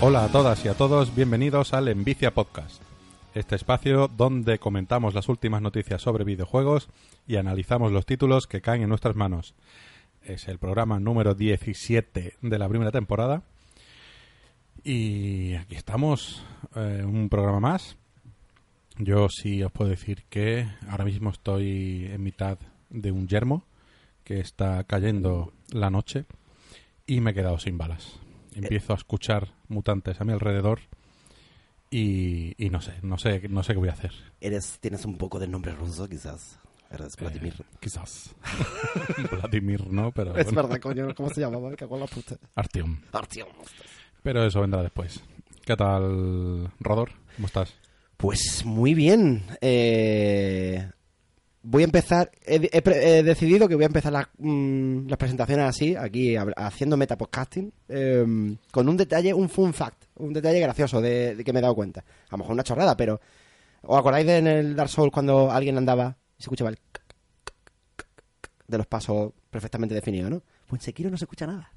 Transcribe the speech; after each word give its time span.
Hola 0.00 0.22
a 0.22 0.28
todas 0.28 0.64
y 0.64 0.68
a 0.68 0.74
todos, 0.74 1.12
bienvenidos 1.12 1.74
al 1.74 1.88
Envicia 1.88 2.32
Podcast, 2.32 2.80
este 3.34 3.56
espacio 3.56 4.06
donde 4.06 4.60
comentamos 4.60 5.12
las 5.12 5.28
últimas 5.28 5.60
noticias 5.60 6.00
sobre 6.00 6.22
videojuegos 6.22 6.88
y 7.26 7.34
analizamos 7.34 7.90
los 7.90 8.06
títulos 8.06 8.46
que 8.46 8.60
caen 8.60 8.82
en 8.82 8.90
nuestras 8.90 9.16
manos. 9.16 9.56
Es 10.22 10.46
el 10.46 10.60
programa 10.60 11.00
número 11.00 11.34
17 11.34 12.34
de 12.40 12.58
la 12.58 12.68
primera 12.68 12.92
temporada 12.92 13.42
y 14.84 15.54
aquí 15.54 15.74
estamos, 15.74 16.44
eh, 16.76 17.02
un 17.04 17.28
programa 17.28 17.58
más. 17.58 17.96
Yo 18.98 19.28
sí 19.28 19.64
os 19.64 19.72
puedo 19.72 19.90
decir 19.90 20.22
que 20.30 20.68
ahora 20.88 21.06
mismo 21.06 21.30
estoy 21.30 22.06
en 22.06 22.22
mitad 22.22 22.58
de 22.88 23.10
un 23.10 23.26
yermo 23.26 23.64
que 24.22 24.38
está 24.38 24.84
cayendo 24.84 25.52
la 25.72 25.90
noche 25.90 26.24
y 27.04 27.20
me 27.20 27.32
he 27.32 27.34
quedado 27.34 27.58
sin 27.58 27.78
balas. 27.78 28.20
Empiezo 28.54 28.92
a 28.92 28.96
escuchar 28.96 29.57
mutantes 29.68 30.20
a 30.20 30.24
mi 30.24 30.32
alrededor 30.32 30.80
y, 31.90 32.54
y 32.62 32.70
no 32.70 32.80
sé, 32.80 32.94
no 33.02 33.18
sé, 33.18 33.48
no 33.48 33.62
sé 33.62 33.72
qué 33.72 33.78
voy 33.78 33.88
a 33.88 33.92
hacer. 33.92 34.12
Eres, 34.40 34.78
tienes 34.80 35.04
un 35.04 35.16
poco 35.16 35.38
de 35.38 35.48
nombre 35.48 35.72
ruso, 35.72 36.08
quizás. 36.08 36.58
Eres 36.90 37.16
Vladimir. 37.16 37.54
Eh, 37.58 37.64
quizás. 37.80 38.34
Vladimir 39.30 39.86
no, 39.88 40.10
pero 40.12 40.36
es 40.36 40.46
bueno. 40.46 40.62
verdad, 40.62 40.80
coño. 40.80 41.14
¿Cómo 41.14 41.28
se 41.30 41.40
llamaba? 41.40 41.74
Cago 41.76 41.96
en 41.96 42.00
la 42.00 42.06
puta. 42.06 42.36
Artyom. 42.54 42.98
Artyom. 43.12 43.48
Pero 44.22 44.44
eso 44.44 44.60
vendrá 44.60 44.82
después. 44.82 45.22
¿Qué 45.64 45.76
tal, 45.76 46.70
Rodor? 46.80 47.10
¿Cómo 47.36 47.46
estás? 47.46 47.74
Pues 48.16 48.64
muy 48.64 48.94
bien. 48.94 49.44
Eh, 49.60 50.90
voy 51.70 51.82
a 51.82 51.84
empezar. 51.84 52.30
He, 52.44 53.22
decidido 53.22 53.68
que 53.68 53.74
voy 53.74 53.84
a 53.84 53.86
empezar 53.86 54.12
las, 54.12 54.26
mm, 54.38 55.06
las 55.08 55.18
presentaciones 55.18 55.66
así, 55.66 55.94
aquí 55.96 56.34
haciendo 56.36 56.96
metapodcasting, 56.96 57.72
eh, 57.88 58.56
con 58.70 58.88
un 58.88 58.96
detalle, 58.96 59.34
un 59.34 59.48
fun 59.48 59.74
fact, 59.74 60.04
un 60.16 60.32
detalle 60.32 60.60
gracioso 60.60 61.00
de, 61.00 61.36
de 61.36 61.44
que 61.44 61.52
me 61.52 61.58
he 61.58 61.62
dado 61.62 61.74
cuenta. 61.74 62.00
A 62.00 62.32
lo 62.32 62.38
mejor 62.38 62.52
una 62.52 62.64
chorrada, 62.64 62.96
pero. 62.96 63.20
¿Os 63.82 63.96
acordáis 63.96 64.26
de 64.26 64.38
en 64.38 64.46
el 64.48 64.74
Dark 64.74 64.90
Souls 64.90 65.12
cuando 65.12 65.52
alguien 65.52 65.78
andaba 65.78 66.16
y 66.36 66.42
se 66.42 66.46
escuchaba 66.46 66.70
el 66.70 66.78
de 68.66 68.76
los 68.76 68.86
pasos 68.86 69.32
perfectamente 69.50 69.94
definidos, 69.94 70.30
¿no? 70.30 70.42
Pues 70.66 70.82
en 70.82 70.84
Sekiro 70.84 71.10
no 71.10 71.16
se 71.16 71.24
escucha 71.24 71.46
nada. 71.46 71.72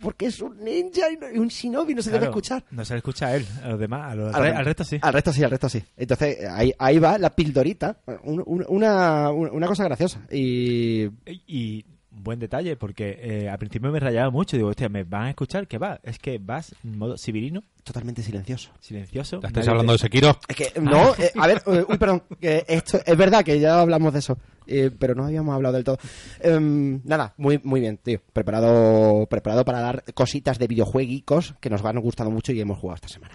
Porque 0.00 0.26
es 0.26 0.40
un 0.40 0.62
ninja 0.62 1.06
y 1.34 1.38
un 1.38 1.48
shinobi, 1.48 1.94
no 1.94 2.02
se 2.02 2.10
debe 2.10 2.20
Claro, 2.26 2.30
escuchar. 2.32 2.64
No 2.70 2.84
se 2.84 2.94
le 2.94 2.98
escucha 2.98 3.26
a 3.28 3.36
él, 3.36 3.46
a 3.64 3.68
los 3.70 3.80
demás, 3.80 4.12
a 4.12 4.14
los- 4.14 4.34
Al, 4.34 4.56
al, 4.56 4.64
resto 4.64 4.84
sí. 4.84 4.98
Al 5.02 5.12
resto 5.12 5.32
sí, 5.32 5.42
al 5.42 5.50
resto 5.50 5.68
sí. 5.68 5.82
Entonces, 5.96 6.38
ahí, 6.48 6.72
ahí 6.78 6.98
va 6.98 7.18
la 7.18 7.30
pildorita. 7.34 7.98
un- 8.22 8.42
un- 8.46 8.64
una, 8.68 9.30
una 9.30 9.66
cosa 9.66 9.84
graciosa. 9.84 10.20
Y. 10.30 11.04
Y, 11.26 11.42
y 11.46 11.84
buen 12.18 12.38
detalle, 12.38 12.76
porque 12.76 13.18
eh, 13.20 13.48
al 13.48 13.58
principio 13.58 13.90
me 13.90 14.00
rayaba 14.00 14.30
mucho. 14.30 14.56
Digo, 14.56 14.68
hostia, 14.68 14.88
¿me 14.88 15.04
van 15.04 15.22
a 15.24 15.30
escuchar? 15.30 15.66
¿Qué 15.66 15.78
va? 15.78 15.98
Es 16.02 16.18
que 16.18 16.38
vas 16.38 16.74
en 16.84 16.98
modo 16.98 17.16
sibirino, 17.16 17.62
Totalmente 17.84 18.22
silencioso. 18.22 18.70
silencioso. 18.80 19.40
¿Ya 19.40 19.48
estáis 19.48 19.66
nadie 19.66 19.70
hablando 19.80 19.92
te- 19.92 19.94
de 19.94 19.98
Sekiro? 19.98 20.38
Es 20.48 20.56
que, 20.56 20.80
no, 20.80 21.14
eh, 21.14 21.32
a 21.38 21.46
ver, 21.46 21.62
eh, 21.66 21.84
uy, 21.88 21.96
perdón. 21.96 22.22
que 22.40 22.64
esto 22.68 22.98
es 23.04 23.16
verdad 23.16 23.42
que 23.44 23.58
ya 23.58 23.80
hablamos 23.80 24.12
de 24.12 24.18
eso. 24.18 24.36
eh, 24.66 24.90
pero 24.98 25.14
no 25.14 25.24
habíamos 25.24 25.54
hablado 25.54 25.74
del 25.76 25.84
todo. 25.84 25.96
Em, 26.40 27.00
nada, 27.04 27.32
muy, 27.38 27.58
muy 27.64 27.80
bien, 27.80 27.96
tío. 27.96 28.20
Preparado, 28.34 29.26
preparado 29.26 29.64
para 29.64 29.80
dar 29.80 30.04
cositas 30.12 30.58
de 30.58 30.66
videojueguicos 30.66 31.54
que 31.60 31.70
nos 31.70 31.80
van 31.80 31.98
gustando 32.00 32.30
mucho 32.30 32.52
y 32.52 32.60
hemos 32.60 32.78
jugado 32.78 32.96
esta 32.96 33.08
semana. 33.08 33.34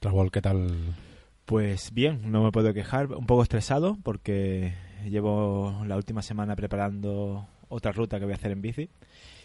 Raúl, 0.00 0.30
¿qué 0.30 0.40
tal? 0.40 0.94
Pues 1.44 1.92
bien, 1.92 2.30
no 2.30 2.44
me 2.44 2.52
puedo 2.52 2.72
quejar. 2.72 3.06
Un 3.12 3.26
poco 3.26 3.42
estresado 3.42 3.98
porque 4.04 4.74
llevo 5.08 5.82
la 5.86 5.96
última 5.96 6.22
semana 6.22 6.54
preparando 6.54 7.48
otra 7.72 7.92
ruta 7.92 8.18
que 8.18 8.24
voy 8.24 8.32
a 8.32 8.36
hacer 8.36 8.52
en 8.52 8.62
bici. 8.62 8.90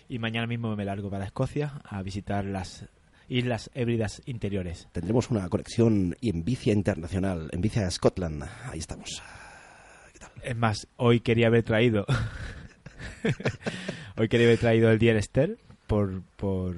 Y 0.09 0.19
mañana 0.19 0.47
mismo 0.47 0.75
me 0.75 0.85
largo 0.85 1.09
para 1.09 1.25
Escocia 1.25 1.81
a 1.83 2.01
visitar 2.01 2.45
las 2.45 2.88
Islas 3.29 3.69
Hébridas 3.73 4.21
Interiores. 4.25 4.88
Tendremos 4.91 5.29
una 5.31 5.49
conexión 5.49 6.15
y 6.21 6.29
en 6.29 6.43
Vicia 6.43 6.73
Internacional, 6.73 7.49
en 7.51 7.61
Vicia 7.61 7.89
Scotland. 7.89 8.43
Ahí 8.65 8.79
estamos. 8.79 9.21
Es 10.43 10.55
más, 10.55 10.88
hoy 10.95 11.19
quería 11.19 11.47
haber 11.47 11.63
traído. 11.63 12.05
hoy 14.17 14.29
quería 14.29 14.47
haber 14.47 14.59
traído 14.59 14.89
el 14.91 14.99
Dear 14.99 15.17
Esther 15.17 15.57
por, 15.88 16.21
por, 16.38 16.75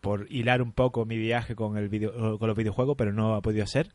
por 0.00 0.26
hilar 0.30 0.60
un 0.62 0.72
poco 0.72 1.06
mi 1.06 1.16
viaje 1.16 1.54
con, 1.54 1.76
el 1.78 1.88
video, 1.88 2.38
con 2.38 2.48
los 2.48 2.56
videojuegos, 2.56 2.96
pero 2.96 3.12
no 3.12 3.34
ha 3.34 3.40
podido 3.40 3.66
ser. 3.66 3.88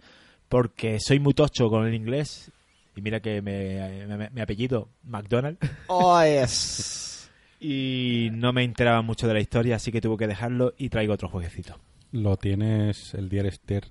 Porque 0.49 0.99
soy 0.99 1.19
muy 1.19 1.33
tocho 1.33 1.69
con 1.69 1.85
el 1.85 1.93
inglés. 1.93 2.51
Y 2.95 3.01
mira 3.01 3.19
que 3.19 3.41
me, 3.41 4.41
apellido, 4.41 4.89
McDonald. 5.03 5.57
Oh, 5.87 6.19
es. 6.21 7.11
Y 7.59 8.29
no 8.33 8.53
me 8.53 8.63
enteraba 8.63 9.01
mucho 9.01 9.27
de 9.27 9.33
la 9.33 9.39
historia, 9.39 9.77
así 9.77 9.91
que 9.91 10.01
tuve 10.01 10.17
que 10.17 10.27
dejarlo 10.27 10.73
y 10.77 10.89
traigo 10.89 11.13
otro 11.13 11.29
jueguecito. 11.29 11.79
¿Lo 12.11 12.35
tienes, 12.37 13.13
el 13.15 13.29
Dear 13.29 13.45
Esther, 13.47 13.85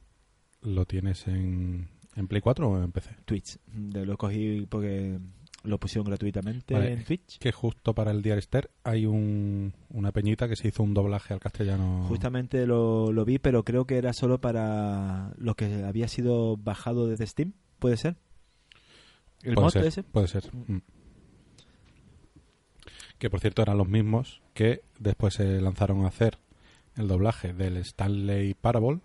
lo 0.60 0.84
tienes 0.84 1.26
en, 1.26 1.88
en 2.14 2.28
Play 2.28 2.40
4 2.42 2.68
o 2.70 2.82
en 2.84 2.92
PC? 2.92 3.16
Twitch. 3.24 3.56
De- 3.66 4.06
Lo 4.06 4.16
cogí 4.16 4.66
porque 4.68 5.18
lo 5.64 5.78
pusieron 5.80 6.06
gratuitamente 6.06 6.74
Vale. 6.74 6.92
en 6.92 7.04
Twitch. 7.04 7.38
Que 7.38 7.50
justo 7.52 7.94
para 7.94 8.10
el 8.12 8.20
Dear 8.22 8.38
Esther 8.38 8.70
hay 8.84 9.06
un, 9.06 9.72
una 9.88 10.12
peñita 10.12 10.46
que 10.46 10.56
se 10.56 10.68
hizo 10.68 10.82
un 10.82 10.92
doblaje 10.94 11.32
al 11.34 11.40
castellano. 11.40 12.04
Justamente 12.06 12.66
lo, 12.66 13.12
lo 13.12 13.24
vi, 13.24 13.38
pero 13.38 13.64
creo 13.64 13.86
que 13.86 13.96
era 13.96 14.12
solo 14.12 14.40
para 14.40 15.32
lo 15.36 15.54
que 15.56 15.82
había 15.84 16.06
sido 16.06 16.58
bajado 16.58 17.08
desde 17.08 17.26
Steam, 17.26 17.54
¿puede 17.78 17.96
ser? 17.96 18.16
¿El 19.44 19.54
puede 19.54 19.64
mod 19.66 19.70
ser, 19.72 19.84
ese? 19.84 20.02
Puede 20.02 20.26
ser. 20.28 20.44
Mm. 20.54 20.78
Que 23.18 23.30
por 23.30 23.40
cierto 23.40 23.62
eran 23.62 23.78
los 23.78 23.88
mismos 23.88 24.42
que 24.54 24.82
después 24.98 25.34
se 25.34 25.60
lanzaron 25.60 26.04
a 26.04 26.08
hacer 26.08 26.38
el 26.96 27.08
doblaje 27.08 27.52
del 27.52 27.76
Stanley 27.78 28.54
Parable, 28.54 29.00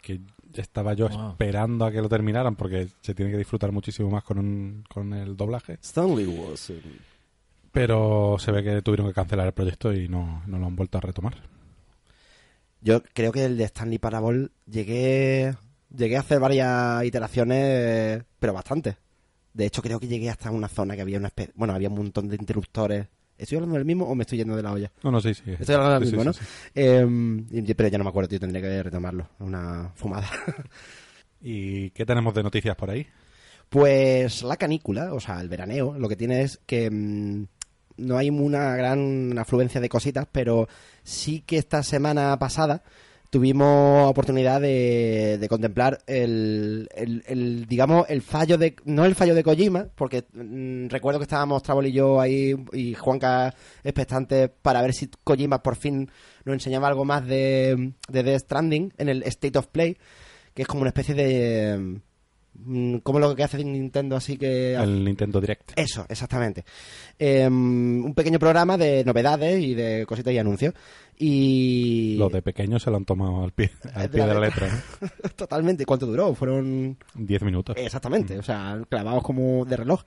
que 0.00 0.20
estaba 0.54 0.94
yo 0.94 1.08
Wow. 1.08 1.30
esperando 1.32 1.84
a 1.84 1.92
que 1.92 2.02
lo 2.02 2.08
terminaran 2.08 2.56
porque 2.56 2.88
se 3.00 3.14
tiene 3.14 3.30
que 3.30 3.38
disfrutar 3.38 3.72
muchísimo 3.72 4.10
más 4.10 4.24
con, 4.24 4.38
un- 4.38 4.84
con 4.88 5.12
el 5.14 5.36
doblaje. 5.36 5.78
Stanley 5.82 6.26
was. 6.26 6.72
Pero 7.70 8.36
se 8.38 8.52
ve 8.52 8.62
que 8.62 8.82
tuvieron 8.82 9.06
que 9.08 9.14
cancelar 9.14 9.46
el 9.46 9.52
proyecto 9.54 9.92
y 9.94 10.08
no, 10.08 10.42
no 10.46 10.58
lo 10.58 10.66
han 10.66 10.76
vuelto 10.76 10.98
a 10.98 11.00
retomar. 11.00 11.36
Yo 12.82 13.02
creo 13.14 13.32
que 13.32 13.44
el 13.44 13.56
de 13.56 13.64
Stanley 13.64 13.98
Parable 13.98 14.48
llegué 14.66 15.54
llegué 15.94 16.16
a 16.16 16.20
hacer 16.20 16.40
varias 16.40 17.04
iteraciones, 17.04 18.24
pero 18.38 18.52
bastante. 18.52 18.96
De 19.54 19.66
hecho, 19.66 19.82
creo 19.82 20.00
que 20.00 20.08
llegué 20.08 20.30
hasta 20.30 20.50
una 20.50 20.68
zona 20.68 20.94
que 20.96 21.02
había 21.02 21.18
una 21.18 21.28
especie, 21.28 21.52
bueno, 21.56 21.74
había 21.74 21.88
un 21.88 21.96
montón 21.96 22.28
de 22.28 22.36
interruptores. 22.36 23.06
¿Estoy 23.38 23.56
hablando 23.56 23.76
del 23.76 23.84
mismo 23.84 24.06
o 24.06 24.14
me 24.14 24.22
estoy 24.22 24.38
yendo 24.38 24.54
de 24.56 24.62
la 24.62 24.72
olla? 24.72 24.92
No, 25.02 25.10
no, 25.10 25.20
sí, 25.20 25.34
sí. 25.34 25.42
Estoy 25.58 25.74
hablando 25.74 25.94
del 26.00 26.04
Sí, 26.04 26.10
sí, 26.10 26.16
mismo, 26.16 26.24
¿no? 26.24 26.32
sí. 26.32 26.40
Eh, 26.74 27.06
y- 27.68 27.74
pero 27.74 27.88
ya 27.88 27.98
no 27.98 28.04
me 28.04 28.10
acuerdo, 28.10 28.28
tío, 28.28 28.40
tendría 28.40 28.62
que 28.62 28.82
retomarlo. 28.82 29.28
Una 29.40 29.90
fumada. 29.94 30.28
¿Y 31.40 31.90
qué 31.90 32.06
tenemos 32.06 32.34
de 32.34 32.42
noticias 32.42 32.76
por 32.76 32.90
ahí? 32.90 33.06
Pues 33.68 34.42
la 34.42 34.56
canícula, 34.56 35.12
o 35.14 35.20
sea, 35.20 35.40
el 35.40 35.48
veraneo, 35.48 35.98
lo 35.98 36.08
que 36.08 36.16
tiene 36.16 36.42
es 36.42 36.60
que 36.66 36.90
mm, 36.90 37.46
no 37.98 38.16
hay 38.18 38.30
una 38.30 38.76
gran 38.76 39.36
afluencia 39.38 39.80
de 39.80 39.88
cositas, 39.88 40.26
pero 40.30 40.68
sí 41.02 41.42
que 41.46 41.58
esta 41.58 41.82
semana 41.82 42.38
pasada 42.38 42.82
tuvimos 43.32 44.10
oportunidad 44.10 44.60
de, 44.60 45.38
de 45.40 45.48
contemplar 45.48 46.00
el, 46.06 46.86
el- 46.94 47.24
el, 47.26 47.64
digamos, 47.66 48.04
el 48.10 48.20
fallo 48.20 48.58
de, 48.58 48.76
no 48.84 49.06
el 49.06 49.14
fallo 49.14 49.34
de 49.34 49.42
Kojima, 49.42 49.88
porque 49.94 50.24
mm, 50.34 50.88
recuerdo 50.88 51.18
que 51.18 51.22
estábamos 51.24 51.62
Trabol 51.62 51.86
y 51.86 51.92
yo 51.92 52.20
ahí 52.20 52.54
y 52.74 52.92
Juanca 52.92 53.54
expectantes 53.82 54.50
para 54.60 54.82
ver 54.82 54.92
si 54.92 55.08
Kojima 55.24 55.62
por 55.62 55.76
fin 55.76 56.10
nos 56.44 56.52
enseñaba 56.52 56.88
algo 56.88 57.06
más 57.06 57.26
de, 57.26 57.94
de 58.06 58.22
Death 58.22 58.42
Stranding 58.42 58.92
en 58.98 59.08
el 59.08 59.22
State 59.22 59.58
of 59.58 59.68
Play, 59.68 59.96
que 60.52 60.60
es 60.62 60.68
como 60.68 60.82
una 60.82 60.90
especie 60.90 61.14
de... 61.14 62.00
mm, 62.54 62.98
como 62.98 63.18
lo 63.18 63.34
que 63.34 63.42
hace 63.44 63.62
Nintendo 63.64 64.16
así 64.16 64.36
que... 64.36 64.74
El 64.74 65.04
Nintendo 65.04 65.40
Direct. 65.40 65.72
Eso, 65.76 66.06
exactamente. 66.08 66.64
Eh, 67.18 67.46
un 67.46 68.12
pequeño 68.14 68.38
programa 68.38 68.76
de 68.76 69.04
novedades 69.04 69.62
y 69.62 69.74
de 69.74 70.04
cositas 70.06 70.32
y 70.32 70.38
anuncios. 70.38 70.74
Y... 71.18 72.16
Los 72.16 72.32
de 72.32 72.42
pequeños 72.42 72.82
se 72.82 72.90
lo 72.90 72.96
han 72.96 73.04
tomado 73.04 73.42
al 73.44 73.52
pie, 73.52 73.70
al 73.94 74.10
pie 74.10 74.26
de 74.26 74.34
la 74.34 74.40
letra. 74.40 74.68
¿no? 75.00 75.08
Totalmente. 75.36 75.86
¿Cuánto 75.86 76.06
duró? 76.06 76.34
Fueron... 76.34 76.96
Diez 77.14 77.42
minutos. 77.42 77.76
Exactamente, 77.78 78.38
o 78.38 78.42
sea, 78.42 78.80
clavados 78.88 79.22
como 79.22 79.64
de 79.64 79.76
reloj. 79.76 80.02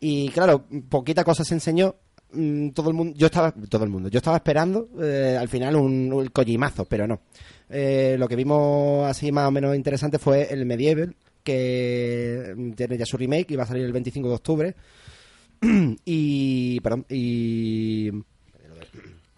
Y 0.00 0.30
claro, 0.30 0.66
poquita 0.88 1.22
cosa 1.22 1.44
se 1.44 1.54
enseñó. 1.54 1.94
mm, 2.32 2.70
Todo 2.70 2.90
el 2.90 2.96
mundo, 2.96 3.14
yo 3.16 3.26
estaba, 3.26 3.52
todo 3.52 3.84
el 3.84 3.90
mundo, 3.90 4.08
yo 4.08 4.18
estaba 4.18 4.36
esperando 4.36 4.88
eh, 5.00 5.36
al 5.38 5.48
final 5.48 5.76
un, 5.76 6.12
un 6.12 6.30
pero 6.88 7.06
no. 7.06 7.20
Eh, 7.70 8.16
lo 8.18 8.26
que 8.28 8.36
vimos 8.36 9.08
así 9.08 9.30
más 9.32 9.46
o 9.46 9.50
menos 9.50 9.76
interesante 9.76 10.18
fue 10.18 10.52
el 10.52 10.66
Medieval, 10.66 11.14
que 11.42 12.54
mm, 12.56 12.72
tiene 12.72 12.98
ya 12.98 13.06
su 13.06 13.16
remake 13.16 13.50
y 13.52 13.56
va 13.56 13.64
a 13.64 13.66
salir 13.66 13.84
el 13.84 13.92
25 13.92 14.28
de 14.28 14.34
octubre. 14.34 14.74
y, 16.04 16.80
perdón, 16.80 17.06
y... 17.08 18.10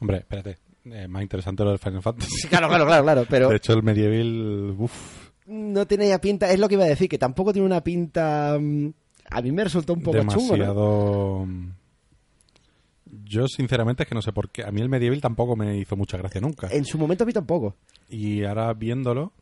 Hombre, 0.00 0.18
espérate. 0.18 0.58
Eh, 0.86 1.08
más 1.08 1.22
interesante 1.22 1.64
lo 1.64 1.70
del 1.70 1.78
Final 1.78 2.02
Fantasy. 2.02 2.30
Sí, 2.42 2.48
claro, 2.48 2.68
claro, 2.68 2.84
claro, 2.86 3.02
claro, 3.04 3.24
pero 3.30 3.48
De 3.48 3.56
hecho, 3.56 3.72
el 3.72 3.82
medieval. 3.82 4.74
Uf, 4.78 5.30
no 5.46 5.86
tiene 5.86 6.08
ya 6.08 6.20
pinta, 6.20 6.50
es 6.50 6.58
lo 6.58 6.68
que 6.68 6.74
iba 6.74 6.84
a 6.84 6.88
decir, 6.88 7.08
que 7.08 7.18
tampoco 7.18 7.52
tiene 7.52 7.66
una 7.66 7.82
pinta... 7.82 8.58
mm, 8.60 8.88
A 9.30 9.40
mí 9.42 9.52
me 9.52 9.64
resultó 9.64 9.94
un 9.94 10.02
poco 10.02 10.18
chungo, 10.18 10.56
¿no? 10.56 10.64
demasiado. 10.64 11.46
mm, 11.46 11.68
Yo, 13.24 13.46
sinceramente, 13.48 14.02
es 14.02 14.08
que 14.08 14.14
no 14.14 14.22
sé 14.22 14.32
por 14.32 14.50
qué. 14.50 14.62
A 14.64 14.70
mí 14.70 14.80
el 14.80 14.88
Medieval 14.88 15.20
tampoco 15.20 15.56
me 15.56 15.76
hizo 15.78 15.96
mucha 15.96 16.16
gracia 16.18 16.40
nunca. 16.40 16.68
En 16.70 16.84
su 16.84 16.98
momento 16.98 17.24
a 17.24 17.26
mí 17.26 17.32
tampoco. 17.32 17.76
Y 18.10 18.44
ahora 18.44 18.72
viéndolo, 18.74 19.32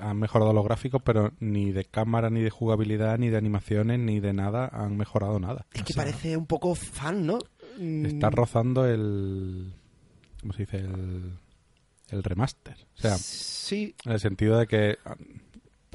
han 0.00 0.18
mejorado 0.18 0.52
los 0.52 0.64
gráficos, 0.64 1.00
pero 1.04 1.32
ni 1.40 1.72
de 1.72 1.84
cámara, 1.84 2.30
ni 2.30 2.40
de 2.42 2.50
jugabilidad, 2.50 3.18
ni 3.18 3.28
de 3.30 3.36
animaciones, 3.36 3.98
ni 4.00 4.20
de 4.20 4.32
nada 4.32 4.68
han 4.72 4.96
mejorado 4.96 5.38
nada. 5.40 5.66
Es 5.72 5.82
O 5.82 5.84
que 5.84 5.92
sea, 5.92 6.04
parece 6.04 6.36
un 6.36 6.46
poco 6.46 6.74
fan, 6.74 7.26
¿no? 7.26 7.38
Mm, 7.78 8.06
Está 8.06 8.30
rozando 8.30 8.86
el. 8.86 9.72
¿Cómo 10.40 10.52
se 10.52 10.62
dice? 10.62 10.76
El, 10.78 11.32
el 12.10 12.22
remaster. 12.22 12.76
O 12.98 13.00
sea, 13.00 13.16
Sí, 13.16 13.94
en 14.04 14.12
el 14.12 14.20
sentido 14.20 14.58
de 14.58 14.66
que 14.66 14.96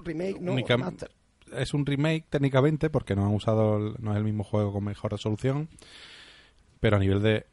remake, 0.04 0.40
no, 0.40 0.54
Única- 0.54 0.78
master. 0.78 1.12
es 1.56 1.74
un 1.74 1.86
remake 1.86 2.26
técnicamente, 2.30 2.90
porque 2.90 3.16
no 3.16 3.26
han 3.28 3.34
usado. 3.34 3.78
el- 3.78 3.96
No 4.00 4.12
es 4.12 4.18
el 4.18 4.24
mismo 4.24 4.44
juego 4.44 4.72
con 4.74 4.84
mejor 4.86 5.12
resolución. 5.12 5.70
Pero 6.80 6.96
a 6.98 7.00
nivel 7.00 7.22
de, 7.22 7.46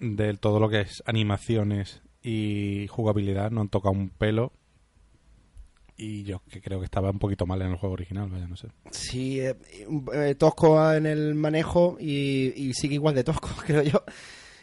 de 0.00 0.34
todo 0.34 0.58
lo 0.58 0.68
que 0.68 0.80
es 0.80 1.02
animaciones 1.06 2.02
y 2.22 2.86
jugabilidad, 2.88 3.50
no 3.50 3.60
han 3.60 3.68
tocado 3.68 3.92
un 3.92 4.10
pelo. 4.10 4.52
Y 5.96 6.24
yo 6.24 6.42
que 6.50 6.60
creo 6.60 6.78
que 6.78 6.86
estaba 6.86 7.10
un 7.10 7.18
poquito 7.18 7.46
mal 7.46 7.62
en 7.62 7.70
el 7.70 7.76
juego 7.76 7.92
original, 7.94 8.28
vaya, 8.30 8.46
no 8.46 8.56
sé. 8.56 8.68
Sí, 8.90 9.40
eh, 9.40 9.56
eh, 10.14 10.34
tosco 10.36 10.92
en 10.92 11.06
el 11.06 11.34
manejo 11.34 11.96
y, 12.00 12.52
y 12.56 12.74
sigue 12.74 12.94
igual 12.94 13.14
de 13.14 13.24
tosco, 13.24 13.50
creo 13.66 13.82
yo. 13.82 14.02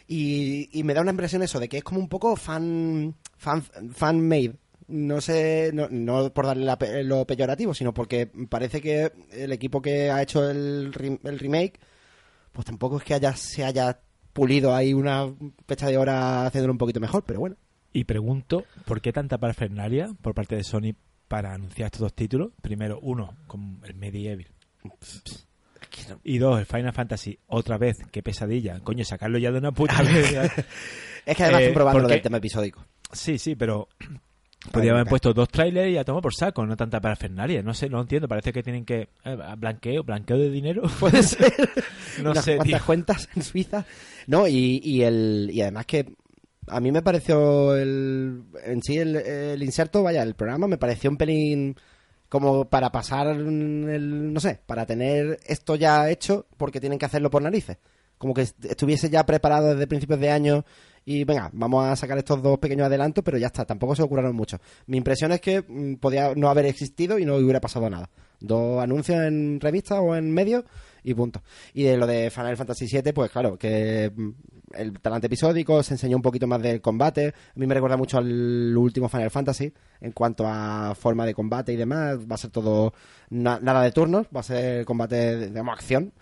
Y, 0.06 0.68
y 0.72 0.82
me 0.82 0.92
da 0.92 1.02
una 1.02 1.12
impresión 1.12 1.42
eso, 1.42 1.60
de 1.60 1.68
que 1.68 1.78
es 1.78 1.84
como 1.84 2.00
un 2.00 2.08
poco 2.08 2.34
fan, 2.36 3.14
fan, 3.36 3.62
fan 3.62 4.20
made. 4.20 4.56
No 4.88 5.20
sé, 5.20 5.70
no, 5.72 5.86
no 5.88 6.32
por 6.32 6.46
darle 6.46 6.64
la 6.64 6.76
lo 7.04 7.24
peyorativo, 7.24 7.74
sino 7.74 7.94
porque 7.94 8.26
parece 8.26 8.80
que 8.80 9.12
el 9.30 9.52
equipo 9.52 9.80
que 9.80 10.10
ha 10.10 10.20
hecho 10.20 10.50
el, 10.50 10.90
el 11.22 11.38
remake, 11.38 11.78
pues 12.50 12.66
tampoco 12.66 12.98
es 12.98 13.04
que 13.04 13.14
haya, 13.14 13.36
se 13.36 13.64
haya 13.64 14.00
pulido 14.32 14.74
ahí 14.74 14.92
una 14.92 15.32
fecha 15.68 15.86
de 15.86 15.96
hora 15.96 16.46
haciéndolo 16.46 16.72
un 16.72 16.78
poquito 16.78 16.98
mejor, 16.98 17.22
pero 17.24 17.38
bueno. 17.38 17.56
Y 17.92 18.04
pregunto, 18.04 18.64
¿por 18.84 19.00
qué 19.00 19.12
tanta 19.12 19.38
parafernalia 19.38 20.10
por 20.22 20.34
parte 20.34 20.56
de 20.56 20.64
Sony 20.64 20.94
para 21.30 21.54
anunciar 21.54 21.86
estos 21.86 22.00
dos 22.00 22.12
títulos? 22.12 22.50
Primero, 22.60 22.98
uno, 23.00 23.36
con 23.46 23.80
el 23.84 23.94
Medieval. 23.94 24.48
No- 24.82 26.20
Y 26.24 26.38
dos, 26.38 26.58
el 26.58 26.66
Final 26.66 26.92
Fantasy. 26.92 27.38
Otra 27.46 27.78
vez, 27.78 27.98
qué 28.10 28.20
pesadilla. 28.20 28.80
Coño, 28.80 29.04
sacarlo 29.04 29.38
ya 29.38 29.52
de 29.52 29.58
una 29.58 29.70
puta 29.70 30.02
vez. 30.02 30.34
Es 31.24 31.36
que 31.36 31.44
además 31.44 31.62
Eh, 31.62 31.70
probando 31.72 32.00
porque- 32.00 32.14
del 32.14 32.22
tema 32.22 32.38
episódico. 32.38 32.84
Sí, 33.12 33.38
sí, 33.38 33.54
pero 33.54 33.88
podría 34.72 34.90
haber 34.92 35.06
puesto 35.06 35.32
dos 35.32 35.48
trailers 35.48 35.90
y 35.92 35.96
a 35.98 36.04
tomar 36.04 36.20
por 36.22 36.34
saco, 36.34 36.66
no 36.66 36.76
tanta 36.76 37.00
parafernalia. 37.00 37.62
No 37.62 37.74
sé, 37.74 37.88
no 37.88 38.00
entiendo. 38.00 38.26
Parece 38.26 38.52
que 38.52 38.62
tienen 38.64 38.84
que... 38.84 39.08
eh, 39.24 39.36
blanqueo, 39.56 40.02
blanqueo 40.02 40.36
de 40.38 40.50
dinero. 40.50 40.82
Puede 41.00 41.22
ser. 41.22 41.52
no 42.22 42.32
unas 42.32 42.44
sé, 42.44 42.58
cuentas 42.84 43.28
en 43.36 43.42
Suiza. 43.44 43.84
No, 44.26 44.48
y, 44.48 44.80
y, 44.82 45.02
el, 45.02 45.48
y 45.52 45.60
además 45.62 45.86
que 45.86 46.12
a 46.70 46.80
mí 46.80 46.92
me 46.92 47.02
pareció 47.02 47.74
el, 47.76 48.42
en 48.64 48.82
sí 48.82 48.98
el, 48.98 49.62
inserto, 49.62 50.02
vaya, 50.02 50.22
el 50.22 50.34
programa 50.34 50.66
me 50.68 50.78
pareció 50.78 51.10
un 51.10 51.16
pelín 51.16 51.76
como 52.28 52.66
para 52.68 52.90
pasar 52.92 53.26
el, 53.28 54.32
no 54.32 54.40
sé, 54.40 54.60
para 54.66 54.86
tener 54.86 55.38
esto 55.46 55.74
ya 55.76 56.08
hecho 56.10 56.46
porque 56.56 56.80
tienen 56.80 56.98
que 56.98 57.06
hacerlo 57.06 57.30
por 57.30 57.42
narices. 57.42 57.78
Como 58.18 58.34
que 58.34 58.42
est- 58.42 58.64
estuviese 58.64 59.08
ya 59.10 59.24
preparado 59.26 59.72
desde 59.72 59.86
principios 59.86 60.20
de 60.20 60.30
año 60.30 60.64
y 61.04 61.24
venga, 61.24 61.50
vamos 61.52 61.86
a 61.86 61.96
sacar 61.96 62.18
estos 62.18 62.42
dos 62.42 62.58
pequeños 62.58 62.86
adelantos, 62.86 63.24
pero 63.24 63.38
ya 63.38 63.46
está, 63.48 63.64
tampoco 63.64 63.96
se 63.96 64.02
ocurrieron 64.02 64.36
mucho. 64.36 64.58
Mi 64.86 64.98
impresión 64.98 65.32
es 65.32 65.40
que 65.40 65.62
mm, 65.66 65.94
podía 65.96 66.34
no 66.36 66.48
haber 66.50 66.66
existido 66.66 67.18
y 67.18 67.24
no 67.24 67.36
hubiera 67.36 67.60
pasado 67.60 67.88
nada. 67.90 68.10
Dos 68.38 68.82
anuncios 68.82 69.18
en 69.24 69.58
revistas 69.60 69.98
o 70.00 70.14
en 70.14 70.30
medios 70.32 70.64
y 71.04 71.14
punto. 71.14 71.42
Y 71.74 71.84
de 71.84 71.96
lo 71.96 72.06
de 72.06 72.30
Final 72.30 72.56
Fantasy 72.56 72.86
VII, 72.90 73.12
pues 73.12 73.30
claro, 73.30 73.56
que 73.56 74.12
mm, 74.14 74.28
el 74.74 75.00
talante 75.00 75.26
episódico 75.26 75.82
se 75.82 75.94
enseñó 75.94 76.16
un 76.16 76.22
poquito 76.22 76.46
más 76.46 76.60
del 76.62 76.80
combate. 76.80 77.28
A 77.28 77.58
mí 77.58 77.66
me 77.66 77.74
recuerda 77.74 77.96
mucho 77.96 78.18
al 78.18 78.76
último 78.76 79.08
Final 79.08 79.30
Fantasy 79.30 79.72
en 80.00 80.12
cuanto 80.12 80.44
a 80.46 80.94
forma 80.94 81.26
de 81.26 81.34
combate 81.34 81.72
y 81.72 81.76
demás. 81.76 82.18
Va 82.30 82.34
a 82.34 82.38
ser 82.38 82.50
todo 82.50 82.92
na- 83.30 83.58
nada 83.60 83.82
de 83.82 83.92
turnos, 83.92 84.26
va 84.34 84.40
a 84.40 84.44
ser 84.44 84.84
combate 84.84 85.16
de, 85.36 85.46
digamos, 85.48 85.72
acción. 85.74 86.12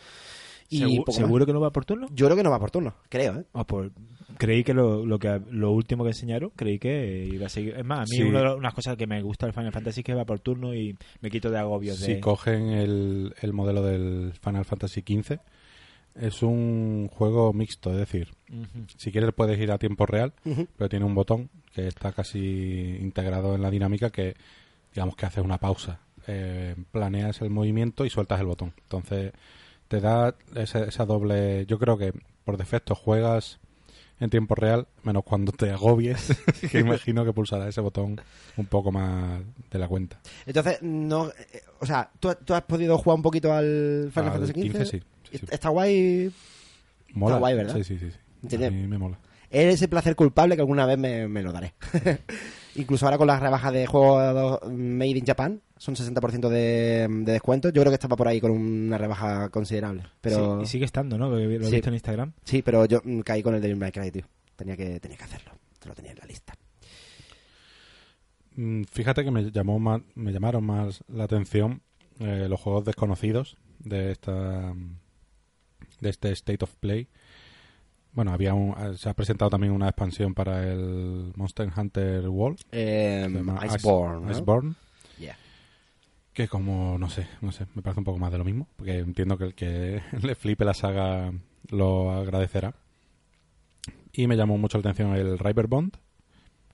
Y 0.70 0.80
¿Segu- 0.82 0.96
poco 0.98 1.12
más. 1.12 1.16
¿Seguro 1.16 1.46
que 1.46 1.52
no 1.52 1.60
va 1.60 1.70
por 1.72 1.84
turno? 1.84 2.08
Yo 2.12 2.26
creo 2.26 2.36
que 2.36 2.42
no 2.42 2.50
va 2.50 2.58
por 2.60 2.70
turno, 2.70 2.94
creo, 3.08 3.38
¿eh? 3.40 3.44
Ah, 3.54 3.64
pues, 3.66 3.90
creí 4.38 4.64
que 4.64 4.72
lo, 4.74 5.04
lo 5.04 5.18
que 5.18 5.40
lo 5.50 5.72
último 5.72 6.04
que 6.04 6.10
enseñaron, 6.10 6.50
creí 6.56 6.78
que 6.78 7.28
iba 7.32 7.46
a 7.46 7.48
seguir. 7.50 7.74
Es 7.76 7.84
más, 7.84 8.00
a 8.00 8.02
mí 8.02 8.16
Sí. 8.16 8.22
una 8.22 8.38
de 8.38 8.44
las 8.46 8.56
unas 8.56 8.74
cosas 8.74 8.96
que 8.96 9.06
me 9.06 9.20
gusta 9.22 9.46
del 9.46 9.52
Final 9.54 9.72
Fantasy 9.72 10.00
es 10.00 10.04
que 10.06 10.14
va 10.14 10.24
por 10.24 10.40
turno 10.40 10.74
y 10.74 10.96
me 11.20 11.30
quito 11.30 11.50
de 11.50 11.58
agobios 11.58 11.98
Si 11.98 12.14
de... 12.14 12.20
cogen 12.20 12.68
el, 12.70 13.34
el 13.42 13.52
modelo 13.52 13.82
del 13.82 14.32
Final 14.42 14.64
Fantasy 14.64 15.02
XV, 15.06 15.38
es 16.14 16.42
un 16.42 17.08
juego 17.12 17.52
mixto, 17.52 17.90
es 17.92 17.98
decir, 17.98 18.28
si 18.96 19.12
quieres 19.12 19.32
puedes 19.34 19.58
ir 19.60 19.70
a 19.70 19.78
tiempo 19.78 20.04
real, 20.06 20.32
pero 20.76 20.88
tiene 20.88 21.04
un 21.04 21.14
botón 21.14 21.48
que 21.74 21.86
está 21.86 22.12
casi 22.12 22.96
integrado 23.00 23.54
en 23.54 23.62
la 23.62 23.70
dinámica 23.70 24.10
que, 24.10 24.34
digamos 24.92 25.14
que 25.14 25.26
haces 25.26 25.44
una 25.44 25.58
pausa. 25.58 26.00
Eh, 26.26 26.74
planeas 26.90 27.40
el 27.40 27.50
movimiento 27.50 28.04
y 28.04 28.10
sueltas 28.10 28.40
el 28.40 28.46
botón. 28.46 28.72
Entonces, 28.82 29.32
te 29.86 30.00
da 30.00 30.34
esa, 30.56 30.84
esa 30.84 31.06
doble... 31.06 31.64
Yo 31.66 31.78
creo 31.78 31.96
que 31.96 32.12
por 32.44 32.56
defecto 32.56 32.94
juegas 32.94 33.60
en 34.20 34.30
tiempo 34.30 34.54
real, 34.54 34.86
menos 35.04 35.22
cuando 35.24 35.52
te 35.52 35.70
agobies, 35.70 36.36
que 36.70 36.80
imagino 36.80 37.24
que 37.24 37.32
pulsará 37.32 37.68
ese 37.68 37.80
botón 37.80 38.20
un 38.56 38.66
poco 38.66 38.90
más 38.92 39.40
de 39.70 39.78
la 39.78 39.88
cuenta. 39.88 40.18
Entonces, 40.46 40.78
no. 40.82 41.28
eh, 41.28 41.62
o 41.80 41.86
sea, 41.86 42.10
¿tú, 42.18 42.34
tú 42.44 42.54
has 42.54 42.62
podido 42.62 42.98
jugar 42.98 43.16
un 43.16 43.22
poquito 43.22 43.52
al 43.52 44.10
Final 44.12 44.26
Al 44.26 44.32
Fantasy 44.32 44.52
XV? 44.52 44.62
15 44.62 44.84
sí, 44.86 45.02
sí, 45.30 45.38
sí. 45.38 45.46
Está 45.50 45.68
guay. 45.68 46.32
Mola. 47.14 47.38
guay, 47.38 47.56
¿verdad? 47.56 47.74
Sí, 47.76 47.84
sí, 47.84 47.98
sí. 47.98 48.10
sí. 48.10 48.46
Tiene- 48.48 48.66
A 48.66 48.70
mí 48.70 48.86
me 48.86 48.98
mola. 48.98 49.18
Es 49.50 49.74
ese 49.74 49.88
placer 49.88 50.14
culpable 50.14 50.56
que 50.56 50.60
alguna 50.62 50.84
vez 50.84 50.98
me, 50.98 51.26
me 51.26 51.42
lo 51.42 51.52
daré. 51.52 51.72
Incluso 52.76 53.06
ahora 53.06 53.16
con 53.18 53.26
las 53.26 53.40
rebajas 53.40 53.72
de 53.72 53.86
juegos 53.86 54.60
Made 54.70 55.06
in 55.18 55.24
Japan, 55.24 55.60
son 55.78 55.94
60% 55.94 56.48
de, 56.48 57.06
de 57.08 57.32
descuento. 57.32 57.68
Yo 57.70 57.80
creo 57.82 57.90
que 57.90 57.94
estaba 57.94 58.16
por 58.16 58.28
ahí 58.28 58.40
con 58.40 58.50
una 58.50 58.98
rebaja 58.98 59.48
considerable. 59.48 60.02
Pero 60.20 60.58
Sí, 60.58 60.64
y 60.64 60.66
sigue 60.66 60.84
estando, 60.84 61.16
¿no? 61.18 61.28
Lo 61.30 61.38
he 61.38 61.58
Sí. 61.64 61.70
visto 61.72 61.88
en 61.88 61.94
Instagram. 61.94 62.32
sí, 62.44 62.62
pero 62.62 62.84
yo 62.84 63.00
mm, 63.04 63.20
caí 63.20 63.42
con 63.42 63.54
el 63.54 63.60
Devil 63.62 63.76
May 63.76 63.92
Cry, 63.92 64.10
tío. 64.10 64.24
Tenía 64.56 64.76
que, 64.76 64.98
tenía 65.00 65.16
que 65.16 65.24
hacerlo. 65.24 65.52
Te 65.78 65.88
lo 65.88 65.94
tenía 65.94 66.10
en 66.12 66.18
la 66.18 66.26
lista. 66.26 66.54
Mm, 68.56 68.82
Fíjate 68.90 69.24
que 69.24 69.30
me 69.30 69.50
llamó 69.50 69.78
más, 69.78 70.00
me 70.14 70.32
llamaron 70.32 70.64
más 70.64 71.04
la 71.08 71.24
atención 71.24 71.82
eh, 72.20 72.46
los 72.48 72.60
juegos 72.60 72.84
desconocidos 72.84 73.56
de 73.78 74.10
esta 74.10 74.74
de 76.00 76.10
este 76.10 76.32
State 76.32 76.64
of 76.64 76.74
Play. 76.76 77.08
Bueno, 78.12 78.32
había 78.32 78.54
un, 78.54 78.70
eh, 78.70 78.96
se 78.96 79.08
ha 79.08 79.14
presentado 79.14 79.50
también 79.50 79.72
una 79.72 79.86
expansión 79.88 80.34
para 80.34 80.68
el 80.68 81.32
Monster 81.36 81.70
Hunter 81.76 82.28
World, 82.28 82.58
Eh, 82.72 83.26
Iceborne. 83.66 84.26
¿no? 84.26 84.30
Iceborne, 84.32 84.74
Yeah. 85.20 85.36
Que 86.38 86.46
como 86.46 86.98
no 86.98 87.10
sé, 87.10 87.26
no 87.40 87.50
sé, 87.50 87.66
me 87.74 87.82
parece 87.82 87.98
un 87.98 88.04
poco 88.04 88.20
más 88.20 88.30
de 88.30 88.38
lo 88.38 88.44
mismo, 88.44 88.68
porque 88.76 88.98
entiendo 88.98 89.36
que 89.36 89.44
el 89.44 89.54
que 89.56 90.02
le 90.22 90.36
flipe 90.36 90.64
la 90.64 90.72
saga 90.72 91.32
lo 91.68 92.12
agradecerá. 92.12 92.76
Y 94.12 94.28
me 94.28 94.36
llamó 94.36 94.56
mucho 94.56 94.78
la 94.78 94.82
atención 94.82 95.16
el 95.16 95.36
Riverbond, 95.36 95.96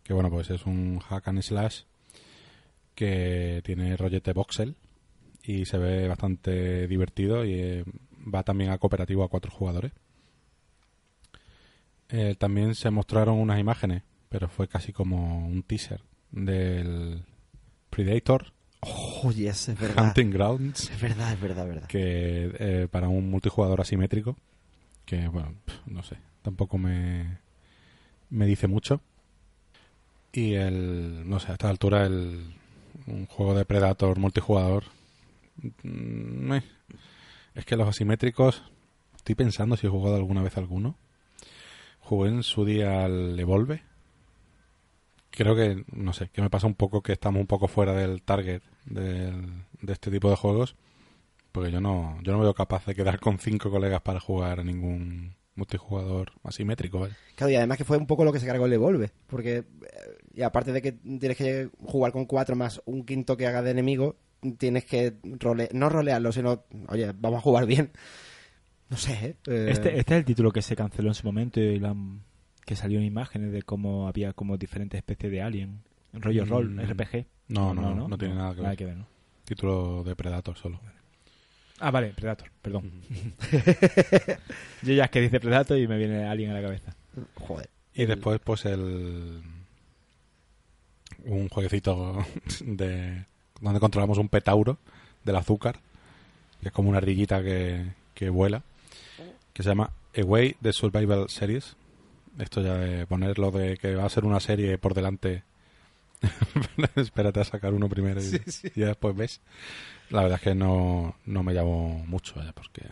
que 0.02 0.12
bueno, 0.12 0.28
pues 0.28 0.50
es 0.50 0.66
un 0.66 0.98
hack 0.98 1.28
and 1.28 1.40
slash 1.40 1.84
que 2.94 3.62
tiene 3.64 3.96
rollete 3.96 4.34
voxel 4.34 4.76
y 5.42 5.64
se 5.64 5.78
ve 5.78 6.08
bastante 6.08 6.86
divertido 6.86 7.46
y 7.46 7.54
eh, 7.54 7.84
va 8.32 8.42
también 8.42 8.70
a 8.70 8.76
cooperativo 8.76 9.24
a 9.24 9.30
cuatro 9.30 9.50
jugadores. 9.50 9.92
Eh, 12.10 12.34
también 12.38 12.74
se 12.74 12.90
mostraron 12.90 13.38
unas 13.38 13.58
imágenes, 13.58 14.02
pero 14.28 14.50
fue 14.50 14.68
casi 14.68 14.92
como 14.92 15.46
un 15.46 15.62
teaser 15.62 16.02
del 16.32 17.24
Predator 17.88 18.52
Oh, 18.86 19.30
yes, 19.32 19.68
es 19.68 19.78
verdad. 19.78 20.08
Hunting 20.08 20.30
Grounds 20.30 20.90
Es 20.90 21.00
verdad, 21.00 21.32
es 21.32 21.40
verdad, 21.40 21.68
es 21.68 21.74
verdad. 21.74 21.88
que 21.88 22.54
eh, 22.58 22.88
para 22.90 23.08
un 23.08 23.30
multijugador 23.30 23.80
asimétrico 23.80 24.36
que 25.04 25.28
bueno 25.28 25.54
no 25.86 26.02
sé 26.02 26.16
tampoco 26.42 26.78
me 26.78 27.38
me 28.30 28.46
dice 28.46 28.66
mucho 28.66 29.00
y 30.32 30.54
el 30.54 31.28
no 31.28 31.38
sé 31.40 31.50
a 31.50 31.54
esta 31.54 31.68
altura 31.68 32.06
el 32.06 32.54
un 33.06 33.26
juego 33.26 33.54
de 33.54 33.64
Predator 33.64 34.18
multijugador 34.18 34.84
mm, 35.82 36.52
eh. 36.54 36.62
es 37.54 37.64
que 37.64 37.76
los 37.76 37.88
asimétricos 37.88 38.62
estoy 39.16 39.34
pensando 39.34 39.76
si 39.76 39.86
he 39.86 39.90
jugado 39.90 40.16
alguna 40.16 40.42
vez 40.42 40.56
alguno 40.56 40.96
jugué 42.00 42.30
en 42.30 42.42
su 42.42 42.64
día 42.64 43.04
al 43.04 43.38
Evolve 43.38 43.82
creo 45.30 45.54
que 45.54 45.84
no 45.92 46.12
sé 46.12 46.28
que 46.28 46.42
me 46.42 46.50
pasa 46.50 46.66
un 46.66 46.74
poco 46.74 47.02
que 47.02 47.12
estamos 47.12 47.40
un 47.40 47.46
poco 47.46 47.68
fuera 47.68 47.92
del 47.92 48.22
target 48.22 48.62
del- 48.86 49.64
de 49.82 49.92
este 49.92 50.10
tipo 50.10 50.30
de 50.30 50.36
juegos 50.36 50.76
porque 51.52 51.70
yo 51.70 51.80
no, 51.80 52.18
yo 52.22 52.32
no 52.32 52.38
me 52.38 52.44
veo 52.44 52.54
capaz 52.54 52.84
de 52.86 52.94
quedar 52.96 53.20
con 53.20 53.38
cinco 53.38 53.70
colegas 53.70 54.00
para 54.02 54.18
jugar 54.18 54.58
a 54.60 54.64
ningún 54.64 55.34
multijugador 55.54 56.32
asimétrico, 56.42 56.98
¿vale? 56.98 57.14
Claro, 57.36 57.52
y 57.52 57.54
además 57.54 57.78
que 57.78 57.84
fue 57.84 57.96
un 57.96 58.08
poco 58.08 58.24
lo 58.24 58.32
que 58.32 58.40
se 58.40 58.46
cargó 58.46 58.66
el 58.66 58.72
Evolve. 58.72 59.12
Porque, 59.28 59.58
eh, 59.58 59.64
y 60.34 60.42
aparte 60.42 60.72
de 60.72 60.82
que 60.82 60.90
tienes 60.92 61.36
que 61.36 61.70
jugar 61.84 62.10
con 62.10 62.26
cuatro 62.26 62.56
más 62.56 62.82
un 62.86 63.04
quinto 63.04 63.36
que 63.36 63.46
haga 63.46 63.62
de 63.62 63.70
enemigo, 63.70 64.16
tienes 64.58 64.84
que 64.84 65.14
role 65.38 65.68
no 65.72 65.88
rolearlo, 65.88 66.32
sino, 66.32 66.64
oye, 66.88 67.12
vamos 67.16 67.38
a 67.38 67.42
jugar 67.42 67.66
bien. 67.66 67.92
No 68.90 68.96
sé, 68.96 69.12
¿eh? 69.12 69.36
Eh, 69.46 69.68
Este, 69.70 69.96
este 69.98 70.14
es 70.14 70.18
el 70.18 70.24
título 70.24 70.50
que 70.50 70.60
se 70.60 70.74
canceló 70.74 71.08
en 71.08 71.14
su 71.14 71.24
momento 71.24 71.60
y 71.60 71.78
la 71.78 71.94
que 72.66 72.74
salió 72.74 72.98
en 72.98 73.04
imágenes 73.04 73.52
de 73.52 73.62
cómo 73.62 74.08
había 74.08 74.32
como 74.32 74.56
diferentes 74.56 74.98
especies 74.98 75.30
de 75.30 75.40
alien. 75.40 75.82
Rollo 76.12 76.44
Mm, 76.46 76.48
rol, 76.48 76.80
RPG. 76.80 77.26
No, 77.48 77.74
no, 77.74 78.08
no, 78.08 78.18
tiene 78.18 78.34
nada 78.34 78.76
que 78.76 78.84
ver. 78.84 78.96
¿no? 78.96 79.06
Título 79.44 80.02
de 80.04 80.16
Predator 80.16 80.56
solo. 80.56 80.80
Ah, 81.80 81.90
vale, 81.90 82.14
Predator, 82.14 82.50
perdón. 82.62 82.90
Yo 84.82 84.94
ya 84.94 85.04
es 85.04 85.10
que 85.10 85.20
dice 85.20 85.40
Predator 85.40 85.78
y 85.78 85.88
me 85.88 85.98
viene 85.98 86.26
Alien 86.26 86.52
a 86.52 86.54
la 86.54 86.62
cabeza. 86.62 86.94
Joder. 87.34 87.68
Y 87.94 88.06
después, 88.06 88.40
pues, 88.42 88.64
el. 88.64 89.42
Un 91.24 91.48
jueguecito 91.48 92.24
de. 92.60 93.24
donde 93.60 93.80
controlamos 93.80 94.18
un 94.18 94.28
petauro 94.28 94.78
del 95.24 95.36
azúcar, 95.36 95.78
que 96.60 96.68
es 96.68 96.72
como 96.72 96.88
una 96.88 96.98
ardillita 96.98 97.42
que, 97.42 97.92
que 98.14 98.30
vuela, 98.30 98.62
que 99.52 99.62
se 99.62 99.68
llama 99.68 99.90
Away 100.16 100.56
the 100.62 100.72
Survival 100.72 101.28
Series. 101.28 101.76
Esto 102.38 102.62
ya 102.62 102.74
de 102.74 103.06
ponerlo 103.06 103.50
de 103.50 103.76
que 103.76 103.94
va 103.94 104.04
a 104.06 104.10
ser 104.10 104.24
una 104.24 104.40
serie 104.40 104.78
por 104.78 104.94
delante. 104.94 105.42
Espérate 106.96 107.40
a 107.40 107.44
sacar 107.44 107.74
uno 107.74 107.88
primero 107.88 108.20
y, 108.22 108.40
y 108.74 108.80
ya 108.80 108.86
después 108.88 109.16
ves. 109.16 109.40
La 110.10 110.22
verdad 110.22 110.38
es 110.38 110.44
que 110.44 110.54
no, 110.54 111.16
no 111.24 111.42
me 111.42 111.54
llamó 111.54 112.04
mucho, 112.06 112.34
vaya, 112.36 112.52
porque 112.52 112.82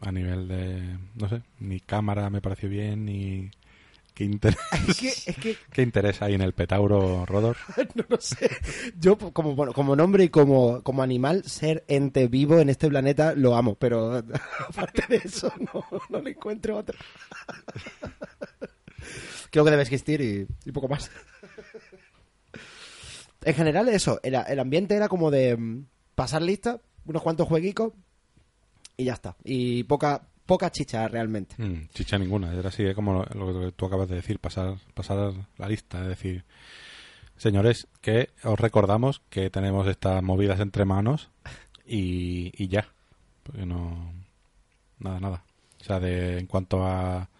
a 0.00 0.12
nivel 0.12 0.48
de. 0.48 0.98
no 1.14 1.28
sé, 1.28 1.42
ni 1.58 1.80
cámara 1.80 2.30
me 2.30 2.40
pareció 2.40 2.68
bien, 2.68 3.04
ni. 3.04 3.50
¿Qué 4.14 4.24
interés, 4.24 4.58
Es 4.88 4.98
que, 4.98 5.08
es 5.08 5.36
que 5.36 5.56
¿Qué 5.72 5.82
interés 5.82 6.20
hay 6.20 6.34
en 6.34 6.42
el 6.42 6.52
petauro, 6.52 7.24
Rodor? 7.24 7.56
no 7.94 8.04
lo 8.08 8.20
sé. 8.20 8.50
Yo, 8.98 9.16
como, 9.16 9.54
bueno, 9.54 9.72
como 9.72 9.96
nombre 9.96 10.24
y 10.24 10.28
como, 10.28 10.82
como 10.82 11.02
animal, 11.02 11.44
ser 11.44 11.84
ente 11.88 12.26
vivo 12.26 12.58
en 12.58 12.68
este 12.68 12.88
planeta, 12.88 13.34
lo 13.34 13.56
amo. 13.56 13.76
Pero 13.76 14.22
aparte 14.68 15.04
de 15.08 15.16
eso, 15.16 15.52
no, 15.72 15.84
no 16.10 16.20
le 16.20 16.30
encuentro 16.30 16.76
otro. 16.76 16.98
Creo 19.50 19.64
que 19.64 19.70
debe 19.70 19.82
existir 19.82 20.20
y, 20.20 20.46
y 20.68 20.72
poco 20.72 20.88
más. 20.88 21.10
En 23.42 23.54
general, 23.54 23.88
eso. 23.88 24.20
Era, 24.22 24.42
el 24.42 24.58
ambiente 24.58 24.94
era 24.94 25.08
como 25.08 25.30
de 25.30 25.56
mm, 25.56 25.86
pasar 26.14 26.42
lista, 26.42 26.80
unos 27.06 27.22
cuantos 27.22 27.48
jueguicos 27.48 27.92
y 28.96 29.04
ya 29.04 29.14
está. 29.14 29.36
Y 29.44 29.84
poca, 29.84 30.22
poca 30.46 30.70
chicha 30.70 31.08
realmente. 31.08 31.54
Mm, 31.58 31.88
chicha 31.94 32.18
ninguna, 32.18 32.52
era 32.52 32.68
así, 32.68 32.84
es 32.84 32.94
como 32.94 33.24
lo, 33.34 33.52
lo 33.52 33.60
que 33.60 33.72
tú 33.72 33.86
acabas 33.86 34.08
de 34.08 34.16
decir, 34.16 34.38
pasar, 34.38 34.76
pasar 34.94 35.32
la 35.56 35.68
lista, 35.68 36.02
es 36.02 36.08
decir, 36.08 36.44
señores, 37.36 37.88
que 38.00 38.30
os 38.44 38.58
recordamos 38.58 39.22
que 39.30 39.48
tenemos 39.48 39.86
estas 39.88 40.22
movidas 40.22 40.60
entre 40.60 40.84
manos 40.84 41.30
y, 41.86 42.52
y 42.62 42.68
ya, 42.68 42.88
porque 43.42 43.64
no, 43.64 44.12
nada, 44.98 45.20
nada. 45.20 45.44
O 45.80 45.84
sea, 45.84 45.98
de, 45.98 46.38
en 46.38 46.46
cuanto 46.46 46.84
a, 46.84 47.30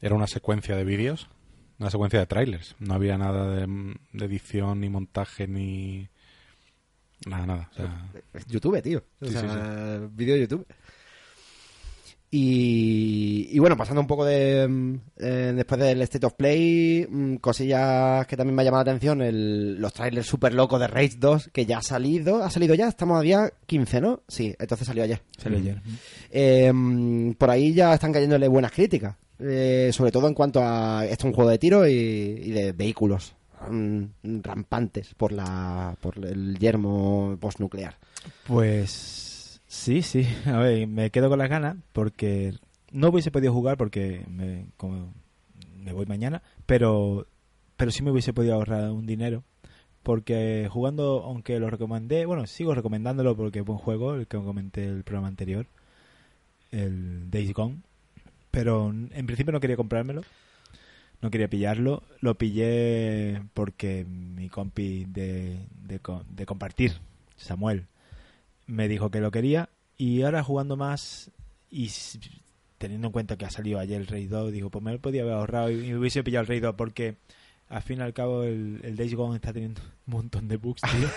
era 0.00 0.14
una 0.14 0.26
secuencia 0.26 0.76
de 0.76 0.84
vídeos, 0.84 1.28
una 1.78 1.90
secuencia 1.90 2.18
de 2.20 2.26
trailers, 2.26 2.74
no 2.78 2.94
había 2.94 3.18
nada 3.18 3.50
de, 3.54 3.66
de 4.12 4.24
edición, 4.24 4.80
ni 4.80 4.88
montaje, 4.88 5.46
ni 5.46 6.08
nada, 7.26 7.46
nada. 7.46 7.68
O 7.72 7.74
sea, 7.76 8.10
YouTube, 8.48 8.80
tío. 8.82 9.02
O 9.20 9.26
Sí, 9.26 9.32
sí, 9.32 9.38
sea, 9.40 10.00
vídeo 10.12 10.34
de 10.34 10.40
YouTube. 10.40 10.66
Y, 12.28 13.48
y 13.52 13.58
bueno, 13.60 13.76
pasando 13.76 14.00
un 14.00 14.06
poco 14.08 14.24
de. 14.24 14.66
mm, 14.68 14.94
eh, 15.18 15.52
después 15.54 15.80
del 15.80 16.02
State 16.02 16.26
of 16.26 16.34
Play, 16.34 17.06
mm, 17.08 17.36
cosillas 17.36 18.26
que 18.26 18.36
también 18.36 18.54
me 18.56 18.62
ha 18.62 18.64
llamado 18.64 18.84
la 18.84 18.90
atención: 18.90 19.22
el- 19.22 19.76
los 19.80 19.92
trailers 19.94 20.26
súper 20.26 20.52
locos 20.52 20.80
de 20.80 20.88
Rage 20.88 21.16
2, 21.18 21.50
que 21.52 21.66
ya 21.66 21.78
ha 21.78 21.82
salido. 21.82 22.42
¿Ha 22.44 22.50
salido 22.50 22.74
ya? 22.74 22.88
Estamos 22.88 23.18
a 23.18 23.22
día 23.22 23.52
15, 23.66 24.00
¿no? 24.00 24.22
Sí, 24.26 24.54
entonces 24.58 24.86
salió 24.88 25.04
ayer. 25.04 25.22
Salió 25.38 25.58
ayer. 25.58 25.80
Eh, 26.30 26.72
mm, 26.74 27.34
por 27.34 27.48
ahí 27.48 27.72
ya 27.72 27.94
están 27.94 28.12
cayéndole 28.12 28.48
buenas 28.48 28.72
críticas. 28.72 29.14
Eh, 29.38 29.90
sobre 29.92 30.12
todo 30.12 30.28
en 30.28 30.34
cuanto 30.34 30.60
a. 30.62 31.04
Esto 31.04 31.26
es 31.26 31.30
un 31.30 31.34
juego 31.34 31.50
de 31.50 31.58
tiro 31.58 31.86
y, 31.86 32.50
de 32.50 32.72
vehículos 32.72 33.34
mm, 33.68 34.04
rampantes 34.42 35.14
por, 35.14 35.32
la, 35.32 35.96
por 36.00 36.24
el 36.24 36.58
yermo 36.58 37.36
postnuclear. 37.40 37.96
Pues 38.46 39.60
sí, 39.66 40.02
sí. 40.02 40.26
A 40.46 40.58
ver, 40.58 40.86
me 40.86 41.10
quedo 41.10 41.28
con 41.28 41.38
las 41.38 41.50
ganas 41.50 41.76
porque 41.92 42.54
no 42.92 43.08
hubiese 43.08 43.30
podido 43.30 43.52
jugar 43.52 43.76
porque 43.76 44.24
me, 44.28 44.66
como 44.76 45.12
me 45.78 45.92
voy 45.92 46.06
mañana, 46.06 46.42
pero, 46.66 47.26
pero 47.76 47.90
sí 47.90 48.02
me 48.02 48.10
hubiese 48.10 48.32
podido 48.32 48.54
ahorrar 48.54 48.90
un 48.90 49.06
dinero. 49.06 49.44
Porque 50.02 50.68
jugando, 50.70 51.24
aunque 51.24 51.58
lo 51.58 51.68
recomendé, 51.68 52.26
bueno, 52.26 52.46
sigo 52.46 52.74
recomendándolo 52.74 53.36
porque 53.36 53.58
es 53.58 53.64
buen 53.64 53.78
juego, 53.78 54.14
el 54.14 54.28
que 54.28 54.38
comenté 54.38 54.84
el 54.84 55.02
programa 55.02 55.26
anterior, 55.26 55.66
el 56.70 57.28
Days 57.28 57.52
Gone. 57.52 57.82
Pero 58.56 58.88
en 58.88 59.26
principio 59.26 59.52
no 59.52 59.60
quería 59.60 59.76
comprármelo, 59.76 60.22
no 61.20 61.30
quería 61.30 61.46
pillarlo. 61.46 62.02
Lo 62.22 62.38
pillé 62.38 63.42
porque 63.52 64.06
mi 64.06 64.48
compi 64.48 65.04
de, 65.04 65.58
de, 65.82 66.00
de 66.30 66.46
compartir, 66.46 66.94
Samuel, 67.36 67.84
me 68.66 68.88
dijo 68.88 69.10
que 69.10 69.20
lo 69.20 69.30
quería 69.30 69.68
y 69.98 70.22
ahora 70.22 70.42
jugando 70.42 70.74
más 70.78 71.30
y 71.70 71.90
teniendo 72.78 73.08
en 73.08 73.12
cuenta 73.12 73.36
que 73.36 73.44
ha 73.44 73.50
salido 73.50 73.78
ayer 73.78 74.00
el 74.00 74.06
Raid 74.06 74.30
2 74.30 74.52
digo 74.52 74.70
pues 74.70 74.82
me 74.82 74.92
lo 74.92 75.00
podía 75.00 75.20
haber 75.20 75.34
ahorrado 75.34 75.70
y 75.70 75.76
me 75.76 75.98
hubiese 75.98 76.24
pillado 76.24 76.40
el 76.40 76.48
Raid 76.48 76.62
2 76.62 76.74
porque 76.76 77.16
al 77.68 77.82
fin 77.82 77.98
y 77.98 78.02
al 78.02 78.12
cabo 78.12 78.44
el, 78.44 78.80
el 78.84 78.96
Days 78.96 79.14
Gone 79.14 79.34
está 79.36 79.52
teniendo 79.52 79.80
un 80.06 80.14
montón 80.14 80.46
de 80.48 80.56
bugs 80.56 80.82
tío 80.82 81.08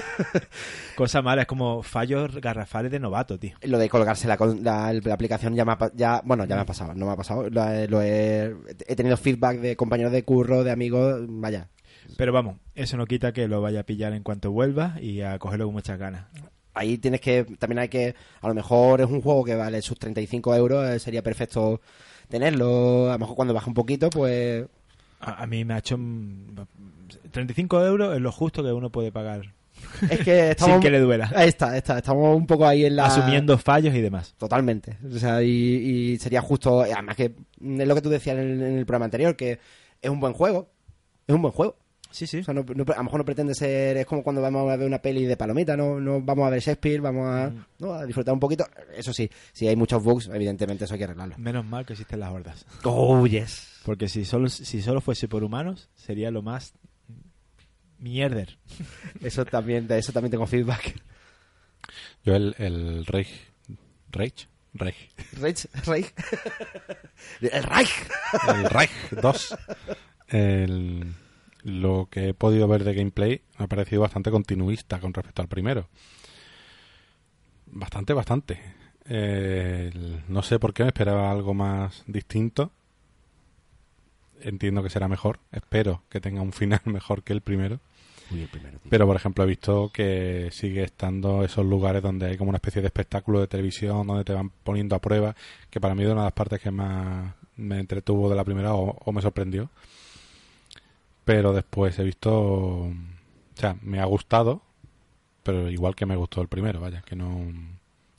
cosa 0.96 1.22
mala 1.22 1.44
es 1.44 1.48
como 1.48 1.84
fallos 1.84 2.36
garrafales 2.42 2.92
de 2.92 3.00
novato 3.00 3.38
tío 3.38 3.56
Lo 3.62 3.78
de 3.78 3.90
colgarse 3.90 4.28
la, 4.28 4.38
con- 4.38 4.64
la, 4.64 4.92
la 4.94 5.14
aplicación 5.14 5.56
ya 5.56 5.66
me 5.66 5.74
ha, 5.74 5.92
ya, 5.94 6.22
bueno, 6.26 6.46
ya 6.46 6.56
me 6.56 6.62
ha 6.62 6.66
pasado, 6.66 6.94
no 6.96 7.06
me 7.06 7.12
ha 7.12 7.16
pasado. 7.16 7.50
Lo 7.50 8.02
he, 8.02 8.56
he 8.88 8.96
tenido 8.96 9.16
feedback 9.18 9.60
de 9.60 9.76
compañeros 9.76 10.12
de 10.12 10.24
curro, 10.24 10.64
de 10.64 10.72
amigos, 10.72 11.22
vaya. 11.28 11.68
pero 12.18 12.34
vamos 12.34 12.58
eso 12.76 12.98
no 12.98 13.06
quita 13.06 13.32
que 13.34 13.48
lo 13.48 13.62
vaya 13.62 13.82
a 13.82 13.84
pillar 13.84 14.14
en 14.14 14.24
cuanto 14.24 14.52
vuelva 14.52 14.96
y 15.02 15.22
a 15.22 15.38
cogerlo 15.38 15.66
con 15.66 15.74
muchas 15.76 16.00
ganas 16.00 16.26
Ahí 16.74 16.98
tienes 16.98 17.20
que, 17.20 17.44
también 17.60 17.80
hay 17.80 17.90
que, 17.90 18.16
a 18.42 18.48
lo 18.48 18.54
mejor 18.54 19.02
es 19.02 19.08
un 19.08 19.22
juego 19.22 19.44
que 19.44 19.56
vale 19.56 19.82
sus 19.82 20.00
35 20.00 20.56
euros, 20.56 20.88
eh, 20.90 21.00
sería 21.00 21.22
perfecto 21.22 21.82
tenerlo. 22.30 23.10
A 23.10 23.14
lo 23.14 23.20
mejor 23.20 23.36
cuando 23.36 23.54
baja 23.54 23.68
un 23.68 23.74
poquito, 23.74 24.10
pues 24.10 24.66
a, 25.20 25.44
a 25.44 25.48
mí 25.48 25.66
me 25.66 25.74
ha 25.74 25.80
hecho 25.80 25.98
mm, 25.98 26.56
35 27.32 27.86
euros 27.86 28.16
es 28.16 28.22
lo 28.22 28.32
justo 28.32 28.64
que 28.64 28.72
uno 28.72 28.90
puede 28.90 29.12
pagar 29.12 29.54
es 30.10 30.20
que 30.22 30.52
estamos... 30.52 30.76
sin 30.76 30.82
que 30.82 30.92
le 30.92 31.00
duela 31.00 31.32
Ahí 31.36 31.50
está, 31.50 31.76
está, 31.78 31.98
estamos 31.98 32.36
un 32.36 32.48
poco 32.48 32.66
ahí 32.66 32.86
en 32.86 32.96
la... 32.96 33.06
asumiendo 33.06 33.58
fallos 33.58 33.94
y 33.96 34.02
demás 34.02 34.36
Totalmente. 34.38 34.98
O 35.06 35.18
sea, 35.18 35.42
y, 35.42 35.50
y 35.50 36.18
sería 36.18 36.42
justo, 36.42 36.82
además 36.82 37.16
que 37.16 37.34
mm, 37.60 37.82
es 37.82 37.88
lo 37.88 37.96
que 37.96 38.02
tú 38.02 38.10
decías 38.10 38.38
en 38.38 38.44
el, 38.44 38.62
en 38.62 38.78
el 38.80 38.86
programa 38.86 39.06
anterior, 39.06 39.36
que 39.36 39.60
es 40.02 40.10
un 40.10 40.20
buen 40.20 40.34
juego. 40.34 40.70
Es 41.28 41.36
un 41.36 41.42
buen 41.42 41.54
juego. 41.54 41.76
Sí 42.12 42.26
sí 42.28 42.40
O 42.40 42.44
sea, 42.44 42.54
no- 42.54 42.64
no- 42.64 42.84
a 42.94 42.98
lo 42.98 43.04
mejor 43.04 43.20
no 43.20 43.26
pretende 43.26 43.54
ser, 43.56 43.98
es 43.98 44.06
como 44.06 44.24
cuando 44.24 44.42
vamos 44.42 44.70
a 44.72 44.76
ver 44.76 44.88
una 44.88 45.02
peli 45.02 45.26
de 45.26 45.38
palomita, 45.38 45.76
no, 45.78 46.00
no 46.00 46.22
vamos 46.22 46.48
a 46.48 46.50
ver 46.50 46.60
Shakespeare, 46.62 47.02
vamos 47.02 47.28
a, 47.28 47.50
Mm. 47.50 47.66
¿no? 47.80 47.94
a 47.94 48.06
disfrutar 48.06 48.34
un 48.34 48.40
poquito. 48.40 48.66
Eso 48.96 49.14
sí, 49.14 49.30
si 49.54 49.68
hay 49.68 49.76
muchos 49.76 50.04
bugs, 50.04 50.28
evidentemente 50.34 50.86
eso 50.86 50.94
hay 50.94 50.98
que 51.00 51.04
arreglarlo. 51.06 51.36
Menos 51.38 51.66
mal 51.66 51.86
que 51.86 51.94
existen 51.94 52.20
las 52.20 52.32
hordas. 52.32 52.66
Oh, 52.84 53.26
yes. 53.28 53.80
Porque 53.86 54.08
si 54.10 54.26
solo, 54.26 54.50
si 54.50 54.82
solo 54.82 55.02
fuese 55.02 55.28
por 55.28 55.44
humanos, 55.44 55.90
sería 55.96 56.32
lo 56.32 56.42
más 56.42 56.74
mierder. 57.98 58.58
Eso 59.22 59.46
también, 59.46 59.88
de 59.88 59.98
eso 60.00 60.12
también 60.14 60.32
tengo 60.32 60.48
feedback. 60.48 60.96
yo 62.24 62.36
el, 62.36 62.56
el 62.58 63.06
Rage, 63.06 63.34
Rage, 64.12 64.48
Rage, 64.74 65.10
Reich, 65.34 65.68
Reich. 65.86 66.14
El 67.42 67.64
Reich. 67.64 67.92
el 68.48 68.64
Rage 68.70 69.16
2, 69.22 69.56
el- 70.30 71.14
lo 71.64 72.08
que 72.10 72.30
he 72.30 72.34
podido 72.34 72.68
ver 72.68 72.84
de 72.84 72.94
gameplay 72.94 73.42
me 73.58 73.66
ha 73.66 73.68
parecido 73.68 74.02
bastante 74.02 74.32
continuista 74.32 75.00
con 75.00 75.14
respecto 75.14 75.42
al 75.42 75.48
primero. 75.48 75.88
Bastante, 77.68 78.14
bastante. 78.14 78.60
Eh, 79.06 79.92
no 80.28 80.42
sé 80.44 80.60
por 80.60 80.74
qué 80.74 80.84
me 80.84 80.90
esperaba 80.90 81.32
algo 81.32 81.54
más 81.54 82.04
distinto. 82.08 82.72
Entiendo 84.42 84.82
que 84.84 84.90
será 84.90 85.08
mejor. 85.08 85.40
Espero 85.52 86.04
que 86.10 86.22
tenga 86.22 86.42
un 86.42 86.54
final 86.54 86.82
mejor 86.86 87.24
que 87.24 87.34
el 87.34 87.42
primero. 87.42 87.80
Pero, 88.90 89.08
por 89.08 89.16
ejemplo, 89.16 89.44
he 89.44 89.48
visto 89.48 89.90
que 89.92 90.50
sigue 90.52 90.84
estando 90.84 91.44
esos 91.44 91.66
lugares 91.66 92.04
donde 92.04 92.28
hay 92.28 92.38
como 92.38 92.50
una 92.50 92.58
especie 92.58 92.82
de 92.82 92.88
espectáculo 92.88 93.40
de 93.40 93.48
televisión, 93.48 94.06
donde 94.06 94.24
te 94.24 94.34
van 94.34 94.52
poniendo 94.64 94.96
a 94.96 95.00
prueba, 95.00 95.36
que 95.72 95.82
para 95.82 95.96
mí 95.96 96.04
es 96.04 96.10
una 96.10 96.22
de 96.22 96.26
las 96.26 96.34
partes 96.34 96.62
que 96.62 96.70
más 96.70 97.34
me 97.58 97.80
entretuvo 97.80 98.30
de 98.30 98.36
la 98.36 98.44
primera 98.44 98.76
o, 98.76 98.96
o 99.04 99.12
me 99.12 99.22
sorprendió. 99.22 99.70
Pero 101.26 101.54
después 101.54 101.98
he 102.00 102.04
visto... 102.04 102.32
O 102.32 102.94
sea, 103.56 103.76
me 103.82 104.00
ha 104.00 104.06
gustado, 104.06 104.62
pero 105.44 105.70
igual 105.70 105.96
que 105.96 106.06
me 106.06 106.16
gustó 106.16 106.42
el 106.42 106.48
primero, 106.48 106.80
vaya, 106.80 107.02
que 107.02 107.16
no... 107.16 107.52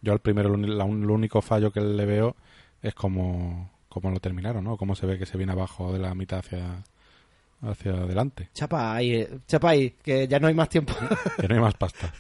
Yo 0.03 0.13
al 0.13 0.21
primero 0.21 0.57
lo, 0.57 0.85
único 0.85 1.43
fallo 1.43 1.71
que 1.71 1.81
le 1.81 2.07
veo 2.07 2.37
es 2.83 2.95
como, 2.95 3.71
como 3.89 4.11
lo 4.11 4.19
terminaron, 4.19 4.65
¿no? 4.65 4.77
Cómo 4.77 4.95
se 4.95 5.07
ve 5.07 5.19
que 5.19 5.27
se 5.27 5.37
viene 5.37 5.53
abajo 5.53 5.93
de 5.93 5.99
la 5.99 6.15
mitad 6.15 6.39
hacia, 6.39 6.83
hacia 7.61 7.93
adelante. 7.93 8.49
Chapa 8.55 8.95
ahí, 8.95 9.15
eh, 9.15 9.39
chapa 9.47 9.71
ahí, 9.71 9.91
que 10.03 10.27
ya 10.27 10.39
no 10.39 10.49
hay 10.49 10.55
más 10.55 10.69
tiempo. 10.69 10.95
Que 11.39 11.49
no 11.49 11.55
hay 11.55 11.61
más 11.61 11.75
pasta. 11.75 12.13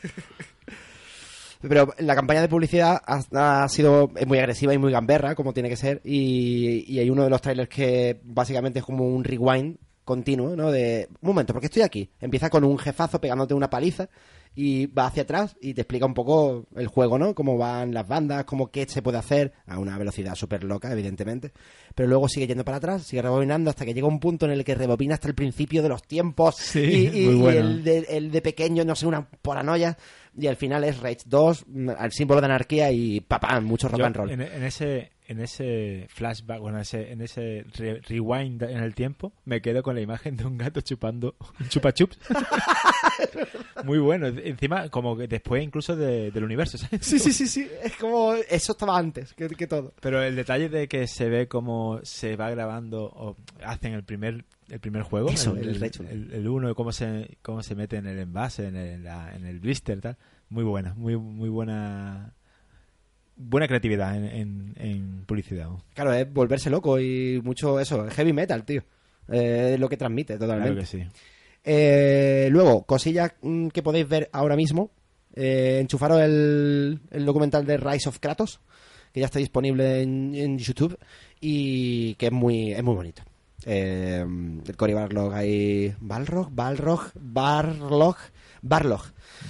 Pero 1.63 1.93
la 1.99 2.15
campaña 2.15 2.41
de 2.41 2.49
publicidad 2.49 3.03
ha, 3.07 3.65
ha 3.65 3.69
sido 3.69 4.11
muy 4.27 4.39
agresiva 4.39 4.73
y 4.73 4.79
muy 4.79 4.93
gamberra, 4.93 5.35
como 5.35 5.53
tiene 5.53 5.69
que 5.69 5.77
ser. 5.77 6.01
Y, 6.05 6.85
y 6.87 6.99
hay 6.99 7.11
uno 7.11 7.25
de 7.25 7.31
los 7.31 7.43
trailers 7.43 7.69
que 7.69 8.21
básicamente 8.25 8.79
es 8.79 8.85
como 8.85 9.07
un 9.07 9.25
rewind 9.25 9.77
continuo, 10.11 10.57
¿no? 10.57 10.73
De, 10.73 11.09
un 11.21 11.29
momento, 11.29 11.53
¿por 11.53 11.61
qué 11.61 11.67
estoy 11.67 11.83
aquí? 11.83 12.11
Empieza 12.21 12.51
con 12.51 12.65
un 12.65 12.77
jefazo 12.79 13.21
pegándote 13.21 13.55
una 13.55 13.71
paliza 13.71 14.09
y 14.57 14.87
va 14.87 15.07
hacia 15.07 15.23
atrás 15.23 15.57
y 15.61 15.73
te 15.73 15.83
explica 15.83 16.05
un 16.05 16.15
poco 16.15 16.67
el 16.75 16.89
juego, 16.89 17.17
¿no? 17.17 17.33
Cómo 17.33 17.57
van 17.57 17.95
las 17.95 18.09
bandas, 18.09 18.45
cómo 18.45 18.73
qué 18.73 18.87
se 18.87 19.03
puede 19.03 19.19
hacer 19.19 19.53
a 19.69 19.79
una 19.79 19.97
velocidad 19.99 20.35
súper 20.35 20.65
loca, 20.65 20.91
evidentemente. 20.91 21.53
Pero 21.95 22.09
luego 22.09 22.29
sigue 22.29 22.49
yendo 22.49 22.65
para 22.65 22.79
atrás, 22.79 23.05
sigue 23.05 23.23
rebobinando 23.23 23.71
hasta 23.71 23.85
que 23.85 23.95
llega 23.95 24.09
un 24.09 24.19
punto 24.19 24.47
en 24.47 24.51
el 24.51 24.65
que 24.65 24.75
rebobina 24.75 25.15
hasta 25.15 25.29
el 25.29 25.37
principio 25.37 25.81
de 25.81 25.91
los 25.91 26.03
tiempos 26.03 26.57
Sí, 26.57 27.09
y, 27.15 27.47
el, 27.47 27.85
de, 27.85 27.99
el 28.09 28.33
de 28.33 28.43
pequeño, 28.43 28.85
no 28.85 28.97
sé, 28.97 29.07
una 29.07 29.29
paranoia. 29.31 29.97
Y 30.37 30.49
al 30.49 30.57
final 30.57 30.83
es 30.83 30.99
Rage 30.99 31.23
2, 31.27 31.67
mm, 31.69 31.91
al 31.97 32.11
símbolo 32.11 32.41
de 32.41 32.47
anarquía 32.47 32.91
y 32.91 33.21
papá, 33.21 33.61
mucho 33.61 33.87
rock 33.87 34.01
Yo, 34.01 34.07
and 34.07 34.17
roll. 34.17 34.31
En, 34.33 34.41
en 34.41 34.65
ese 34.65 35.13
en 35.31 35.41
ese 35.41 36.07
flashback, 36.11 36.61
bueno, 36.61 36.79
en 36.79 36.83
ese, 36.83 37.13
en 37.13 37.21
ese 37.23 37.65
re- 37.77 38.01
rewind 38.09 38.63
en 38.65 38.79
el 38.83 38.95
tiempo, 38.95 39.33
me 39.45 39.61
quedo 39.63 39.83
con 39.83 39.95
la 39.95 40.01
imagen 40.01 40.37
de 40.37 40.45
un 40.45 40.59
gato 40.59 40.81
chupando 40.81 41.37
un 41.61 41.69
chupa 41.69 41.93
chups. 41.93 42.19
Muy 43.85 43.99
bueno. 43.99 44.27
Encima, 44.29 44.89
como 44.89 45.17
que 45.17 45.29
después 45.29 45.63
incluso 45.63 45.97
de- 45.97 46.31
del 46.31 46.45
universo, 46.45 46.79
¿sabes? 46.79 47.07
Sí, 47.07 47.19
sí, 47.19 47.33
sí, 47.33 47.47
sí. 47.47 47.69
Es 47.83 47.97
como. 47.97 48.35
Eso 48.35 48.73
estaba 48.73 48.99
antes 48.99 49.33
que, 49.35 49.49
que 49.49 49.67
todo. 49.67 49.95
Pero 50.01 50.23
el 50.23 50.37
detalle 50.37 50.69
de 50.69 50.89
que 50.89 51.07
se 51.07 51.29
ve 51.29 51.49
cómo 51.49 52.01
se 52.03 52.37
va 52.37 52.51
grabando 52.51 53.05
o 53.05 53.37
hacen 53.65 53.95
el 53.95 54.05
primer 54.05 54.45
el 54.69 54.79
primer 54.79 55.03
juego, 55.03 55.31
Eso, 55.31 55.57
el, 55.57 55.69
el 55.69 55.83
el- 56.11 56.33
el 56.33 56.49
uno, 56.49 56.75
cómo 56.75 56.93
se 56.93 57.39
cómo 57.43 57.63
se 57.63 57.75
mete 57.75 57.97
en 57.97 58.07
el 58.07 58.19
envase, 58.19 58.67
en 58.69 58.77
el, 58.77 58.89
en 58.89 59.05
la- 59.05 59.35
en 59.35 59.45
el 59.47 59.59
blister, 59.61 60.01
tal, 60.01 60.17
muy 60.49 60.63
buena, 60.65 60.95
muy 60.95 61.17
muy 61.17 61.49
buena 61.49 62.33
buena 63.41 63.67
creatividad 63.67 64.17
en, 64.17 64.25
en, 64.25 64.75
en 64.79 65.25
publicidad. 65.27 65.67
¿no? 65.67 65.83
Claro, 65.95 66.13
es 66.13 66.33
volverse 66.33 66.71
loco 66.71 67.01
y 67.01 67.41
mucho 67.43 67.81
eso. 67.81 68.07
Heavy 68.11 68.33
metal, 68.33 68.65
tío. 68.65 68.83
Eh, 69.29 69.73
es 69.75 69.81
lo 69.81 69.89
que 69.89 69.97
transmite 69.97 70.35
totalmente. 70.39 70.73
Claro 70.73 70.81
que 70.81 70.87
sí. 70.87 71.03
Eh, 71.65 72.49
luego, 72.51 72.85
cosillas 72.85 73.33
mm, 73.43 73.69
que 73.69 73.83
podéis 73.83 74.09
ver 74.09 74.29
ahora 74.33 74.57
mismo. 74.57 74.91
Eh, 75.35 75.79
enchufaros 75.81 76.21
el, 76.21 77.01
el 77.11 77.25
documental 77.25 77.65
de 77.65 77.77
Rise 77.77 78.09
of 78.09 78.19
Kratos, 78.19 78.61
que 79.13 79.21
ya 79.21 79.27
está 79.27 79.39
disponible 79.39 80.03
en, 80.03 80.35
en 80.35 80.59
YouTube 80.59 80.99
y 81.41 82.15
que 82.15 82.27
es 82.27 82.33
muy, 82.33 82.73
es 82.73 82.83
muy 82.83 82.95
bonito. 82.95 83.23
Eh, 83.67 84.25
el 84.67 84.77
Cory 84.77 84.95
Barlog 84.95 85.33
ahí. 85.35 85.95
¿Balrog? 86.01 86.51
¿Balrog? 86.51 87.11
¿Barlog? 87.15 88.17
Barlog. 88.63 89.03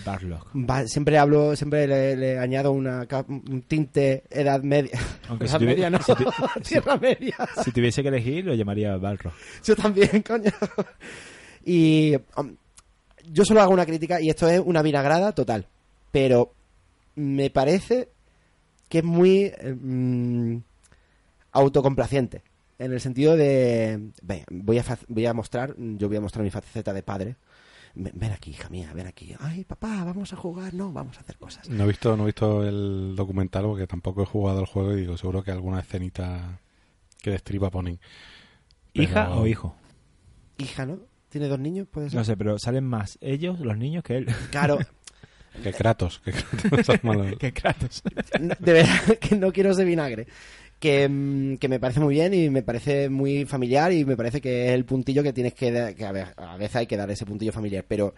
Barlock. 0.05 0.47
Va- 0.55 0.87
siempre 0.87 1.19
hablo, 1.19 1.57
siempre 1.57 1.87
le, 1.87 2.17
le 2.17 2.39
añado 2.39 2.73
una, 2.73 3.07
un 3.29 3.63
tinte 3.67 4.23
edad 4.31 4.63
media. 4.63 4.99
Aunque 5.29 5.47
edad 5.47 5.59
si 5.59 5.67
media, 5.67 5.91
no. 5.91 5.99
si 6.01 6.13
Tierra 6.69 6.97
media. 6.97 7.37
Si 7.65 7.73
tuviese 7.73 8.03
que 8.03 8.09
elegir, 8.09 8.45
lo 8.45 8.55
llamaría 8.55 8.97
Balrog. 8.97 9.33
Yo 9.65 9.75
también, 9.77 10.23
coño. 10.27 10.51
Y 11.65 12.15
um, 12.37 12.55
yo 13.31 13.45
solo 13.45 13.61
hago 13.61 13.73
una 13.73 13.87
crítica 13.87 14.21
y 14.21 14.31
esto 14.31 14.49
es 14.49 14.61
una 14.65 14.83
vinagrada 14.83 15.33
total. 15.33 15.67
Pero 16.13 16.53
me 17.17 17.51
parece 17.51 18.09
que 18.89 18.99
es 18.99 19.05
muy 19.05 19.53
eh, 19.59 19.77
mm, 19.79 20.57
autocomplaciente. 21.53 22.43
En 22.79 22.93
el 22.93 23.01
sentido 23.01 23.37
de... 23.37 24.11
Voy 24.51 24.79
a, 24.79 24.85
voy 25.09 25.27
a 25.27 25.35
mostrar, 25.35 25.75
yo 25.77 26.09
voy 26.09 26.17
a 26.17 26.21
mostrar 26.23 26.43
mi 26.43 26.51
faceta 26.51 26.93
de 26.95 27.03
padre. 27.03 27.37
Ven, 27.95 28.33
aquí, 28.33 28.51
hija 28.51 28.69
mía, 28.69 28.93
ven 28.95 29.07
aquí. 29.09 29.35
Ay, 29.41 29.65
papá, 29.65 30.05
vamos 30.05 30.33
a 30.33 30.37
jugar. 30.37 30.75
No, 30.75 30.93
vamos 30.93 31.17
a 31.19 31.21
hacer 31.21 31.37
cosas. 31.37 31.69
No 31.69 31.85
he 31.85 31.87
visto, 31.89 32.17
no 32.17 32.23
he 32.23 32.27
visto 32.27 32.67
el 32.67 33.15
documental 33.17 33.65
porque 33.65 33.87
tampoco 33.87 34.23
he 34.23 34.27
jugado 34.27 34.61
el 34.61 34.67
juego 34.67 34.93
y 34.97 35.01
digo, 35.01 35.17
seguro 35.17 35.43
que 35.43 35.51
alguna 35.51 35.81
escenita 35.81 36.61
que 37.21 37.31
destripa 37.31 37.71
ponen. 37.71 37.99
Pero- 38.93 39.05
¿Hija 39.05 39.31
o 39.31 39.47
hijo? 39.47 39.75
Hija, 40.59 40.87
¿no? 40.87 40.99
¿Tiene 41.29 41.49
dos 41.49 41.59
niños? 41.61 41.87
Puede 41.91 42.11
ser. 42.11 42.19
No 42.19 42.25
sé, 42.25 42.37
pero 42.37 42.59
salen 42.59 42.85
más 42.85 43.19
ellos, 43.21 43.61
los 43.61 43.77
niños, 43.77 44.03
que 44.05 44.17
él. 44.19 44.27
Claro, 44.51 44.79
Que 45.63 45.73
Kratos, 45.73 46.21
que 46.25 46.33
Kratos 46.33 47.37
que 47.39 47.53
Kratos. 47.53 48.03
No, 48.41 48.55
de 48.59 48.73
verdad 48.73 49.19
que 49.21 49.37
no 49.37 49.53
quiero 49.53 49.71
ese 49.73 49.85
vinagre. 49.85 50.27
Que, 50.81 51.09
mm, 51.09 51.59
que 51.59 51.69
me 51.69 51.79
parece 51.79 52.01
muy 52.01 52.15
bien 52.15 52.35
y 52.35 52.51
me 52.51 52.63
parece 52.63 53.11
muy 53.11 53.45
familiar 53.45 53.93
y 53.93 54.05
me 54.05 54.17
parece 54.17 54.41
que 54.41 54.69
es 54.69 54.73
el 54.73 54.87
puntillo 54.87 55.23
que 55.23 55.33
tienes 55.33 55.55
que 55.55 55.71
dar, 55.71 55.95
que 55.95 56.07
a, 56.07 56.13
ver, 56.13 56.29
a 56.37 56.57
veces 56.57 56.77
hay 56.77 56.87
que 56.87 56.97
dar 56.97 57.11
ese 57.11 57.27
puntillo 57.27 57.53
familiar, 57.53 57.85
pero 57.87 58.15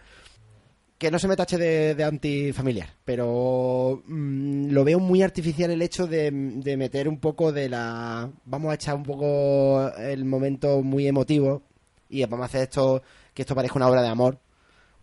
que 0.97 1.11
no 1.11 1.19
se 1.19 1.27
me 1.27 1.35
tache 1.35 1.57
de, 1.57 1.95
de 1.95 2.03
antifamiliar, 2.05 2.87
pero 3.03 4.01
mm, 4.07 4.69
lo 4.69 4.85
veo 4.85 4.99
muy 4.99 5.21
artificial 5.21 5.71
el 5.71 5.81
hecho 5.81 6.07
de, 6.07 6.31
de 6.31 6.77
meter 6.77 7.09
un 7.09 7.19
poco 7.19 7.51
de 7.51 7.67
la... 7.67 8.31
Vamos 8.45 8.71
a 8.71 8.75
echar 8.75 8.95
un 8.95 9.03
poco 9.03 9.91
el 9.97 10.23
momento 10.23 10.81
muy 10.81 11.05
emotivo 11.05 11.63
y 12.07 12.23
vamos 12.23 12.43
a 12.43 12.45
hacer 12.45 12.63
esto, 12.63 13.03
que 13.33 13.41
esto 13.41 13.55
parezca 13.55 13.75
una 13.75 13.89
obra 13.89 14.01
de 14.01 14.07
amor, 14.07 14.39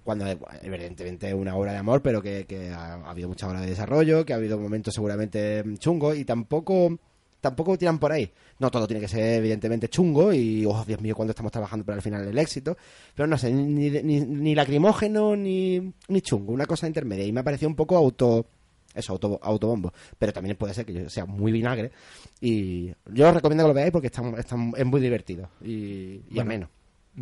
cuando 0.02 0.24
evidentemente 0.62 1.28
es 1.28 1.34
una 1.34 1.54
obra 1.54 1.72
de 1.72 1.78
amor, 1.78 2.00
pero 2.00 2.22
que, 2.22 2.46
que 2.46 2.70
ha, 2.70 2.94
ha 2.94 3.10
habido 3.10 3.28
muchas 3.28 3.50
horas 3.50 3.60
de 3.60 3.68
desarrollo, 3.68 4.24
que 4.24 4.32
ha 4.32 4.36
habido 4.36 4.58
momentos 4.58 4.94
seguramente 4.94 5.62
chungos 5.78 6.16
y 6.16 6.24
tampoco 6.24 6.98
tampoco 7.40 7.76
tiran 7.79 7.98
por 7.98 8.12
ahí. 8.12 8.31
No 8.59 8.70
todo 8.70 8.87
tiene 8.87 9.00
que 9.00 9.09
ser 9.09 9.35
evidentemente 9.38 9.88
chungo 9.88 10.33
y, 10.33 10.64
oh 10.66 10.85
Dios 10.87 11.00
mío, 11.00 11.14
cuando 11.14 11.31
estamos 11.31 11.50
trabajando 11.53 11.85
para 11.85 11.96
el 11.96 12.03
final 12.03 12.24
del 12.24 12.38
éxito, 12.38 12.76
pero 13.14 13.26
no 13.26 13.38
sé, 13.38 13.53
ni, 13.53 13.90
ni, 13.90 14.20
ni 14.20 14.55
lacrimógeno 14.55 15.37
ni, 15.37 15.92
ni 16.09 16.20
chungo, 16.20 16.53
una 16.53 16.66
cosa 16.66 16.87
intermedia 16.87 17.24
y 17.26 17.33
me 17.33 17.40
ha 17.40 17.44
parecido 17.44 17.68
un 17.68 17.76
poco 17.76 17.96
auto 17.96 18.46
eso, 18.94 19.12
auto, 19.12 19.38
autobombo, 19.42 19.92
pero 20.18 20.33
también 20.33 20.57
puede 20.57 20.74
ser 20.74 20.85
que 20.85 20.92
yo 20.92 21.09
sea 21.09 21.24
muy 21.24 21.53
vinagre 21.53 21.92
y 22.40 22.88
yo 23.12 23.29
os 23.29 23.35
recomiendo 23.35 23.62
que 23.64 23.68
lo 23.68 23.74
veáis 23.74 23.92
porque 23.92 24.09
está, 24.09 24.22
está- 24.38 24.57
es 24.76 24.85
muy 24.87 25.00
divertido 25.00 25.48
y, 25.62 25.70
y 25.70 26.22
Bueno, 26.31 26.42
ameno. 26.42 26.68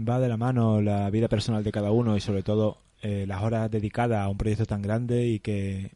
Va 0.09 0.19
de 0.19 0.29
la 0.29 0.37
mano 0.39 0.81
la 0.81 1.11
vida 1.11 1.29
personal 1.29 1.63
de 1.65 1.71
cada 1.73 1.91
uno 1.91 2.17
y 2.17 2.21
sobre 2.21 2.43
todo 2.43 2.79
eh, 3.03 3.25
las 3.29 3.43
horas 3.43 3.71
dedicadas 3.71 4.19
a 4.25 4.29
un 4.29 4.39
proyecto 4.39 4.65
tan 4.67 4.81
grande 4.83 5.27
y 5.27 5.41
que 5.41 5.93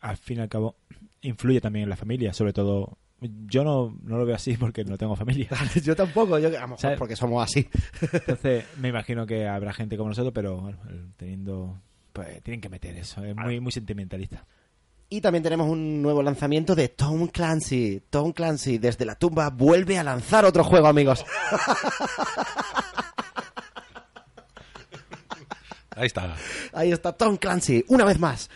al 0.00 0.16
fin 0.16 0.38
y 0.38 0.40
al 0.40 0.48
cabo 0.48 0.76
influye 1.20 1.60
también 1.60 1.82
en 1.84 1.90
la 1.90 1.96
familia, 1.96 2.32
sobre 2.32 2.52
todo 2.52 2.96
yo 3.20 3.64
no, 3.64 3.96
no 4.02 4.18
lo 4.18 4.24
veo 4.24 4.36
así 4.36 4.56
porque 4.56 4.84
no 4.84 4.96
tengo 4.96 5.16
familia. 5.16 5.48
yo 5.82 5.96
tampoco, 5.96 6.38
yo, 6.38 6.48
a 6.48 6.52
lo 6.52 6.60
mejor 6.60 6.78
¿Sabes? 6.80 6.98
porque 6.98 7.16
somos 7.16 7.42
así. 7.42 7.68
Entonces 8.12 8.64
me 8.78 8.88
imagino 8.88 9.26
que 9.26 9.46
habrá 9.46 9.72
gente 9.72 9.96
como 9.96 10.10
nosotros, 10.10 10.32
pero 10.34 10.60
bueno, 10.60 10.78
teniendo 11.16 11.80
pues 12.12 12.42
tienen 12.42 12.60
que 12.60 12.68
meter 12.68 12.96
eso, 12.96 13.24
es 13.24 13.34
muy 13.36 13.60
muy 13.60 13.72
sentimentalista. 13.72 14.44
Y 15.10 15.22
también 15.22 15.42
tenemos 15.42 15.68
un 15.68 16.02
nuevo 16.02 16.22
lanzamiento 16.22 16.74
de 16.74 16.88
Tom 16.88 17.28
Clancy. 17.28 18.02
Tom 18.10 18.32
Clancy 18.32 18.76
desde 18.76 19.06
la 19.06 19.14
tumba 19.14 19.48
vuelve 19.48 19.96
a 19.98 20.04
lanzar 20.04 20.44
otro 20.44 20.62
juego, 20.64 20.86
amigos. 20.86 21.24
Ahí 25.96 26.06
está. 26.06 26.36
Ahí 26.74 26.92
está 26.92 27.12
Tom 27.12 27.38
Clancy, 27.38 27.84
una 27.88 28.04
vez 28.04 28.18
más. 28.20 28.50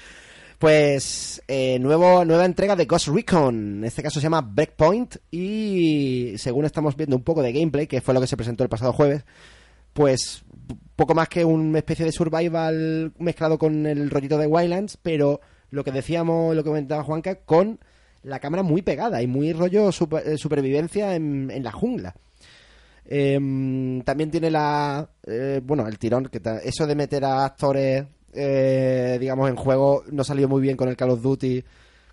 Pues 0.62 1.42
eh, 1.48 1.80
nuevo, 1.80 2.24
nueva 2.24 2.44
entrega 2.44 2.76
de 2.76 2.84
Ghost 2.84 3.08
Recon. 3.08 3.78
En 3.78 3.84
este 3.84 4.00
caso 4.00 4.20
se 4.20 4.26
llama 4.26 4.42
Breakpoint. 4.42 5.16
Y 5.32 6.34
según 6.36 6.66
estamos 6.66 6.94
viendo 6.94 7.16
un 7.16 7.24
poco 7.24 7.42
de 7.42 7.52
gameplay, 7.52 7.88
que 7.88 8.00
fue 8.00 8.14
lo 8.14 8.20
que 8.20 8.28
se 8.28 8.36
presentó 8.36 8.62
el 8.62 8.68
pasado 8.68 8.92
jueves, 8.92 9.24
pues 9.92 10.44
poco 10.94 11.16
más 11.16 11.28
que 11.28 11.44
una 11.44 11.78
especie 11.78 12.04
de 12.04 12.12
survival 12.12 13.12
mezclado 13.18 13.58
con 13.58 13.86
el 13.86 14.08
rollito 14.08 14.38
de 14.38 14.46
Wildlands, 14.46 14.98
pero 14.98 15.40
lo 15.72 15.82
que 15.82 15.90
decíamos, 15.90 16.54
lo 16.54 16.62
que 16.62 16.70
comentaba 16.70 17.02
Juanca, 17.02 17.40
con 17.40 17.80
la 18.22 18.38
cámara 18.38 18.62
muy 18.62 18.82
pegada 18.82 19.20
y 19.20 19.26
muy 19.26 19.52
rollo 19.52 19.88
eh, 19.88 20.38
supervivencia 20.38 21.16
en, 21.16 21.60
la 21.60 21.72
jungla. 21.72 22.14
Em, 23.04 24.00
también 24.02 24.30
tiene 24.30 24.48
la 24.48 25.10
eh, 25.26 25.60
bueno 25.60 25.88
el 25.88 25.98
tirón 25.98 26.26
que 26.26 26.40
eso 26.62 26.86
de 26.86 26.94
meter 26.94 27.24
a 27.24 27.46
actores 27.46 28.04
eh, 28.32 29.16
digamos 29.20 29.48
en 29.50 29.56
juego 29.56 30.04
no 30.10 30.24
salió 30.24 30.48
muy 30.48 30.60
bien 30.62 30.76
con 30.76 30.88
el 30.88 30.96
Call 30.96 31.10
of 31.10 31.22
Duty 31.22 31.64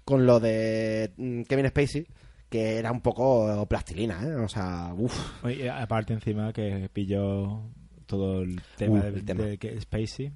con 0.05 0.25
lo 0.25 0.39
de 0.39 1.12
mm, 1.17 1.41
Kevin 1.43 1.67
Spacey 1.69 2.08
que 2.49 2.77
era 2.77 2.91
un 2.91 3.01
poco 3.01 3.65
plastilina 3.67 4.21
¿eh? 4.23 4.36
o 4.36 4.47
sea 4.49 4.93
uff 4.97 5.43
aparte 5.71 6.13
encima 6.13 6.51
que 6.51 6.89
pilló 6.91 7.62
todo 8.05 8.41
el 8.41 8.60
tema 8.75 9.03
Uh, 9.08 9.21
tema. 9.23 9.43
de 9.43 9.82
Spacey. 9.82 10.32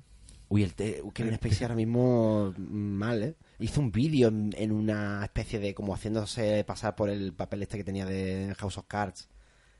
Uy, 0.49 0.61
el 0.61 0.75
te- 0.75 1.01
Kevin 1.15 1.33
Spacey 1.35 1.63
ahora 1.63 1.75
mismo 1.75 2.53
mm, 2.55 2.71
mal, 2.71 3.23
¿eh? 3.23 3.35
Hizo 3.57 3.81
un 3.81 3.91
vídeo 3.91 4.27
en, 4.27 4.53
en 4.55 4.71
una 4.71 5.23
especie 5.23 5.57
de 5.59 5.73
como 5.73 5.95
haciéndose 5.95 6.63
pasar 6.65 6.95
por 6.95 7.09
el 7.09 7.33
papel 7.33 7.63
este 7.63 7.77
que 7.77 7.83
tenía 7.83 8.05
de 8.05 8.53
House 8.59 8.77
of 8.77 8.85
Cards. 8.87 9.27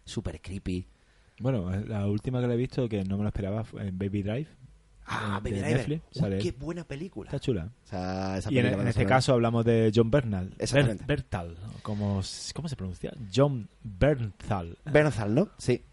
Súper 0.04 0.42
creepy. 0.42 0.88
Bueno, 1.40 1.70
la 1.86 2.08
última 2.08 2.42
que 2.42 2.48
le 2.48 2.56
he 2.56 2.58
visto 2.58 2.90
que 2.90 3.04
no 3.04 3.18
me 3.18 3.24
lo 3.24 3.30
esperaba 3.30 3.64
fue 3.64 3.88
en 3.88 4.00
Baby 4.00 4.24
Drive. 4.24 4.48
Ah, 5.06 5.40
de 5.44 5.50
Baby 5.52 5.62
Driver. 5.62 5.78
Netflix, 5.78 6.02
Uy, 6.16 6.20
sale 6.22 6.38
qué 6.40 6.52
buena 6.52 6.84
película. 6.86 7.28
Está 7.30 7.40
chula. 7.40 7.70
O 7.84 7.88
sea, 7.88 8.38
esa 8.38 8.52
Y 8.52 8.60
en, 8.60 8.72
no 8.78 8.88
este 8.88 9.06
caso 9.06 9.34
hablamos 9.34 9.66
de 9.66 9.92
John 9.94 10.10
Bernal. 10.10 10.54
Exactamente. 10.60 11.04
Ber- 11.06 11.18
Bertal, 11.18 11.58
como, 11.82 12.22
¿cómo 12.54 12.68
se 12.70 12.76
pronuncia? 12.76 13.14
John 13.34 13.68
Bernthal. 13.84 14.78
Bernthal, 14.86 15.36
¿no? 15.36 15.50
Sí. 15.58 15.84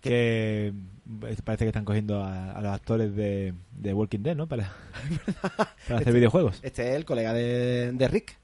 Que 0.00 0.72
parece 1.44 1.64
que 1.64 1.68
están 1.70 1.84
cogiendo 1.84 2.22
a, 2.22 2.52
a 2.52 2.60
los 2.60 2.72
actores 2.72 3.14
de, 3.16 3.54
de 3.72 3.94
Walking 3.94 4.20
Dead, 4.20 4.36
¿no? 4.36 4.46
Para, 4.46 4.70
para 5.88 6.00
hacer 6.00 6.12
videojuegos. 6.12 6.60
Este 6.62 6.90
es 6.90 6.94
el 6.96 7.04
colega 7.04 7.32
de, 7.32 7.92
de 7.92 8.08
Rick. 8.08 8.36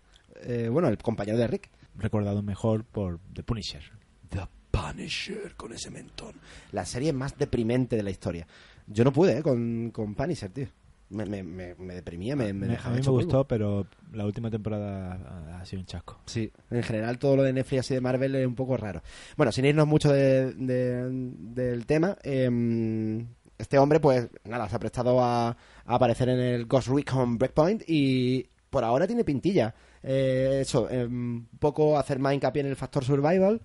Eh, 0.42 0.68
bueno, 0.70 0.88
el 0.88 0.96
compañero 0.98 1.36
de 1.38 1.46
Rick. 1.46 1.70
Recordado 1.96 2.42
mejor 2.42 2.84
por 2.84 3.18
The 3.34 3.42
Punisher. 3.42 3.82
The 4.30 4.40
Punisher 4.70 5.54
con 5.56 5.72
ese 5.74 5.90
mentón. 5.90 6.34
La 6.72 6.86
serie 6.86 7.12
más 7.12 7.36
deprimente 7.36 7.94
de 7.96 8.02
la 8.04 8.10
historia. 8.10 8.46
Yo 8.92 9.04
no 9.04 9.12
pude, 9.12 9.38
¿eh? 9.38 9.42
Con, 9.42 9.90
con 9.92 10.14
Punisher, 10.14 10.50
tío. 10.50 10.66
Me, 11.10 11.24
me, 11.26 11.42
me, 11.42 11.74
me 11.76 11.94
deprimía, 11.94 12.36
me, 12.36 12.52
me 12.52 12.66
Me- 12.66 12.72
dejaba 12.72 12.88
a 12.88 12.90
mí 12.90 12.96
me 12.96 13.00
hecho 13.00 13.10
polvo. 13.10 13.24
gustó, 13.24 13.44
pero 13.48 13.86
la 14.12 14.24
última 14.26 14.48
temporada 14.50 15.58
ha, 15.60 15.64
sido 15.64 15.80
un 15.80 15.86
chasco. 15.86 16.20
Sí, 16.26 16.52
en 16.70 16.82
general 16.84 17.18
todo 17.18 17.36
lo 17.36 17.42
de 17.42 17.52
Netflix 17.52 17.80
así 17.80 17.94
de 17.94 18.00
Marvel 18.00 18.34
es 18.36 18.46
un 18.46 18.54
poco 18.54 18.76
raro. 18.76 19.02
Bueno, 19.36 19.50
sin 19.50 19.64
irnos 19.64 19.88
mucho 19.88 20.12
de- 20.12 20.52
de- 20.52 21.08
del 21.10 21.84
tema, 21.86 22.16
eh, 22.22 23.24
este 23.58 23.76
hombre 23.78 23.98
pues 23.98 24.28
nada, 24.44 24.68
se 24.68 24.76
ha 24.76 24.78
prestado 24.78 25.20
a, 25.22 25.48
a 25.48 25.56
aparecer 25.84 26.28
en 26.28 26.38
el 26.38 26.66
Ghost 26.66 26.88
Recon 26.88 27.38
Breakpoint 27.38 27.82
y 27.88 28.46
por 28.70 28.84
ahora 28.84 29.06
tiene 29.08 29.24
pintilla. 29.24 29.74
Eh, 30.04 30.58
eso, 30.62 30.88
eh, 30.90 31.06
un 31.06 31.48
poco 31.58 31.98
hacer 31.98 32.20
más 32.20 32.34
hincapié 32.34 32.60
en 32.60 32.68
el 32.68 32.76
factor 32.76 33.04
survival 33.04 33.60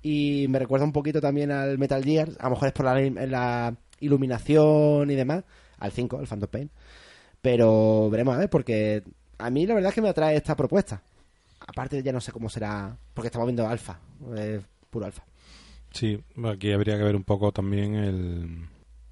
y 0.00 0.46
me 0.48 0.58
recuerda 0.58 0.84
un 0.86 0.92
poquito 0.92 1.20
también 1.20 1.50
al 1.50 1.76
Metal 1.78 2.04
Gear, 2.04 2.28
a 2.38 2.44
lo 2.44 2.50
mejor 2.50 2.68
es 2.68 2.72
por 2.74 2.84
la, 2.84 3.00
la 3.26 3.74
iluminación 4.00 5.10
y 5.10 5.14
demás, 5.14 5.44
al 5.78 5.92
5, 5.92 6.20
el 6.20 6.26
Phantom 6.26 6.50
Pain. 6.50 6.70
Pero 7.40 8.08
veremos 8.10 8.34
a 8.34 8.38
ver, 8.38 8.50
porque 8.50 9.02
a 9.38 9.50
mí 9.50 9.66
la 9.66 9.74
verdad 9.74 9.90
es 9.90 9.94
que 9.94 10.02
me 10.02 10.08
atrae 10.08 10.36
esta 10.36 10.56
propuesta. 10.56 11.02
Aparte 11.66 12.02
ya 12.02 12.12
no 12.12 12.20
sé 12.20 12.32
cómo 12.32 12.48
será, 12.48 12.96
porque 13.12 13.28
estamos 13.28 13.46
viendo 13.46 13.66
alfa, 13.66 13.98
eh, 14.36 14.60
puro 14.90 15.06
alfa. 15.06 15.24
Sí, 15.92 16.20
aquí 16.44 16.72
habría 16.72 16.96
que 16.98 17.04
ver 17.04 17.16
un 17.16 17.24
poco 17.24 17.52
también 17.52 17.94
el 17.94 18.68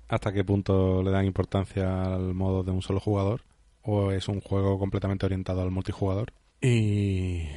hasta 0.09 0.33
qué 0.33 0.45
punto 0.45 1.03
le 1.03 1.11
dan 1.11 1.25
importancia 1.25 2.15
al 2.15 2.35
modo 2.35 2.63
de 2.63 2.71
un 2.71 2.83
solo 2.83 3.01
jugador 3.01 3.43
o 3.83 4.13
es 4.13 4.29
un 4.29 4.41
juego 4.41 4.79
completamente 4.79 5.25
orientado 5.25 5.63
al 5.63 5.71
multijugador. 5.71 6.33
Y, 6.61 7.49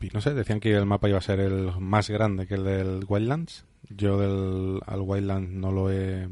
y 0.00 0.08
no 0.12 0.20
sé, 0.20 0.32
decían 0.34 0.60
que 0.60 0.72
el 0.72 0.86
mapa 0.86 1.08
iba 1.08 1.18
a 1.18 1.22
ser 1.22 1.40
el 1.40 1.72
más 1.80 2.08
grande 2.08 2.46
que 2.46 2.54
el 2.54 2.64
del 2.64 3.04
Wildlands. 3.08 3.64
Yo 3.88 4.18
del 4.18 4.80
al 4.86 5.00
Wildlands 5.00 5.50
no 5.50 5.72
lo 5.72 5.90
he 5.90 6.28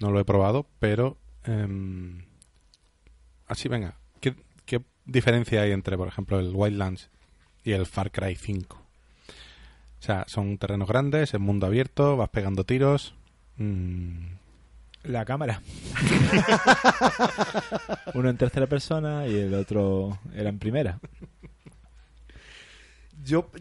no 0.00 0.10
lo 0.10 0.20
he 0.20 0.24
probado, 0.24 0.66
pero 0.78 1.16
em, 1.44 2.24
así 3.46 3.68
venga, 3.68 3.94
¿qué, 4.20 4.34
qué 4.66 4.82
diferencia 5.04 5.62
hay 5.62 5.72
entre, 5.72 5.96
por 5.96 6.08
ejemplo, 6.08 6.38
el 6.38 6.52
Wildlands 6.54 7.08
y 7.64 7.72
el 7.72 7.86
Far 7.86 8.10
Cry 8.10 8.36
5? 8.36 8.76
O 8.76 10.02
sea, 10.02 10.24
son 10.28 10.58
terrenos 10.58 10.88
grandes, 10.88 11.34
es 11.34 11.40
mundo 11.40 11.66
abierto, 11.66 12.16
vas 12.16 12.28
pegando 12.28 12.64
tiros. 12.64 13.14
mm, 13.56 14.26
La 15.04 15.24
cámara. 15.24 15.62
Uno 18.14 18.28
en 18.30 18.36
tercera 18.36 18.66
persona 18.66 19.26
y 19.26 19.34
el 19.36 19.54
otro 19.54 20.18
era 20.34 20.48
en 20.50 20.58
primera. 20.58 20.98
Yo. 23.24 23.50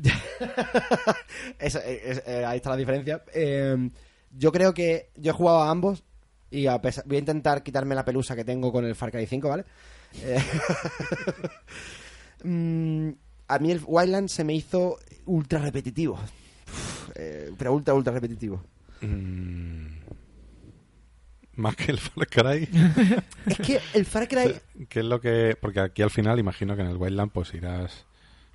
Eh, 1.60 2.02
es- 2.06 2.24
eh, 2.28 2.46
ahí 2.46 2.58
está 2.58 2.70
la 2.70 2.78
diferencia. 2.78 3.24
Eh, 3.34 3.90
yo 4.38 4.52
creo 4.52 4.74
que 4.74 5.10
yo 5.16 5.32
he 5.32 5.34
jugado 5.34 5.64
a 5.64 5.70
ambos 5.72 6.04
y 6.52 6.68
a 6.68 6.80
pesar- 6.82 7.04
voy 7.08 7.18
a 7.18 7.20
intentar 7.20 7.64
quitarme 7.64 7.96
la 7.96 8.06
pelusa 8.06 8.36
que 8.36 8.46
tengo 8.46 8.72
con 8.72 8.86
el 8.86 8.96
Far 8.96 9.12
Cry 9.12 9.26
5, 9.26 9.50
¿vale? 9.50 9.66
Eh, 10.22 10.40
mm, 12.44 13.10
a 13.48 13.60
mí 13.60 13.72
el 13.72 13.82
Wildlands 13.86 14.32
se 14.32 14.44
me 14.44 14.54
hizo 14.54 14.98
ultra 15.26 15.60
repetitivo. 15.60 16.14
Uf, 16.16 17.10
eh, 17.16 17.52
pero 17.58 17.74
ultra, 17.74 17.94
ultra 17.94 18.14
repetitivo. 18.14 18.64
mm, 19.02 19.88
más 21.56 21.76
que 21.76 21.92
el 21.92 21.98
Far 22.00 22.28
Cry. 22.28 22.70
Es 23.48 23.58
que 23.60 23.80
el 23.94 24.06
Far 24.06 24.28
Cry. 24.28 24.56
que 24.90 25.00
es 25.00 25.06
lo 25.06 25.20
que. 25.20 25.58
Porque 25.60 25.80
aquí 25.80 26.02
al 26.02 26.12
final 26.12 26.40
imagino 26.40 26.76
que 26.76 26.82
en 26.84 26.90
el 26.90 26.98
Wildland 26.98 27.32
pues 27.32 27.54
irás 27.54 28.06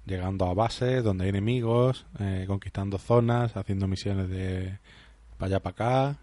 llegando 0.06 0.46
a 0.46 0.54
bases 0.54 1.02
donde 1.04 1.24
hay 1.24 1.30
enemigos, 1.30 2.06
eh, 2.20 2.44
conquistando 2.46 2.98
zonas, 2.98 3.56
haciendo 3.56 3.86
misiones 3.88 4.28
de 4.28 4.78
para 5.38 5.56
allá 5.56 5.60
para 5.60 5.74
acá. 6.10 6.18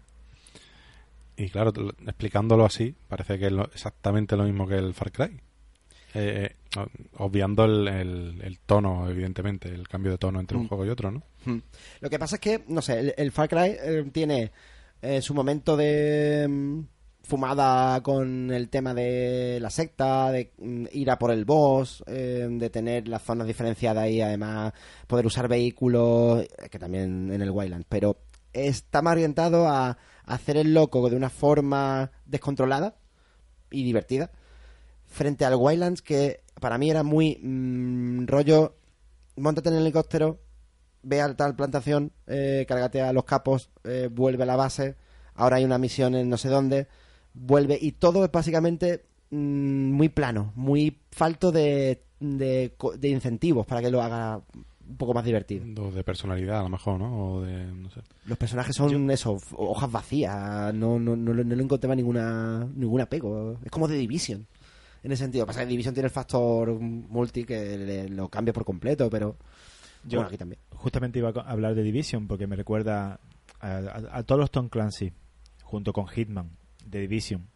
Y 1.40 1.48
claro, 1.48 1.72
explicándolo 2.06 2.64
así, 2.66 2.94
parece 3.08 3.38
que 3.38 3.46
es 3.46 3.52
lo- 3.52 3.64
exactamente 3.72 4.36
lo 4.36 4.44
mismo 4.44 4.66
que 4.66 4.76
el 4.76 4.92
Far 4.94 5.10
Cry. 5.12 5.40
Eh, 6.12 6.50
eh, 6.76 6.86
obviando 7.18 7.64
el, 7.64 7.88
el- 7.88 8.40
el 8.42 8.58
tono, 8.58 9.08
evidentemente, 9.08 9.68
el 9.68 9.88
cambio 9.88 10.12
de 10.12 10.18
tono 10.18 10.40
entre 10.40 10.56
un 10.58 10.64
Mm. 10.64 10.68
juego 10.68 10.84
y 10.86 10.88
otro, 10.90 11.10
¿no? 11.10 11.22
Hmm. 11.46 11.58
Lo 12.00 12.10
que 12.10 12.18
pasa 12.18 12.36
es 12.36 12.40
que, 12.40 12.64
no 12.68 12.82
sé, 12.82 12.98
el, 12.98 13.14
el 13.16 13.32
Far 13.32 13.48
Cry 13.48 13.76
eh, 13.82 14.04
tiene 14.12 14.50
eh, 15.02 15.22
su 15.22 15.32
momento 15.34 15.76
de 15.78 16.46
mm, 16.48 16.80
fumada 17.22 18.02
con 18.02 18.50
el 18.50 18.68
tema 18.68 18.92
de 18.92 19.58
la 19.62 19.70
secta, 19.70 20.30
de 20.32 20.52
mm, 20.58 20.86
ir 20.92 21.10
a 21.10 21.18
por 21.18 21.30
el 21.30 21.44
boss, 21.46 22.02
de 22.06 22.70
tener 22.70 23.08
las 23.08 23.22
zonas 23.22 23.46
diferenciadas 23.46 24.10
y 24.10 24.20
además 24.20 24.72
poder 25.06 25.24
usar 25.26 25.48
vehículos, 25.48 26.42
eh, 26.42 26.68
que 26.70 26.78
también 26.78 27.32
en 27.32 27.40
el 27.40 27.50
Wildlands, 27.50 27.86
pero 27.88 28.18
está 28.52 29.00
más 29.00 29.12
orientado 29.12 29.68
a 29.68 29.96
hacer 30.24 30.56
el 30.56 30.74
loco 30.74 31.08
de 31.08 31.16
una 31.16 31.30
forma 31.30 32.10
descontrolada 32.26 32.96
y 33.70 33.84
divertida 33.84 34.30
frente 35.06 35.44
al 35.44 35.56
Wildlands 35.56 36.02
que 36.02 36.42
para 36.60 36.78
mí 36.78 36.90
era 36.90 37.02
muy 37.02 37.38
mm, 37.42 38.26
rollo 38.26 38.76
montate 39.36 39.68
en 39.68 39.76
el 39.76 39.82
helicóptero 39.82 40.40
ve 41.02 41.20
a 41.20 41.34
tal 41.34 41.56
plantación, 41.56 42.12
eh, 42.26 42.64
cárgate 42.68 43.00
a 43.00 43.12
los 43.12 43.24
capos, 43.24 43.70
eh, 43.84 44.08
vuelve 44.10 44.42
a 44.42 44.46
la 44.46 44.56
base, 44.56 44.96
ahora 45.34 45.56
hay 45.56 45.64
una 45.64 45.78
misión 45.78 46.14
en 46.14 46.28
no 46.28 46.36
sé 46.36 46.48
dónde, 46.48 46.88
vuelve 47.32 47.78
y 47.80 47.92
todo 47.92 48.24
es 48.24 48.30
básicamente 48.30 49.06
mm, 49.30 49.92
muy 49.92 50.08
plano, 50.08 50.52
muy 50.56 51.00
falto 51.10 51.52
de, 51.52 52.02
de, 52.20 52.76
de 52.98 53.08
incentivos 53.08 53.66
para 53.66 53.80
que 53.80 53.90
lo 53.90 54.02
haga 54.02 54.42
un 54.90 54.96
poco 54.96 55.14
más 55.14 55.24
divertido. 55.24 55.64
O 55.82 55.90
de 55.90 56.04
personalidad, 56.04 56.60
a 56.60 56.62
lo 56.64 56.68
mejor, 56.68 56.98
¿no? 56.98 57.34
O 57.34 57.42
de, 57.42 57.64
no 57.72 57.90
sé. 57.90 58.00
Los 58.26 58.36
personajes 58.38 58.74
son 58.76 59.10
eso, 59.10 59.36
f- 59.36 59.54
hojas 59.58 59.90
vacías, 59.90 60.74
no, 60.74 60.98
no, 60.98 61.16
no, 61.16 61.32
no 61.32 61.54
le 61.56 61.62
encontraba 61.62 61.94
ninguna, 61.94 62.66
ningún 62.74 63.00
apego. 63.00 63.58
Es 63.64 63.70
como 63.70 63.88
de 63.88 63.96
Division, 63.96 64.46
en 65.02 65.12
ese 65.12 65.22
sentido. 65.24 65.46
Pasa 65.46 65.60
que 65.60 65.66
Division 65.66 65.94
tiene 65.94 66.06
el 66.08 66.12
factor 66.12 66.78
multi 66.78 67.44
que 67.44 67.78
le- 67.78 68.08
lo 68.08 68.28
cambia 68.28 68.52
por 68.52 68.64
completo, 68.64 69.08
pero 69.08 69.36
Yo- 70.04 70.18
bueno, 70.18 70.28
aquí 70.28 70.36
también. 70.36 70.60
Justamente 70.74 71.18
iba 71.18 71.30
a 71.30 71.50
hablar 71.50 71.74
de 71.74 71.82
Division 71.82 72.26
porque 72.26 72.46
me 72.46 72.56
recuerda 72.56 73.20
a, 73.60 73.68
a- 73.68 74.18
a 74.18 74.22
todos 74.24 74.40
los 74.40 74.50
Tom 74.50 74.68
Clancy 74.68 75.12
junto 75.62 75.92
con 75.92 76.06
Hitman 76.08 76.50
de 76.86 77.00
Division. 77.00 77.46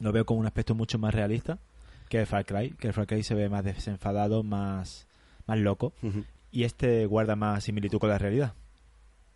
Lo 0.00 0.12
veo 0.12 0.24
como 0.26 0.40
un 0.40 0.46
aspecto 0.46 0.74
mucho 0.74 0.98
más 0.98 1.14
realista 1.14 1.58
que 2.08 2.20
el 2.20 2.26
Far 2.26 2.44
Cry, 2.44 2.70
que 2.72 2.88
el 2.88 2.92
Far 2.92 3.06
Cry 3.06 3.22
se 3.22 3.34
ve 3.34 3.48
más 3.48 3.64
desenfadado, 3.64 4.42
más, 4.42 5.06
más 5.46 5.58
loco 5.58 5.92
y 6.52 6.64
este 6.64 7.06
guarda 7.06 7.34
más 7.34 7.64
similitud 7.64 7.98
con 7.98 8.10
la 8.10 8.18
realidad. 8.18 8.54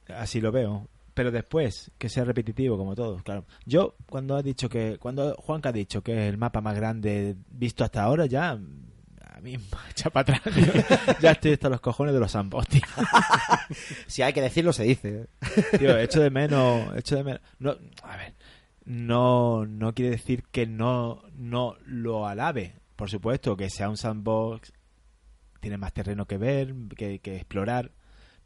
Así 0.09 0.41
lo 0.41 0.53
veo. 0.53 0.89
Pero 1.15 1.31
después, 1.31 1.91
que 1.97 2.11
sea 2.11 2.25
repetitivo 2.25 2.77
como 2.77 2.95
todo, 2.95 3.17
claro. 3.23 3.47
Yo, 3.65 3.97
cuando 4.07 4.37
ha 4.37 4.43
dicho 4.43 4.69
que, 4.69 4.99
cuando 4.99 5.35
Juanca 5.37 5.71
ha 5.71 5.73
dicho 5.73 6.03
que 6.03 6.13
es 6.13 6.29
el 6.29 6.37
mapa 6.37 6.61
más 6.61 6.77
grande 6.77 7.37
visto 7.49 7.85
hasta 7.85 8.03
ahora, 8.03 8.27
ya, 8.27 8.51
a 8.51 9.41
mí 9.41 9.57
me 9.57 9.65
echa 9.91 10.11
para 10.11 10.37
atrás. 10.37 10.55
tío. 10.55 10.73
ya 11.21 11.31
estoy 11.31 11.55
hasta 11.55 11.71
los 11.71 11.81
cojones 11.81 12.13
de 12.13 12.21
los 12.21 12.31
sandbox, 12.31 12.69
tío. 12.69 12.83
Si 14.07 14.23
hay 14.23 14.33
que 14.33 14.43
decirlo, 14.43 14.73
se 14.73 14.85
dice. 14.85 15.27
Tío, 15.79 15.99
echo 15.99 16.21
de 16.21 16.31
menos, 16.31 16.95
echo 16.97 17.17
de 17.17 17.25
menos. 17.25 17.41
No, 17.59 17.77
a 18.03 18.17
ver, 18.17 18.35
no, 18.85 19.67
no 19.67 19.95
quiere 19.95 20.13
decir 20.13 20.45
que 20.53 20.67
no, 20.67 21.23
no 21.35 21.77
lo 21.87 22.29
alabe. 22.29 22.75
Por 22.95 23.11
supuesto, 23.11 23.57
que 23.57 23.71
sea 23.71 23.89
un 23.89 23.97
sandbox, 23.97 24.73
tiene 25.67 25.79
más 25.79 25.93
terreno 25.93 26.27
que 26.27 26.39
ver, 26.39 26.73
que, 26.97 27.19
que 27.19 27.35
explorar, 27.35 27.91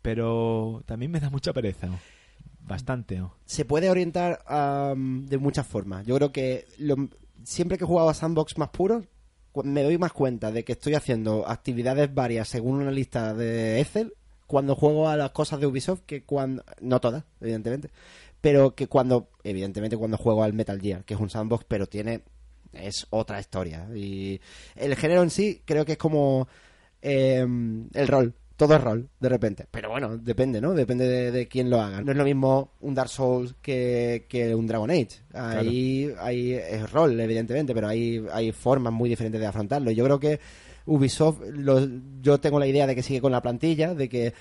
pero 0.00 0.82
también 0.86 1.10
me 1.10 1.20
da 1.20 1.28
mucha 1.28 1.52
pereza. 1.52 1.90
Bastante. 2.60 3.22
se 3.44 3.66
puede 3.66 3.90
orientar 3.90 4.42
am, 4.46 5.26
de 5.26 5.36
muchas 5.36 5.66
formas. 5.66 6.06
Yo 6.06 6.16
creo 6.16 6.32
que 6.32 6.64
siempre 7.44 7.76
que 7.76 7.84
he 7.84 7.86
jugado 7.86 8.08
a 8.08 8.14
sandbox 8.14 8.56
más 8.56 8.70
puros, 8.70 9.04
me 9.52 9.82
doy 9.82 9.98
más 9.98 10.14
cuenta 10.14 10.50
de 10.50 10.64
que 10.64 10.72
estoy 10.72 10.94
haciendo 10.94 11.46
actividades 11.46 12.14
varias 12.14 12.48
según 12.48 12.76
una 12.76 12.90
lista 12.90 13.34
de 13.34 13.80
Excel 13.80 14.14
cuando 14.46 14.74
juego 14.74 15.10
a 15.10 15.16
las 15.18 15.32
cosas 15.32 15.60
de 15.60 15.66
Ubisoft 15.66 16.00
que 16.06 16.24
cuando... 16.24 16.64
No 16.80 17.02
todas, 17.02 17.24
evidentemente. 17.42 17.90
Pero 18.40 18.74
que 18.74 18.86
cuando... 18.86 19.28
Evidentemente 19.44 19.98
cuando 19.98 20.16
juego 20.16 20.42
al 20.42 20.54
Metal 20.54 20.80
Gear, 20.80 21.04
que 21.04 21.12
es 21.12 21.20
un 21.20 21.28
sandbox, 21.28 21.66
pero 21.68 21.86
tiene... 21.86 22.22
Es 22.72 23.06
otra 23.10 23.40
historia. 23.40 23.88
Y 23.94 24.40
el 24.74 24.96
género 24.96 25.22
en 25.22 25.28
sí 25.28 25.60
creo 25.66 25.84
que 25.84 25.92
es 25.92 25.98
como... 25.98 26.48
em, 27.02 27.88
el 27.94 28.08
rol. 28.08 28.34
Todo 28.56 28.74
es 28.76 28.82
rol, 28.82 29.08
de 29.18 29.28
repente. 29.30 29.66
Pero 29.70 29.88
bueno, 29.88 30.18
depende, 30.18 30.60
¿no? 30.60 30.74
Depende 30.74 31.08
de, 31.08 31.30
de 31.32 31.48
quién 31.48 31.70
lo 31.70 31.80
haga. 31.80 32.02
No 32.02 32.12
es 32.12 32.18
lo 32.18 32.24
mismo 32.24 32.72
un 32.80 32.94
Dark 32.94 33.08
Souls 33.08 33.54
que, 33.62 34.26
que 34.28 34.54
un 34.54 34.66
Dragon 34.66 34.90
Age. 34.90 35.08
Ahí, 35.32 36.12
ahí 36.20 36.52
es 36.52 36.90
rol, 36.92 37.18
evidentemente, 37.18 37.72
pero 37.72 37.88
hay, 37.88 38.22
hay 38.30 38.52
formas 38.52 38.92
muy 38.92 39.08
diferentes 39.08 39.40
de 39.40 39.46
afrontarlo. 39.46 39.90
Yo 39.92 40.04
creo 40.04 40.20
que 40.20 40.40
Ubisoft, 40.84 41.40
lo- 41.54 41.88
yo 42.20 42.38
tengo 42.38 42.58
la 42.58 42.66
idea 42.66 42.86
de 42.86 42.94
que 42.94 43.02
sigue 43.02 43.22
con 43.22 43.32
la 43.32 43.40
plantilla, 43.40 43.94
de 43.94 44.10
que 44.10 44.34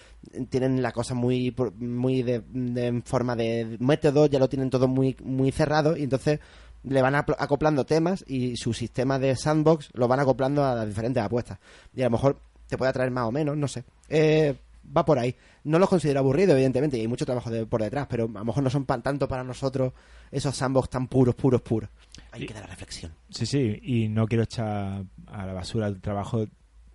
tienen 0.50 0.82
la 0.82 0.92
cosa 0.92 1.14
muy, 1.14 1.56
muy 1.78 2.22
de, 2.22 2.42
de- 2.52 2.88
en 2.88 3.04
forma 3.04 3.38
de 3.38 3.78
método, 3.80 4.26
ya 4.26 4.40
lo 4.40 4.50
tienen 4.50 4.70
todo 4.70 4.90
muy, 4.90 5.16
muy 5.24 5.52
cerrado, 5.54 5.96
y 5.96 6.04
entonces 6.04 6.40
le 6.84 7.02
van 7.02 7.16
acoplando 7.16 7.86
temas 7.86 8.24
y 8.28 8.56
su 8.58 8.74
sistema 8.74 9.18
de 9.20 9.36
sandbox 9.36 9.90
lo 9.94 10.08
van 10.10 10.20
acoplando 10.22 10.64
a 10.66 10.76
las 10.76 10.88
diferentes 10.88 11.24
apuestas. 11.24 11.60
Y 11.96 12.02
a 12.02 12.06
lo 12.06 12.12
mejor 12.12 12.40
te 12.70 12.78
puede 12.78 12.90
atraer 12.92 13.12
más 13.12 13.26
o 13.28 13.32
menos, 13.32 13.58
no 13.58 13.68
sé. 13.68 13.84
Eh, 14.08 14.56
va 14.96 15.04
por 15.06 15.20
ahí. 15.20 15.36
No 15.66 15.78
los 15.80 15.90
considero 15.90 16.20
aburridos, 16.20 16.54
evidentemente, 16.54 16.98
y 16.98 17.02
hay 17.02 17.08
mucho 17.08 17.26
trabajo 17.26 17.50
de- 17.50 17.66
por 17.66 17.82
detrás, 17.84 18.08
pero 18.10 18.26
a 18.26 18.40
lo 18.40 18.46
mejor 18.46 18.64
no 18.64 18.70
son 18.70 18.86
pa- 18.86 19.02
tanto 19.02 19.28
para 19.28 19.44
nosotros 19.44 19.92
esos 20.32 20.56
sandbox 20.56 20.90
tan 20.90 21.08
puros, 21.08 21.36
puros, 21.36 21.62
puros. 21.62 21.90
Ahí 22.32 22.44
Y- 22.44 22.46
queda 22.48 22.62
la 22.62 22.68
reflexión. 22.68 23.14
Sí, 23.30 23.46
sí, 23.46 23.80
y 23.84 24.08
no 24.08 24.26
quiero 24.28 24.44
echar 24.46 25.04
a 25.28 25.46
la 25.46 25.54
basura 25.54 25.88
el 25.88 26.00
trabajo 26.00 26.46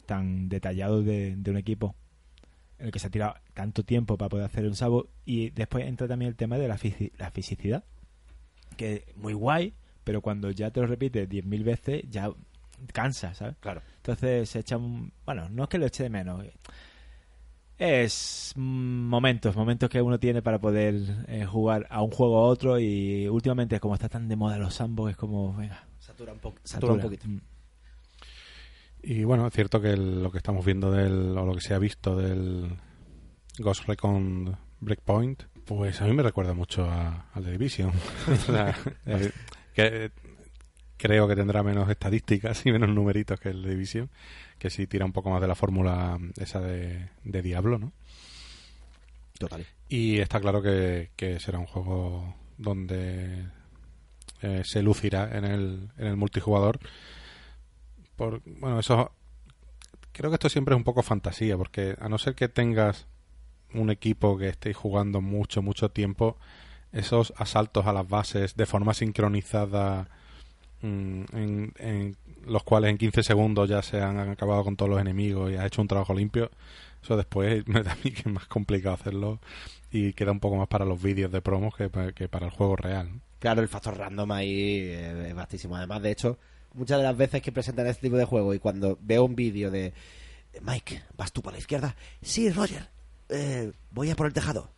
tan 0.07 0.49
detallado 0.49 1.03
de, 1.03 1.35
de 1.37 1.51
un 1.51 1.57
equipo 1.57 1.95
en 2.79 2.87
el 2.87 2.93
que 2.93 2.99
se 2.99 3.07
ha 3.07 3.11
tirado 3.11 3.35
tanto 3.55 3.85
tiempo 3.85 4.17
para 4.19 4.29
poder 4.29 4.47
hacer 4.47 4.67
un 4.67 4.75
sabo 4.77 5.09
y 5.25 5.51
después 5.51 5.87
entra 5.87 6.09
también 6.09 6.29
el 6.31 6.37
tema 6.37 6.59
de 6.59 6.69
la, 6.69 6.77
fisi- 6.77 7.13
la 7.19 7.31
fisicidad 7.31 7.85
que 8.77 8.95
es 9.09 9.17
muy 9.17 9.33
guay 9.33 9.73
pero 10.03 10.21
cuando 10.21 10.51
ya 10.51 10.71
te 10.71 10.81
lo 10.81 10.87
repites 10.87 11.29
10.000 11.29 11.63
veces 11.65 12.03
ya 12.11 12.31
cansa, 12.93 13.35
¿sabes? 13.35 13.57
Claro. 13.61 13.83
entonces 13.97 14.49
se 14.49 14.59
echa 14.61 14.77
un... 14.77 15.13
bueno, 15.25 15.49
no 15.49 15.65
es 15.65 15.69
que 15.69 15.79
lo 15.79 15.87
eche 15.87 16.03
de 16.05 16.11
menos 16.11 16.45
es 17.77 18.53
momentos, 18.57 19.57
momentos 19.57 19.91
que 19.91 20.01
uno 20.01 20.19
tiene 20.21 20.43
para 20.43 20.61
poder 20.61 21.25
eh, 21.27 21.45
jugar 21.45 21.87
a 21.91 22.03
un 22.03 22.11
juego 22.13 22.39
a 22.39 22.43
otro 22.47 22.79
y 22.79 23.27
últimamente 23.29 23.81
como 23.81 23.95
está 23.95 24.09
tan 24.09 24.29
de 24.29 24.37
moda 24.37 24.59
los 24.59 24.75
sandbox 24.75 25.11
es 25.13 25.17
como, 25.17 25.57
venga, 25.57 25.85
Satura 25.99 26.33
un, 26.33 26.39
po- 26.39 26.55
satura 26.63 26.93
un 26.93 27.01
poquito. 27.01 27.27
Mm. 27.29 27.41
Y 29.03 29.25
bueno, 29.25 29.47
es 29.49 29.53
cierto 29.53 29.81
que 29.81 29.91
el- 29.91 30.23
lo 30.23 30.31
que 30.31 30.39
estamos 30.39 30.65
viendo 30.65 30.91
del, 30.93 31.37
o 31.37 31.45
lo 31.45 31.55
que 31.55 31.61
se 31.61 31.75
ha 31.75 31.79
visto 31.79 32.15
del 32.17 32.77
Ghost 33.59 33.87
Recon 33.89 34.57
Breakpoint, 34.81 35.43
pues 35.65 36.01
a 36.01 36.05
mí 36.05 36.13
me 36.13 36.23
recuerda 36.23 36.55
mucho 36.55 36.85
a- 36.89 37.27
al 37.35 37.45
de 37.45 37.53
Division. 37.53 37.91
O 38.29 38.37
sea, 38.37 38.75
eh, 39.07 39.33
que, 39.75 40.13
creo 41.05 41.29
que 41.29 41.37
tendrá 41.37 41.63
menos 41.63 41.91
estadísticas 41.91 42.65
y 42.65 42.73
menos 42.73 42.89
numeritos 42.89 43.39
que 43.39 43.51
el 43.51 43.63
de 43.63 43.69
Division, 43.69 44.09
que 44.59 44.71
sí 44.71 44.87
tira 44.87 45.05
un 45.05 45.13
poco 45.13 45.29
más 45.29 45.43
de 45.43 45.47
la 45.47 45.55
fórmula 45.55 46.19
esa 46.41 46.61
de, 46.63 47.11
de 47.25 47.43
Diablo, 47.43 47.79
¿no? 47.79 47.93
Total. 49.39 49.67
Y 49.87 50.21
está 50.21 50.41
claro 50.41 50.63
que, 50.63 51.11
que 51.15 51.39
será 51.41 51.59
un 51.59 51.67
juego 51.67 52.35
donde 52.57 53.45
eh, 54.41 54.63
se 54.65 54.83
lucirá 54.83 55.37
en 55.37 55.45
el, 55.45 55.91
en 55.99 56.07
el 56.07 56.17
multijugador. 56.17 56.79
Por, 58.17 58.41
bueno, 58.47 58.81
eso. 58.81 59.13
Creo 60.13 60.31
que 60.31 60.37
esto 60.37 60.49
siempre 60.49 60.75
es 60.75 60.79
un 60.79 60.85
poco 60.85 61.03
fantasía, 61.03 61.59
porque 61.59 61.97
a 62.01 62.09
no 62.09 62.17
ser 62.17 62.35
que 62.35 62.49
tengas 62.49 63.09
un 63.75 63.91
equipo 63.91 64.39
que 64.39 64.49
estéis 64.49 64.79
jugando 64.79 65.21
mucho, 65.21 65.61
mucho 65.61 65.91
tiempo, 65.91 66.39
esos 66.93 67.35
asaltos 67.37 67.85
a 67.85 67.93
las 67.93 68.09
bases 68.09 68.57
de 68.57 68.65
forma 68.65 68.95
sincronizada, 68.95 70.05
mm, 70.05 70.24
en, 70.83 71.73
en 71.79 72.17
los 72.47 72.63
cuales 72.63 72.91
en 72.91 72.99
15 72.99 73.23
segundos 73.23 73.69
ya 73.69 73.83
se 73.83 74.01
han 74.01 74.19
acabado 74.19 74.65
con 74.65 74.77
todos 74.77 74.91
los 74.91 75.01
enemigos 75.01 75.51
y 75.51 75.57
has 75.57 75.67
hecho 75.67 75.83
un 75.83 75.89
trabajo 75.89 76.15
limpio, 76.15 76.51
eso 77.03 77.17
después 77.17 77.65
me 77.69 77.83
da 77.83 77.93
a 77.93 77.97
mí 78.05 78.11
que 78.11 78.21
es 78.21 78.27
más 78.27 78.47
complicado 78.47 78.95
hacerlo 78.95 79.41
y 79.91 80.13
queda 80.13 80.33
un 80.33 80.41
poco 80.41 80.57
más 80.57 80.69
para 80.69 80.85
los 80.85 81.01
vídeos 81.01 81.31
de 81.31 81.41
promos 81.41 81.75
que, 81.77 81.91
que 82.15 82.29
para 82.29 82.47
el 82.47 82.53
juego 82.53 82.77
real. 82.77 83.21
Claro, 83.39 83.63
el 83.63 83.69
factor 83.69 83.97
random 83.97 84.33
ahí 84.33 84.79
eh, 84.81 85.29
es 85.29 85.35
vastísimo. 85.35 85.77
Además, 85.77 86.03
de 86.03 86.11
hecho, 86.11 86.39
muchas 86.73 86.99
de 86.99 87.05
las 87.05 87.17
veces 87.17 87.43
que 87.43 87.53
presentan 87.53 87.87
este 87.87 88.03
tipo 88.03 88.17
de 88.17 88.25
juego 88.25 88.55
y 88.55 88.59
cuando 88.59 88.99
veo 89.01 89.25
un 89.25 89.37
vídeo 89.37 89.71
de 89.71 89.93
Mike, 90.63 91.03
¿vas 91.17 91.33
tú 91.33 91.43
por 91.43 91.53
la 91.53 91.59
izquierda? 91.59 91.95
Sí, 92.23 92.51
Roger, 92.51 92.89
eh, 93.29 93.73
voy 93.91 94.11
a 94.11 94.17
por 94.17 94.27
el 94.27 94.33
tejado. 94.33 94.74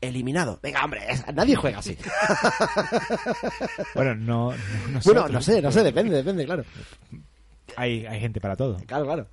Eliminado. 0.00 0.58
Venga, 0.62 0.84
hombre, 0.84 1.00
nadie 1.34 1.56
juega 1.56 1.78
así. 1.78 1.96
Bueno, 3.94 4.14
no, 4.14 4.52
no 4.52 5.00
bueno, 5.04 5.28
no 5.28 5.40
sé, 5.42 5.60
no 5.60 5.70
sé, 5.72 5.82
depende, 5.82 6.16
depende, 6.16 6.44
claro. 6.44 6.64
Hay, 7.76 8.06
hay 8.06 8.20
gente 8.20 8.40
para 8.40 8.56
todo. 8.56 8.76
Claro, 8.86 9.04
claro. 9.04 9.26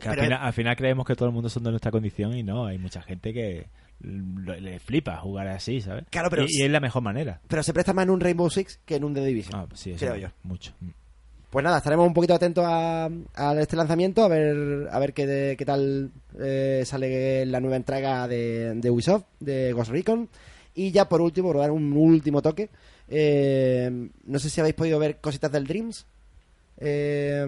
Que 0.00 0.08
al, 0.08 0.18
final, 0.20 0.38
al 0.42 0.52
final 0.52 0.76
creemos 0.76 1.06
que 1.06 1.14
todo 1.14 1.28
el 1.28 1.34
mundo 1.34 1.48
son 1.48 1.64
de 1.64 1.70
nuestra 1.70 1.90
condición 1.90 2.36
y 2.36 2.42
no, 2.42 2.66
hay 2.66 2.78
mucha 2.78 3.02
gente 3.02 3.32
que 3.32 3.68
le 4.00 4.80
flipa 4.80 5.16
jugar 5.18 5.48
así, 5.48 5.80
¿sabes? 5.80 6.04
Claro, 6.10 6.30
pero- 6.30 6.44
y, 6.44 6.46
y 6.48 6.62
es 6.64 6.70
la 6.70 6.80
mejor 6.80 7.02
manera. 7.02 7.40
Pero 7.46 7.62
se 7.62 7.72
presta 7.72 7.92
más 7.92 8.04
en 8.04 8.10
un 8.10 8.20
Rainbow 8.20 8.48
Six 8.50 8.80
que 8.84 8.96
en 8.96 9.04
un 9.04 9.14
The 9.14 9.24
Division. 9.24 9.60
Ah, 9.60 9.66
sí, 9.74 9.94
creo 9.98 10.16
yo. 10.16 10.28
Mucho. 10.42 10.72
Pues 11.52 11.62
nada, 11.62 11.76
estaremos 11.76 12.06
un 12.06 12.14
poquito 12.14 12.32
atentos 12.32 12.64
a, 12.66 13.10
a 13.34 13.60
este 13.60 13.76
lanzamiento, 13.76 14.24
a 14.24 14.28
ver 14.28 14.88
a 14.90 14.98
ver 14.98 15.12
qué, 15.12 15.54
qué 15.58 15.64
tal 15.66 16.10
eh, 16.40 16.82
sale 16.86 17.44
la 17.44 17.60
nueva 17.60 17.76
entrega 17.76 18.26
de, 18.26 18.72
de 18.74 18.90
Ubisoft, 18.90 19.24
de 19.38 19.74
Ghost 19.74 19.90
Recon. 19.90 20.30
Y 20.74 20.92
ya 20.92 21.06
por 21.10 21.20
último, 21.20 21.48
por 21.52 21.58
dar 21.58 21.70
un 21.70 21.92
último 21.92 22.40
toque, 22.40 22.70
eh, 23.08 24.08
no 24.24 24.38
sé 24.38 24.48
si 24.48 24.60
habéis 24.60 24.74
podido 24.74 24.98
ver 24.98 25.18
cositas 25.18 25.52
del 25.52 25.66
Dreams. 25.66 26.06
Eh, 26.78 27.44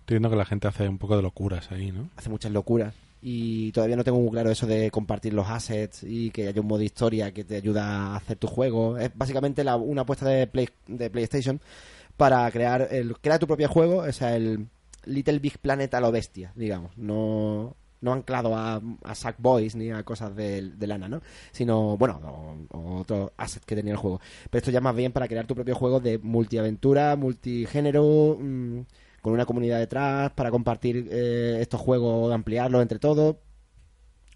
Estoy 0.00 0.14
viendo 0.14 0.30
que 0.30 0.36
la 0.36 0.44
gente 0.44 0.68
hace 0.68 0.88
un 0.88 0.98
poco 0.98 1.16
de 1.16 1.22
locuras 1.22 1.72
ahí, 1.72 1.90
¿no? 1.90 2.08
hace 2.16 2.28
muchas 2.30 2.52
locuras 2.52 2.94
y 3.20 3.70
todavía 3.72 3.94
no 3.96 4.02
tengo 4.04 4.18
muy 4.20 4.30
claro 4.30 4.50
eso 4.50 4.66
de 4.66 4.90
compartir 4.90 5.32
los 5.32 5.48
assets 5.48 6.02
y 6.02 6.30
que 6.30 6.48
haya 6.48 6.60
un 6.60 6.66
modo 6.66 6.82
historia 6.82 7.32
que 7.32 7.44
te 7.44 7.56
ayuda 7.56 7.84
a 7.84 8.16
hacer 8.16 8.36
tu 8.36 8.46
juego. 8.48 8.96
Es 8.98 9.10
básicamente 9.16 9.62
la- 9.64 9.76
una 9.76 10.02
apuesta 10.02 10.26
de, 10.28 10.46
Play- 10.46 10.68
de 10.88 11.08
PlayStation 11.10 11.60
para 12.16 12.50
crear 12.50 12.88
el 12.90 13.18
crear 13.18 13.38
tu 13.38 13.46
propio 13.46 13.68
juego, 13.68 13.98
o 13.98 14.12
sea, 14.12 14.36
el 14.36 14.68
Little 15.04 15.38
Big 15.38 15.58
Planet 15.58 15.92
a 15.94 16.00
lo 16.00 16.12
bestia, 16.12 16.52
digamos, 16.54 16.96
no 16.96 17.76
no 18.02 18.12
anclado 18.12 18.54
a, 18.54 18.82
a 19.04 19.14
Sackboys 19.14 19.76
ni 19.76 19.90
a 19.90 20.02
cosas 20.02 20.34
de, 20.34 20.70
de 20.70 20.86
lana, 20.86 21.08
¿no? 21.08 21.22
Sino, 21.52 21.96
bueno, 21.96 22.20
o, 22.70 22.76
o 22.76 23.00
otros 23.00 23.30
assets 23.36 23.64
que 23.64 23.76
tenía 23.76 23.92
el 23.92 23.98
juego. 23.98 24.20
Pero 24.50 24.58
esto 24.58 24.70
ya 24.72 24.80
más 24.80 24.94
bien 24.94 25.12
para 25.12 25.28
crear 25.28 25.46
tu 25.46 25.54
propio 25.54 25.74
juego 25.74 26.00
de 26.00 26.18
multiaventura, 26.18 27.14
multigénero, 27.16 28.36
mm, 28.40 28.80
con 29.22 29.32
una 29.32 29.46
comunidad 29.46 29.78
detrás, 29.78 30.32
para 30.32 30.50
compartir 30.50 31.08
eh, 31.10 31.58
estos 31.60 31.80
juegos, 31.80 32.32
ampliarlos 32.32 32.82
entre 32.82 32.98
todos. 32.98 33.36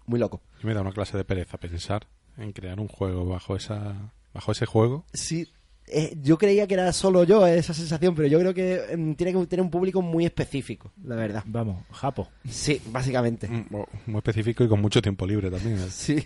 Muy 0.05 0.19
loco. 0.19 0.41
Me 0.63 0.73
da 0.73 0.81
una 0.81 0.93
clase 0.93 1.17
de 1.17 1.25
pereza 1.25 1.57
pensar 1.57 2.07
en 2.37 2.53
crear 2.53 2.79
un 2.79 2.87
juego 2.87 3.25
bajo 3.25 3.57
esa 3.57 4.13
bajo 4.33 4.51
ese 4.53 4.65
juego. 4.65 5.03
Sí, 5.13 5.51
eh, 5.87 6.17
yo 6.21 6.37
creía 6.37 6.67
que 6.67 6.73
era 6.73 6.91
solo 6.93 7.23
yo 7.23 7.47
esa 7.47 7.73
sensación, 7.73 8.13
pero 8.13 8.27
yo 8.27 8.39
creo 8.39 8.53
que 8.53 8.81
em, 8.91 9.15
tiene 9.15 9.31
que 9.33 9.45
tener 9.47 9.63
un 9.63 9.69
público 9.71 10.01
muy 10.01 10.25
específico, 10.25 10.91
la 11.03 11.15
verdad. 11.15 11.43
Vamos, 11.47 11.83
Japo. 11.91 12.27
Sí, 12.49 12.81
básicamente. 12.91 13.47
Mm, 13.47 13.65
Muy 14.07 14.17
específico 14.17 14.63
y 14.63 14.67
con 14.67 14.81
mucho 14.81 15.01
tiempo 15.01 15.25
libre 15.25 15.49
también. 15.49 15.77
¿eh? 15.77 15.87
Sí, 15.89 16.21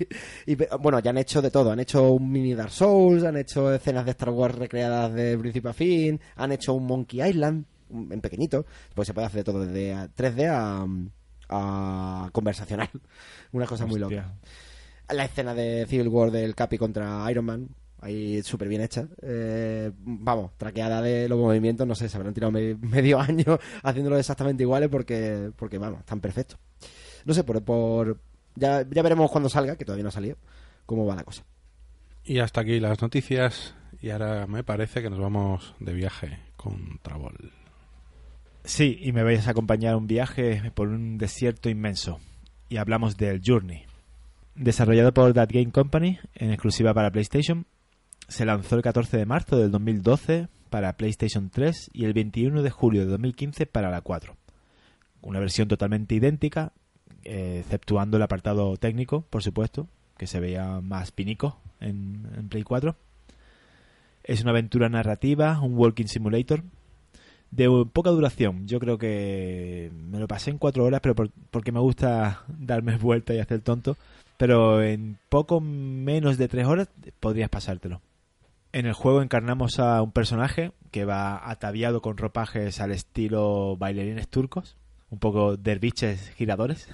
y 0.48 0.56
bueno, 0.80 1.00
ya 1.00 1.12
han 1.12 1.18
hecho 1.20 1.42
de 1.42 1.52
todo. 1.52 1.72
Han 1.72 1.80
hecho 1.80 2.12
un 2.14 2.32
mini 2.32 2.54
Dark 2.56 2.72
Souls, 2.72 3.24
han 3.24 3.38
hecho 3.38 3.74
escenas 3.74 4.06
de 4.06 4.12
Star 4.12 4.30
Wars 4.32 4.56
recreadas 4.56 5.14
de 5.14 5.38
principio 5.38 5.70
a 5.70 5.74
fin, 5.74 6.20
han 6.36 6.52
hecho 6.52 6.74
un 6.74 6.86
Monkey 6.88 7.22
Island, 7.22 7.66
en 7.92 8.22
pequeñito. 8.22 8.66
Pues 8.96 9.08
se 9.08 9.14
puede 9.14 9.28
hacer 9.28 9.40
de 9.40 9.44
todo, 9.52 9.66
desde 9.66 9.94
a- 9.94 10.08
3D 10.10 10.48
a, 10.50 10.88
a 11.50 12.30
conversacional. 12.32 12.90
Una 13.52 13.66
cosa 13.68 13.86
muy 13.86 14.00
loca. 14.00 14.34
La 15.10 15.26
escena 15.26 15.54
de 15.54 15.86
Civil 15.88 16.08
War 16.08 16.32
del 16.32 16.56
Capi 16.56 16.78
contra 16.78 17.30
Iron 17.30 17.44
Man, 17.46 17.68
ahí 18.02 18.42
súper 18.44 18.68
bien 18.68 18.82
hecha. 18.82 19.08
Eh, 19.22 19.92
vamos, 19.98 20.52
traqueada 20.58 21.02
de 21.02 21.30
los 21.30 21.40
movimientos, 21.40 21.88
no 21.88 21.96
sé, 21.96 22.10
se 22.10 22.18
habrán 22.18 22.34
tirado 22.34 22.52
me- 22.52 22.76
medio 22.82 23.20
año 23.20 23.58
haciéndolo 23.84 24.18
exactamente 24.18 24.64
iguales 24.64 24.90
porque, 24.90 25.52
porque 25.56 25.78
vamos, 25.78 26.00
están 26.02 26.20
perfectos. 26.20 26.58
No 27.26 27.34
sé, 27.34 27.44
por, 27.44 27.64
por 27.64 28.20
ya, 28.56 28.86
ya 28.90 29.02
veremos 29.02 29.32
cuando 29.32 29.50
salga, 29.50 29.76
que 29.78 29.86
todavía 29.86 30.04
no 30.04 30.10
ha 30.10 30.14
salido, 30.14 30.38
cómo 30.86 31.06
va 31.06 31.16
la 31.16 31.24
cosa. 31.24 31.44
Y 32.24 32.40
hasta 32.40 32.62
aquí 32.62 32.80
las 32.80 33.02
noticias. 33.02 33.76
Y 34.02 34.10
ahora 34.10 34.48
me 34.48 34.64
parece 34.64 35.02
que 35.02 35.10
nos 35.10 35.20
vamos 35.20 35.76
de 35.80 35.94
viaje 35.94 36.40
con 36.56 37.00
Travol. 37.04 37.52
Sí, 38.64 39.00
y 39.02 39.12
me 39.12 39.24
vais 39.24 39.48
a 39.48 39.52
acompañar 39.52 39.94
a 39.94 39.98
un 39.98 40.08
viaje 40.08 40.72
por 40.76 40.88
un 40.88 41.18
desierto 41.18 41.70
inmenso. 41.70 42.20
Y 42.70 42.78
hablamos 42.78 43.18
del 43.18 43.42
Journey. 43.46 43.84
Desarrollado 44.56 45.14
por 45.14 45.34
That 45.34 45.50
Game 45.52 45.72
Company, 45.72 46.20
en 46.36 46.52
exclusiva 46.52 46.94
para 46.94 47.12
PlayStation, 47.12 47.66
se 48.32 48.46
lanzó 48.46 48.78
el 48.78 48.82
14 48.82 49.18
de 49.18 49.26
marzo 49.26 49.58
del 49.58 49.72
2012 49.72 50.48
para 50.70 50.96
PlayStation 50.96 51.50
3 51.50 51.90
y 51.94 52.06
el 52.06 52.14
21 52.14 52.64
de 52.64 52.70
julio 52.70 53.02
de 53.02 53.08
2015 53.12 53.66
para 53.66 53.92
la 53.92 54.00
4. 54.02 54.38
Una 55.22 55.40
versión 55.40 55.68
totalmente 55.68 56.16
idéntica, 56.16 56.72
eh, 57.26 57.58
exceptuando 57.60 58.16
el 58.18 58.24
apartado 58.24 58.78
técnico, 58.78 59.26
por 59.30 59.44
supuesto, 59.44 59.88
que 60.18 60.28
se 60.28 60.40
veía 60.40 60.80
más 60.80 61.12
pinico 61.12 61.60
en, 61.82 62.48
Play 62.50 62.64
4. 62.64 62.96
Es 64.24 64.42
una 64.42 64.52
aventura 64.52 64.88
narrativa, 64.88 65.60
un 65.60 65.78
walking 65.78 66.06
simulator, 66.06 66.64
de 67.52 67.68
poca 67.92 68.12
duración. 68.12 68.66
Yo 68.66 68.80
creo 68.80 68.98
que 68.98 69.92
me 69.94 70.20
lo 70.20 70.28
pasé 70.30 70.52
en 70.52 70.58
cuatro 70.58 70.86
horas, 70.86 71.02
pero 71.02 71.16
por- 71.16 71.32
porque 71.52 71.74
me 71.74 71.82
gusta 71.82 72.44
darme 72.60 72.96
vuelta 72.96 73.34
y 73.34 73.40
hacer 73.40 73.60
tonto. 73.60 73.98
Pero 74.38 74.82
en 74.82 75.18
poco 75.28 75.60
menos 75.60 76.38
de 76.38 76.48
tres 76.48 76.66
horas 76.66 76.90
podrías 77.20 77.50
pasártelo. 77.50 78.02
En 78.74 78.86
el 78.86 78.94
juego 78.94 79.22
encarnamos 79.22 79.80
a 79.80 80.02
un 80.02 80.12
personaje 80.12 80.72
que 80.92 81.06
va 81.06 81.50
ataviado 81.50 82.02
con 82.02 82.18
ropajes 82.18 82.80
al 82.80 82.92
estilo 82.92 83.76
bailarines 83.78 84.30
turcos, 84.30 84.78
un 85.10 85.20
poco 85.20 85.58
derviches 85.58 86.30
giradores, 86.36 86.88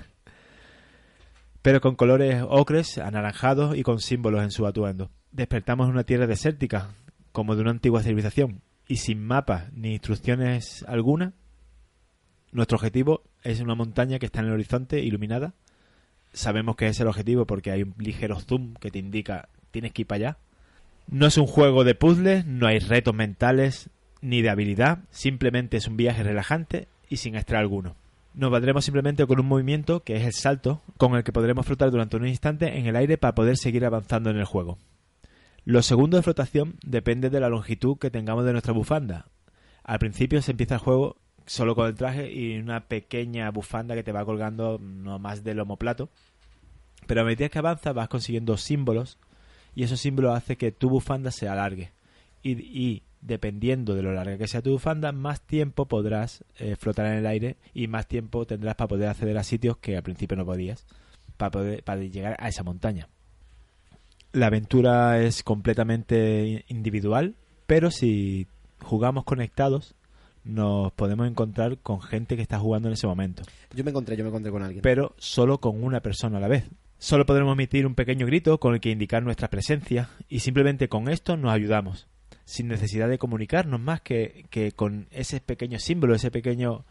pero 1.62 1.80
con 1.80 1.96
colores 1.96 2.44
ocres, 2.48 2.98
anaranjados 2.98 3.78
y 3.78 3.84
con 3.84 4.00
símbolos 4.00 4.44
en 4.44 4.52
su 4.52 4.66
atuendo. 4.66 5.12
Despertamos 5.32 5.86
en 5.86 5.94
una 5.94 6.04
tierra 6.04 6.26
desértica, 6.26 6.90
como 7.32 7.56
de 7.56 7.62
una 7.62 7.72
antigua 7.72 8.02
civilización, 8.02 8.62
y 8.88 8.98
sin 8.98 9.24
mapas 9.24 9.72
ni 9.74 9.94
instrucciones 9.94 10.84
alguna, 10.88 11.34
nuestro 12.52 12.78
objetivo 12.78 13.24
es 13.44 13.60
una 13.60 13.76
montaña 13.76 14.18
que 14.18 14.26
está 14.26 14.40
en 14.40 14.48
el 14.48 14.54
horizonte 14.54 15.00
iluminada. 15.02 15.54
Sabemos 16.34 16.76
que 16.76 16.88
es 16.88 17.00
el 17.00 17.08
objetivo 17.08 17.46
porque 17.46 17.72
hay 17.72 17.84
un 17.84 17.94
ligero 18.00 18.40
zoom 18.40 18.74
que 18.76 18.90
te 18.90 19.00
indica 19.00 19.50
tienes 19.72 19.92
que 19.92 20.02
ir 20.04 20.08
para 20.08 20.18
allá. 20.18 20.38
No 21.10 21.28
es 21.28 21.38
un 21.38 21.48
juego 21.48 21.86
de 21.86 21.96
puzzles, 21.96 22.46
no 22.46 22.68
hay 22.68 22.80
retos 22.80 23.16
mentales 23.16 23.90
ni 24.22 24.42
de 24.42 24.50
habilidad, 24.50 25.00
simplemente 25.10 25.78
es 25.78 25.88
un 25.88 25.96
viaje 25.96 26.22
relajante 26.22 26.90
y 27.08 27.18
sin 27.18 27.36
extra 27.36 27.60
alguno. 27.60 27.96
Nos 28.34 28.52
valdremos 28.52 28.84
simplemente 28.84 29.26
con 29.26 29.40
un 29.40 29.48
movimiento, 29.48 30.04
que 30.04 30.18
es 30.18 30.26
el 30.26 30.34
salto, 30.34 30.82
con 30.98 31.16
el 31.16 31.24
que 31.24 31.32
podremos 31.32 31.66
flotar 31.66 31.92
durante 31.92 32.18
un 32.18 32.28
instante 32.28 32.78
en 32.78 32.88
el 32.88 32.96
aire 32.98 33.18
para 33.18 33.36
poder 33.36 33.56
seguir 33.58 33.86
avanzando 33.86 34.30
en 34.30 34.38
el 34.38 34.46
juego. 34.46 34.78
Los 35.64 35.86
segundos 35.86 36.20
de 36.20 36.24
flotación 36.24 36.76
depende 36.86 37.30
de 37.30 37.40
la 37.40 37.50
longitud 37.50 37.98
que 37.98 38.12
tengamos 38.12 38.46
de 38.46 38.52
nuestra 38.52 38.74
bufanda. 38.74 39.28
Al 39.84 40.00
principio 40.00 40.42
se 40.42 40.52
empieza 40.52 40.76
el 40.76 40.82
juego 40.82 41.16
solo 41.46 41.74
con 41.74 41.88
el 41.88 41.96
traje 41.96 42.32
y 42.32 42.58
una 42.58 42.82
pequeña 42.82 43.50
bufanda 43.50 43.96
que 43.96 44.04
te 44.04 44.12
va 44.12 44.26
colgando 44.26 44.78
no 44.78 45.20
más 45.20 45.44
del 45.46 45.62
homoplato. 45.62 46.10
Pero 47.06 47.22
a 47.22 47.24
medida 47.24 47.48
que 47.48 47.60
avanzas 47.60 47.94
vas 47.94 48.10
consiguiendo 48.10 48.58
símbolos 48.58 49.18
y 49.78 49.84
esos 49.84 50.02
símbolos 50.02 50.36
hacen 50.36 50.56
que 50.56 50.72
tu 50.72 50.90
bufanda 50.90 51.30
se 51.30 51.48
alargue. 51.48 51.92
Y, 52.42 52.54
y 52.54 53.04
dependiendo 53.22 53.94
de 53.94 54.02
lo 54.02 54.12
larga 54.12 54.36
que 54.36 54.48
sea 54.48 54.64
tu 54.64 54.72
bufanda, 54.72 55.12
más 55.12 55.40
tiempo 55.42 55.86
podrás 55.86 56.44
eh, 56.58 56.76
flotar 56.76 57.06
en 57.06 57.14
el 57.20 57.28
aire 57.28 57.58
y 57.76 57.88
más 57.88 58.08
tiempo 58.08 58.48
tendrás 58.48 58.74
para 58.74 58.88
poder 58.88 59.08
acceder 59.08 59.38
a 59.38 59.44
sitios 59.44 59.78
que 59.78 59.96
al 59.96 60.02
principio 60.02 60.36
no 60.36 60.48
podías, 60.48 60.88
para 61.38 61.52
poder 61.52 61.84
para 61.84 62.02
llegar 62.02 62.36
a 62.40 62.50
esa 62.50 62.64
montaña. 62.64 63.08
La 64.34 64.48
aventura 64.48 65.22
es 65.22 65.44
completamente 65.44 66.66
individual, 66.70 67.36
pero 67.68 67.92
si 67.92 68.48
jugamos 68.82 69.26
conectados, 69.26 69.94
nos 70.44 70.92
podemos 70.94 71.28
encontrar 71.28 71.78
con 71.78 72.02
gente 72.02 72.36
que 72.36 72.42
está 72.42 72.58
jugando 72.58 72.88
en 72.88 72.96
ese 72.96 73.06
momento. 73.06 73.44
Yo 73.76 73.84
me 73.84 73.92
encontré, 73.92 74.18
yo 74.18 74.24
me 74.24 74.30
encontré 74.30 74.52
con 74.52 74.64
alguien. 74.64 74.82
Pero 74.82 75.14
solo 75.20 75.60
con 75.60 75.84
una 75.84 76.00
persona 76.00 76.40
a 76.40 76.42
la 76.42 76.48
vez. 76.48 76.66
Solo 77.00 77.26
podremos 77.26 77.54
emitir 77.54 77.86
un 77.86 77.94
pequeño 77.94 78.26
grito 78.26 78.60
con 78.60 78.74
el 78.74 78.80
que 78.80 78.90
indicar 78.90 79.22
nuestra 79.22 79.50
presencia 79.50 80.10
y 80.30 80.40
simplemente 80.40 80.90
con 80.90 81.10
esto 81.10 81.38
nos 81.38 81.54
ayudamos 81.54 82.08
sin 82.44 82.68
necesidad 82.68 83.08
de 83.08 83.20
comunicarnos 83.20 83.80
más 83.80 84.02
que, 84.02 84.46
que 84.50 84.72
con 84.72 85.08
ese 85.12 85.40
pequeño 85.40 85.80
símbolo, 85.80 86.16
ese 86.16 86.32
pequeño 86.32 86.86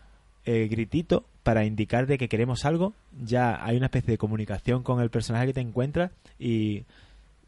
eh, 0.44 0.68
gritito 0.68 1.24
para 1.42 1.64
indicar 1.64 2.06
de 2.06 2.18
que 2.18 2.28
queremos 2.28 2.64
algo, 2.64 2.94
ya 3.20 3.64
hay 3.64 3.76
una 3.76 3.86
especie 3.86 4.12
de 4.12 4.18
comunicación 4.18 4.84
con 4.84 5.00
el 5.00 5.10
personaje 5.10 5.46
que 5.46 5.54
te 5.54 5.60
encuentras 5.60 6.12
y 6.38 6.84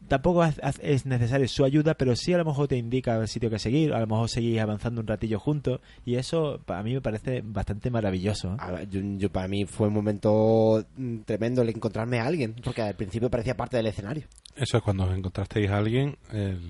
tampoco 0.07 0.43
es 0.43 1.05
necesaria 1.05 1.47
su 1.47 1.65
ayuda, 1.65 1.93
pero 1.95 2.15
sí 2.15 2.33
a 2.33 2.37
lo 2.37 2.45
mejor 2.45 2.67
te 2.67 2.77
indica 2.77 3.15
el 3.17 3.27
sitio 3.27 3.49
que 3.49 3.59
seguir, 3.59 3.93
a 3.93 3.99
lo 3.99 4.07
mejor 4.07 4.29
seguís 4.29 4.59
avanzando 4.59 5.01
un 5.01 5.07
ratillo 5.07 5.39
juntos 5.39 5.81
y 6.05 6.15
eso 6.15 6.61
para 6.65 6.83
mí 6.83 6.93
me 6.93 7.01
parece 7.01 7.41
bastante 7.43 7.91
maravilloso. 7.91 8.55
¿eh? 8.55 8.87
Yo, 9.17 9.31
para 9.31 9.47
mí 9.47 9.65
fue 9.65 9.87
un 9.87 9.93
momento 9.93 10.85
mm, 10.95 11.19
tremendo 11.19 11.61
el 11.61 11.69
encontrarme 11.69 12.19
a 12.19 12.25
alguien, 12.25 12.55
porque 12.63 12.81
al 12.81 12.95
principio 12.95 13.29
parecía 13.29 13.55
parte 13.55 13.77
del 13.77 13.87
escenario. 13.87 14.25
Eso 14.55 14.77
es 14.77 14.83
cuando 14.83 15.11
encontrasteis 15.13 15.69
a 15.69 15.77
alguien, 15.77 16.17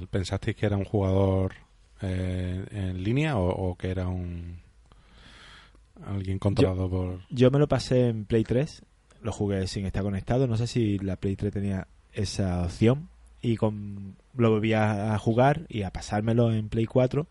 pensasteis 0.09 0.55
que 0.55 0.65
era 0.65 0.77
un 0.77 0.85
jugador 0.85 1.53
eh, 2.01 2.65
en 2.71 3.03
línea 3.03 3.37
o, 3.37 3.75
que 3.75 3.89
era 3.89 4.07
un 4.07 4.59
alguien 6.05 6.39
controlado 6.39 6.89
por... 6.89 7.19
Yo 7.29 7.51
me 7.51 7.59
lo 7.59 7.67
pasé 7.67 8.07
en 8.07 8.25
Play 8.25 8.43
3, 8.43 8.83
lo 9.21 9.31
jugué 9.31 9.67
sin 9.67 9.85
estar 9.85 10.03
conectado, 10.03 10.47
no 10.47 10.55
sé 10.55 10.67
si 10.67 10.97
la 10.99 11.17
Play 11.17 11.35
3 11.35 11.51
tenía 11.51 11.87
esa 12.13 12.63
opción 12.63 13.09
y 13.41 13.57
con, 13.57 14.15
lo 14.35 14.51
volví 14.51 14.73
a, 14.73 15.17
jugar 15.17 15.65
y 15.69 15.83
a 15.83 15.91
pasármelo 15.91 16.51
en 16.51 16.69
Play 16.69 16.85
4 16.85 17.27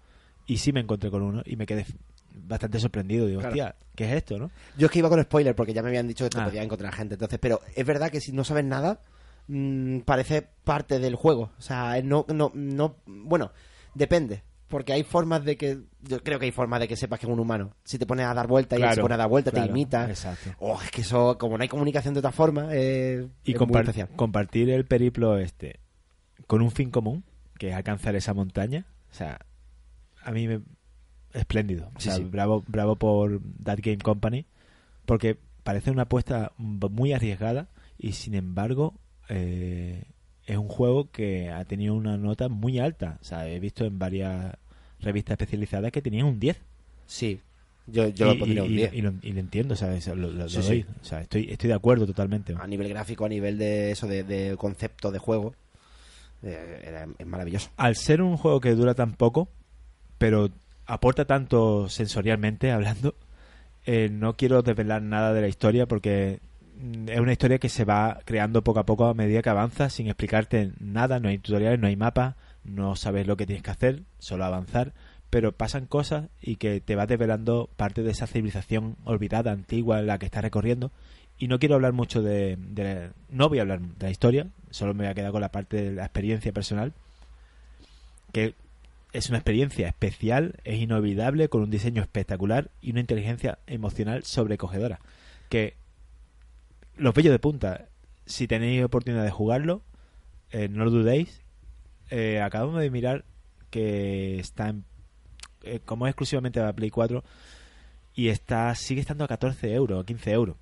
y 0.47 0.59
sí 0.59 0.73
me 0.73 0.81
encontré 0.81 1.11
con 1.11 1.23
uno 1.23 1.43
y 1.45 1.57
me 1.57 1.67
quedé 1.67 1.87
bastante 2.33 2.81
sorprendido. 2.81 3.27
Digo, 3.27 3.41
hostia, 3.41 3.75
¿qué 3.95 4.05
es 4.05 4.13
esto, 4.13 4.39
no? 4.39 4.51
Yo 4.77 4.87
es 4.87 4.93
que 4.93 5.01
iba 5.01 5.09
con 5.09 5.23
spoiler 5.23 5.55
porque 5.55 5.75
ya 5.75 5.83
me 5.83 5.89
habían 5.89 6.09
dicho 6.09 6.25
que 6.25 6.31
te 6.31 6.41
ah. 6.41 6.47
podía 6.47 6.63
encontrar 6.63 6.95
gente. 6.95 7.15
Entonces, 7.15 7.39
pero 7.39 7.61
es 7.75 7.85
verdad 7.85 8.11
que 8.11 8.21
si 8.21 8.33
no 8.33 8.45
sabes 8.45 8.65
nada, 8.65 9.01
mmm, 9.49 10.01
parece 10.01 10.47
parte 10.65 10.99
del 10.99 11.15
juego. 11.15 11.51
O 11.59 11.63
sea, 11.63 12.01
no, 12.03 12.25
no, 12.29 12.51
no, 12.55 12.97
bueno, 13.07 13.53
depende. 13.95 14.43
Porque 14.69 14.93
hay 14.93 15.03
formas 15.03 15.45
de 15.45 15.57
que. 15.57 15.79
Yo 16.03 16.23
creo 16.23 16.39
que 16.39 16.45
hay 16.45 16.53
formas 16.53 16.81
de 16.81 16.89
que 16.89 16.97
sepas 16.97 17.19
que 17.19 17.25
es 17.25 17.33
un 17.33 17.41
humano. 17.41 17.75
Si 17.85 17.99
te 17.99 18.05
pones 18.05 18.27
a 18.27 18.35
dar 18.35 18.47
vueltas 18.47 18.79
y 18.79 18.83
él 18.83 18.95
se 18.95 19.01
pone 19.01 19.15
a 19.15 19.17
dar 19.17 19.29
vueltas, 19.29 19.55
te 19.55 19.65
imita. 19.65 20.09
Exacto. 20.11 20.51
Oh, 20.59 20.79
es 20.83 20.91
que 20.91 21.01
eso, 21.01 21.39
como 21.39 21.57
no 21.57 21.63
hay 21.63 21.69
comunicación 21.69 22.13
de 22.13 22.21
otra 22.21 22.33
forma. 22.33 22.69
Eh, 22.73 23.27
y 23.45 23.55
compartir 23.55 24.69
el 24.69 24.85
periplo 24.85 25.39
este 25.39 25.81
con 26.49 26.63
un 26.63 26.73
fin 26.73 26.91
común, 26.91 27.23
que 27.57 27.69
es 27.69 27.75
alcanzar 27.75 28.17
esa 28.17 28.35
montaña. 28.35 28.87
O 29.13 29.15
sea, 29.15 29.47
a 30.21 30.33
mí 30.33 30.49
me. 30.49 30.61
Espléndido. 31.33 31.93
O 31.95 32.01
sea, 32.01 32.19
bravo, 32.19 32.65
bravo 32.67 32.97
por 32.97 33.41
That 33.63 33.79
Game 33.81 33.99
Company. 33.99 34.47
Porque 35.07 35.39
parece 35.63 35.93
una 35.93 36.03
apuesta 36.03 36.51
muy 36.57 37.13
arriesgada 37.13 37.69
y 37.97 38.13
sin 38.13 38.35
embargo. 38.35 38.95
Eh, 39.29 40.03
es 40.47 40.57
un 40.57 40.69
juego 40.69 41.11
que 41.11 41.51
ha 41.51 41.63
tenido 41.67 41.95
una 41.95 42.17
nota 42.17 42.49
muy 42.49 42.79
alta. 42.79 43.19
O 43.21 43.25
sea, 43.25 43.47
he 43.47 43.61
visto 43.61 43.85
en 43.85 43.99
varias 43.99 44.57
revistas 44.99 45.35
especializadas 45.35 45.93
que 45.93 46.01
tenían 46.01 46.27
un 46.27 46.41
10. 46.41 46.57
Sí, 47.07 47.43
yo, 47.91 48.09
yo 48.09 48.27
lo 48.27 48.39
pondría 48.39 48.65
un 48.65 48.75
10. 48.75 48.93
Y, 48.95 49.03
lo, 49.03 49.11
entiendo, 49.23 49.77
¿sabes? 49.77 50.07
Lo, 50.09 50.15
lo, 50.15 50.45
O 50.45 50.49
sea, 50.49 51.21
estoy, 51.21 51.49
estoy 51.51 51.69
de 51.69 51.75
acuerdo 51.75 52.07
totalmente. 52.07 52.55
A 52.59 52.67
nivel 52.67 52.89
gráfico, 52.89 53.25
a 53.25 53.29
nivel 53.29 53.59
de 53.59 53.91
eso, 53.91 54.07
de, 54.07 54.57
concepto 54.59 55.11
de 55.11 55.19
juego, 55.19 55.55
eh, 56.43 57.07
es 57.19 57.27
maravilloso. 57.27 57.71
Al 57.77 57.97
ser 57.97 58.23
un 58.23 58.37
juego 58.37 58.61
que 58.61 58.75
dura 58.75 58.95
tan 58.95 59.15
poco, 59.15 59.49
pero 60.19 60.51
aporta 60.87 61.25
tanto 61.25 61.89
sensorialmente 61.89 62.71
hablando, 62.73 63.15
eh, 63.87 64.09
no 64.11 64.37
quiero 64.37 64.63
desvelar 64.63 65.03
nada 65.03 65.33
de 65.33 65.41
la 65.41 65.49
historia 65.49 65.87
porque 65.87 66.41
Mm, 66.79 67.09
es 67.09 67.19
una 67.21 67.33
historia 67.33 67.59
que 67.59 67.69
se 67.69 67.85
va 67.85 68.21
creando 68.25 68.63
poco 68.63 68.81
a 68.81 68.87
poco 68.87 69.07
a 69.07 69.15
medida 69.15 69.43
que 69.43 69.51
avanzas 69.51 69.93
sin 69.93 70.07
explicarte 70.07 70.73
nada, 70.79 71.19
no 71.19 71.29
hay 71.29 71.39
tutoriales, 71.39 71.81
no 71.81 71.89
hay 71.89 71.97
mapa, 71.97 72.37
no 72.65 72.95
sabes 72.97 73.27
lo 73.27 73.37
que 73.37 73.47
tienes 73.47 73.65
que 73.65 73.71
hacer, 73.71 74.03
solo 74.19 74.45
avanzar, 74.45 74.93
pero 75.31 75.53
pasan 75.53 75.87
cosas 75.87 76.29
y 76.41 76.57
que 76.57 76.81
te 76.81 76.95
va 76.95 77.07
desvelando 77.07 77.69
parte 77.77 78.03
de 78.03 78.13
esa 78.13 78.27
civilización 78.27 78.97
olvidada, 79.05 79.51
antigua, 79.53 79.99
en 79.99 80.07
la 80.07 80.19
que 80.19 80.27
estás 80.27 80.43
recorriendo. 80.43 80.93
Y 81.39 81.49
no 81.49 81.59
quiero 81.59 81.77
hablar 81.77 81.93
mucho 81.93 82.23
de, 82.23 82.59
No 83.31 83.49
voy 83.49 83.59
a 83.59 83.63
hablar 83.63 83.81
de 83.81 84.07
la 84.07 84.11
historia, 84.11 84.49
solo 84.71 84.93
me 84.95 85.05
voy 85.05 85.11
a 85.11 85.15
quedar 85.15 85.33
con 85.33 85.41
la 85.41 85.53
parte 85.53 85.83
de 85.83 85.93
la 85.93 86.05
experiencia 86.05 86.53
personal, 86.53 86.93
que 88.33 88.55
es 89.13 89.29
una 89.29 89.39
experiencia 89.39 89.89
especial, 89.89 90.57
es 90.65 90.81
inolvidable, 90.81 91.49
con 91.49 91.63
un 91.63 91.71
diseño 91.71 92.03
espectacular 92.03 92.71
y 92.83 92.91
una 92.91 93.01
inteligencia 93.01 93.59
emocional 93.67 94.25
sobrecogedora. 94.25 95.01
Que 95.49 95.75
los 96.97 97.15
bellos 97.15 97.33
de 97.33 97.39
punta, 97.39 97.87
si 98.27 98.47
tenéis 98.47 98.85
oportunidad 98.85 99.25
de 99.25 99.31
jugarlo, 99.31 99.83
eh, 100.51 100.69
no 100.69 100.85
lo 100.85 100.91
dudéis. 100.91 101.43
Eh, 102.11 102.41
acabamos 102.41 102.81
de 102.81 102.91
mirar 102.91 103.25
que 103.71 104.39
está 104.39 104.69
en, 104.71 104.85
eh, 105.63 105.81
como 105.85 106.07
es 106.07 106.11
exclusivamente 106.11 106.61
para 106.61 106.73
Play 106.73 106.91
4 106.91 107.23
y 108.15 108.29
está 108.29 108.75
sigue 108.75 109.01
estando 109.01 109.25
a 109.25 109.29
14 109.29 109.73
euros, 109.73 110.05
15 110.05 110.33
euros. 110.33 110.57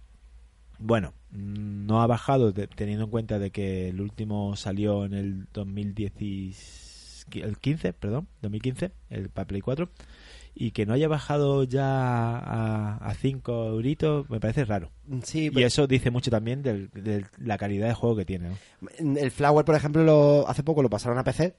Bueno, 0.79 1.15
no 1.31 2.03
ha 2.03 2.07
bajado 2.07 2.53
teniendo 2.53 3.05
en 3.05 3.11
cuenta 3.11 3.39
de 3.39 3.51
que 3.51 3.89
el 3.89 4.01
último 4.01 4.57
salió 4.57 5.05
en 5.05 5.15
el 5.15 5.47
2010 5.53 7.27
el 7.33 7.59
15, 7.59 7.93
perdón, 7.93 8.29
2015, 8.43 8.93
el 9.11 9.31
para 9.31 9.47
Play 9.47 9.61
4 9.61 9.91
y 10.59 10.71
que 10.71 10.87
no 10.87 10.95
haya 10.95 11.07
bajado 11.07 11.65
ya 11.65 12.39
a 12.39 13.15
5 13.15 13.67
euritos 13.67 14.29
me 14.31 14.41
parece 14.41 14.65
raro. 14.65 14.91
Sí, 15.23 15.51
Y 15.55 15.63
eso 15.63 15.87
dice 15.87 16.11
mucho 16.11 16.31
también 16.31 16.63
de, 16.63 17.27
la 17.37 17.59
calidad 17.59 17.89
de 17.89 17.95
juego 17.95 18.17
que 18.17 18.25
tiene. 18.25 18.53
El 18.99 19.31
Flower, 19.31 19.67
por 19.67 19.75
ejemplo, 19.75 20.03
lo, 20.03 20.49
hace 20.49 20.63
poco 20.63 20.83
lo 20.83 20.89
pasaron 20.89 21.19
a 21.19 21.25
PC. 21.25 21.57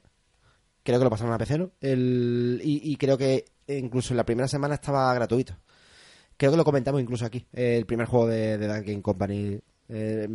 Creo 0.82 0.98
que 0.98 1.04
lo 1.04 1.10
pasaron 1.10 1.32
a 1.32 1.38
PC, 1.38 1.58
¿no? 1.58 1.70
El, 1.80 2.60
y, 2.64 2.96
creo 2.96 3.16
que 3.16 3.44
incluso 3.68 4.12
en 4.12 4.16
la 4.16 4.26
primera 4.26 4.48
semana 4.48 4.74
estaba 4.74 5.14
gratuito. 5.14 5.54
Creo 6.38 6.52
que 6.52 6.56
lo 6.56 6.64
comentamos 6.64 7.02
incluso 7.02 7.26
aquí. 7.26 7.44
El 7.52 7.84
primer 7.84 8.06
juego 8.06 8.28
de, 8.28 8.56
de 8.56 8.66
Game 8.66 9.02
Company. 9.02 9.60
Eh, 9.90 10.28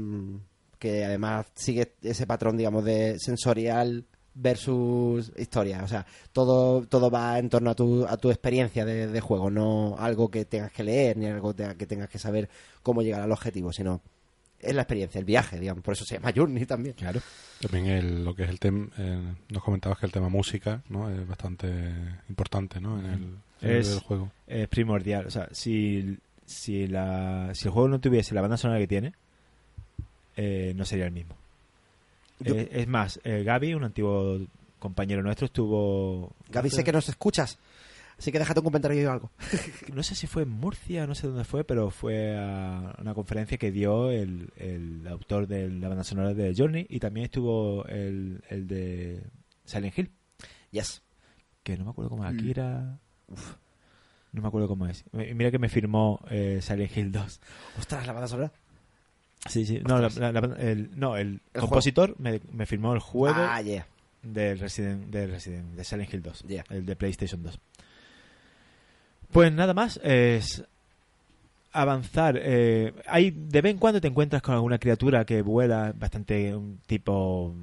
que 0.83 1.05
además 1.05 1.45
sigue 1.55 1.93
ese 2.01 2.27
patrón, 2.27 2.57
digamos, 2.57 2.83
de 2.83 3.17
sensorial 3.17 4.03
versus 4.33 5.31
historia. 5.37 5.81
O 5.81 5.87
sea, 5.87 6.05
todo, 6.33 6.85
todo 6.87 7.09
va 7.09 7.39
en 7.39 7.47
torno 7.47 7.69
a 7.69 7.73
tu, 7.73 8.05
a 8.05 8.17
tu 8.17 8.29
experiencia 8.29 8.83
de, 8.83 9.21
juego, 9.21 9.49
no 9.49 9.95
algo 9.97 10.29
que 10.29 10.43
tengas 10.43 10.73
que 10.73 10.83
leer 10.83 11.15
ni 11.15 11.27
algo 11.27 11.55
que 11.55 11.87
tengas 11.87 12.09
que 12.09 12.19
saber 12.19 12.49
cómo 12.81 13.01
llegar 13.01 13.21
al 13.21 13.31
objetivo, 13.31 13.71
sino 13.71 14.01
es 14.59 14.75
la 14.75 14.81
experiencia, 14.81 15.19
el 15.19 15.25
viaje, 15.25 15.57
digamos. 15.57 15.85
Por 15.85 15.93
eso 15.93 16.03
se 16.03 16.15
llama 16.15 16.33
Journey 16.35 16.65
también. 16.65 16.95
Claro. 16.95 17.21
También 17.61 18.25
lo 18.25 18.35
que 18.35 18.43
es 18.43 18.49
el 18.49 18.59
tema, 18.59 18.89
eh, 18.97 19.35
nos 19.49 19.63
comentabas 19.63 19.99
que 19.99 20.05
el 20.05 20.11
tema 20.11 20.27
música 20.27 20.83
¿no? 20.89 21.09
es 21.09 21.25
bastante 21.25 21.67
importante 22.27 22.81
¿no? 22.81 22.99
en 22.99 23.05
el, 23.05 23.37
juego. 24.01 24.31
Es 24.47 24.67
primordial. 24.67 25.25
O 25.27 25.31
sea, 25.31 25.47
si, 25.51 26.17
si, 26.45 26.87
la, 26.87 27.51
si 27.53 27.67
el 27.67 27.71
juego 27.71 27.87
no 27.89 27.99
tuviese 27.99 28.35
la 28.35 28.41
banda 28.41 28.57
sonora 28.57 28.79
que 28.79 28.87
tiene, 28.87 29.13
eh, 30.35 30.73
no 30.75 30.85
sería 30.85 31.05
el 31.05 31.11
mismo. 31.11 31.35
Eh, 32.43 32.69
es 32.71 32.87
más, 32.87 33.19
eh, 33.23 33.43
Gaby, 33.43 33.73
un 33.73 33.83
antiguo 33.85 34.39
compañero 34.79 35.21
nuestro, 35.23 35.45
estuvo... 35.45 36.33
Gaby, 36.49 36.69
sé 36.69 36.83
que 36.83 36.91
nos 36.91 37.07
escuchas. 37.07 37.57
Así 38.17 38.31
que 38.31 38.39
déjate 38.39 38.59
un 38.59 38.65
comentario 38.65 39.09
o 39.09 39.11
algo. 39.13 39.31
no 39.93 40.03
sé 40.03 40.13
si 40.15 40.27
fue 40.27 40.43
en 40.43 40.49
Murcia, 40.49 41.07
no 41.07 41.15
sé 41.15 41.27
dónde 41.27 41.45
fue, 41.45 41.63
pero 41.63 41.89
fue 41.89 42.37
a 42.37 42.95
una 42.99 43.13
conferencia 43.13 43.57
que 43.57 43.71
dio 43.71 44.11
el, 44.11 44.49
el 44.57 45.07
autor 45.07 45.47
de 45.47 45.69
la 45.69 45.87
banda 45.87 46.03
sonora 46.03 46.33
de 46.33 46.53
Journey 46.55 46.85
y 46.89 46.99
también 46.99 47.25
estuvo 47.25 47.85
el, 47.87 48.43
el 48.49 48.67
de 48.67 49.23
Silent 49.65 49.97
Hill, 49.97 50.11
Yes. 50.71 51.01
que 51.63 51.77
no 51.77 51.85
me 51.85 51.91
acuerdo 51.91 52.09
cómo 52.09 52.25
es, 52.25 52.33
Mm. 52.33 52.37
Akira... 52.39 52.99
Uf, 53.33 53.55
no 54.31 54.41
me 54.41 54.47
acuerdo 54.47 54.67
cómo 54.67 54.87
es. 54.87 55.03
Mira 55.11 55.51
que 55.51 55.59
me 55.59 55.69
firmó 55.69 56.19
eh, 56.29 56.59
Silent 56.61 56.95
Hill 56.97 57.11
2. 57.11 57.39
Ostras, 57.79 58.07
la 58.07 58.13
banda 58.13 58.27
sonora. 58.27 58.51
Sí, 59.49 59.65
sí. 59.65 59.81
No, 59.87 59.99
la- 59.99 60.09
la- 60.09 60.31
la- 60.31 60.55
el, 60.57 60.89
no, 60.97 61.17
el, 61.17 61.41
El 61.53 61.61
compositor 61.61 62.15
me, 62.19 62.39
me 62.53 62.65
firmó 62.65 62.93
el 62.93 62.99
juego 62.99 63.35
Ah, 63.41 63.61
yeah. 63.61 63.85
del 64.21 64.57
Resident, 64.59 65.07
del 65.11 65.31
Resident, 65.31 65.75
de 65.75 65.83
Silent 65.83 66.13
Hill 66.13 66.21
2, 66.23 66.43
Yeah. 66.47 66.63
el 66.69 66.85
de 66.85 66.95
PlayStation 66.95 67.43
2. 67.43 67.59
Pues 69.31 69.51
nada 69.51 69.73
más, 69.73 69.99
es 70.03 70.63
avanzar. 71.71 72.39
eh, 72.41 72.93
hay 73.07 73.31
de 73.31 73.61
vez 73.61 73.71
en 73.73 73.79
cuando 73.79 73.99
te 73.99 74.07
encuentras 74.07 74.41
con 74.41 74.53
alguna 74.55 74.77
criatura 74.77 75.25
que 75.25 75.41
vuela, 75.41 75.93
bastante 75.97 76.55
un 76.55 76.79
tipo 76.85 77.53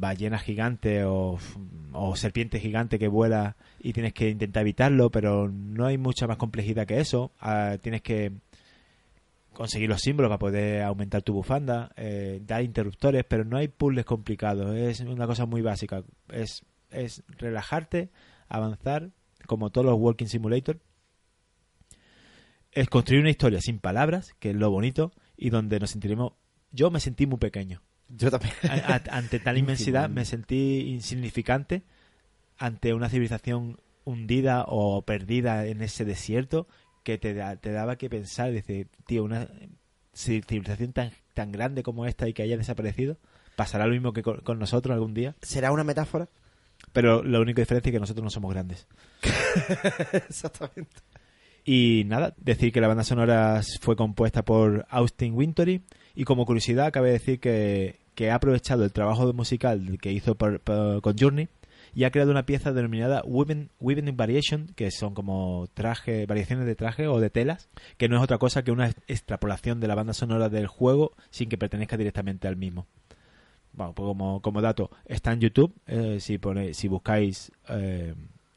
ballena 0.00 0.38
gigante 0.38 1.04
o, 1.04 1.38
serpiente 2.14 2.58
gigante 2.58 2.98
que 2.98 3.08
vuela 3.08 3.56
y 3.78 3.92
tienes 3.92 4.14
que 4.14 4.30
intentar 4.30 4.62
evitarlo, 4.62 5.10
pero 5.10 5.48
no 5.48 5.86
hay 5.86 5.98
mucha 5.98 6.26
más 6.26 6.38
complejidad 6.38 6.86
que 6.86 7.00
eso. 7.00 7.30
Ah, 7.40 7.76
tienes 7.80 8.02
que 8.02 8.32
conseguir 9.52 9.88
los 9.88 10.00
símbolos 10.00 10.30
para 10.30 10.38
poder 10.38 10.82
aumentar 10.82 11.22
tu 11.22 11.34
bufanda, 11.34 11.92
eh, 11.96 12.40
dar 12.46 12.62
interruptores, 12.62 13.24
pero 13.28 13.44
no 13.44 13.58
hay 13.58 13.68
puzzles 13.68 14.04
complicados. 14.04 14.74
Es 14.74 15.00
una 15.00 15.26
cosa 15.26 15.46
muy 15.46 15.60
básica. 15.62 16.02
Es, 16.32 16.64
es 16.90 17.22
relajarte, 17.38 18.08
avanzar, 18.48 19.10
como 19.46 19.70
todos 19.70 19.86
los 19.86 19.98
Walking 19.98 20.26
Simulator. 20.26 20.78
Es 22.72 22.88
construir 22.88 23.20
una 23.20 23.30
historia 23.30 23.60
sin 23.60 23.78
palabras, 23.78 24.34
que 24.38 24.50
es 24.50 24.56
lo 24.56 24.70
bonito, 24.70 25.12
y 25.36 25.50
donde 25.50 25.78
nos 25.78 25.90
sentiremos... 25.90 26.32
Yo 26.72 26.90
me 26.90 27.00
sentí 27.00 27.26
muy 27.26 27.38
pequeño. 27.38 27.82
Yo 28.16 28.30
también. 28.30 28.52
Ante 29.10 29.38
tal 29.40 29.58
inmensidad 29.58 30.08
me 30.08 30.24
sentí 30.24 30.80
insignificante 30.88 31.82
ante 32.58 32.92
una 32.94 33.08
civilización 33.08 33.78
hundida 34.04 34.64
o 34.66 35.02
perdida 35.02 35.66
en 35.66 35.80
ese 35.82 36.04
desierto 36.04 36.66
que 37.04 37.16
te, 37.18 37.32
da- 37.34 37.56
te 37.56 37.72
daba 37.72 37.96
que 37.96 38.10
pensar, 38.10 38.50
dice, 38.52 38.86
tío, 39.06 39.24
una 39.24 39.48
civilización 40.14 40.92
tan, 40.92 41.12
tan 41.34 41.52
grande 41.52 41.82
como 41.82 42.04
esta 42.06 42.28
y 42.28 42.32
que 42.34 42.42
haya 42.42 42.56
desaparecido, 42.58 43.16
pasará 43.56 43.86
lo 43.86 43.92
mismo 43.92 44.12
que 44.12 44.22
con, 44.22 44.40
con 44.40 44.58
nosotros 44.58 44.92
algún 44.94 45.14
día, 45.14 45.34
¿Será 45.42 45.70
una 45.72 45.84
metáfora? 45.84 46.28
pero 46.92 47.22
la 47.22 47.40
única 47.40 47.60
diferencia 47.62 47.90
es 47.90 47.94
que 47.94 48.00
nosotros 48.00 48.24
no 48.24 48.30
somos 48.30 48.52
grandes. 48.52 48.86
Exactamente. 50.12 50.96
Y 51.64 52.04
nada, 52.06 52.34
decir 52.38 52.72
que 52.72 52.80
la 52.80 52.88
banda 52.88 53.04
sonora 53.04 53.60
fue 53.80 53.96
compuesta 53.96 54.42
por 54.44 54.86
Austin 54.88 55.34
Wintory 55.34 55.82
y 56.14 56.24
como 56.24 56.46
curiosidad 56.46 56.90
cabe 56.92 57.12
decir 57.12 57.38
que, 57.38 57.99
que 58.14 58.30
ha 58.30 58.34
aprovechado 58.36 58.84
el 58.84 58.92
trabajo 58.92 59.32
musical 59.32 59.98
que 60.00 60.12
hizo 60.12 60.34
por- 60.34 60.60
por- 60.60 61.00
con 61.02 61.16
Journey 61.18 61.48
y 61.94 62.04
ha 62.04 62.10
creado 62.10 62.30
una 62.30 62.46
pieza 62.46 62.72
denominada 62.72 63.22
Woven 63.26 63.68
in 63.80 64.16
Variation, 64.16 64.68
que 64.76 64.90
son 64.92 65.12
como 65.14 65.68
traje, 65.74 66.24
variaciones 66.26 66.66
de 66.66 66.76
traje 66.76 67.08
o 67.08 67.18
de 67.18 67.30
telas, 67.30 67.68
que 67.96 68.08
no 68.08 68.16
es 68.16 68.22
otra 68.22 68.38
cosa 68.38 68.62
que 68.62 68.70
una 68.70 68.88
extrapolación 69.08 69.80
de 69.80 69.88
la 69.88 69.94
banda 69.96 70.12
sonora 70.12 70.48
del 70.48 70.66
juego 70.68 71.12
sin 71.30 71.48
que 71.48 71.58
pertenezca 71.58 71.96
directamente 71.96 72.46
al 72.46 72.56
mismo. 72.56 72.86
Bueno, 73.72 73.92
pues 73.94 74.04
como, 74.06 74.40
como 74.42 74.60
dato, 74.60 74.90
está 75.06 75.32
en 75.32 75.40
YouTube, 75.40 75.72
eh, 75.86 76.18
si, 76.20 76.38
pone, 76.38 76.74
si 76.74 76.88
buscáis 76.88 77.50
eh, 77.68 78.14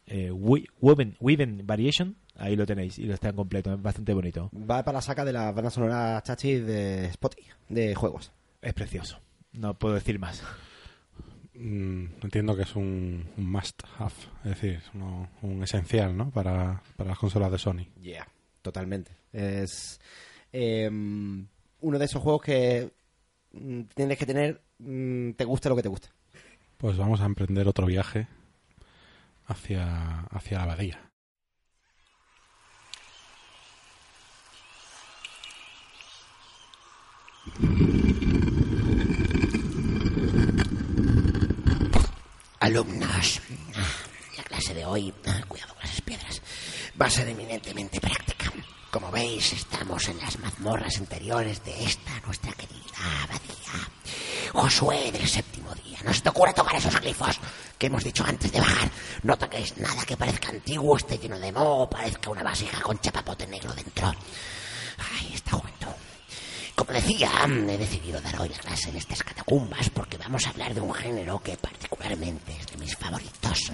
eh, 0.07 0.31
Woven 0.31 1.61
Variation, 1.63 2.15
ahí 2.35 2.55
lo 2.55 2.65
tenéis 2.65 2.97
y 2.99 3.03
lo 3.05 3.13
está 3.13 3.29
en 3.29 3.35
completo, 3.35 3.73
es 3.73 3.81
bastante 3.81 4.13
bonito, 4.13 4.49
Va 4.55 4.83
para 4.83 4.97
la 4.97 5.01
saca 5.01 5.23
de 5.23 5.33
la 5.33 5.51
banda 5.51 5.69
sonora 5.69 6.21
chachi 6.23 6.55
de 6.55 7.05
Spotify, 7.05 7.49
de 7.69 7.93
juegos. 7.95 8.31
es 8.61 8.73
precioso, 8.73 9.19
no 9.53 9.73
puedo 9.77 9.95
decir 9.95 10.19
más. 10.19 10.43
Mm, 11.55 12.05
entiendo 12.23 12.55
que 12.55 12.63
es 12.63 12.75
un, 12.75 13.29
un 13.37 13.51
must 13.51 13.83
have, 13.99 14.13
es 14.43 14.49
decir, 14.51 14.81
uno- 14.95 15.29
un 15.43 15.63
esencial, 15.63 16.15
¿no? 16.17 16.31
Para, 16.31 16.81
para 16.97 17.11
las 17.11 17.19
consolas 17.19 17.51
de 17.51 17.59
Sony. 17.59 17.85
Yeah, 18.01 18.27
totalmente. 18.61 19.11
Es 19.31 19.99
eh, 20.51 20.89
uno 20.89 21.99
de 21.99 22.05
esos 22.05 22.21
juegos 22.21 22.41
que 22.41 22.91
mm, 23.51 23.81
tienes 23.95 24.17
que 24.17 24.25
tener, 24.25 24.61
mm, 24.79 25.31
te 25.33 25.45
guste 25.45 25.69
lo 25.69 25.75
que 25.75 25.83
te 25.83 25.89
guste. 25.89 26.09
Pues 26.77 26.97
vamos 26.97 27.21
a 27.21 27.25
emprender 27.25 27.67
otro 27.67 27.85
viaje 27.85 28.27
hacia, 29.45 30.21
hacia 30.31 30.57
la 30.57 30.63
abadía. 30.63 30.99
Alumnos, 42.64 43.41
la 44.38 44.43
clase 44.43 44.74
de 44.74 44.86
hoy, 44.86 45.14
ah, 45.28 45.41
cuidado 45.49 45.76
con 45.76 45.84
esas 45.84 45.99
piedras, 45.99 46.41
va 46.99 47.07
a 47.07 47.09
ser 47.09 47.28
eminentemente 47.28 47.99
práctica. 47.99 48.53
Como 48.89 49.11
veis, 49.11 49.51
estamos 49.51 50.07
en 50.07 50.18
las 50.20 50.39
mazmorras 50.39 50.97
interiores 50.97 51.61
de 51.66 51.84
esta 51.84 52.22
nuestra 52.22 52.53
querida 52.53 52.80
abadía. 53.24 53.91
Josué 54.53 55.11
del 55.11 55.28
séptimo 55.28 55.76
día, 55.76 55.99
no 56.05 56.14
se 56.14 56.22
te 56.22 56.30
ocurra 56.30 56.53
tocar 56.53 56.78
esos 56.78 57.01
glifos 57.01 57.38
que 57.78 57.88
hemos 57.88 58.05
dicho 58.05 58.24
antes 58.26 58.49
de 58.49 58.61
bajar. 58.61 58.89
No 59.24 59.38
toquéis 59.38 59.78
nada 59.80 60.05
que 60.05 60.16
parezca 60.16 60.47
antiguo, 60.47 60.95
esté 60.95 61.18
lleno 61.18 61.38
de 61.38 61.51
moho 61.51 61.89
parezca 61.89 62.30
una 62.30 62.43
vasija 62.43 62.80
con 62.80 62.97
chapapote 62.97 63.45
negro 63.45 63.74
dentro. 63.74 64.07
Ay, 64.07 65.32
esta 65.34 65.51
juventud. 65.51 66.02
Como 66.76 66.91
decía, 66.91 67.30
he 67.45 67.78
decidido 67.78 68.19
dar 68.19 68.39
hoy 68.41 68.49
la 68.49 68.57
clase 68.57 68.89
en 68.89 68.97
estas 68.97 69.24
catacumbas 69.24 69.89
porque 69.89 70.17
vamos 70.17 70.45
a 70.45 70.49
hablar 70.49 70.74
de 70.74 70.82
un 70.82 70.93
género 70.93 71.41
que 71.41 71.55
particularmente 71.57 72.55
es 72.59 72.67
de 72.67 72.78
mis 72.78 72.95
favoritos. 72.95 73.71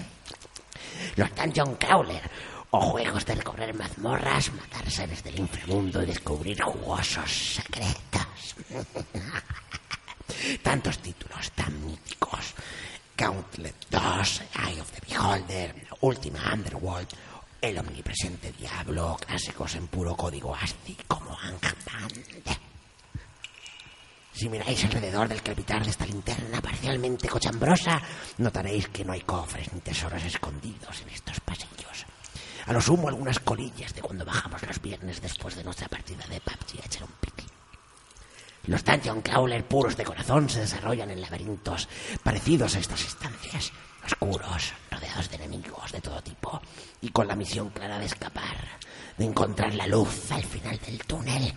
Los 1.16 1.34
Dungeon 1.36 1.76
Crawler, 1.76 2.30
o 2.72 2.82
juegos 2.82 3.26
de 3.26 3.36
recorrer 3.36 3.74
mazmorras, 3.74 4.52
matar 4.54 4.90
seres 4.92 5.24
del 5.24 5.40
inframundo 5.40 6.04
y 6.04 6.08
descubrir 6.08 6.62
jugosos 6.62 7.56
secretos. 7.56 8.56
Tantos 10.64 11.00
títulos 11.00 11.52
tan 11.52 11.86
míticos. 11.86 12.54
Gauntlet 13.18 13.76
2, 13.90 14.42
Eye 14.68 14.82
of 14.82 14.92
the 14.92 15.02
Beholder, 15.08 15.76
Ultima 16.02 16.54
Underworld, 16.54 17.08
el 17.62 17.78
omnipresente 17.78 18.54
Diablo, 18.54 19.18
clásicos 19.20 19.76
en 19.76 19.88
puro 19.88 20.16
código 20.16 20.56
ASCII 20.56 20.98
como 21.08 21.38
Angband. 21.38 22.69
Si 24.40 24.48
miráis 24.48 24.86
alrededor 24.86 25.28
del 25.28 25.44
crepitar 25.44 25.84
de 25.84 25.90
esta 25.90 26.06
linterna 26.06 26.62
parcialmente 26.62 27.28
cochambrosa, 27.28 28.02
notaréis 28.38 28.88
que 28.88 29.04
no 29.04 29.12
hay 29.12 29.20
cofres 29.20 29.74
ni 29.74 29.82
tesoros 29.82 30.24
escondidos 30.24 31.02
en 31.02 31.10
estos 31.10 31.42
pasillos. 31.42 32.06
A 32.66 32.72
lo 32.72 32.80
sumo 32.80 33.10
algunas 33.10 33.40
colillas 33.40 33.94
de 33.94 34.02
cuando 34.02 34.24
bajamos 34.24 34.66
los 34.66 34.82
viernes 34.82 35.22
después 35.22 35.58
de 35.58 35.64
nuestra 35.66 35.90
partida 35.90 36.26
de 36.30 36.40
PUBG 36.40 36.82
a 36.82 36.86
echar 36.86 37.04
un 37.04 37.12
pique. 37.20 37.44
Los 38.68 38.86
Dungeon 38.86 39.22
Crawler 39.22 39.66
puros 39.66 39.98
de 39.98 40.06
corazón 40.06 40.50
se 40.50 40.62
desarrollan 40.62 41.12
en 41.12 41.20
laberintos 41.20 41.90
parecidos 42.24 42.78
a 42.78 42.80
estas 42.80 43.04
instancias, 43.04 43.74
oscuros, 44.06 44.72
rodeados 44.90 45.30
de 45.30 45.36
enemigos 45.36 45.92
de 45.92 46.00
todo 46.00 46.24
tipo, 46.24 46.62
y 47.02 47.10
con 47.10 47.28
la 47.28 47.36
misión 47.36 47.72
clara 47.72 48.00
de 48.00 48.06
escapar, 48.06 48.56
de 49.18 49.26
encontrar 49.26 49.76
la 49.76 49.86
luz 49.86 50.32
al 50.32 50.46
final 50.46 50.80
del 50.80 51.00
túnel. 51.00 51.54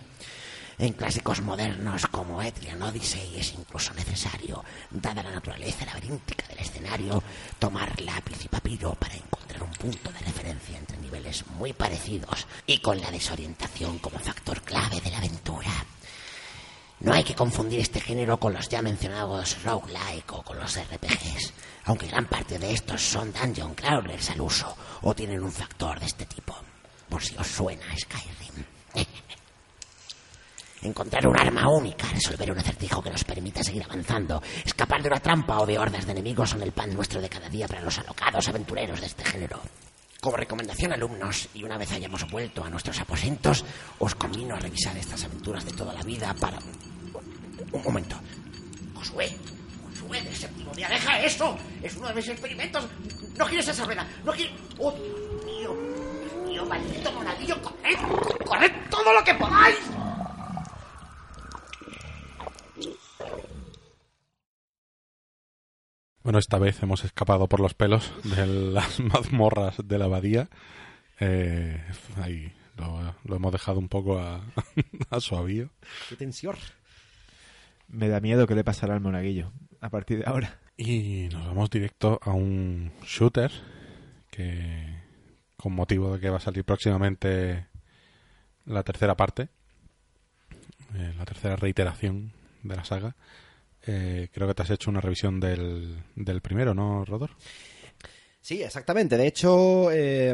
En 0.79 0.93
clásicos 0.93 1.41
modernos 1.41 2.07
como 2.07 2.41
Etrian 2.41 2.81
Odyssey 2.81 3.35
es 3.37 3.53
incluso 3.53 3.93
necesario, 3.93 4.63
dada 4.89 5.21
la 5.21 5.31
naturaleza 5.31 5.85
laberíntica 5.85 6.47
del 6.47 6.59
escenario, 6.59 7.21
tomar 7.59 7.99
lápiz 8.01 8.43
y 8.43 8.47
papiro 8.47 8.93
para 8.95 9.15
encontrar 9.15 9.63
un 9.63 9.71
punto 9.71 10.11
de 10.11 10.19
referencia 10.19 10.77
entre 10.77 10.97
niveles 10.97 11.45
muy 11.47 11.73
parecidos 11.73 12.47
y 12.65 12.79
con 12.79 12.99
la 12.99 13.11
desorientación 13.11 13.99
como 13.99 14.17
factor 14.17 14.61
clave 14.61 14.99
de 14.99 15.11
la 15.11 15.19
aventura. 15.19 15.71
No 17.01 17.13
hay 17.13 17.23
que 17.23 17.35
confundir 17.35 17.79
este 17.79 18.01
género 18.01 18.39
con 18.39 18.53
los 18.53 18.67
ya 18.69 18.81
mencionados 18.81 19.61
roguelike 19.63 20.31
o 20.33 20.41
con 20.41 20.57
los 20.57 20.79
RPGs, 20.79 21.53
aunque 21.85 22.07
gran 22.07 22.25
parte 22.25 22.57
de 22.57 22.71
estos 22.71 23.01
son 23.01 23.31
dungeon 23.31 23.75
crawlers 23.75 24.29
al 24.31 24.41
uso 24.41 24.75
o 25.01 25.13
tienen 25.13 25.43
un 25.43 25.51
factor 25.51 25.99
de 25.99 26.07
este 26.07 26.25
tipo, 26.25 26.55
por 27.09 27.21
si 27.21 27.35
os 27.37 27.47
suena 27.47 27.85
Skyrim. 27.95 28.65
Encontrar 30.83 31.25
un 31.25 31.39
arma 31.39 31.69
única, 31.69 32.07
resolver 32.09 32.51
un 32.51 32.59
acertijo 32.59 33.01
que 33.01 33.09
nos 33.09 33.23
permita 33.23 33.63
seguir 33.63 33.83
avanzando, 33.83 34.43
escapar 34.65 35.01
de 35.01 35.07
una 35.07 35.19
trampa 35.21 35.61
o 35.61 35.65
de 35.65 35.79
hordas 35.79 36.05
de 36.05 36.11
enemigos 36.11 36.49
son 36.49 36.61
el 36.61 36.73
pan 36.73 36.93
nuestro 36.93 37.21
de 37.21 37.29
cada 37.29 37.47
día 37.47 37.67
para 37.69 37.81
los 37.81 37.97
alocados 37.99 38.49
aventureros 38.49 38.99
de 38.99 39.07
este 39.07 39.23
género. 39.23 39.61
Como 40.19 40.35
recomendación, 40.35 40.91
alumnos, 40.91 41.47
y 41.53 41.63
una 41.63 41.77
vez 41.77 41.91
hayamos 41.93 42.29
vuelto 42.29 42.65
a 42.65 42.69
nuestros 42.69 42.99
aposentos, 42.99 43.63
os 43.99 44.15
convino 44.15 44.55
a 44.55 44.59
revisar 44.59 44.95
estas 44.97 45.23
aventuras 45.23 45.63
de 45.65 45.71
toda 45.71 45.93
la 45.93 46.01
vida 46.01 46.33
para... 46.33 46.59
Un 47.71 47.83
momento. 47.83 48.17
Josué, 48.93 49.35
Josué 49.89 50.21
del 50.21 50.35
séptimo 50.35 50.71
día, 50.73 50.89
deja 50.89 51.19
eso. 51.21 51.57
Es 51.81 51.95
uno 51.95 52.09
de 52.09 52.15
mis 52.15 52.27
experimentos. 52.27 52.85
No 53.37 53.45
gires 53.45 53.67
esa 53.69 53.85
rueda. 53.85 54.05
No 54.23 54.33
gires... 54.33 54.51
¡Oh, 54.79 54.91
Dios 54.91 55.45
mío! 55.45 55.75
Pero 56.45 56.65
maldito 56.65 57.11
monaguillo, 57.11 57.61
corred, 57.61 57.97
corred 58.45 58.71
todo 58.89 59.13
lo 59.13 59.23
que 59.23 59.33
podáis. 59.33 59.77
Bueno, 66.23 66.39
esta 66.39 66.57
vez 66.57 66.81
hemos 66.81 67.03
escapado 67.03 67.47
por 67.47 67.59
los 67.59 67.73
pelos 67.73 68.11
de 68.23 68.47
las 68.47 68.99
mazmorras 68.99 69.75
de 69.85 69.97
la 69.97 70.05
abadía. 70.05 70.49
Eh, 71.19 71.81
ahí 72.21 72.53
lo, 72.77 73.15
lo 73.25 73.35
hemos 73.35 73.51
dejado 73.51 73.79
un 73.79 73.89
poco 73.89 74.19
a, 74.19 74.41
a 75.09 75.19
su 75.19 75.35
avío. 75.35 75.69
¡Qué 76.09 76.15
tensión! 76.15 76.55
Me 77.89 78.07
da 78.07 78.21
miedo 78.21 78.47
que 78.47 78.55
le 78.55 78.63
pasará 78.63 78.93
al 78.93 79.01
monaguillo 79.01 79.51
a 79.81 79.89
partir 79.89 80.19
de 80.19 80.23
ahora. 80.25 80.59
Y 80.77 81.27
nos 81.31 81.45
vamos 81.45 81.69
directo 81.69 82.19
a 82.23 82.31
un 82.31 82.91
shooter 83.03 83.51
que, 84.31 85.03
con 85.57 85.73
motivo 85.73 86.13
de 86.13 86.19
que 86.19 86.29
va 86.29 86.37
a 86.37 86.41
salir 86.41 86.63
próximamente 86.63 87.67
la 88.65 88.83
tercera 88.83 89.15
parte, 89.15 89.49
eh, 90.95 91.13
la 91.17 91.25
tercera 91.25 91.57
reiteración 91.57 92.31
de 92.63 92.75
la 92.75 92.85
saga, 92.85 93.15
eh, 93.85 94.29
creo 94.31 94.47
que 94.47 94.53
te 94.53 94.61
has 94.61 94.69
hecho 94.69 94.89
una 94.89 95.01
revisión 95.01 95.39
del, 95.39 96.03
del 96.15 96.41
primero, 96.41 96.73
¿no, 96.73 97.05
Rodor? 97.05 97.31
Sí, 98.41 98.61
exactamente. 98.61 99.17
De 99.17 99.27
hecho, 99.27 99.89
eh, 99.91 100.33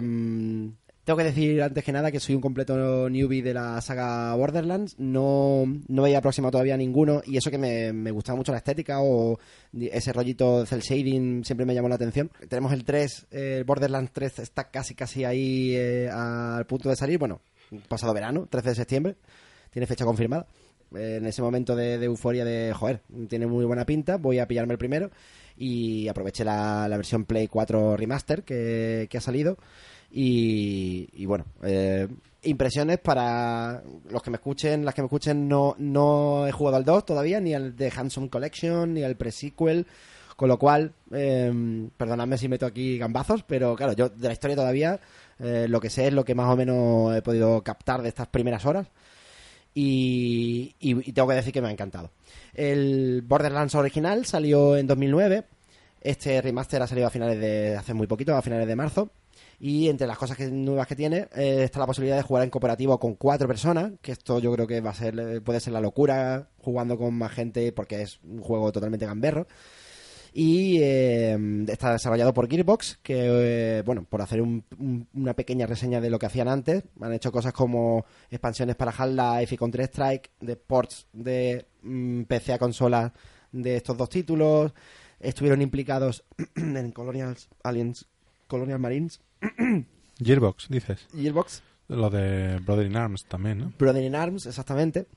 tengo 1.09 1.17
que 1.17 1.23
decir 1.23 1.61
antes 1.63 1.83
que 1.83 1.91
nada 1.91 2.11
que 2.11 2.19
soy 2.19 2.35
un 2.35 2.41
completo 2.41 3.09
newbie 3.09 3.41
de 3.41 3.51
la 3.51 3.81
saga 3.81 4.35
Borderlands. 4.35 4.93
No, 4.99 5.63
no 5.87 6.03
veía 6.03 6.21
próxima 6.21 6.51
todavía 6.51 6.77
ninguno. 6.77 7.23
Y 7.25 7.37
eso 7.37 7.49
que 7.49 7.57
me, 7.57 7.91
me 7.91 8.11
gustaba 8.11 8.35
mucho 8.35 8.51
la 8.51 8.59
estética 8.59 8.99
o 9.01 9.39
ese 9.73 10.13
rollito 10.13 10.67
cel 10.67 10.81
shading 10.81 11.43
siempre 11.43 11.65
me 11.65 11.73
llamó 11.73 11.89
la 11.89 11.95
atención. 11.95 12.29
Tenemos 12.47 12.73
el 12.73 12.83
3, 12.83 13.27
el 13.31 13.63
Borderlands 13.63 14.11
3 14.13 14.37
está 14.37 14.69
casi 14.69 14.93
casi 14.93 15.25
ahí 15.25 15.75
eh, 15.75 16.09
al 16.11 16.67
punto 16.67 16.89
de 16.89 16.95
salir. 16.95 17.17
Bueno, 17.17 17.41
pasado 17.87 18.13
verano, 18.13 18.47
13 18.47 18.69
de 18.69 18.75
septiembre. 18.75 19.15
Tiene 19.71 19.87
fecha 19.87 20.05
confirmada. 20.05 20.45
En 20.95 21.25
ese 21.25 21.41
momento 21.41 21.75
de, 21.75 21.97
de 21.97 22.05
euforia 22.05 22.43
de, 22.43 22.73
joder, 22.73 23.01
tiene 23.27 23.47
muy 23.47 23.65
buena 23.65 23.85
pinta, 23.85 24.17
voy 24.17 24.39
a 24.39 24.47
pillarme 24.47 24.73
el 24.73 24.79
primero 24.79 25.11
y 25.57 26.07
aproveché 26.07 26.43
la, 26.43 26.87
la 26.87 26.97
versión 26.97 27.25
Play 27.25 27.47
4 27.47 27.97
Remaster 27.97 28.43
que, 28.43 29.07
que 29.09 29.17
ha 29.17 29.21
salido. 29.21 29.57
Y, 30.11 31.07
y 31.13 31.25
bueno, 31.25 31.45
eh, 31.63 32.07
impresiones 32.43 32.97
para 32.99 33.83
los 34.09 34.23
que 34.23 34.31
me 34.31 34.37
escuchen, 34.37 34.85
las 34.85 34.95
que 34.95 35.01
me 35.01 35.07
escuchen, 35.07 35.47
no, 35.47 35.75
no 35.77 36.47
he 36.47 36.51
jugado 36.51 36.77
al 36.77 36.85
2 36.85 37.05
todavía, 37.05 37.39
ni 37.39 37.53
al 37.53 37.75
de 37.75 37.91
Handsome 37.95 38.29
Collection, 38.29 38.93
ni 38.93 39.03
al 39.03 39.17
pre-sequel, 39.17 39.85
con 40.35 40.47
lo 40.47 40.57
cual, 40.57 40.93
eh, 41.11 41.89
perdonadme 41.97 42.37
si 42.37 42.47
meto 42.47 42.65
aquí 42.65 42.97
gambazos, 42.97 43.43
pero 43.43 43.75
claro, 43.75 43.93
yo 43.93 44.09
de 44.09 44.27
la 44.27 44.33
historia 44.33 44.55
todavía 44.55 44.99
eh, 45.37 45.67
lo 45.67 45.81
que 45.81 45.89
sé 45.89 46.07
es 46.07 46.13
lo 46.13 46.23
que 46.23 46.33
más 46.33 46.51
o 46.51 46.55
menos 46.55 47.15
he 47.15 47.21
podido 47.21 47.61
captar 47.61 48.01
de 48.01 48.09
estas 48.09 48.27
primeras 48.27 48.65
horas 48.65 48.87
y, 49.81 51.11
tengo 51.13 51.27
que 51.27 51.35
decir 51.35 51.53
que 51.53 51.61
me 51.61 51.69
ha 51.69 51.71
encantado. 51.71 52.11
El 52.53 53.21
Borderlands 53.25 53.75
original 53.75 54.25
salió 54.25 54.75
en 54.75 54.87
2009, 54.87 55.45
este 56.01 56.41
remaster 56.41 56.81
ha 56.81 56.87
salido 56.87 57.07
a 57.07 57.11
finales 57.11 57.39
de 57.39 57.75
hace 57.77 57.93
muy 57.93 58.07
poquito, 58.07 58.35
a 58.35 58.41
finales 58.41 58.67
de 58.67 58.75
marzo. 58.75 59.11
Y 59.61 59.89
entre 59.89 60.07
las 60.07 60.17
cosas 60.17 60.37
que, 60.37 60.49
nuevas 60.49 60.87
que 60.87 60.95
tiene 60.95 61.27
eh, 61.35 61.63
está 61.63 61.79
la 61.79 61.85
posibilidad 61.85 62.15
de 62.15 62.23
jugar 62.23 62.43
en 62.43 62.49
cooperativo 62.49 62.97
con 62.97 63.15
cuatro 63.15 63.47
personas, 63.47 63.91
que 64.01 64.13
esto 64.13 64.39
yo 64.39 64.53
creo 64.53 64.67
que 64.67 64.79
va 64.79 64.91
a 64.91 64.93
ser 64.93 65.41
puede 65.43 65.59
ser 65.59 65.73
la 65.73 65.81
locura 65.81 66.47
jugando 66.59 66.97
con 66.97 67.13
más 67.13 67.33
gente 67.33 67.73
porque 67.73 68.01
es 68.01 68.19
un 68.23 68.41
juego 68.41 68.71
totalmente 68.71 69.05
gamberro. 69.05 69.47
Y 70.33 70.77
eh, 70.81 71.37
está 71.67 71.93
desarrollado 71.93 72.33
por 72.33 72.47
Gearbox, 72.49 72.99
que, 73.01 73.77
eh, 73.79 73.81
bueno, 73.83 74.03
por 74.03 74.21
hacer 74.21 74.41
un- 74.41 74.63
un- 74.77 75.07
una 75.13 75.33
pequeña 75.33 75.65
reseña 75.65 75.99
de 76.01 76.09
lo 76.09 76.19
que 76.19 76.27
hacían 76.27 76.47
antes, 76.47 76.83
han 77.01 77.13
hecho 77.13 77.31
cosas 77.31 77.53
como 77.53 78.05
expansiones 78.29 78.75
para 78.75 78.91
Half-Life 78.91 79.55
y 79.55 79.57
Counter-Strike, 79.57 80.29
de 80.41 80.55
ports 80.55 81.07
de 81.13 81.65
mm, 81.81 82.23
PC 82.23 82.53
a 82.53 82.59
consolas 82.59 83.11
de 83.51 83.77
estos 83.77 83.97
dos 83.97 84.09
títulos, 84.09 84.73
estuvieron 85.19 85.61
implicados 85.61 86.23
en 86.55 86.91
Colonial 86.91 87.35
Aliens, 87.63 88.05
Colonial 88.47 88.79
Marines, 88.79 89.21
Gearbox, 90.23 90.67
dices. 90.69 91.07
Gearbox, 91.15 91.63
Lo 91.87 92.09
de 92.11 92.59
Brother 92.59 92.85
in 92.85 92.97
Arms 92.97 93.25
también, 93.25 93.57
¿no? 93.57 93.73
Brother 93.79 94.03
in 94.03 94.13
Arms, 94.15 94.45
exactamente. 94.45 95.07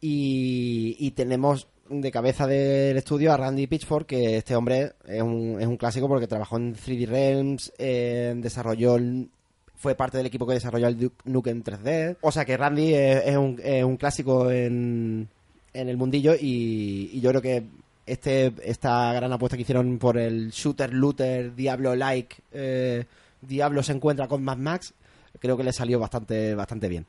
Y, 0.00 0.96
y 0.98 1.10
tenemos 1.10 1.68
de 1.90 2.10
cabeza 2.10 2.46
del 2.46 2.96
estudio 2.96 3.32
a 3.32 3.36
Randy 3.36 3.66
Pitchford, 3.66 4.06
que 4.06 4.36
este 4.36 4.54
hombre 4.56 4.92
es 5.06 5.20
un, 5.22 5.58
es 5.60 5.66
un 5.66 5.76
clásico 5.76 6.08
porque 6.08 6.26
trabajó 6.28 6.56
en 6.56 6.74
3D 6.74 7.06
Realms, 7.06 7.72
eh, 7.78 8.32
desarrolló, 8.36 8.96
el- 8.96 9.28
fue 9.74 9.94
parte 9.94 10.16
del 10.18 10.26
equipo 10.26 10.46
que 10.46 10.54
desarrolló 10.54 10.86
el 10.88 10.98
Duke 10.98 11.16
Nukem 11.24 11.62
3D. 11.62 12.16
O 12.20 12.30
sea 12.30 12.44
que 12.44 12.56
Randy 12.56 12.94
es, 12.94 13.36
un, 13.36 13.58
es 13.62 13.82
un 13.82 13.96
clásico 13.96 14.50
en, 14.50 15.28
en 15.74 15.88
el 15.88 15.96
mundillo 15.96 16.34
y, 16.34 17.10
y 17.12 17.20
yo 17.20 17.30
creo 17.30 17.42
que 17.42 17.64
este 18.06 18.52
esta 18.64 19.12
gran 19.12 19.32
apuesta 19.32 19.56
que 19.56 19.62
hicieron 19.62 19.98
por 19.98 20.18
el 20.18 20.50
shooter 20.50 20.92
looter 20.92 21.54
Diablo-like 21.54 22.36
eh, 22.52 23.04
Diablo 23.40 23.82
se 23.82 23.92
encuentra 23.92 24.26
con 24.26 24.42
Mad 24.42 24.56
Max 24.56 24.94
creo 25.38 25.56
que 25.56 25.62
le 25.64 25.72
salió 25.72 25.98
bastante 26.00 26.54
bastante 26.54 26.88
bien 26.88 27.06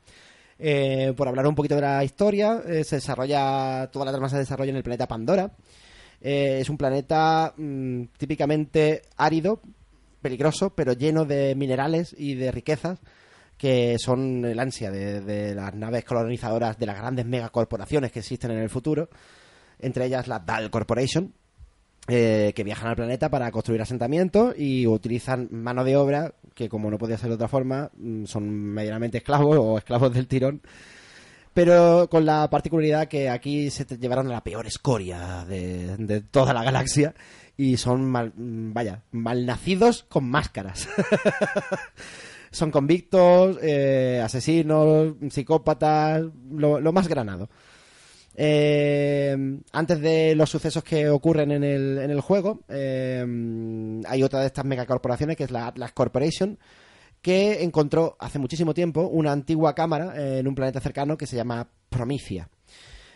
eh, 0.64 1.14
por 1.18 1.28
hablar 1.28 1.48
un 1.48 1.56
poquito 1.56 1.74
de 1.74 1.82
la 1.82 2.04
historia, 2.04 2.62
eh, 2.68 2.84
se 2.84 2.98
desarrolla, 2.98 3.90
toda 3.92 4.06
la 4.06 4.12
trama 4.12 4.30
se 4.30 4.38
desarrolla 4.38 4.70
en 4.70 4.76
el 4.76 4.84
planeta 4.84 5.08
Pandora. 5.08 5.52
Eh, 6.22 6.60
es 6.62 6.70
un 6.70 6.78
planeta 6.78 7.52
mm, 7.58 8.04
típicamente 8.16 9.02
árido, 9.18 9.60
peligroso, 10.22 10.70
pero 10.76 10.94
lleno 10.94 11.26
de 11.26 11.56
minerales 11.56 12.16
y 12.16 12.36
de 12.36 12.52
riquezas 12.52 13.00
que 13.58 13.98
son 13.98 14.46
el 14.46 14.60
ansia 14.60 14.92
de, 14.92 15.22
de 15.22 15.56
las 15.56 15.74
naves 15.74 16.06
colonizadoras 16.06 16.78
de 16.78 16.86
las 16.86 16.98
grandes 16.98 17.26
megacorporaciones 17.26 18.12
que 18.12 18.20
existen 18.20 18.52
en 18.52 18.60
el 18.60 18.70
futuro, 18.70 19.10
entre 19.80 20.06
ellas 20.06 20.28
la 20.28 20.40
DAL 20.40 20.70
Corporation, 20.70 21.34
eh, 22.08 22.52
que 22.56 22.64
viajan 22.64 22.90
al 22.90 22.96
planeta 22.96 23.30
para 23.30 23.52
construir 23.52 23.82
asentamientos 23.82 24.56
y 24.58 24.88
utilizan 24.88 25.48
mano 25.52 25.84
de 25.84 25.96
obra 25.96 26.34
que, 26.56 26.68
como 26.68 26.90
no 26.90 26.98
podía 26.98 27.18
ser 27.18 27.30
de 27.30 27.36
otra 27.36 27.48
forma, 27.48 27.92
mm, 27.96 28.26
son 28.26 28.50
medianamente 28.50 29.20
esclavos 29.20 29.58
o 29.60 29.78
esclavos 29.78 30.12
del 30.14 30.28
tirón. 30.28 30.62
Pero 31.54 32.08
con 32.10 32.26
la 32.26 32.50
particularidad 32.50 33.08
que 33.08 33.30
aquí 33.30 33.70
se 33.70 33.86
te 33.86 33.98
llevaron 33.98 34.28
a 34.28 34.32
la 34.32 34.44
peor 34.44 34.66
escoria 34.66 35.46
de, 35.46 36.24
toda 36.32 36.54
la 36.54 36.64
galaxia 36.64 37.14
y 37.56 37.78
son, 37.78 38.10
mal, 38.10 38.34
mm, 38.36 38.74
vaya, 38.74 39.04
malnacidos 39.12 40.04
con 40.10 40.28
máscaras. 40.28 40.90
son 42.52 42.72
convictos, 42.72 43.60
eh, 43.62 44.22
asesinos, 44.24 45.14
psicópatas, 45.30 46.24
lo 46.50 46.92
más 46.92 47.08
granado. 47.08 47.48
Eh, 48.44 49.38
antes 49.72 50.02
de 50.02 50.34
los 50.34 50.50
sucesos 50.50 50.84
que 50.84 51.08
ocurren 51.08 51.52
en 51.52 51.64
el, 51.64 52.22
juego, 52.22 52.62
eh, 52.70 53.24
hay 54.08 54.24
otra 54.24 54.40
de 54.40 54.48
estas 54.48 54.66
megacorporaciones 54.66 55.38
que 55.38 55.44
es 55.44 55.52
la 55.52 55.68
Atlas 55.68 55.92
Corporation, 55.92 56.58
que 57.22 57.62
encontró 57.62 58.18
hace 58.20 58.40
muchísimo 58.40 58.74
tiempo 58.74 59.02
una 59.02 59.32
antigua 59.32 59.76
cámara 59.76 60.16
eh, 60.18 60.40
en 60.40 60.48
un 60.48 60.56
planeta 60.56 60.80
cercano 60.80 61.18
que 61.18 61.28
se 61.28 61.36
llama 61.36 61.70
Promicia. 61.88 62.50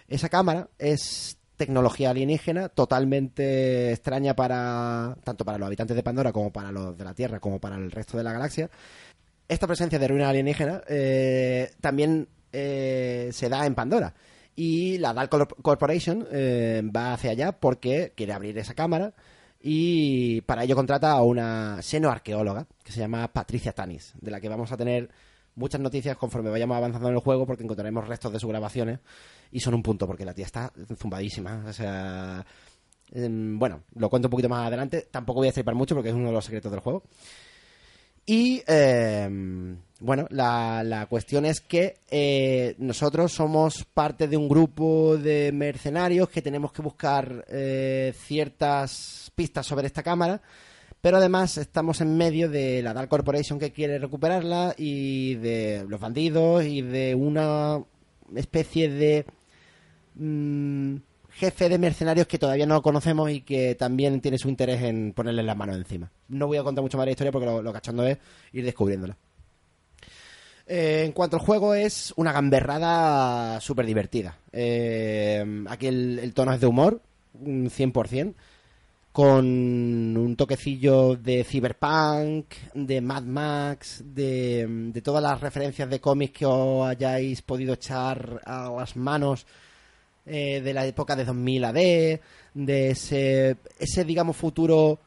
Esa 0.07 0.29
cámara 0.29 0.69
es 0.77 1.39
tecnología 1.57 2.11
alienígena 2.11 2.69
totalmente 2.69 3.93
extraña 3.93 4.35
para 4.35 5.17
tanto 5.23 5.43
para 5.43 5.57
los 5.57 5.65
habitantes 5.65 5.95
de 5.95 6.03
Pandora 6.03 6.31
como 6.31 6.53
para 6.53 6.71
los 6.71 6.95
de 6.95 7.03
la 7.03 7.15
Tierra 7.15 7.39
como 7.39 7.59
para 7.59 7.77
el 7.77 7.89
resto 7.89 8.15
de 8.15 8.23
la 8.23 8.31
galaxia. 8.31 8.69
Esta 9.47 9.65
presencia 9.65 9.97
de 9.97 10.07
ruina 10.07 10.29
alienígena 10.29 10.83
eh, 10.87 11.71
también 11.81 12.27
se 12.51 13.49
da 13.49 13.65
en 13.65 13.73
Pandora. 13.73 14.13
Y 14.55 14.97
la 14.99 15.13
DAL 15.13 15.29
Corp- 15.29 15.61
Corporation 15.61 16.27
eh, 16.31 16.81
va 16.95 17.13
hacia 17.13 17.31
allá 17.31 17.51
porque 17.53 18.13
quiere 18.15 18.33
abrir 18.33 18.57
esa 18.57 18.73
cámara 18.73 19.13
y 19.61 20.41
para 20.41 20.63
ello 20.63 20.75
contrata 20.75 21.11
a 21.11 21.21
una 21.23 21.79
xenoarqueóloga 21.81 22.67
que 22.83 22.91
se 22.91 22.99
llama 22.99 23.27
Patricia 23.33 23.73
Tanis, 23.73 24.13
de 24.21 24.31
la 24.31 24.39
que 24.39 24.47
vamos 24.47 24.71
a 24.71 24.77
tener 24.77 25.09
muchas 25.55 25.81
noticias 25.81 26.15
conforme 26.17 26.49
vayamos 26.49 26.77
avanzando 26.77 27.07
en 27.09 27.15
el 27.15 27.19
juego 27.21 27.45
porque 27.45 27.63
encontraremos 27.63 28.07
restos 28.07 28.31
de 28.31 28.39
sus 28.39 28.49
grabaciones 28.49 28.99
y 29.51 29.59
son 29.59 29.73
un 29.73 29.83
punto 29.83 30.05
porque 30.07 30.25
la 30.25 30.33
tía 30.33 30.45
está 30.45 30.71
zumbadísima. 30.97 31.63
O 31.67 31.73
sea, 31.73 32.45
em, 33.11 33.57
bueno, 33.57 33.81
lo 33.95 34.09
cuento 34.09 34.27
un 34.27 34.31
poquito 34.31 34.49
más 34.49 34.67
adelante. 34.67 35.07
Tampoco 35.11 35.39
voy 35.39 35.47
a 35.47 35.49
estripar 35.49 35.75
mucho 35.75 35.95
porque 35.95 36.09
es 36.09 36.15
uno 36.15 36.27
de 36.27 36.33
los 36.33 36.45
secretos 36.45 36.71
del 36.71 36.81
juego. 36.81 37.03
Y 38.25 38.63
eh, 38.65 39.29
bueno, 39.99 40.27
la, 40.29 40.83
la 40.83 41.05
cuestión 41.05 41.45
es 41.45 41.61
que 41.61 41.95
eh, 42.09 42.75
nosotros 42.79 43.31
somos 43.31 43.85
parte 43.85 44.27
de 44.27 44.35
un 44.35 44.49
grupo 44.49 45.17
de 45.17 45.51
mercenarios 45.53 46.29
que 46.29 46.41
tenemos 46.41 46.71
que 46.71 46.81
buscar 46.81 47.45
eh, 47.47 48.13
ciertas 48.15 49.31
pistas 49.35 49.65
sobre 49.65 49.87
esta 49.87 50.03
cámara, 50.03 50.41
pero 51.01 51.17
además 51.17 51.57
estamos 51.57 52.01
en 52.01 52.17
medio 52.17 52.49
de 52.49 52.81
la 52.81 52.93
Dark 52.93 53.09
Corporation 53.09 53.57
que 53.57 53.71
quiere 53.71 53.97
recuperarla 53.97 54.75
y 54.77 55.35
de 55.35 55.85
los 55.87 55.99
bandidos 55.99 56.65
y 56.65 56.81
de 56.81 57.15
una 57.15 57.81
especie 58.35 58.89
de 58.89 59.25
mm, 60.15 60.95
jefe 61.35 61.67
de 61.67 61.77
mercenarios 61.77 62.27
que 62.27 62.39
todavía 62.39 62.65
no 62.65 62.81
conocemos 62.81 63.29
y 63.29 63.41
que 63.41 63.75
también 63.75 64.21
tiene 64.21 64.37
su 64.37 64.47
interés 64.47 64.81
en 64.81 65.11
ponerle 65.13 65.43
las 65.43 65.57
manos 65.57 65.75
encima. 65.75 66.09
No 66.29 66.47
voy 66.47 66.57
a 66.57 66.63
contar 66.63 66.81
mucho 66.81 66.97
más 66.97 67.05
la 67.05 67.11
historia 67.11 67.31
porque 67.31 67.45
lo, 67.45 67.61
lo 67.61 68.05
es 68.07 68.17
ir 68.53 68.63
descubriéndola. 68.63 69.17
Eh, 70.67 71.03
en 71.05 71.11
cuanto 71.11 71.35
al 71.35 71.43
juego, 71.43 71.75
es 71.75 72.13
una 72.15 72.31
gamberrada 72.31 73.59
súper 73.59 73.85
divertida. 73.85 74.37
Eh, 74.51 75.63
aquí 75.67 75.87
el, 75.87 76.31
tono 76.33 76.53
es 76.53 76.61
de 76.61 76.67
humor, 76.67 77.01
un 77.33 77.69
100%, 77.69 78.33
con 79.11 79.45
un 79.45 80.35
toquecillo 80.37 81.15
de 81.15 81.43
cyberpunk, 81.43 82.45
de 82.73 83.01
Mad 83.01 83.23
Max, 83.23 84.03
de, 84.05 84.65
de 84.67 85.01
todas 85.01 85.21
las 85.21 85.41
referencias 85.41 85.89
de 85.89 85.99
cómics 85.99 86.39
que 86.39 86.45
os 86.45 86.87
hayáis 86.87 87.41
podido 87.41 87.73
echar 87.73 88.41
a 88.45 88.69
las 88.71 88.95
manos 88.95 89.45
eh, 90.25 90.61
de 90.61 90.73
la 90.73 90.85
época 90.85 91.15
de 91.15 91.25
2000 91.25 91.63
AD, 91.65 91.73
de 92.53 92.89
ese, 92.91 93.57
ese 93.79 94.03
digamos, 94.05 94.35
futuro 94.37 94.99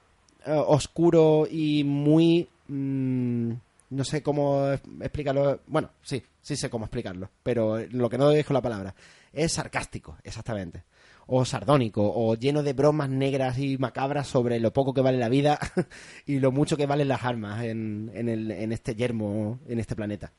eh, 0.47 0.51
oscuro 0.53 1.47
y 1.51 1.85
muy... 1.85 2.49
mm, 2.69 3.53
no 3.91 4.05
sé 4.05 4.23
cómo 4.23 4.69
explicarlo. 5.01 5.61
Bueno, 5.67 5.91
sí, 6.03 6.23
sí 6.43 6.57
sé 6.57 6.69
cómo 6.69 6.85
explicarlo, 6.85 7.31
pero 7.43 7.79
lo 7.91 8.11
que 8.11 8.19
no 8.19 8.31
es 8.33 8.45
con 8.45 8.55
la 8.55 8.61
palabra. 8.63 8.95
Es 9.33 9.53
sarcástico, 9.53 10.17
exactamente. 10.25 10.83
O 11.31 11.45
sardónico, 11.45 12.03
o 12.03 12.35
lleno 12.37 12.63
de 12.63 12.73
bromas 12.73 13.11
negras 13.11 13.59
y 13.59 13.77
macabras 13.77 14.27
sobre 14.29 14.61
lo 14.61 14.73
poco 14.73 14.95
que 14.95 15.03
vale 15.03 15.19
la 15.19 15.29
vida 15.29 15.59
y 16.27 16.39
lo 16.39 16.53
mucho 16.53 16.77
que 16.77 16.87
valen 16.87 17.09
las 17.09 17.25
armas 17.25 17.65
en, 17.65 18.11
en, 18.15 18.29
el- 18.31 18.51
en 18.51 18.73
este 18.73 18.95
yermo, 18.95 19.59
en 19.69 19.79
este 19.79 19.95
planeta. 19.97 20.33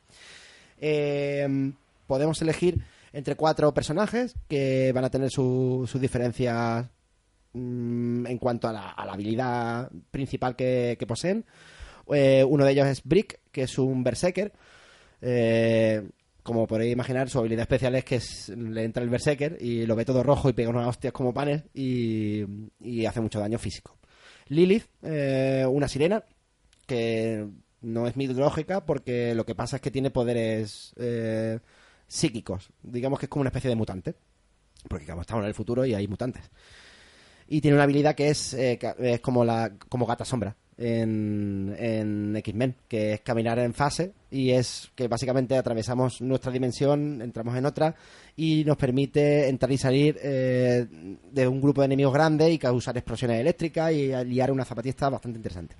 Eh, 0.81 1.71
podemos 2.07 2.41
elegir 2.41 2.83
entre 3.13 3.35
cuatro 3.35 3.73
personajes 3.73 4.35
que 4.47 4.91
van 4.93 5.05
a 5.05 5.09
tener 5.09 5.29
su- 5.29 5.87
sus 5.89 5.99
diferencias 6.01 6.87
mm, 7.53 8.25
en 8.27 8.37
cuanto 8.37 8.67
a 8.67 8.73
la, 8.73 8.89
habilidad 8.91 9.89
principal 10.11 10.55
que, 10.55 10.97
poseen. 11.07 11.45
Eh, 12.11 12.43
uno 12.47 12.65
de 12.65 12.71
ellos 12.71 12.87
es 12.87 13.03
Brick, 13.03 13.39
que 13.51 13.63
es 13.63 13.77
un 13.77 14.03
berserker. 14.03 14.53
Eh, 15.21 16.09
como 16.43 16.65
podéis 16.65 16.93
imaginar, 16.93 17.29
su 17.29 17.37
habilidad 17.39 17.63
especial 17.63 17.95
es 17.95 18.05
que 18.05 18.19
le 18.55 18.83
entra 18.83 19.03
el 19.03 19.09
berserker 19.09 19.57
y 19.59 19.85
lo 19.85 19.95
ve 19.95 20.05
todo 20.05 20.23
rojo 20.23 20.49
y 20.49 20.53
pega 20.53 20.69
unas 20.69 20.87
hostias 20.87 21.13
como 21.13 21.33
panes 21.33 21.63
y, 21.73 22.43
y 22.79 23.05
hace 23.05 23.21
mucho 23.21 23.39
daño 23.39 23.59
físico. 23.59 23.97
Lilith, 24.47 24.85
eh, 25.03 25.65
una 25.69 25.87
sirena, 25.87 26.23
que 26.87 27.45
no 27.81 28.07
es 28.07 28.15
mitológica 28.17 28.83
porque 28.85 29.35
lo 29.35 29.45
que 29.45 29.53
pasa 29.53 29.75
es 29.75 29.81
que 29.81 29.91
tiene 29.91 30.09
poderes 30.09 30.93
eh, 30.97 31.59
psíquicos. 32.09 32.69
Digamos 32.83 33.19
que 33.19 33.27
es 33.27 33.29
como 33.29 33.41
una 33.41 33.49
especie 33.49 33.69
de 33.69 33.77
mutante. 33.77 34.15
Porque 34.87 35.05
como 35.05 35.21
estamos 35.21 35.43
en 35.43 35.47
el 35.47 35.53
futuro 35.53 35.85
y 35.85 35.93
hay 35.93 36.07
mutantes. 36.07 36.49
Y 37.47 37.61
tiene 37.61 37.75
una 37.75 37.83
habilidad 37.83 38.15
que 38.15 38.29
es, 38.29 38.53
eh, 38.53 38.77
es 38.99 39.19
como 39.21 39.45
la 39.45 39.71
como 39.89 40.05
gata 40.05 40.25
sombra 40.25 40.55
en, 40.77 41.75
en 41.77 42.35
X-Men, 42.37 42.75
que 42.87 43.13
es 43.13 43.21
caminar 43.21 43.59
en 43.59 43.73
fase 43.73 44.13
y 44.31 44.51
es 44.51 44.89
que 44.95 45.07
básicamente 45.07 45.57
atravesamos 45.57 46.21
nuestra 46.21 46.51
dimensión, 46.51 47.21
entramos 47.21 47.55
en 47.57 47.65
otra 47.65 47.95
y 48.37 48.63
nos 48.63 48.77
permite 48.77 49.49
entrar 49.49 49.71
y 49.71 49.77
salir 49.77 50.17
eh, 50.21 50.85
de 51.31 51.47
un 51.47 51.59
grupo 51.59 51.81
de 51.81 51.85
enemigos 51.85 52.13
grande 52.13 52.49
y 52.51 52.57
causar 52.57 52.95
explosiones 52.95 53.41
eléctricas 53.41 53.91
y 53.91 54.13
liar 54.25 54.51
una 54.51 54.63
zapatista 54.63 55.09
bastante 55.09 55.37
interesante. 55.37 55.75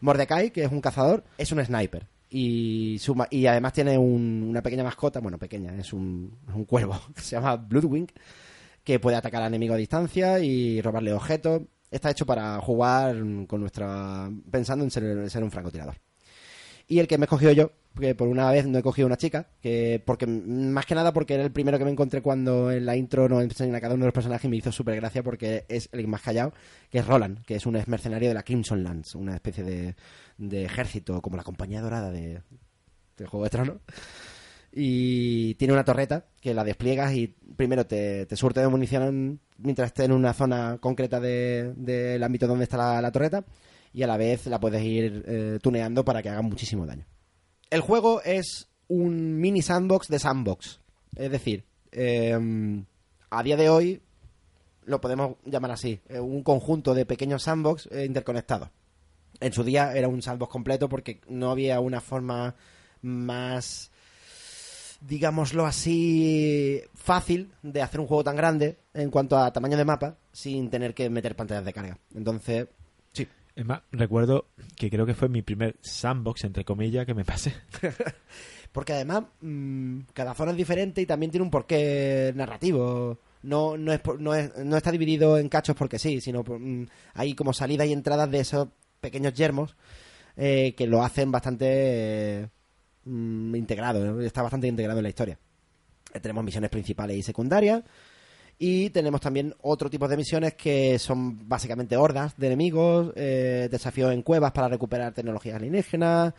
Mordecai, 0.00 0.50
que 0.50 0.64
es 0.64 0.72
un 0.72 0.80
cazador, 0.80 1.22
es 1.38 1.52
un 1.52 1.64
sniper. 1.64 2.06
Y, 2.28 2.98
además 3.46 3.72
tiene 3.72 3.96
un- 3.98 4.44
una 4.48 4.62
pequeña 4.62 4.82
mascota, 4.84 5.20
bueno, 5.20 5.38
pequeña, 5.38 5.74
es 5.78 5.92
un, 5.92 6.36
un 6.54 6.64
cuervo, 6.64 6.98
que 7.14 7.20
se 7.22 7.36
llama 7.36 7.56
Bloodwing, 7.56 8.06
que 8.84 8.98
puede 9.00 9.16
atacar 9.16 9.42
al 9.42 9.48
enemigo 9.48 9.74
a 9.74 9.78
distancia 9.78 10.38
y 10.40 10.80
robarle 10.82 11.12
objetos. 11.12 11.62
Está 11.90 12.10
hecho 12.10 12.26
para 12.26 12.60
jugar 12.60 13.16
con 13.46 13.60
nuestra. 13.60 14.30
pensando 14.50 14.84
en 14.84 14.90
ser, 14.90 15.04
en 15.04 15.30
ser 15.30 15.44
un 15.44 15.50
francotirador. 15.50 15.96
Y 16.88 17.00
el 17.00 17.08
que 17.08 17.18
me 17.18 17.24
he 17.24 17.26
escogido 17.26 17.52
yo, 17.52 17.72
que 17.98 18.14
por 18.14 18.28
una 18.28 18.50
vez 18.50 18.66
no 18.66 18.78
he 18.78 18.82
cogido 18.82 19.06
una 19.06 19.16
chica, 19.16 19.48
que 19.60 20.02
porque 20.04 20.26
más 20.26 20.86
que 20.86 20.94
nada 20.94 21.12
porque 21.12 21.34
era 21.34 21.42
el 21.42 21.50
primero 21.50 21.78
que 21.78 21.84
me 21.84 21.90
encontré 21.90 22.22
cuando 22.22 22.70
en 22.70 22.86
la 22.86 22.96
intro 22.96 23.28
nos 23.28 23.42
enseñan 23.42 23.74
a 23.74 23.80
cada 23.80 23.94
uno 23.94 24.04
de 24.04 24.08
los 24.08 24.14
personajes 24.14 24.44
y 24.44 24.48
me 24.48 24.56
hizo 24.56 24.70
súper 24.70 24.96
gracia 24.96 25.22
porque 25.22 25.64
es 25.68 25.88
el 25.92 26.06
más 26.06 26.22
callado, 26.22 26.52
que 26.90 26.98
es 26.98 27.06
Roland, 27.06 27.44
que 27.44 27.56
es 27.56 27.66
un 27.66 27.76
ex 27.76 27.88
mercenario 27.88 28.28
de 28.28 28.34
la 28.34 28.44
Crimson 28.44 28.84
Lands, 28.84 29.14
una 29.14 29.34
especie 29.34 29.64
de, 29.64 29.96
de 30.38 30.64
ejército, 30.64 31.20
como 31.20 31.36
la 31.36 31.42
compañía 31.42 31.80
dorada 31.80 32.12
de, 32.12 32.42
de 33.16 33.26
Juego 33.26 33.44
de 33.44 33.50
Tronos. 33.50 33.76
Y 34.78 35.54
tiene 35.54 35.72
una 35.72 35.84
torreta 35.84 36.26
que 36.38 36.52
la 36.52 36.62
despliegas 36.62 37.14
y 37.14 37.28
primero 37.28 37.86
te, 37.86 38.26
te 38.26 38.36
surte 38.36 38.60
de 38.60 38.68
munición 38.68 39.40
mientras 39.56 39.86
esté 39.86 40.04
en 40.04 40.12
una 40.12 40.34
zona 40.34 40.76
concreta 40.78 41.18
de- 41.18 41.72
del 41.76 42.22
ámbito 42.22 42.46
donde 42.46 42.64
está 42.64 43.00
la, 43.00 43.10
torreta 43.10 43.42
y 43.94 44.02
a 44.02 44.06
la 44.06 44.18
vez 44.18 44.44
la 44.46 44.60
puedes 44.60 44.82
ir 44.84 45.24
eh, 45.26 45.58
tuneando 45.62 46.04
para 46.04 46.22
que 46.22 46.28
haga 46.28 46.42
muchísimo 46.42 46.84
daño. 46.84 47.06
El 47.70 47.80
juego 47.80 48.20
es 48.22 48.68
un 48.88 49.38
mini 49.40 49.62
sandbox 49.62 50.08
de 50.08 50.18
sandbox. 50.18 50.80
Es 51.14 51.30
decir, 51.30 51.64
eh, 51.92 52.84
a 53.30 53.42
día 53.42 53.56
de 53.56 53.70
hoy 53.70 54.02
lo 54.84 55.00
podemos 55.00 55.36
llamar 55.46 55.70
así, 55.70 56.00
un 56.20 56.42
conjunto 56.42 56.92
de 56.92 57.06
pequeños 57.06 57.44
sandbox 57.44 57.88
eh, 57.90 58.04
interconectados. 58.04 58.68
En 59.40 59.54
su 59.54 59.64
día 59.64 59.94
era 59.96 60.06
un 60.08 60.20
sandbox 60.20 60.52
completo 60.52 60.90
porque 60.90 61.22
no 61.28 61.50
había 61.50 61.80
una 61.80 62.02
forma 62.02 62.54
más, 63.02 63.90
digámoslo 65.00 65.66
así, 65.66 66.80
fácil 66.94 67.50
de 67.62 67.82
hacer 67.82 68.00
un 68.00 68.06
juego 68.06 68.24
tan 68.24 68.36
grande 68.36 68.76
en 68.94 69.10
cuanto 69.10 69.38
a 69.38 69.52
tamaño 69.52 69.76
de 69.76 69.84
mapa 69.84 70.16
sin 70.32 70.70
tener 70.70 70.94
que 70.94 71.08
meter 71.10 71.36
pantallas 71.36 71.64
de 71.64 71.72
carga. 71.72 71.98
Entonces, 72.14 72.68
sí, 73.12 73.26
Es 73.54 73.64
más, 73.64 73.82
recuerdo 73.92 74.46
que 74.76 74.90
creo 74.90 75.06
que 75.06 75.14
fue 75.14 75.28
mi 75.28 75.42
primer 75.42 75.76
sandbox, 75.80 76.44
entre 76.44 76.64
comillas, 76.64 77.06
que 77.06 77.14
me 77.14 77.24
pasé. 77.24 77.54
Porque 78.72 78.92
además, 78.92 79.24
mm, 79.40 80.00
cada 80.12 80.34
zona 80.34 80.50
es 80.50 80.56
diferente 80.56 81.00
y 81.00 81.06
también 81.06 81.30
tiene 81.30 81.44
un 81.44 81.50
porqué 81.50 82.32
narrativo. 82.34 83.18
No, 83.42 83.76
no, 83.76 83.92
es, 83.92 84.00
no, 84.18 84.34
es- 84.34 84.56
no 84.58 84.76
está 84.76 84.90
dividido 84.90 85.38
en 85.38 85.48
cachos 85.48 85.76
porque 85.76 85.98
sí, 85.98 86.20
sino 86.20 86.42
mm, 86.42 86.84
hay 87.14 87.34
como 87.34 87.52
salidas 87.52 87.86
y 87.86 87.92
entradas 87.92 88.30
de 88.30 88.40
esos 88.40 88.68
pequeños 89.00 89.34
yermos 89.34 89.76
eh, 90.36 90.74
que 90.76 90.86
lo 90.86 91.02
hacen 91.04 91.30
bastante 91.30 92.50
mm, 93.06 93.54
integrado, 93.54 94.20
está 94.20 94.42
bastante 94.42 94.66
integrado 94.66 94.98
en 94.98 95.04
la 95.04 95.08
historia. 95.08 95.38
Eh, 96.12 96.20
tenemos 96.20 96.44
misiones 96.44 96.70
principales 96.70 97.16
y 97.16 97.22
secundarias. 97.22 97.82
Y 98.58 98.88
tenemos 98.90 99.20
también 99.20 99.54
otro 99.60 99.90
tipo 99.90 100.08
de 100.08 100.16
misiones 100.16 100.54
que 100.54 100.98
son 100.98 101.46
básicamente 101.46 101.96
hordas 101.96 102.34
de 102.38 102.46
enemigos, 102.46 103.12
eh, 103.14 103.68
desafíos 103.70 104.14
en 104.14 104.22
cuevas 104.22 104.52
para 104.52 104.68
recuperar 104.68 105.12
tecnologías 105.12 105.56
alienígenas, 105.56 106.32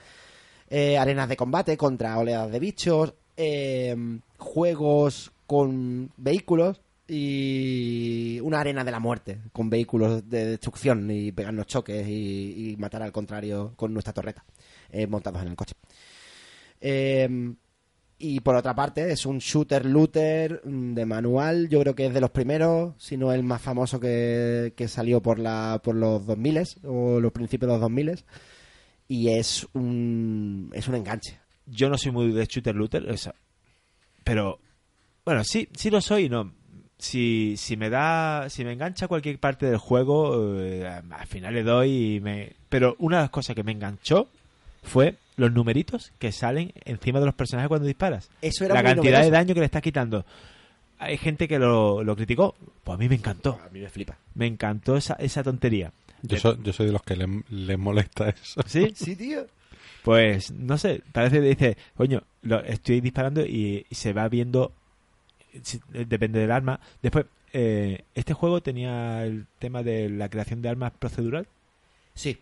eh, 0.70 0.98
arenas 0.98 1.30
de 1.30 1.38
combate 1.38 1.78
contra 1.78 2.18
oleadas 2.18 2.52
de 2.52 2.60
bichos, 2.60 3.14
eh, 3.38 3.96
juegos 4.38 5.32
con 5.46 6.12
vehículos 6.18 6.82
y 7.08 8.40
una 8.42 8.60
arena 8.60 8.84
de 8.84 8.92
la 8.92 9.00
muerte 9.00 9.40
con 9.54 9.70
vehículos 9.70 10.30
de 10.30 10.46
destrucción 10.46 11.10
y 11.10 11.32
pegarnos 11.32 11.68
choques 11.68 12.06
y, 12.08 12.72
y 12.72 12.78
matar 12.78 13.02
al 13.02 13.14
contrario 13.14 13.74
con 13.78 13.94
nuestra 13.94 14.12
torreta 14.12 14.44
eh, 14.92 15.08
montados 15.08 15.42
en 15.42 15.50
el 15.50 15.56
coche. 15.56 15.76
Eh, 16.82 17.56
y 18.20 18.40
por 18.40 18.56
otra 18.56 18.74
parte, 18.74 19.12
es 19.12 19.26
un 19.28 19.38
shooter 19.38 19.86
looter 19.86 20.62
mm, 20.64 20.94
de 20.96 21.06
manual. 21.06 21.70
Yo 21.70 21.80
creo 21.82 21.96
que 21.96 22.08
es 22.08 22.14
de 22.14 22.22
los 22.22 22.32
primeros, 22.32 22.96
si 22.98 23.16
no 23.16 23.32
el 23.32 23.44
más 23.44 23.62
famoso 23.62 24.00
que, 24.00 24.74
que 24.76 24.88
salió 24.88 25.22
por, 25.22 25.38
la, 25.38 25.80
por 25.84 25.96
los 25.96 26.26
2000 26.26 26.64
o 26.86 27.20
los 27.20 27.32
principios 27.32 27.68
de 27.68 27.74
los 27.74 27.82
2000 27.82 28.24
Y 29.08 29.30
es 29.30 29.68
un, 29.74 30.72
es 30.74 30.88
un 30.88 30.96
enganche. 30.96 31.40
Yo 31.68 31.90
no 31.90 31.98
soy 31.98 32.12
muy 32.12 32.32
de 32.32 32.46
shooter 32.46 32.76
looter, 32.76 33.10
o 33.10 33.18
sea, 33.18 33.36
pero 34.24 34.60
bueno, 35.24 35.44
sí, 35.44 35.70
sí 35.76 35.90
lo 35.90 36.02
soy, 36.02 36.30
no. 36.30 36.54
Si, 36.98 37.56
si 37.58 37.78
me 37.78 37.90
da, 37.90 38.50
si 38.50 38.66
me 38.66 38.74
engancha 38.74 39.08
cualquier 39.08 39.40
parte 39.40 39.68
del 39.68 39.78
juego, 39.78 40.60
eh, 40.60 40.88
al 40.88 41.28
final 41.28 41.54
le 41.54 41.64
doy 41.64 42.16
y 42.16 42.20
me. 42.22 42.54
Pero 42.70 42.96
una 42.98 43.18
de 43.18 43.24
las 43.24 43.30
cosas 43.30 43.56
que 43.56 43.64
me 43.64 43.74
enganchó 43.74 44.30
fue 44.88 45.16
los 45.36 45.52
numeritos 45.52 46.12
que 46.18 46.32
salen 46.32 46.74
encima 46.86 47.20
de 47.20 47.28
los 47.28 47.36
personajes 47.36 47.68
cuando 47.68 47.86
disparas. 47.88 48.30
Eso 48.42 48.66
era 48.66 48.74
La 48.76 48.82
muy 48.82 48.94
cantidad 48.96 49.22
de 49.22 49.30
daño 49.30 49.54
que 49.54 49.60
le 49.60 49.66
estás 49.68 49.82
quitando. 49.84 50.26
Hay 51.00 51.18
gente 51.18 51.48
que 51.48 51.60
lo, 51.60 52.04
lo 52.04 52.16
criticó, 52.16 52.56
pues 52.84 52.96
a 52.96 52.98
mí 52.98 53.08
me 53.08 53.16
encantó. 53.16 53.60
A 53.64 53.70
mí 53.70 53.80
me 53.82 53.90
flipa. 53.90 54.18
Me 54.34 54.48
encantó 54.48 54.98
esa, 54.98 55.14
esa 55.16 55.44
tontería. 55.44 55.92
Yo, 56.24 56.38
soy, 56.38 56.58
yo 56.64 56.74
soy 56.74 56.88
de 56.88 56.92
los 56.92 57.04
que 57.04 57.16
le- 57.16 57.44
les 57.50 57.78
molesta 57.78 58.30
eso. 58.30 58.62
¿Sí? 58.66 58.92
Sí, 58.96 59.16
tío. 59.16 59.46
Pues 60.04 60.52
no 60.52 60.78
sé, 60.78 61.04
parece 61.12 61.36
que 61.42 61.48
dice, 61.50 61.78
coño, 61.96 62.24
lo, 62.42 62.64
estoy 62.64 63.02
disparando 63.02 63.46
y, 63.46 63.86
y 63.90 63.96
se 63.96 64.14
va 64.14 64.28
viendo, 64.30 64.72
si- 65.62 65.82
depende 65.90 66.40
del 66.40 66.52
arma. 66.52 66.80
Después, 67.04 67.26
eh, 67.54 68.04
este 68.16 68.34
juego 68.34 68.62
tenía 68.62 69.24
el 69.26 69.46
tema 69.60 69.84
de 69.84 70.10
la 70.10 70.30
creación 70.30 70.62
de 70.62 70.70
armas 70.70 70.94
procedural, 70.98 71.48
Sí. 72.16 72.40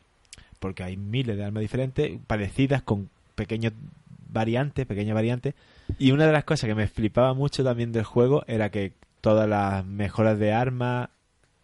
Porque 0.65 0.81
hay 0.81 0.97
miles 0.97 1.37
de 1.37 1.45
armas 1.45 1.61
diferentes, 1.61 2.17
parecidas 2.25 2.81
con 2.81 3.07
pequeños 3.35 3.71
variantes, 4.27 4.87
pequeñas 4.87 5.13
variantes. 5.13 5.53
Y 5.99 6.09
una 6.09 6.25
de 6.25 6.33
las 6.33 6.43
cosas 6.43 6.67
que 6.67 6.73
me 6.73 6.87
flipaba 6.87 7.35
mucho 7.35 7.63
también 7.63 7.91
del 7.91 8.03
juego 8.03 8.43
era 8.47 8.71
que 8.71 8.93
todas 9.21 9.47
las 9.47 9.85
mejoras 9.85 10.39
de 10.39 10.53
armas, 10.53 11.09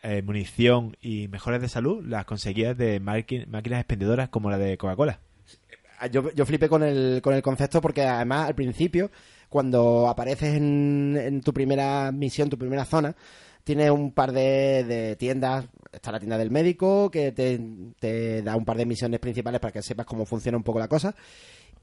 eh, 0.04 0.22
munición 0.22 0.95
y 1.02 1.30
mejoras 1.30 1.62
de 1.62 1.68
salud 1.68 2.06
las 2.06 2.26
conseguías 2.26 2.78
de 2.78 2.99
máquinas 2.99 3.80
expendedoras 3.80 4.30
como 4.30 4.52
la 4.52 4.60
de 4.60 4.78
Coca-Cola. 4.78 5.20
yo, 6.12 6.32
yo 6.36 6.45
flipé 6.45 6.70
con 6.70 6.84
el, 6.84 7.22
con 7.24 7.34
el 7.34 7.41
concepto 7.41 7.82
porque 7.82 8.04
además 8.04 8.49
al 8.49 8.54
principio, 8.54 9.10
cuando 9.49 10.08
apareces 10.08 10.58
en, 10.58 11.18
en 11.20 11.41
tu 11.41 11.54
primera 11.54 12.12
misión, 12.12 12.52
tu 12.52 12.58
primera 12.60 12.86
zona, 12.86 13.16
tiene 13.64 13.91
un 13.91 14.12
par 14.12 14.32
de, 14.32 15.16
tiendas. 15.20 15.66
Está 15.91 16.12
la 16.12 16.20
tienda 16.20 16.38
del 16.38 16.51
médico, 16.51 17.12
que 17.12 17.32
te, 17.32 18.41
da 18.41 18.55
un 18.55 18.66
par 18.66 18.78
de 18.78 18.86
misiones 18.86 19.20
principales 19.20 19.59
para 19.59 19.74
que 19.74 19.82
sepas 19.82 20.05
cómo 20.05 20.26
funciona 20.26 20.57
un 20.57 20.64
poco 20.64 20.80
la 20.80 20.88
cosa. 20.88 21.16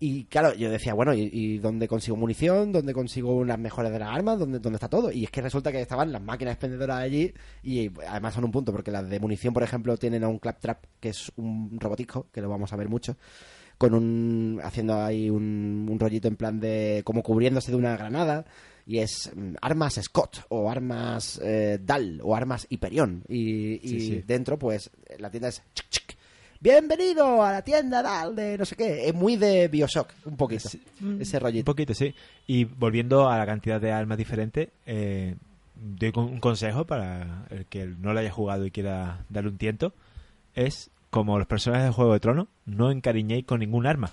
Y 0.01 0.25
claro, 0.27 0.55
yo 0.55 0.71
decía, 0.71 0.95
bueno, 0.95 1.13
¿y, 1.13 1.59
dónde 1.59 1.89
consigo 1.89 2.17
munición? 2.17 2.71
¿Dónde 2.71 2.95
consigo 2.95 3.35
unas 3.35 3.59
mejores 3.59 3.93
de 3.93 3.99
las 3.99 4.15
armas? 4.15 4.39
¿Dónde, 4.39 4.61
¿Dónde 4.61 4.77
está 4.77 4.89
todo? 4.89 5.11
Y 5.11 5.25
es 5.25 5.31
que 5.31 5.43
resulta 5.43 5.73
que 5.73 5.81
estaban 5.81 6.13
las 6.13 6.23
máquinas 6.23 6.55
expendedoras 6.55 6.99
allí 6.99 7.35
y 7.65 7.91
además 8.09 8.35
son 8.35 8.45
un 8.45 8.53
punto, 8.53 8.71
porque 8.71 8.93
las 8.93 9.09
de 9.09 9.19
munición, 9.19 9.53
por 9.53 9.65
ejemplo, 9.65 9.97
tienen 9.97 10.23
a 10.23 10.29
un 10.29 10.39
Claptrap, 10.39 10.85
que 11.01 11.09
es 11.09 11.33
un 11.37 11.79
robotisco, 11.81 12.29
que 12.33 12.41
lo 12.41 12.49
vamos 12.49 12.73
a 12.73 12.77
ver 12.77 12.89
mucho, 12.89 13.17
con 13.77 13.93
un 13.93 14.61
haciendo 14.63 15.03
ahí 15.03 15.31
un, 15.31 15.89
un 15.91 15.99
rollito 15.99 16.29
en 16.29 16.37
plan 16.37 16.61
de 16.61 17.03
como 17.05 17.23
cubriéndose 17.25 17.73
de 17.73 17.77
una 17.77 17.97
granada 17.97 18.45
y 18.89 18.99
es 18.99 19.31
mm, 19.37 19.55
armas 19.61 20.01
Scott 20.03 20.39
o 20.49 20.69
armas 20.71 21.39
eh, 21.45 21.79
Dal 21.81 22.21
o 22.25 22.35
armas 22.35 22.67
Hyperion 22.71 23.23
y, 23.29 23.75
y 23.75 23.89
Sí, 23.89 24.01
sí. 24.01 24.25
dentro 24.27 24.59
pues 24.59 24.91
la 25.19 25.31
tienda 25.31 25.49
es 25.51 25.63
chic, 25.75 25.87
chic. 25.91 26.17
bienvenido 26.59 27.43
a 27.45 27.53
la 27.53 27.63
tienda 27.63 28.03
Dal 28.03 28.35
de 28.35 28.57
no 28.59 28.65
sé 28.65 28.75
qué 28.77 29.07
es 29.09 29.15
muy 29.15 29.37
de 29.37 29.69
Bioshock 29.69 30.11
un 30.25 30.37
poquito 30.37 30.69
Sí. 30.69 30.83
ese 31.21 31.37
Un 31.37 31.43
rollito 31.43 31.65
poquito, 31.67 31.93
sí. 31.95 32.15
Y 32.47 32.65
volviendo 32.65 33.29
a 33.29 33.37
la 33.39 33.45
cantidad 33.47 33.81
de 33.81 33.93
armas 33.93 34.17
diferentes, 34.19 34.71
eh, 34.87 35.37
doy 35.77 36.11
un 36.17 36.41
consejo 36.41 36.87
para 36.87 37.47
el 37.51 37.67
que 37.67 37.87
no 37.87 38.13
lo 38.15 38.19
haya 38.21 38.33
jugado 38.33 38.65
y 38.67 38.71
quiera 38.71 39.25
darle 39.29 39.51
un 39.51 39.59
tiento. 39.59 39.93
Es, 40.55 40.91
como 41.11 41.39
los 41.39 41.47
personajes 41.47 41.87
de 41.87 41.93
Juego 41.93 42.15
de 42.15 42.21
Tronos, 42.21 42.49
no 42.67 42.91
encariñéis 42.91 43.45
con 43.45 43.61
ningún 43.61 43.87
arma. 43.87 44.11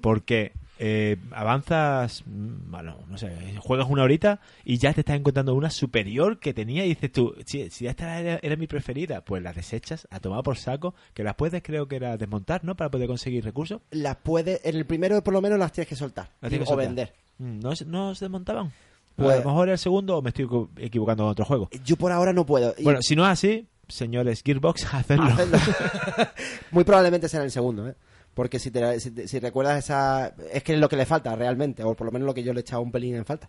Porque 0.00 0.52
eh, 0.78 1.16
avanzas, 1.30 2.22
mm, 2.26 2.70
bueno, 2.70 2.96
no 3.08 3.18
sé, 3.18 3.30
juegas 3.60 3.86
una 3.88 4.02
horita 4.02 4.40
y 4.64 4.78
ya 4.78 4.92
te 4.92 5.00
estás 5.02 5.16
encontrando 5.16 5.54
una 5.54 5.70
superior 5.70 6.38
que 6.40 6.54
tenía 6.54 6.84
y 6.84 6.88
dices 6.90 7.12
tú, 7.12 7.34
si, 7.46 7.70
si 7.70 7.86
esta 7.86 8.18
era, 8.18 8.40
era 8.42 8.56
mi 8.56 8.66
preferida, 8.66 9.24
pues 9.24 9.42
las 9.42 9.54
desechas 9.54 10.08
a 10.10 10.18
tomar 10.20 10.42
por 10.42 10.56
saco, 10.56 10.94
que 11.14 11.22
las 11.22 11.34
puedes 11.36 11.62
creo 11.62 11.86
que 11.88 11.96
era 11.96 12.16
desmontar, 12.16 12.64
¿no? 12.64 12.74
Para 12.76 12.90
poder 12.90 13.06
conseguir 13.08 13.44
recursos. 13.44 13.80
las 13.90 14.16
puede 14.16 14.60
en 14.68 14.76
el 14.76 14.86
primero 14.86 15.22
por 15.22 15.34
lo 15.34 15.40
menos 15.42 15.58
las 15.58 15.72
tienes 15.72 15.88
que 15.88 15.96
soltar 15.96 16.30
Las 16.40 16.48
tienes 16.50 16.66
o 16.68 16.70
soltar. 16.72 16.86
vender 16.86 17.12
Mm, 17.38 17.60
¿No, 17.60 17.74
se- 17.74 17.84
no 17.86 18.14
se 18.14 18.26
desmontaban? 18.26 18.72
Pues- 19.16 19.36
a 19.36 19.38
lo 19.38 19.44
mejor 19.46 19.68
el 19.68 19.78
segundo 19.78 20.18
o 20.18 20.22
me 20.22 20.28
estoy 20.30 20.44
equivo- 20.46 20.70
equivocando 20.76 21.24
con 21.24 21.30
otro 21.32 21.44
juego. 21.44 21.68
yo 21.84 21.96
por 21.96 22.12
ahora 22.12 22.32
no 22.32 22.44
puedo 22.46 22.74
Y- 22.78 22.82
Bueno, 22.84 23.00
si 23.02 23.14
no 23.16 23.24
es 23.24 23.30
así, 23.30 23.66
señores 23.88 24.42
Gearbox. 24.44 24.84
Hacedlo. 24.94 25.30
Muy 26.70 26.84
probablemente 26.84 27.28
será 27.28 27.44
el 27.44 27.50
segundo, 27.50 27.88
¿eh? 27.88 27.94
Porque 28.34 28.58
si, 28.58 28.70
te- 28.70 28.98
si, 29.00 29.10
te- 29.10 29.28
si 29.28 29.38
recuerdas 29.38 29.78
esa... 29.84 30.34
Es 30.52 30.62
que 30.62 30.74
es 30.74 30.78
lo 30.78 30.88
que 30.88 30.96
le 30.96 31.06
falta 31.06 31.34
realmente, 31.36 31.84
o 31.84 31.94
por 31.94 32.06
lo 32.06 32.12
menos 32.12 32.26
lo 32.26 32.34
que 32.34 32.42
yo 32.42 32.52
le 32.52 32.60
he 32.60 32.62
echado 32.62 32.82
un 32.82 32.90
pelín 32.92 33.14
en 33.16 33.24
falta. 33.24 33.48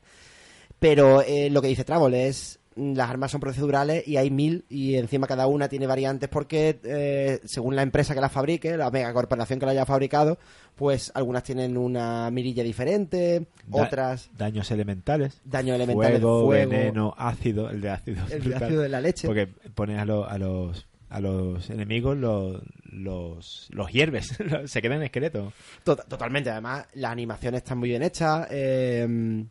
Pero 0.79 1.21
eh, 1.21 1.49
lo 1.49 1.61
que 1.61 1.69
dice 1.69 1.83
Travol 1.85 2.13
es... 2.13 2.59
mm, 2.75 2.93
Las 2.95 3.09
armas 3.09 3.31
son 3.31 3.39
procedurales 3.39 4.05
y 4.07 4.17
hay 4.17 4.29
mil 4.29 4.65
y 4.69 4.95
encima 4.95 5.27
cada 5.27 5.47
una 5.47 5.69
tiene 5.69 5.87
variantes 5.87 6.27
porque 6.27 6.79
eh, 6.83 7.39
según 7.45 7.75
la 7.75 7.81
empresa 7.83 8.13
que 8.13 8.19
la 8.21 8.27
fabrique, 8.29 8.75
la 8.75 8.91
megacorporación 8.91 9.59
que 9.59 9.65
la 9.65 9.71
haya 9.71 9.85
fabricado, 9.85 10.37
pues 10.75 11.11
algunas 11.15 11.43
tienen 11.43 11.77
una 11.77 12.29
mirilla 12.31 12.63
diferente, 12.63 13.45
Da- 13.67 13.83
otras 13.83 14.29
Daños 14.37 14.69
elementales. 14.71 15.39
daño 15.45 15.75
elemental 15.75 16.13
de 16.13 16.19
fuego, 16.19 16.45
fuego, 16.47 16.69
veneno, 16.71 17.13
ácido. 17.17 17.69
El 17.69 17.79
de 17.79 17.89
ácido. 17.89 18.25
el 18.29 18.43
de 18.43 18.55
ácido 18.55 18.81
de 18.81 18.89
la 18.89 18.99
leche. 18.99 19.27
Porque 19.27 19.47
pones 19.47 19.99
a, 19.99 20.03
lo- 20.05 20.27
a 20.27 20.37
los 20.37 20.85
a 21.13 21.19
los 21.21 21.69
enemigos 21.69 22.17
los 22.17 22.61
los, 22.83 23.67
los 23.71 23.91
hierves. 23.91 24.37
Se 24.65 24.81
quedan 24.81 25.03
esqueletos. 25.03 25.53
Tot- 25.83 26.05
totalmente, 26.07 26.49
además 26.49 26.85
las 26.93 27.11
animaciones 27.11 27.59
están 27.63 27.77
muy 27.77 27.89
bien 27.89 28.03
hechas. 28.03 28.47
eh, 28.51 29.45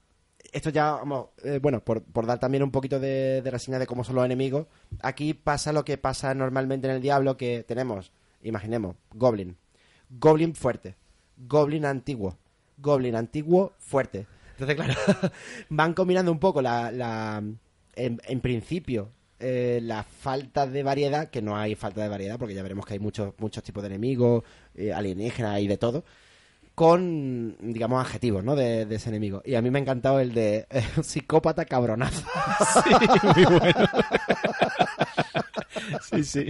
esto 0.53 0.69
ya, 0.69 0.93
vamos, 0.93 1.29
eh, 1.45 1.59
bueno, 1.63 1.81
por, 1.83 2.03
por 2.03 2.27
dar 2.27 2.39
también 2.39 2.63
un 2.63 2.71
poquito 2.71 3.01
de, 3.01 3.41
reseña 3.47 3.79
de 3.79 3.87
cómo 3.87 4.05
son 4.05 4.17
los 4.17 4.25
enemigos, 4.27 4.67
aquí 5.01 5.33
pasa 5.33 5.73
lo 5.73 5.83
que 5.83 5.97
pasa 5.97 6.35
normalmente 6.35 6.87
en 6.87 6.95
el 6.95 7.01
Diablo, 7.01 7.39
que 7.39 7.65
tenemos, 7.67 8.13
imaginemos, 8.43 8.97
Goblin. 9.15 9.57
Goblin 10.11 10.55
fuerte. 10.55 10.95
Goblin 11.39 11.87
antiguo. 11.87 12.37
Goblin 12.77 13.17
antiguo 13.17 13.73
fuerte. 13.79 14.27
Entonces, 14.59 14.77
claro, 14.77 14.95
van 15.71 15.95
combinando 15.95 16.31
un 16.31 16.39
poco 16.39 16.61
la... 16.61 16.93
la 16.93 17.43
en 17.95 18.41
principio, 18.41 19.11
eh, 19.45 19.81
la 19.83 20.05
falta 20.05 20.69
de 20.69 20.85
variedad, 20.85 21.29
que 21.29 21.43
no 21.43 21.57
hay 21.57 21.75
falta 21.75 22.01
de 22.01 22.09
variedad, 22.09 22.39
porque 22.39 22.55
ya 22.55 22.63
veremos 22.63 22.87
que 22.87 22.95
hay 22.95 23.01
muchos, 23.01 23.35
muchos 23.39 23.65
tipos 23.65 23.83
de 23.83 23.89
enemigos, 23.89 24.45
eh, 24.77 24.93
alienígenas 24.93 25.61
y 25.61 25.67
de 25.67 25.77
todo, 25.77 26.05
con, 26.77 27.57
digamos, 27.59 28.01
adjetivos, 28.01 28.45
¿no? 28.45 28.55
De, 28.55 28.87
de 28.87 28.95
ese 28.95 29.09
enemigo. 29.09 29.43
Y 29.45 29.57
a 29.57 29.63
mí 29.63 29.69
me 29.71 29.81
ha 29.81 29.83
encantado 29.83 30.21
el 30.21 30.33
de 30.33 30.69
eh, 30.71 30.85
psicópata 31.03 31.65
cabronazo. 31.65 32.25
muy 33.35 33.45
bueno. 33.45 33.89
sí, 36.03 36.23
sí. 36.23 36.47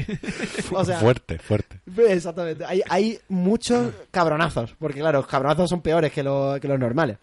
o 0.71 0.85
sea, 0.85 0.99
fuerte, 0.99 1.39
fuerte. 1.39 1.81
exactamente. 2.09 2.67
Hay, 2.67 2.83
hay 2.91 3.19
muchos 3.31 3.91
cabronazos, 4.11 4.75
porque 4.79 5.01
claro, 5.01 5.21
los 5.21 5.27
cabronazos 5.27 5.71
son 5.71 5.81
peores 5.81 6.13
que, 6.13 6.23
los 6.23 6.61
que 6.61 6.69
los 6.69 6.79
normales. 6.79 7.17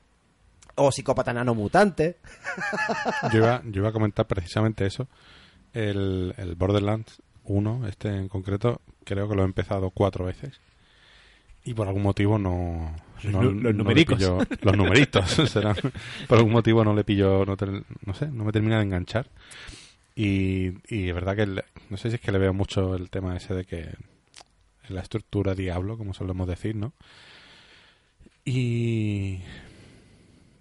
O 0.74 0.92
psicópata 0.92 1.32
nano 1.32 1.54
mutante. 1.54 2.18
Yo 3.32 3.38
iba, 3.38 3.62
yo 3.66 3.82
iba 3.82 3.90
a 3.90 3.94
comentar 3.94 4.26
precisamente 4.26 4.88
eso. 4.88 5.08
El, 5.74 6.34
el 6.38 6.56
Borderlands 6.56 7.22
1, 7.44 7.88
este 7.88 8.10
en 8.16 8.28
concreto, 8.28 8.82
creo 9.04 9.28
que 9.30 9.36
lo 9.36 9.42
he 9.44 9.46
empezado 9.46 9.90
cuatro 9.92 10.26
veces. 10.26 10.60
Y 11.64 11.74
por 11.74 11.88
algún 11.88 12.04
motivo 12.04 12.38
no... 12.40 12.96
Los 13.24 13.34
no- 13.34 13.44
los 13.44 13.54
no 13.56 13.74
numericos. 13.74 14.18
pillo- 14.18 14.40
los 14.62 14.78
numeritos 14.78 15.30
serán. 15.52 15.76
Por 16.28 16.38
algún 16.38 16.54
motivo 16.54 16.84
no 16.84 16.94
le 16.96 17.04
pillo... 17.04 17.46
No, 17.46 17.58
te- 17.58 17.66
no 18.06 18.14
sé, 18.14 18.28
no 18.28 18.46
me 18.46 18.52
termina 18.52 18.78
de 18.78 18.84
enganchar. 18.84 19.28
Y, 20.16 20.70
y 20.88 21.10
es 21.10 21.14
verdad 21.14 21.36
que... 21.36 21.42
el- 21.44 21.64
no 21.90 21.98
sé 21.98 22.10
si 22.10 22.16
es 22.16 22.22
que 22.22 22.32
le 22.32 22.40
veo 22.40 22.54
mucho 22.54 22.96
el 22.96 23.10
tema 23.10 23.36
ese 23.36 23.54
de 23.54 23.66
que... 23.66 23.90
La 24.88 25.02
estructura 25.02 25.54
Diablo, 25.54 25.98
como 25.98 26.14
solemos 26.14 26.48
decir, 26.48 26.76
¿no? 26.76 26.94
Y... 28.46 29.40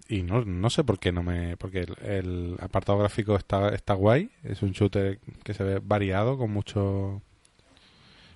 Y 0.09 0.23
no, 0.23 0.43
no 0.43 0.69
sé 0.71 0.83
por 0.83 0.99
qué 0.99 1.11
no 1.11 1.21
me... 1.21 1.55
Porque 1.55 1.81
el, 1.81 1.95
el 2.03 2.57
apartado 2.59 2.97
gráfico 2.97 3.35
está, 3.35 3.69
está 3.69 3.93
guay. 3.93 4.31
Es 4.43 4.63
un 4.63 4.71
shooter 4.71 5.19
que 5.43 5.53
se 5.53 5.63
ve 5.63 5.79
variado, 5.79 6.37
con 6.37 6.51
muchos 6.51 7.21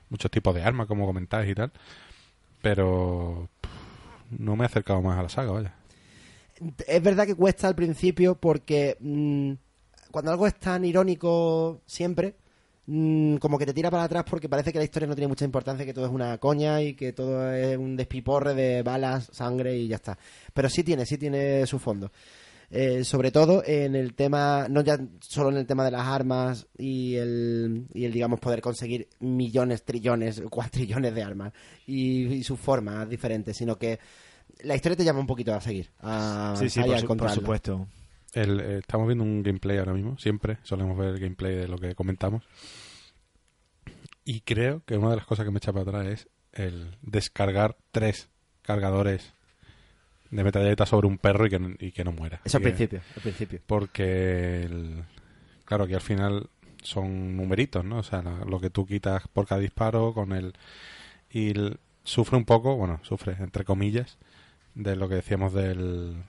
muchos 0.09 0.30
tipos 0.30 0.53
de 0.53 0.61
armas, 0.61 0.86
como 0.86 1.07
comentáis 1.07 1.49
y 1.49 1.55
tal. 1.55 1.71
Pero 2.61 3.49
no 4.30 4.55
me 4.55 4.63
he 4.63 4.67
acercado 4.67 5.01
más 5.01 5.17
a 5.17 5.24
la 5.24 5.30
saga, 5.30 5.51
vaya. 5.51 5.74
Es 6.88 7.01
verdad 7.01 7.26
que 7.26 7.36
cuesta 7.36 7.67
al 7.67 7.76
principio 7.76 8.36
porque 8.36 8.95
mm, 8.99 9.53
cuando 10.11 10.32
algo 10.32 10.45
es 10.45 10.53
tan 10.59 10.86
irónico 10.86 11.82
siempre, 11.88 12.36
mm, 12.86 13.36
como 13.38 13.58
que 13.58 13.66
te 13.66 13.74
tira 13.74 13.90
para 13.92 14.04
atrás 14.04 14.24
porque 14.30 14.50
parece 14.50 14.72
que 14.72 14.78
la 14.80 14.84
historia 14.86 15.08
no 15.08 15.16
tiene 15.16 15.28
mucha 15.28 15.46
importancia, 15.46 15.86
que 15.86 15.94
todo 15.94 16.06
es 16.06 16.12
una 16.12 16.38
coña 16.38 16.82
y 16.82 16.94
que 16.96 17.14
todo 17.14 17.52
es 17.54 17.78
un 17.78 17.96
despiporre 17.96 18.54
de 18.54 18.82
balas, 18.84 19.30
sangre 19.32 19.78
y 19.78 19.88
ya 19.88 19.96
está. 19.98 20.18
Pero 20.54 20.70
sí 20.70 20.84
tiene, 20.84 21.06
sí 21.06 21.18
tiene 21.18 21.66
su 21.66 21.80
fondo. 21.80 22.12
Eh, 22.76 23.04
sobre 23.04 23.30
todo 23.30 23.62
en 23.66 23.96
el 23.96 24.16
tema, 24.16 24.66
no 24.68 24.82
ya 24.82 24.98
solo 25.22 25.50
en 25.52 25.58
el 25.58 25.68
tema 25.68 25.86
de 25.86 25.92
las 25.92 26.08
armas 26.08 26.66
y 26.76 27.14
el, 27.16 27.86
y 27.94 28.06
el 28.06 28.12
digamos, 28.12 28.40
poder 28.40 28.62
conseguir 28.62 29.08
millones, 29.20 29.84
trillones, 29.84 30.42
cuatrillones 30.50 31.14
de 31.14 31.22
armas 31.22 31.54
y, 31.86 32.24
y 32.34 32.44
sus 32.44 32.60
formas 32.60 33.08
diferentes, 33.08 33.56
sino 33.58 33.78
que 33.78 34.00
la 34.64 34.76
historia 34.76 34.96
te 34.96 35.04
llama 35.04 35.20
un 35.20 35.28
poquito 35.28 35.54
a 35.54 35.62
seguir. 35.62 35.92
A, 36.00 36.56
Sí, 36.58 36.68
sí, 36.70 36.80
por, 36.80 36.90
su- 37.02 37.08
supuesto. 37.42 37.88
El, 38.34 38.60
eh, 38.60 38.78
estamos 38.80 39.08
viendo 39.08 39.24
un 39.24 39.44
gameplay 39.44 39.78
ahora 39.78 39.94
mismo, 39.94 40.18
siempre 40.18 40.58
solemos 40.64 40.98
ver 40.98 41.10
el 41.10 41.20
gameplay 41.20 41.56
de 41.56 41.68
lo 41.68 41.78
que 41.78 41.94
comentamos. 41.96 42.44
Y 44.26 44.42
creo 44.42 44.82
que 44.86 44.98
una 44.98 45.10
de 45.12 45.18
las 45.18 45.26
cosas 45.26 45.46
que 45.46 45.52
me 45.52 45.58
echa 45.58 45.74
para 45.74 45.84
atrás 45.84 46.08
es 46.08 46.28
el 46.54 46.96
descargar 47.02 47.78
tres 47.92 48.30
cargadores 48.62 49.34
de 50.32 50.44
metralleta 50.44 50.86
sobre 50.86 51.08
un 51.08 51.18
perro 51.18 51.46
y 51.46 51.50
que, 51.50 51.60
no- 51.60 51.76
y 51.80 51.92
que 51.92 52.04
no 52.04 52.12
muera. 52.12 52.42
Eso 52.46 52.58
al 52.58 52.64
principio, 52.64 53.02
al 53.16 53.22
principio. 53.22 53.60
Porque, 53.68 54.64
el- 54.64 55.04
claro, 55.66 55.86
que 55.88 55.96
al 55.96 56.02
final 56.02 56.48
son 56.82 57.36
numeritos, 57.38 57.84
¿no? 57.86 58.00
O 58.00 58.04
sea, 58.04 58.22
la- 58.24 58.46
lo 58.46 58.60
que 58.60 58.70
tú 58.70 58.86
quitas 58.86 59.28
por 59.28 59.46
cada 59.48 59.62
disparo 59.62 60.14
con 60.14 60.32
el... 60.32 60.54
Y 61.30 61.52
el- 61.52 61.78
sufre 62.04 62.38
un 62.38 62.46
poco, 62.46 62.76
bueno, 62.76 63.00
sufre, 63.04 63.36
entre 63.40 63.64
comillas, 63.64 64.18
de 64.76 64.96
lo 64.96 65.08
que 65.08 65.16
decíamos 65.16 65.54
del, 65.54 66.24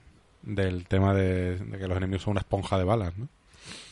del 0.45 0.87
tema 0.87 1.13
de, 1.13 1.59
que 1.79 1.87
los 1.87 1.97
enemigos 1.97 2.23
son 2.23 2.31
una 2.31 2.41
esponja 2.41 2.77
de 2.77 2.83
balas, 2.83 3.17
¿no? 3.17 3.27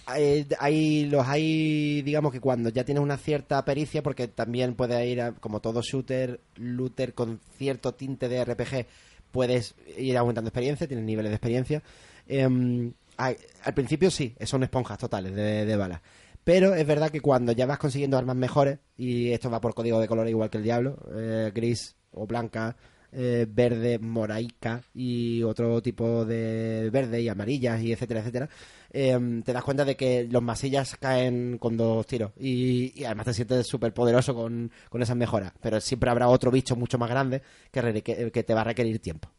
Hay, 0.06 1.06
los 1.06 1.26
hay, 1.28 2.02
digamos 2.02 2.32
que 2.34 2.42
cuando 2.42 2.70
ya 2.70 2.84
tienes 2.84 3.02
una 3.02 3.18
cierta 3.18 3.64
pericia, 3.64 4.04
porque 4.04 4.28
también 4.28 4.76
puede 4.76 5.08
ir, 5.08 5.22
a- 5.22 5.32
como 5.32 5.62
todo 5.62 5.82
shooter, 5.82 6.42
looter 6.58 7.14
con 7.14 7.40
cierto 7.58 7.94
tinte 7.94 8.28
de 8.28 8.44
RPG, 8.44 8.86
puedes 9.32 9.76
ir 9.98 10.18
aumentando 10.18 10.50
experiencia, 10.50 10.88
tienes 10.88 11.06
niveles 11.06 11.30
de 11.32 11.36
experiencia. 11.36 11.82
Em, 12.28 12.92
al 13.18 13.74
principio 13.74 14.12
sí, 14.12 14.36
son 14.46 14.64
esponjas 14.64 14.98
totales 14.98 15.34
de, 15.36 15.66
de 15.66 15.76
balas. 15.78 16.02
Pero 16.44 16.76
es 16.76 16.86
verdad 16.86 17.10
que 17.10 17.22
cuando 17.22 17.54
ya 17.54 17.66
vas 17.66 17.78
consiguiendo 17.80 18.18
armas 18.18 18.36
mejores, 18.36 18.80
y 18.98 19.32
esto 19.32 19.50
va 19.50 19.62
por 19.62 19.74
código 19.74 20.02
de 20.02 20.08
color 20.10 20.28
igual 20.28 20.50
que 20.50 20.58
el 20.58 20.64
diablo, 20.64 20.98
eh, 21.16 21.52
gris 21.56 21.96
o 22.12 22.28
blanca, 22.28 22.76
eh, 23.14 23.46
verde 23.50 24.00
moraica 24.00 24.82
y 24.94 25.44
otro 25.44 25.82
tipo 25.82 26.26
de 26.26 26.90
verde 26.92 27.22
y 27.22 27.30
amarillas 27.30 27.82
y 27.82 27.92
etcétera, 27.92 28.22
etcétera, 28.22 28.50
eh, 28.92 29.42
te 29.44 29.54
das 29.54 29.64
cuenta 29.64 29.86
de 29.86 29.96
que 29.96 30.28
los 30.30 30.42
masillas 30.44 30.96
caen 31.00 31.58
con 31.58 31.78
dos 31.78 32.06
tiros 32.08 32.32
y, 32.40 33.04
además 33.06 33.26
te 33.26 33.34
sientes 33.34 33.68
súper 33.68 33.94
poderoso 33.94 34.36
con, 34.36 34.72
con 34.90 35.02
esas 35.02 35.16
mejoras. 35.16 35.54
Pero 35.62 35.80
siempre 35.82 36.10
habrá 36.10 36.28
otro 36.28 36.52
bicho 36.52 36.76
mucho 36.76 36.98
más 36.98 37.10
grande 37.10 37.42
que- 37.72 38.32
que 38.32 38.44
te 38.44 38.54
va 38.54 38.62
a 38.62 38.66
requerir 38.66 39.00
tiempo. 39.00 39.30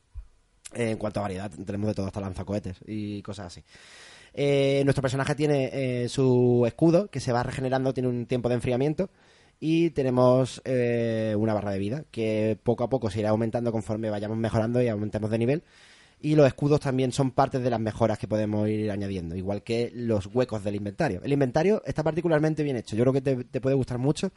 Eh, 0.74 0.90
en 0.90 0.98
cuanto 0.98 1.20
a 1.20 1.22
variedad, 1.22 1.50
tenemos 1.50 1.88
de 1.88 1.94
todo, 1.94 2.06
hasta 2.06 2.20
lanzacohetes 2.20 2.78
y 2.86 3.22
cosas 3.22 3.46
así. 3.46 3.62
Eh, 4.32 4.82
nuestro 4.84 5.02
personaje 5.02 5.36
tiene 5.36 5.70
eh, 5.72 6.08
su 6.08 6.64
escudo 6.66 7.08
que 7.08 7.20
se 7.20 7.30
va 7.32 7.44
regenerando, 7.44 7.94
tiene 7.94 8.08
un 8.08 8.26
tiempo 8.26 8.48
de 8.48 8.56
enfriamiento 8.56 9.08
y 9.60 9.90
tenemos 9.90 10.60
eh, 10.64 11.34
una 11.38 11.54
barra 11.54 11.72
de 11.72 11.78
vida 11.78 12.04
que 12.10 12.58
poco 12.62 12.84
a 12.84 12.88
poco 12.88 13.10
se 13.10 13.20
irá 13.20 13.30
aumentando 13.30 13.72
conforme 13.72 14.10
vayamos 14.10 14.36
mejorando 14.36 14.82
y 14.82 14.88
aumentemos 14.88 15.30
de 15.30 15.38
nivel. 15.38 15.62
Y 16.20 16.36
los 16.36 16.46
escudos 16.46 16.80
también 16.80 17.12
son 17.12 17.32
parte 17.32 17.58
de 17.58 17.68
las 17.68 17.80
mejoras 17.80 18.18
que 18.18 18.26
podemos 18.26 18.66
ir 18.68 18.90
añadiendo, 18.90 19.36
igual 19.36 19.62
que 19.62 19.90
los 19.94 20.26
huecos 20.26 20.64
del 20.64 20.74
inventario. 20.74 21.20
El 21.22 21.32
inventario 21.32 21.82
está 21.84 22.02
particularmente 22.02 22.62
bien 22.62 22.76
hecho, 22.76 22.96
yo 22.96 23.04
creo 23.04 23.12
que 23.12 23.20
te, 23.20 23.44
te 23.44 23.60
puede 23.60 23.76
gustar 23.76 23.98
mucho 23.98 24.32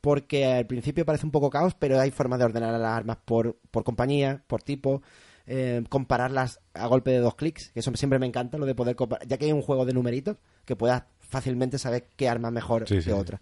porque 0.00 0.46
al 0.46 0.66
principio 0.66 1.04
parece 1.04 1.26
un 1.26 1.32
poco 1.32 1.50
caos, 1.50 1.74
pero 1.74 2.00
hay 2.00 2.10
formas 2.10 2.38
de 2.38 2.44
ordenar 2.44 2.78
las 2.78 2.96
armas 2.98 3.18
por, 3.24 3.58
por 3.70 3.84
compañía, 3.84 4.42
por 4.46 4.62
tipo, 4.62 5.02
eh, 5.46 5.82
compararlas 5.88 6.60
a 6.74 6.86
golpe 6.86 7.10
de 7.10 7.18
dos 7.18 7.34
clics, 7.34 7.70
que 7.70 7.80
eso 7.80 7.94
siempre 7.96 8.18
me 8.18 8.26
encanta, 8.26 8.58
lo 8.58 8.66
de 8.66 8.74
poder 8.74 8.96
comparar, 8.96 9.26
ya 9.26 9.38
que 9.38 9.46
hay 9.46 9.52
un 9.52 9.62
juego 9.62 9.84
de 9.84 9.92
numeritos, 9.92 10.36
que 10.64 10.76
puedas 10.76 11.04
fácilmente 11.20 11.78
saber 11.78 12.08
qué 12.16 12.28
arma 12.28 12.48
es 12.48 12.54
mejor 12.54 12.88
Sí, 12.88 12.96
que 12.96 13.02
sí, 13.02 13.10
sí. 13.10 13.36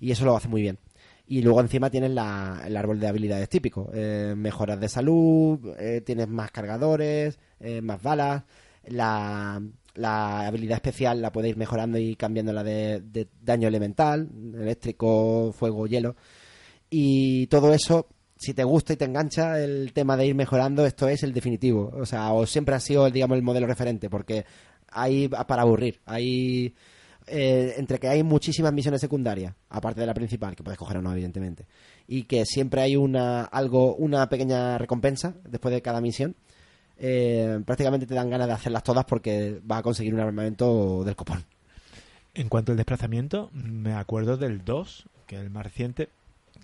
Y 0.00 0.10
eso 0.12 0.24
lo 0.24 0.36
hace 0.36 0.48
muy 0.48 0.62
bien. 0.62 0.78
Y 1.26 1.42
luego 1.42 1.60
encima 1.60 1.90
tienes 1.90 2.10
la- 2.12 2.62
el 2.66 2.76
árbol 2.76 2.98
de 3.00 3.08
habilidades 3.08 3.48
típico. 3.48 3.90
eh, 3.92 4.34
mejoras 4.36 4.80
de 4.80 4.88
salud, 4.88 5.58
eh, 5.78 6.00
tienes 6.00 6.28
más 6.28 6.50
cargadores, 6.50 7.38
eh, 7.60 7.80
más 7.82 8.02
balas. 8.02 8.44
La, 8.86 9.60
la 9.94 10.46
habilidad 10.46 10.76
especial 10.76 11.20
la 11.20 11.30
ir 11.44 11.56
mejorando 11.56 11.98
y 11.98 12.16
cambiándola 12.16 12.62
de, 12.64 13.00
de 13.00 13.28
daño 13.42 13.68
elemental, 13.68 14.28
eléctrico, 14.54 15.52
fuego, 15.52 15.86
hielo. 15.86 16.16
Y 16.90 17.46
todo 17.48 17.74
eso, 17.74 18.08
si 18.36 18.54
te 18.54 18.64
gusta 18.64 18.92
y 18.94 18.96
te 18.96 19.04
engancha 19.04 19.62
el 19.62 19.92
tema 19.92 20.16
de 20.16 20.26
ir 20.26 20.34
mejorando, 20.34 20.86
esto 20.86 21.08
es 21.08 21.22
el 21.22 21.32
definitivo. 21.32 21.92
O 21.94 22.06
sea, 22.06 22.32
o 22.32 22.46
siempre 22.46 22.74
ha 22.74 22.80
sido, 22.80 23.10
digamos, 23.10 23.36
el 23.36 23.42
modelo 23.42 23.66
referente, 23.66 24.08
porque 24.08 24.44
hay 24.90 25.28
para 25.28 25.62
aburrir. 25.62 26.00
Hay 26.06 26.74
eh, 27.30 27.74
entre 27.76 27.98
que 27.98 28.08
hay 28.08 28.22
muchísimas 28.22 28.72
misiones 28.72 29.00
secundarias, 29.00 29.54
aparte 29.68 30.00
de 30.00 30.06
la 30.06 30.14
principal, 30.14 30.54
que 30.56 30.62
puedes 30.62 30.78
coger 30.78 30.98
o 30.98 31.02
no, 31.02 31.12
evidentemente, 31.12 31.66
y 32.06 32.24
que 32.24 32.44
siempre 32.44 32.80
hay 32.80 32.96
una 32.96 33.44
algo, 33.44 33.94
una 33.96 34.28
pequeña 34.28 34.78
recompensa 34.78 35.34
después 35.48 35.72
de 35.74 35.82
cada 35.82 36.00
misión. 36.00 36.34
eh, 36.98 37.60
prácticamente 37.64 38.06
te 38.06 38.14
dan 38.14 38.28
ganas 38.28 38.48
de 38.48 38.54
hacerlas 38.54 38.82
todas 38.82 39.04
porque 39.04 39.60
vas 39.62 39.80
a 39.80 39.82
conseguir 39.82 40.14
un 40.14 40.20
armamento 40.20 41.04
del 41.04 41.14
copón. 41.14 41.44
En 42.34 42.48
cuanto 42.48 42.72
al 42.72 42.76
desplazamiento, 42.76 43.50
me 43.52 43.94
acuerdo 43.94 44.36
del 44.36 44.64
2, 44.64 45.06
que 45.26 45.36
es 45.36 45.42
el 45.42 45.50
más 45.50 45.64
reciente, 45.64 46.08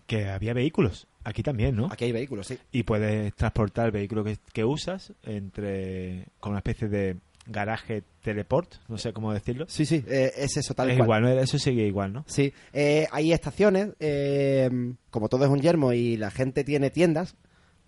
que 0.06 0.28
había 0.28 0.52
vehículos. 0.54 1.06
Aquí 1.24 1.42
también, 1.42 1.74
¿no? 1.76 1.88
Aquí 1.90 2.04
hay 2.04 2.12
vehículos, 2.12 2.48
sí. 2.48 2.58
Y 2.70 2.82
puedes 2.82 3.34
transportar 3.34 3.86
el 3.86 3.92
vehículo 3.92 4.22
que, 4.24 4.36
que 4.52 4.64
usas 4.64 5.12
entre 5.22 6.26
con 6.38 6.50
una 6.50 6.58
especie 6.58 6.88
de 6.88 7.16
garaje 7.46 8.04
teleport, 8.22 8.74
no 8.88 8.98
sé 8.98 9.12
cómo 9.12 9.32
decirlo. 9.32 9.66
Sí, 9.68 9.84
sí, 9.84 10.04
eh, 10.08 10.32
es 10.36 10.56
eso, 10.56 10.74
tal 10.74 10.90
es 10.90 10.96
cual. 10.96 11.06
igual, 11.06 11.22
¿no? 11.22 11.28
eso 11.40 11.58
sigue 11.58 11.86
igual, 11.86 12.12
¿no? 12.12 12.24
Sí, 12.26 12.52
eh, 12.72 13.06
hay 13.12 13.32
estaciones, 13.32 13.90
eh, 14.00 14.70
como 15.10 15.28
todo 15.28 15.44
es 15.44 15.50
un 15.50 15.60
yermo 15.60 15.92
y 15.92 16.16
la 16.16 16.30
gente 16.30 16.64
tiene 16.64 16.90
tiendas, 16.90 17.36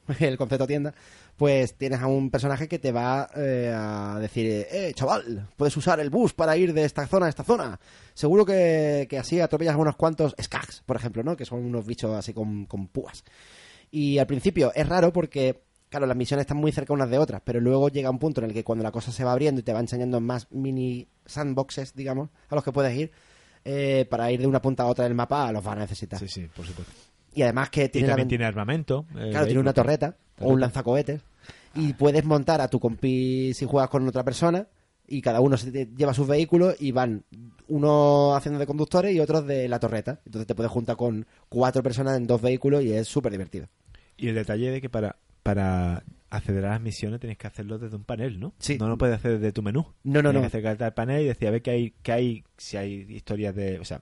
el 0.21 0.37
concepto 0.37 0.67
tienda, 0.67 0.95
pues 1.37 1.75
tienes 1.77 2.01
a 2.01 2.07
un 2.07 2.31
personaje 2.31 2.69
que 2.69 2.79
te 2.79 2.93
va 2.93 3.29
a 3.35 4.19
decir, 4.21 4.67
eh, 4.71 4.93
chaval, 4.95 5.49
puedes 5.57 5.77
usar 5.77 6.01
el 6.01 6.11
bus 6.11 6.33
para 6.33 6.57
ir 6.57 6.73
de 6.73 6.85
esta 6.85 7.07
zona 7.07 7.27
a 7.27 7.29
esta 7.29 7.45
zona. 7.45 7.79
Seguro 8.15 8.47
que, 8.47 9.07
que 9.09 9.19
así 9.19 9.41
atropellas 9.41 9.75
a 9.75 9.79
unos 9.79 9.97
cuantos 9.97 10.35
skags, 10.41 10.83
por 10.87 10.97
ejemplo, 10.97 11.23
¿no? 11.23 11.37
Que 11.37 11.45
son 11.45 11.65
unos 11.65 11.87
bichos 11.87 12.15
así 12.17 12.33
con, 12.33 12.65
con 12.67 12.89
púas. 12.89 13.25
Y 13.91 14.19
al 14.19 14.27
principio 14.27 14.73
es 14.75 14.89
raro 14.89 15.13
porque, 15.13 15.63
claro, 15.89 16.07
las 16.07 16.17
misiones 16.17 16.43
están 16.43 16.57
muy 16.57 16.73
cerca 16.73 16.93
unas 16.93 17.11
de 17.11 17.19
otras, 17.19 17.43
pero 17.45 17.61
luego 17.61 17.89
llega 17.89 18.11
un 18.11 18.19
punto 18.19 18.41
en 18.41 18.49
el 18.49 18.55
que 18.55 18.65
cuando 18.65 18.83
la 18.83 18.93
cosa 18.93 19.13
se 19.13 19.25
va 19.25 19.33
abriendo 19.33 19.61
y 19.61 19.65
te 19.65 19.73
va 19.73 19.81
enseñando 19.81 20.21
más 20.21 20.51
mini 20.51 21.09
sandboxes, 21.25 21.95
digamos, 21.95 22.31
a 22.49 22.55
los 22.55 22.65
que 22.65 22.73
puedes 22.73 22.97
ir, 22.97 23.13
eh, 23.65 24.07
para 24.09 24.31
ir 24.31 24.41
de 24.41 24.47
una 24.47 24.63
punta 24.63 24.85
a 24.85 24.87
otra 24.87 25.05
del 25.05 25.15
mapa 25.15 25.51
los 25.53 25.65
van 25.65 25.79
a 25.79 25.83
necesitar. 25.83 26.21
Sí, 26.21 26.29
sí, 26.29 26.49
por 26.55 26.67
supuesto. 26.67 26.93
Y 27.35 27.43
además 27.43 27.71
que 27.71 27.85
Y 27.85 27.89
tiene 27.89 28.09
la 28.09 28.13
también 28.13 28.29
tiene 28.29 28.45
armamento. 28.45 29.07
el 29.15 29.31
Claro, 29.31 29.47
tiene 29.47 29.61
una 29.61 29.73
torreta 29.73 30.17
o 30.41 30.49
un 30.49 30.61
lanzacohetes 30.61 31.21
y 31.75 31.93
puedes 31.93 32.25
montar 32.25 32.61
a 32.61 32.69
tu 32.69 32.81
compi 32.81 33.53
si 33.55 33.67
juegas 33.67 33.91
con 33.91 34.07
otra 34.09 34.25
persona 34.25 34.67
y 35.07 35.21
cada 35.21 35.41
uno 35.41 35.57
se 35.57 35.71
lleva 35.71 36.15
sus 36.15 36.27
vehículos 36.27 36.77
y 36.81 36.93
van 36.93 37.25
uno 37.69 38.35
haciendo 38.35 38.59
de 38.59 38.67
conductores 38.67 39.15
y 39.15 39.21
otros 39.21 39.47
de 39.47 39.69
la 39.69 39.79
torreta. 39.79 40.21
Entonces 40.25 40.47
te 40.47 40.55
puedes 40.55 40.73
juntar 40.73 40.97
con 40.97 41.27
cuatro 41.49 41.83
personas 41.83 42.17
en 42.17 42.27
dos 42.27 42.41
vehículos 42.41 42.83
y 42.83 42.93
es 42.93 43.07
súper 43.07 43.33
divertido. 43.33 43.69
Y 44.17 44.29
el 44.29 44.35
detalle 44.35 44.71
de 44.71 44.81
que 44.81 44.89
para, 44.89 45.17
para 45.47 46.03
acceder 46.29 46.65
a 46.67 46.71
las 46.71 46.81
misiones 46.81 47.21
tienes 47.21 47.39
que 47.39 47.47
hacerlo 47.47 47.79
desde 47.79 47.97
un 47.97 48.05
panel, 48.05 48.39
¿no? 48.41 48.53
Sí. 48.59 48.77
No 48.79 48.89
lo 48.89 48.99
puedes 48.99 49.17
hacer 49.17 49.39
desde 49.39 49.53
tu 49.53 49.63
menú. 49.63 49.87
No, 50.05 50.23
no, 50.23 50.31
Tienes 50.31 50.35
no. 50.35 50.41
que 50.41 50.47
acercarte 50.47 50.85
al 50.85 50.93
panel 50.95 51.23
y 51.23 51.27
decir, 51.27 51.49
a 51.49 51.51
ver 51.53 51.63
qué 51.63 51.71
hay, 51.71 51.95
qué 52.03 52.13
hay, 52.13 52.45
si 52.59 52.77
hay 52.77 53.07
historias 53.09 53.55
de, 53.55 53.79
o 53.79 53.85
sea, 53.85 54.01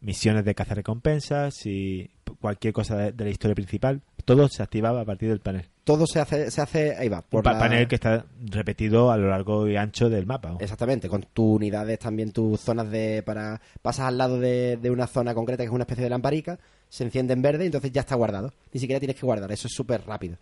misiones 0.00 0.44
de 0.44 0.54
caza 0.54 0.74
recompensas, 0.74 1.54
si 1.54 2.10
cualquier 2.40 2.74
cosa 2.74 2.96
de, 2.96 3.12
de 3.12 3.24
la 3.24 3.30
historia 3.30 3.54
principal, 3.54 4.02
todo 4.24 4.48
se 4.48 4.62
activaba 4.62 5.00
a 5.00 5.04
partir 5.04 5.28
del 5.30 5.40
panel. 5.40 5.66
Todo 5.84 6.06
se 6.06 6.18
hace, 6.18 6.50
se 6.50 6.60
hace 6.62 6.96
ahí 6.96 7.08
va. 7.08 7.18
Un 7.18 7.24
Por 7.30 7.42
pa- 7.44 7.52
la- 7.52 7.58
panel 7.58 7.88
que 7.88 7.94
está 7.94 8.24
repetido 8.46 9.10
a 9.12 9.16
lo 9.16 9.28
largo 9.28 9.68
y 9.68 9.76
ancho 9.76 10.08
del 10.10 10.26
mapa. 10.26 10.56
Exactamente, 10.60 11.08
con 11.08 11.22
tus 11.32 11.56
unidades 11.56 11.98
también, 11.98 12.32
tus 12.32 12.60
zonas 12.60 12.90
de... 12.90 13.22
para 13.22 13.60
Pasas 13.82 14.06
al 14.08 14.18
lado 14.18 14.38
de, 14.40 14.76
de 14.78 14.90
una 14.90 15.06
zona 15.06 15.34
concreta 15.34 15.62
que 15.62 15.68
es 15.68 15.72
una 15.74 15.82
especie 15.84 16.04
de 16.04 16.10
lamparica, 16.10 16.58
se 16.94 17.02
enciende 17.04 17.32
en 17.32 17.42
verde 17.42 17.64
y 17.64 17.66
entonces 17.66 17.90
ya 17.90 18.02
está 18.02 18.14
guardado. 18.14 18.52
Ni 18.72 18.78
siquiera 18.78 19.00
tienes 19.00 19.16
que 19.18 19.26
guardar, 19.26 19.50
eso 19.50 19.66
es 19.66 19.74
súper 19.74 20.02
rápido. 20.06 20.36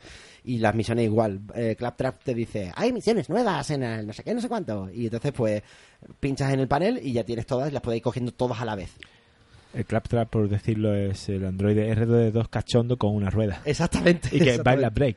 Y 0.44 0.58
las 0.58 0.74
misiones 0.74 1.06
igual. 1.06 1.40
Eh, 1.54 1.76
Claptrap 1.78 2.22
te 2.22 2.34
dice, 2.34 2.70
hay 2.76 2.92
misiones 2.92 3.30
nuevas 3.30 3.70
en 3.70 3.82
el 3.82 4.06
no 4.06 4.12
sé 4.12 4.22
qué, 4.22 4.34
no 4.34 4.40
sé 4.40 4.48
cuánto. 4.48 4.90
Y 4.92 5.04
entonces 5.06 5.32
pues 5.32 5.62
pinchas 6.20 6.52
en 6.52 6.60
el 6.60 6.68
panel 6.68 7.00
y 7.02 7.12
ya 7.14 7.24
tienes 7.24 7.46
todas 7.46 7.70
y 7.70 7.72
las 7.72 7.80
puedes 7.82 7.96
ir 7.98 8.02
cogiendo 8.02 8.32
todas 8.32 8.60
a 8.60 8.64
la 8.66 8.74
vez. 8.74 8.90
El 9.72 9.86
Claptrap, 9.86 10.28
por 10.28 10.50
decirlo, 10.50 10.94
es 10.94 11.30
el 11.30 11.46
Android 11.46 11.78
R2 11.78 12.48
cachondo 12.50 12.98
con 12.98 13.14
una 13.14 13.30
rueda. 13.30 13.62
Exactamente. 13.64 14.28
Y 14.28 14.38
que 14.40 14.50
exactamente. 14.50 14.64
baila 14.64 14.90
break. 14.90 15.16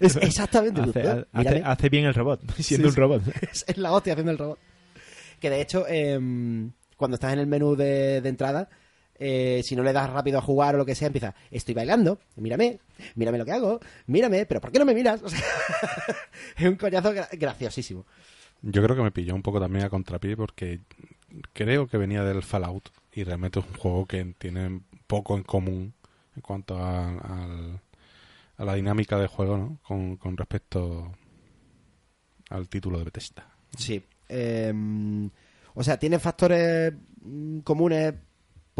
Es- 0.00 0.16
exactamente. 0.16 0.80
hace, 0.80 1.00
Eh, 1.00 1.08
hace- 1.10 1.26
mírame. 1.32 1.62
hace 1.66 1.88
bien 1.90 2.04
el 2.06 2.14
robot, 2.14 2.40
siendo 2.58 2.88
Sí, 2.88 2.94
un 2.94 2.96
robot. 2.96 3.22
es, 3.52 3.64
es 3.68 3.76
la 3.76 3.92
hostia 3.92 4.14
haciendo 4.14 4.32
el 4.32 4.38
robot. 4.38 4.58
Que 5.38 5.50
de 5.50 5.60
hecho, 5.60 5.86
em, 5.86 6.70
cuando 6.96 7.16
estás 7.16 7.34
en 7.34 7.40
el 7.40 7.46
menú 7.46 7.76
de, 7.76 8.22
de 8.22 8.28
entrada, 8.30 8.70
eh, 9.20 9.60
si 9.62 9.76
no 9.76 9.82
le 9.84 9.92
das 9.92 10.10
rápido 10.10 10.38
a 10.38 10.42
jugar 10.42 10.74
o 10.74 10.78
lo 10.78 10.84
que 10.86 10.94
sea, 10.96 11.06
empieza, 11.06 11.34
estoy 11.52 11.74
bailando, 11.74 12.18
mírame, 12.36 12.80
mírame 13.14 13.38
lo 13.38 13.44
que 13.44 13.52
hago, 13.52 13.78
mírame, 14.06 14.46
pero 14.46 14.60
¿por 14.60 14.72
qué 14.72 14.78
no 14.80 14.84
me 14.84 14.94
miras? 14.94 15.22
O 15.24 15.28
sea, 15.28 15.38
es 16.56 16.66
un 16.66 16.74
coñazo 16.76 17.12
gra- 17.14 17.28
graciosísimo. 17.38 18.04
Yo 18.62 18.82
creo 18.82 18.96
que 18.96 19.02
me 19.02 19.12
pilló 19.12 19.34
un 19.34 19.42
poco 19.42 19.60
también 19.60 19.84
a 19.84 19.90
contrapié 19.90 20.36
porque 20.36 20.80
creo 21.52 21.86
que 21.86 21.96
venía 21.96 22.24
del 22.24 22.42
Fallout 22.42 22.88
y 23.12 23.22
realmente 23.24 23.60
es 23.60 23.66
un 23.66 23.74
juego 23.76 24.06
que 24.06 24.34
tiene 24.38 24.80
poco 25.06 25.36
en 25.36 25.42
común 25.44 25.94
en 26.36 26.42
cuanto 26.42 26.76
a, 26.78 27.78
a 28.56 28.64
la 28.64 28.74
dinámica 28.74 29.18
de 29.18 29.26
juego 29.28 29.56
¿no? 29.56 29.78
con, 29.82 30.16
con 30.16 30.36
respecto 30.36 31.12
al 32.50 32.68
título 32.68 32.98
de 32.98 33.04
Bethesda. 33.04 33.46
Sí. 33.76 34.02
em, 34.28 35.30
o 35.74 35.82
sea, 35.84 35.98
tiene 35.98 36.18
factores 36.18 36.92
mm, 37.22 37.60
comunes 37.60 38.14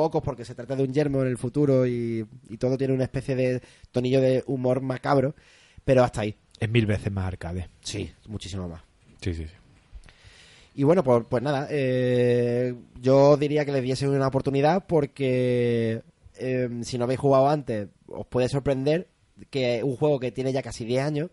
pocos 0.01 0.23
porque 0.23 0.47
se 0.47 0.55
trata 0.55 0.75
de 0.75 0.83
un 0.83 0.95
yermo 0.95 1.21
en 1.21 1.29
el 1.29 1.37
futuro 1.37 1.87
y, 1.87 2.27
y 2.49 2.57
todo 2.57 2.79
tiene 2.79 2.95
una 2.95 3.05
especie 3.05 3.37
de 3.37 3.61
tonillo 3.93 4.23
de 4.23 4.43
humor 4.47 4.81
macabro, 4.81 5.35
pero 5.85 6.03
hasta 6.03 6.23
ahí. 6.23 6.35
Es 6.59 6.71
mil 6.71 6.87
veces 6.87 7.13
más 7.13 7.27
arcade. 7.27 7.69
Sí, 7.83 8.11
muchísimo 8.27 8.67
más. 8.67 8.81
Sí, 9.21 9.35
sí, 9.35 9.45
sí. 9.47 9.55
Y 10.75 10.85
bueno, 10.85 11.05
pues, 11.05 11.23
pues 11.29 11.43
nada, 11.43 11.69
eh, 11.71 12.75
yo 12.99 13.37
diría 13.37 13.67
que 13.67 13.73
le 13.73 13.83
diese 13.83 14.09
una 14.09 14.29
oportunidad 14.29 14.87
porque 14.87 16.01
eh, 16.39 16.71
si 16.81 16.97
no 16.97 17.05
habéis 17.05 17.21
jugado 17.21 17.51
antes, 17.51 17.89
os 18.07 18.27
puede 18.27 18.49
sorprender 18.49 19.07
que 19.51 19.83
un 19.85 19.97
juego 19.97 20.19
que 20.19 20.33
tiene 20.33 20.55
ya 20.55 20.63
casi 20.63 20.87
10 20.87 21.03
años 21.03 21.31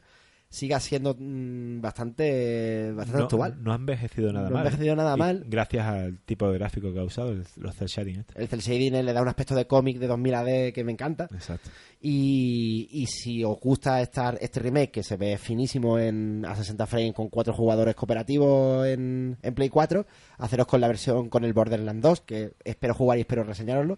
siga 0.49 0.79
siendo 0.79 1.15
mm, 1.17 1.81
bastante, 1.81 2.91
bastante 2.93 3.17
no, 3.19 3.23
actual. 3.25 3.63
no 3.63 3.71
ha 3.73 3.75
envejecido 3.75 4.31
nada 4.31 4.49
No 4.49 4.55
ha 4.55 4.59
mal. 4.59 4.65
envejecido 4.67 4.95
nada 4.95 5.15
Y 5.15 5.19
mal. 5.19 5.43
Gracias 5.47 5.85
al 5.85 6.19
tipo 6.19 6.49
de 6.49 6.57
gráfico 6.57 6.93
que 6.93 6.99
ha 6.99 7.03
usado, 7.03 7.31
el- 7.31 7.43
los 7.57 7.75
cel 7.75 7.87
shading. 7.87 8.19
este. 8.19 8.41
El 8.41 8.47
cel 8.47 8.59
shading 8.61 8.93
le 9.05 9.13
da 9.13 9.21
un 9.21 9.27
aspecto 9.27 9.55
de 9.55 9.67
cómic 9.67 9.97
de 9.99 10.07
2000 10.07 10.33
AD 10.35 10.71
que 10.73 10.83
me 10.85 10.91
encanta. 10.93 11.27
Exacto. 11.33 11.69
Y, 12.01 12.87
y 12.91 13.07
si 13.07 13.43
os 13.43 13.59
gusta 13.59 14.01
estar 14.01 14.37
este 14.39 14.59
remake 14.59 14.91
que 14.91 15.03
se 15.03 15.17
ve 15.17 15.37
finísimo 15.37 15.99
en 15.99 16.45
a 16.45 16.55
60 16.55 16.85
frames 16.85 17.13
con 17.13 17.27
cuatro 17.29 17.53
jugadores 17.53 17.95
cooperativos 17.95 18.87
en, 18.87 19.37
en 19.41 19.53
Play 19.53 19.69
4, 19.69 20.05
haceros 20.37 20.67
con 20.67 20.79
la 20.79 20.87
versión 20.87 21.27
con 21.29 21.43
el 21.43 21.53
Borderlands 21.53 22.01
2, 22.01 22.21
que 22.21 22.51
espero 22.63 22.93
jugar 22.93 23.17
y 23.17 23.21
espero 23.21 23.43
reseñaroslo. 23.43 23.97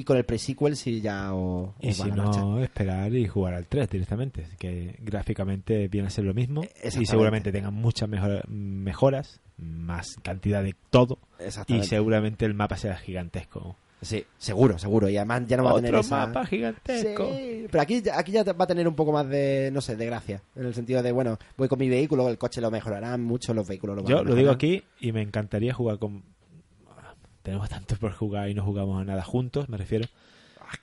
Y 0.00 0.04
con 0.04 0.16
el 0.16 0.24
pre-sequel 0.24 0.76
si 0.76 1.00
ya 1.00 1.32
os, 1.34 1.70
Y 1.80 1.90
os 1.90 1.96
si 1.96 2.02
van 2.02 2.12
a 2.20 2.24
marchar. 2.24 2.42
no, 2.44 2.62
esperar 2.62 3.14
y 3.14 3.26
jugar 3.26 3.54
al 3.54 3.66
3 3.66 3.88
directamente, 3.90 4.46
que 4.58 4.96
gráficamente 5.00 5.88
viene 5.88 6.08
a 6.08 6.10
ser 6.10 6.24
lo 6.24 6.34
mismo 6.34 6.62
y 6.84 7.06
seguramente 7.06 7.52
tengan 7.52 7.74
muchas 7.74 8.08
mejor- 8.08 8.48
mejoras, 8.48 9.40
más 9.58 10.16
cantidad 10.22 10.62
de 10.62 10.74
todo 10.90 11.18
y 11.66 11.82
seguramente 11.84 12.44
el 12.44 12.54
mapa 12.54 12.76
será 12.76 12.96
gigantesco. 12.96 13.76
Sí, 14.02 14.24
seguro, 14.36 14.78
seguro. 14.78 15.08
Y 15.08 15.16
además 15.16 15.44
ya 15.48 15.56
no 15.56 15.64
va 15.64 15.70
a 15.70 15.74
tener 15.76 15.90
Otro 15.94 16.00
esa... 16.02 16.26
mapa 16.26 16.44
gigantesco. 16.44 17.30
Sí, 17.34 17.66
pero 17.70 17.80
aquí, 17.82 18.02
aquí 18.12 18.30
ya 18.32 18.44
va 18.44 18.64
a 18.64 18.66
tener 18.66 18.86
un 18.86 18.94
poco 18.94 19.10
más 19.10 19.26
de, 19.26 19.70
no 19.72 19.80
sé, 19.80 19.96
de 19.96 20.04
gracia. 20.04 20.42
En 20.54 20.66
el 20.66 20.74
sentido 20.74 21.02
de, 21.02 21.12
bueno, 21.12 21.38
voy 21.56 21.66
con 21.66 21.78
mi 21.78 21.88
vehículo, 21.88 22.28
el 22.28 22.36
coche 22.36 22.60
lo 22.60 22.70
mejorarán 22.70 23.24
mucho, 23.24 23.54
los 23.54 23.66
vehículos 23.66 23.96
lo 23.96 24.02
van 24.02 24.12
a 24.12 24.16
Yo 24.18 24.22
lo 24.24 24.34
digo 24.34 24.50
aquí 24.50 24.82
y 25.00 25.12
me 25.12 25.22
encantaría 25.22 25.72
jugar 25.72 25.98
con... 25.98 26.22
Tenemos 27.46 27.68
tanto 27.68 27.94
por 27.94 28.10
jugar 28.10 28.48
y 28.48 28.54
no 28.54 28.64
jugamos 28.64 29.00
a 29.00 29.04
nada 29.04 29.22
juntos, 29.22 29.68
me 29.68 29.76
refiero. 29.76 30.08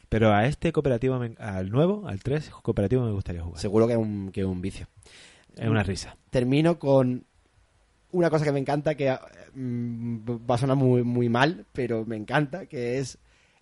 Pero 0.08 0.32
a 0.32 0.46
este 0.46 0.72
cooperativo, 0.72 1.20
al 1.38 1.70
nuevo, 1.70 2.08
al 2.08 2.24
3 2.24 2.52
cooperativo 2.62 3.04
me 3.04 3.12
gustaría 3.12 3.42
jugar. 3.42 3.60
Seguro 3.60 3.86
que 3.86 3.92
es 3.92 4.00
un, 4.00 4.32
que 4.32 4.40
es 4.40 4.48
un 4.48 4.62
vicio. 4.62 4.88
Es 5.58 5.68
una 5.68 5.84
risa. 5.84 6.16
Termino 6.30 6.80
con 6.80 7.26
una 8.12 8.30
cosa 8.30 8.46
que 8.46 8.54
me 8.54 8.62
encanta, 8.62 8.96
que 8.96 9.14
mm, 9.54 10.20
va 10.50 10.56
a 10.56 10.58
sonar 10.58 10.78
muy, 10.78 11.04
muy 11.04 11.28
mal, 11.28 11.66
pero 11.74 12.06
me 12.06 12.16
encanta, 12.16 12.66
que 12.66 12.98
es 12.98 13.18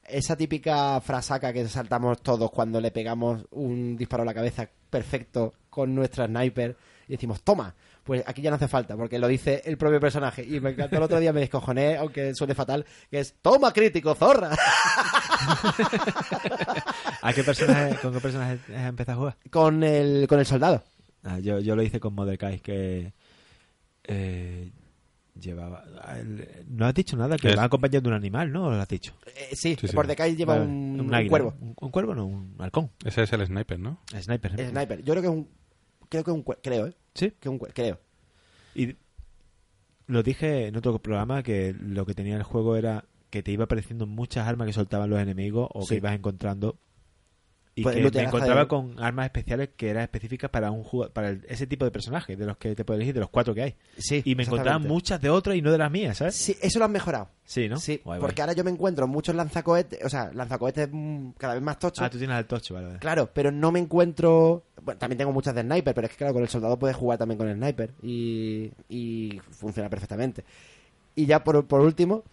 esa 0.07 0.35
típica 0.35 1.01
frasaca 1.01 1.51
que 1.51 1.67
saltamos 1.67 2.21
todos 2.21 2.51
cuando 2.51 2.79
le 2.79 2.91
pegamos 2.91 3.47
un 3.49 3.97
disparo 3.97 4.21
a 4.21 4.27
la 4.27 4.35
cabeza 4.35 4.69
perfecto 4.91 5.55
con 5.71 5.95
nuestra 5.95 6.27
sniper 6.27 6.77
y 7.07 7.13
decimos, 7.13 7.41
toma. 7.41 7.73
Pues 8.03 8.23
aquí 8.25 8.41
ya 8.41 8.49
no 8.49 8.55
hace 8.55 8.67
falta, 8.67 8.95
porque 8.97 9.19
lo 9.19 9.27
dice 9.27 9.61
el 9.65 9.77
propio 9.77 9.99
personaje. 9.99 10.43
Y 10.43 10.59
me 10.59 10.71
encantó 10.71 10.97
el 10.97 11.03
otro 11.03 11.19
día, 11.19 11.31
me 11.33 11.41
descojoné, 11.41 11.97
aunque 11.97 12.33
suene 12.33 12.55
fatal, 12.55 12.83
que 13.11 13.19
es, 13.19 13.35
toma 13.41 13.71
crítico, 13.71 14.15
zorra. 14.15 14.51
¿A 17.21 17.33
qué 17.33 17.43
personaje, 17.43 17.95
¿Con 18.01 18.13
qué 18.13 18.19
personaje 18.19 18.59
empezado 18.87 19.11
a 19.17 19.19
jugar? 19.19 19.37
con, 19.49 19.83
el, 19.83 20.27
con 20.27 20.39
el 20.39 20.45
soldado. 20.45 20.83
Ah, 21.23 21.39
yo, 21.39 21.59
yo 21.59 21.75
lo 21.75 21.83
hice 21.83 21.99
con 21.99 22.15
Mordecai, 22.15 22.59
que 22.59 23.13
eh, 24.05 24.71
llevaba... 25.39 25.83
no 26.67 26.85
has 26.87 26.93
dicho 26.95 27.15
nada, 27.15 27.37
que 27.37 27.49
Es- 27.51 27.57
va 27.57 27.63
acompañado 27.65 28.01
de 28.01 28.07
un 28.09 28.15
animal, 28.15 28.51
¿no? 28.51 28.65
¿O 28.65 28.71
lo 28.71 28.81
has 28.81 28.87
dicho? 28.87 29.13
Eh, 29.35 29.49
sí, 29.55 29.77
Sí, 29.79 29.87
sí. 29.87 29.95
Mordecai 29.95 30.35
lleva 30.35 30.55
Vale, 30.57 30.65
un, 30.65 30.99
un 31.01 31.13
águila, 31.13 31.29
cuervo. 31.29 31.53
Un, 31.59 31.75
un 31.79 31.91
cuervo, 31.91 32.15
no, 32.15 32.25
un 32.25 32.55
halcón. 32.59 32.89
Ese 33.05 33.21
es 33.23 33.33
el 33.33 33.45
sniper, 33.45 33.79
¿no? 33.79 33.99
Sniper. 34.19 34.53
¿eh? 34.59 34.63
El 34.63 34.69
sniper. 34.71 35.03
Yo 35.03 35.13
creo 35.13 35.21
que 35.21 35.27
es 35.27 35.33
un. 35.33 35.47
Creo 36.11 36.23
que 36.25 36.31
un. 36.31 36.43
Creo, 36.43 36.87
¿eh? 36.87 36.93
Sí. 37.15 37.31
Que 37.39 37.47
un 37.47 37.57
creo. 37.57 37.97
Y 38.75 38.97
lo 40.07 40.23
dije 40.23 40.67
en 40.67 40.75
otro 40.75 40.99
programa 41.01 41.41
que 41.41 41.73
lo 41.79 42.05
que 42.05 42.13
tenía 42.13 42.35
el 42.35 42.43
juego 42.43 42.75
era 42.75 43.05
que 43.29 43.41
te 43.41 43.51
iba 43.53 43.63
apareciendo 43.63 44.05
muchas 44.05 44.45
armas 44.45 44.67
que 44.67 44.73
soltaban 44.73 45.09
los 45.09 45.21
enemigos 45.21 45.69
o 45.73 45.83
Sí. 45.83 45.87
que 45.89 45.95
ibas 45.95 46.13
encontrando 46.13 46.77
y 47.73 47.83
Pues 47.83 47.95
que 47.95 48.01
me 48.01 48.23
encontraba 48.23 48.61
de- 48.61 48.67
con 48.67 49.01
armas 49.01 49.25
especiales 49.27 49.69
que 49.77 49.89
eran 49.89 50.03
específicas 50.03 50.49
para 50.49 50.71
un 50.71 50.85
para 51.13 51.29
el- 51.29 51.45
ese 51.47 51.65
tipo 51.67 51.85
de 51.85 51.91
personajes 51.91 52.37
de 52.37 52.45
los 52.45 52.57
que 52.57 52.75
te 52.75 52.83
puedes 52.83 52.97
elegir 52.99 53.13
de 53.13 53.21
los 53.21 53.29
cuatro 53.29 53.55
que 53.55 53.61
hay 53.61 53.75
Sí. 53.97 54.21
y 54.25 54.35
me 54.35 54.43
encontraba 54.43 54.77
muchas 54.77 55.21
de 55.21 55.29
otras 55.29 55.55
y 55.55 55.61
no 55.61 55.71
de 55.71 55.77
las 55.77 55.89
mías 55.89 56.17
¿sabes? 56.17 56.35
Sí, 56.35 56.57
eso 56.61 56.79
lo 56.79 56.85
han 56.85 56.91
mejorado. 56.91 57.29
sí 57.45 57.69
¿no? 57.69 57.77
Sí, 57.77 58.01
Guay, 58.03 58.19
guay. 58.19 58.19
porque 58.19 58.41
ahora 58.41 58.51
yo 58.53 58.65
me 58.65 58.71
encuentro 58.71 59.07
muchos 59.07 59.33
lanzacohetes, 59.35 60.03
o 60.03 60.09
sea, 60.09 60.31
lanzacohetes 60.33 60.89
mm, 60.91 61.29
cada 61.37 61.53
vez 61.53 61.63
más 61.63 61.79
tochos. 61.79 62.01
ah 62.03 62.09
tú 62.09 62.17
tienes 62.17 62.37
el 62.37 62.45
tocho 62.45 62.73
vale, 62.73 62.87
vale. 62.87 62.99
Claro, 62.99 63.29
pero 63.33 63.51
no 63.51 63.71
me 63.71 63.79
encuentro. 63.79 64.63
Bueno, 64.83 64.97
también 64.99 65.19
tengo 65.19 65.31
muchas 65.31 65.55
de 65.55 65.61
sniper, 65.61 65.93
pero 65.93 66.07
es 66.07 66.11
que 66.11 66.17
claro, 66.17 66.33
con 66.33 66.43
el 66.43 66.49
soldado 66.49 66.77
puedes 66.77 66.97
jugar 66.97 67.17
también 67.19 67.37
con 67.37 67.47
el 67.47 67.55
sniper 67.55 67.91
y, 68.03 68.71
y 68.89 69.39
funciona 69.51 69.89
perfectamente. 69.89 70.43
Y 71.15 71.25
ya 71.25 71.41
por, 71.43 71.65
por 71.67 71.79
último, 71.81 72.23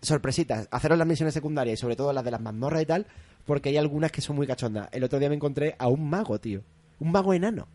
sorpresitas, 0.00 0.68
haceros 0.70 0.98
las 0.98 1.06
misiones 1.06 1.34
secundarias 1.34 1.78
y 1.78 1.80
sobre 1.80 1.96
todo 1.96 2.12
las 2.12 2.24
de 2.24 2.30
las 2.30 2.40
mazmorras 2.40 2.82
y 2.82 2.86
tal, 2.86 3.06
porque 3.46 3.70
hay 3.70 3.78
algunas 3.78 4.12
que 4.12 4.20
son 4.20 4.36
muy 4.36 4.46
cachondas. 4.46 4.88
El 4.92 5.04
otro 5.04 5.18
día 5.18 5.28
me 5.28 5.36
encontré 5.36 5.74
a 5.78 5.88
un 5.88 6.10
mago, 6.10 6.38
tío. 6.38 6.62
Un 6.98 7.12
mago 7.12 7.32
enano. 7.32 7.68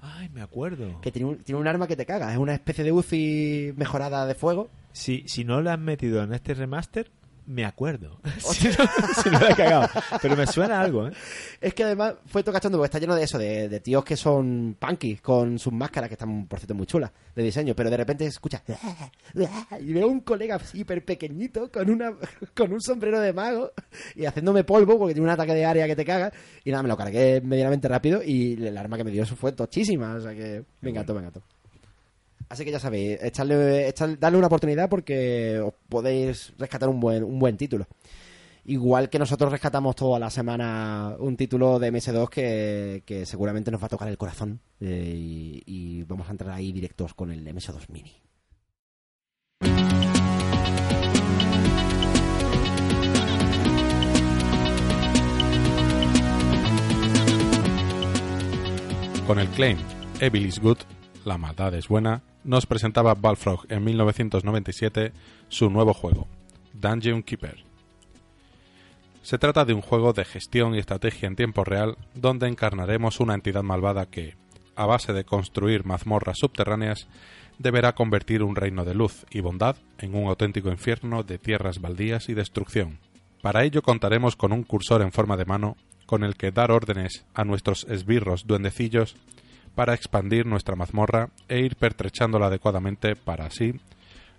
ay 0.00 0.28
me 0.30 0.40
acuerdo 0.40 1.00
Que 1.00 1.12
tiene 1.12 1.28
un, 1.28 1.38
tiene 1.38 1.60
un 1.60 1.68
arma 1.68 1.86
que 1.86 1.96
te 1.96 2.04
caga. 2.04 2.32
Es 2.32 2.38
una 2.38 2.54
especie 2.54 2.84
de 2.84 2.92
UCI 2.92 3.74
mejorada 3.76 4.26
de 4.26 4.34
fuego. 4.34 4.68
si, 4.92 5.24
si 5.26 5.44
no 5.44 5.62
lo 5.62 5.70
han 5.70 5.82
metido 5.82 6.22
en 6.22 6.34
este 6.34 6.54
remaster 6.54 7.10
me 7.50 7.64
acuerdo 7.64 8.20
si, 8.38 8.68
no, 8.68 8.74
si 9.22 9.30
no 9.30 9.40
lo 9.40 9.48
he 9.48 9.54
cagado 9.54 9.88
pero 10.22 10.36
me 10.36 10.46
suena 10.46 10.80
algo 10.80 11.08
¿eh? 11.08 11.12
Es 11.60 11.74
que 11.74 11.84
además 11.84 12.14
fue 12.26 12.42
todo 12.42 12.52
cachondo 12.52 12.78
porque 12.78 12.86
está 12.86 12.98
lleno 12.98 13.14
de 13.14 13.24
eso, 13.24 13.38
de, 13.38 13.68
de 13.68 13.80
tíos 13.80 14.04
que 14.04 14.16
son 14.16 14.76
punky 14.78 15.16
con 15.16 15.58
sus 15.58 15.72
máscaras 15.72 16.08
que 16.08 16.14
están, 16.14 16.46
por 16.46 16.58
cierto, 16.58 16.74
muy 16.74 16.86
chulas 16.86 17.10
de 17.34 17.42
diseño, 17.42 17.74
pero 17.74 17.90
de 17.90 17.96
repente 17.96 18.24
escucha 18.24 18.62
y 19.80 19.92
veo 19.92 20.08
un 20.08 20.20
colega 20.20 20.60
hiper 20.72 21.04
pequeñito 21.04 21.70
con 21.70 21.90
una 21.90 22.12
con 22.54 22.72
un 22.72 22.80
sombrero 22.80 23.20
de 23.20 23.32
mago 23.32 23.72
y 24.14 24.24
haciéndome 24.24 24.64
polvo 24.64 24.98
porque 24.98 25.14
tiene 25.14 25.26
un 25.26 25.32
ataque 25.32 25.54
de 25.54 25.64
área 25.64 25.86
que 25.86 25.96
te 25.96 26.04
caga 26.04 26.32
y 26.64 26.70
nada, 26.70 26.82
me 26.82 26.88
lo 26.88 26.96
cargué 26.96 27.40
medianamente 27.40 27.88
rápido 27.88 28.22
y 28.22 28.54
el 28.64 28.76
arma 28.78 28.96
que 28.96 29.04
me 29.04 29.10
dio 29.10 29.24
eso 29.24 29.36
fue 29.36 29.52
tochísima, 29.52 30.14
o 30.14 30.20
sea 30.20 30.34
que 30.34 30.64
me 30.80 30.90
encantó, 30.90 31.14
me 31.14 31.20
encantó. 31.20 31.42
Así 32.50 32.64
que 32.64 32.72
ya 32.72 32.80
sabéis, 32.80 33.18
echarle, 33.22 33.88
echarle- 33.88 34.18
darle 34.18 34.36
una 34.38 34.48
oportunidad 34.48 34.88
porque 34.90 35.58
os 35.60 35.72
podéis 35.88 36.52
rescatar 36.58 36.88
un 36.88 36.98
buen, 37.00 37.22
un 37.24 37.38
buen 37.38 37.56
título. 37.56 37.86
Igual 38.64 39.08
que 39.08 39.18
nosotros 39.18 39.50
rescatamos 39.52 39.96
toda 39.96 40.18
la 40.18 40.30
semana 40.30 41.16
un 41.18 41.36
título 41.36 41.78
de 41.78 41.92
MS2 41.92 42.28
que, 42.28 43.02
que 43.06 43.24
seguramente 43.24 43.70
nos 43.70 43.80
va 43.80 43.86
a 43.86 43.88
tocar 43.88 44.08
el 44.08 44.18
corazón 44.18 44.60
eh, 44.80 45.14
y, 45.16 45.62
y 45.64 46.02
vamos 46.04 46.28
a 46.28 46.32
entrar 46.32 46.50
ahí 46.54 46.70
directos 46.72 47.14
con 47.14 47.30
el 47.30 47.46
MS2 47.46 47.88
Mini. 47.88 48.20
Con 59.26 59.38
el 59.38 59.48
claim 59.48 59.78
Evil 60.20 60.46
is 60.46 60.58
Good, 60.60 60.78
la 61.24 61.38
maldad 61.38 61.74
es 61.74 61.88
buena, 61.88 62.22
nos 62.44 62.66
presentaba 62.66 63.14
Balfrog 63.14 63.66
en 63.68 63.84
1997 63.84 65.12
su 65.48 65.70
nuevo 65.70 65.94
juego, 65.94 66.26
Dungeon 66.72 67.22
Keeper. 67.22 67.64
Se 69.22 69.38
trata 69.38 69.64
de 69.64 69.74
un 69.74 69.82
juego 69.82 70.12
de 70.12 70.24
gestión 70.24 70.74
y 70.74 70.78
estrategia 70.78 71.26
en 71.26 71.36
tiempo 71.36 71.64
real 71.64 71.96
donde 72.14 72.48
encarnaremos 72.48 73.20
una 73.20 73.34
entidad 73.34 73.62
malvada 73.62 74.06
que, 74.06 74.34
a 74.76 74.86
base 74.86 75.12
de 75.12 75.24
construir 75.24 75.84
mazmorras 75.84 76.38
subterráneas, 76.38 77.06
deberá 77.58 77.94
convertir 77.94 78.42
un 78.42 78.56
reino 78.56 78.84
de 78.84 78.94
luz 78.94 79.26
y 79.30 79.40
bondad 79.40 79.76
en 79.98 80.14
un 80.14 80.28
auténtico 80.28 80.70
infierno 80.70 81.22
de 81.22 81.38
tierras 81.38 81.80
baldías 81.80 82.30
y 82.30 82.34
destrucción. 82.34 82.98
Para 83.42 83.64
ello 83.64 83.82
contaremos 83.82 84.36
con 84.36 84.52
un 84.52 84.62
cursor 84.62 85.02
en 85.02 85.12
forma 85.12 85.36
de 85.36 85.44
mano 85.44 85.76
con 86.06 86.24
el 86.24 86.36
que 86.36 86.50
dar 86.50 86.72
órdenes 86.72 87.24
a 87.34 87.44
nuestros 87.44 87.84
esbirros 87.84 88.46
duendecillos 88.46 89.14
para 89.74 89.94
expandir 89.94 90.46
nuestra 90.46 90.76
mazmorra 90.76 91.30
e 91.48 91.60
ir 91.60 91.76
pertrechándola 91.76 92.46
adecuadamente 92.46 93.16
para 93.16 93.46
así 93.46 93.74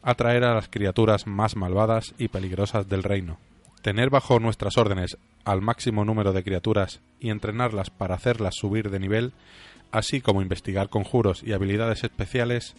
atraer 0.04 0.44
a 0.44 0.56
las 0.56 0.68
criaturas 0.68 1.28
más 1.28 1.56
malvadas 1.56 2.14
y 2.18 2.28
peligrosas 2.28 2.90
del 2.90 3.04
reino. 3.04 3.38
Tener 3.82 4.10
bajo 4.10 4.40
nuestras 4.40 4.78
órdenes 4.78 5.18
al 5.44 5.62
máximo 5.62 6.06
número 6.06 6.34
de 6.34 6.44
criaturas 6.44 7.02
y 7.20 7.30
entrenarlas 7.30 7.90
para 7.90 8.16
hacerlas 8.16 8.56
subir 8.56 8.90
de 8.90 9.00
nivel, 9.00 9.34
así 9.92 10.22
como 10.22 10.42
investigar 10.42 10.90
conjuros 10.90 11.44
y 11.44 11.54
habilidades 11.54 12.04
especiales, 12.04 12.76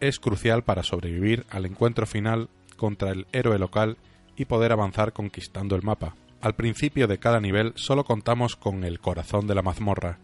es 0.00 0.20
crucial 0.20 0.62
para 0.62 0.82
sobrevivir 0.82 1.46
al 1.50 1.66
encuentro 1.66 2.06
final 2.06 2.48
contra 2.76 3.10
el 3.10 3.26
héroe 3.32 3.58
local 3.58 3.96
y 4.36 4.44
poder 4.44 4.72
avanzar 4.72 5.12
conquistando 5.12 5.74
el 5.74 5.82
mapa. 5.82 6.14
Al 6.40 6.54
principio 6.54 7.08
de 7.08 7.18
cada 7.18 7.40
nivel 7.40 7.72
solo 7.76 8.04
contamos 8.04 8.56
con 8.56 8.84
el 8.84 9.00
corazón 9.00 9.46
de 9.46 9.54
la 9.54 9.62
mazmorra, 9.62 10.18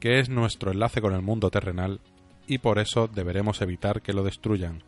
que 0.00 0.18
es 0.18 0.28
nuestro 0.28 0.72
enlace 0.72 1.00
con 1.00 1.14
el 1.14 1.22
mundo 1.22 1.50
terrenal 1.50 2.00
y 2.46 2.58
por 2.58 2.78
eso 2.78 3.06
deberemos 3.06 3.60
evitar 3.62 4.02
que 4.02 4.12
lo 4.12 4.24
destruyan. 4.24 4.82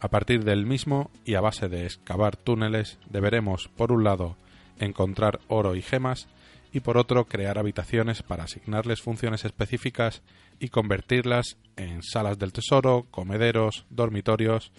A 0.00 0.08
partir 0.08 0.44
del 0.44 0.64
mismo 0.64 1.10
y 1.24 1.34
a 1.34 1.40
base 1.40 1.68
de 1.68 1.84
excavar 1.84 2.36
túneles 2.36 2.98
deberemos, 3.10 3.68
por 3.76 3.92
un 3.92 4.04
lado, 4.04 4.36
encontrar 4.78 5.40
oro 5.48 5.76
y 5.76 5.82
gemas 5.82 6.28
y 6.72 6.80
por 6.80 6.96
otro 6.96 7.26
crear 7.26 7.58
habitaciones 7.58 8.22
para 8.22 8.44
asignarles 8.44 9.02
funciones 9.02 9.44
específicas 9.44 10.22
y 10.58 10.68
convertirlas 10.68 11.58
en 11.76 12.02
salas 12.02 12.38
del 12.38 12.52
tesoro, 12.52 13.06
comederos, 13.10 13.84
dormitorios, 13.90 14.72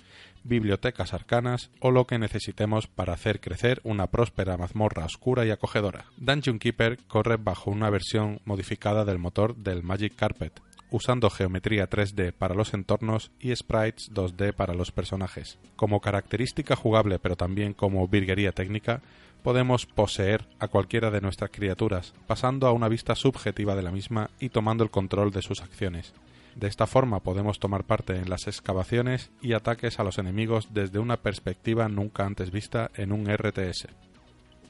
bibliotecas 0.44 1.14
arcanas 1.14 1.72
o 1.80 1.92
lo 1.92 2.06
que 2.08 2.20
necesitemos 2.20 2.88
para 2.88 3.14
hacer 3.14 3.40
crecer 3.40 3.82
una 3.84 4.08
próspera 4.08 4.58
mazmorra 4.58 5.06
oscura 5.06 5.46
y 5.46 5.52
acogedora. 5.52 6.06
Dungeon 6.18 6.60
Keeper 6.60 6.98
corre 7.08 7.38
bajo 7.38 7.72
una 7.72 7.90
versión 7.90 8.40
modificada 8.46 9.06
del 9.06 9.20
motor 9.20 9.56
del 9.56 9.84
Magic 9.84 10.16
Carpet, 10.16 10.62
usando 10.92 11.30
geometría 11.30 11.90
3D 11.90 12.34
para 12.34 12.54
los 12.54 12.74
entornos 12.74 13.32
y 13.40 13.56
sprites 13.56 14.12
2D 14.14 14.54
para 14.54 14.74
los 14.74 14.92
personajes. 14.92 15.58
Como 15.76 16.02
característica 16.02 16.76
jugable 16.76 17.20
pero 17.20 17.36
también 17.36 17.74
como 17.74 18.08
virguería 18.08 18.52
técnica, 18.52 19.02
podemos 19.44 19.86
poseer 19.86 20.48
a 20.60 20.68
cualquiera 20.68 21.12
de 21.12 21.22
nuestras 21.22 21.52
criaturas, 21.52 22.14
pasando 22.28 22.68
a 22.68 22.72
una 22.72 22.88
vista 22.88 23.14
subjetiva 23.16 23.76
de 23.76 23.84
la 23.84 23.92
misma 23.92 24.30
y 24.40 24.50
tomando 24.50 24.84
el 24.84 24.90
control 24.90 25.32
de 25.32 25.42
sus 25.42 25.62
acciones. 25.62 26.14
De 26.56 26.68
esta 26.68 26.86
forma 26.86 27.20
podemos 27.20 27.60
tomar 27.60 27.84
parte 27.84 28.16
en 28.16 28.30
las 28.30 28.48
excavaciones 28.48 29.32
y 29.42 29.54
ataques 29.54 30.00
a 30.00 30.04
los 30.04 30.18
enemigos 30.20 30.70
desde 30.72 31.00
una 31.00 31.18
perspectiva 31.18 31.90
nunca 31.90 32.26
antes 32.26 32.52
vista 32.52 32.92
en 32.96 33.12
un 33.12 33.26
RTS. 33.32 33.88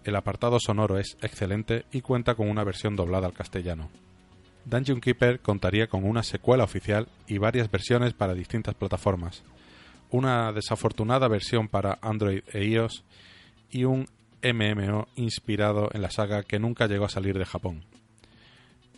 El 0.06 0.16
apartado 0.16 0.60
sonoro 0.60 0.98
es 0.98 1.18
excelente 1.22 1.86
y 1.92 2.02
cuenta 2.02 2.36
con 2.36 2.50
una 2.50 2.64
versión 2.64 2.96
doblada 2.96 3.28
al 3.28 3.34
castellano. 3.34 3.90
Dungeon 4.66 5.02
Keeper 5.02 5.42
contaría 5.42 5.88
con 5.88 6.06
una 6.06 6.24
secuela 6.24 6.64
oficial 6.64 7.08
y 7.28 7.38
varias 7.38 7.70
versiones 7.70 8.14
para 8.14 8.34
distintas 8.34 8.76
plataformas, 8.76 9.44
una 10.10 10.54
desafortunada 10.54 11.28
versión 11.28 11.68
para 11.68 12.00
Android 12.02 12.44
e 12.54 12.66
iOS 12.66 13.04
y 13.72 13.84
un 13.84 14.06
MMO 14.42 15.08
inspirado 15.16 15.90
en 15.94 16.02
la 16.02 16.12
saga 16.12 16.44
que 16.44 16.60
nunca 16.60 16.88
llegó 16.88 17.06
a 17.06 17.10
salir 17.10 17.38
de 17.38 17.46
Japón. 17.46 17.84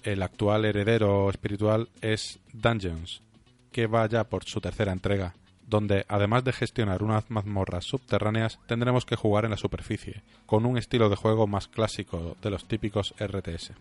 El 0.05 0.21
actual 0.21 0.65
heredero 0.65 1.27
espiritual 1.31 1.89
es 1.99 2.37
Dungeons, 2.53 3.23
que 3.71 3.87
va 3.87 4.05
ya 4.05 4.25
por 4.25 4.43
su 4.43 4.61
tercera 4.61 4.91
entrega, 4.91 5.33
donde 5.65 6.05
además 6.07 6.43
de 6.43 6.53
gestionar 6.53 7.01
unas 7.01 7.31
mazmorras 7.31 7.85
subterráneas 7.85 8.59
tendremos 8.67 9.03
que 9.03 9.15
jugar 9.15 9.45
en 9.45 9.51
la 9.51 9.57
superficie, 9.57 10.21
con 10.45 10.67
un 10.67 10.77
estilo 10.77 11.09
de 11.09 11.15
juego 11.15 11.47
más 11.47 11.67
clásico 11.67 12.37
de 12.43 12.51
los 12.51 12.67
típicos 12.67 13.15
RTS. 13.19 13.71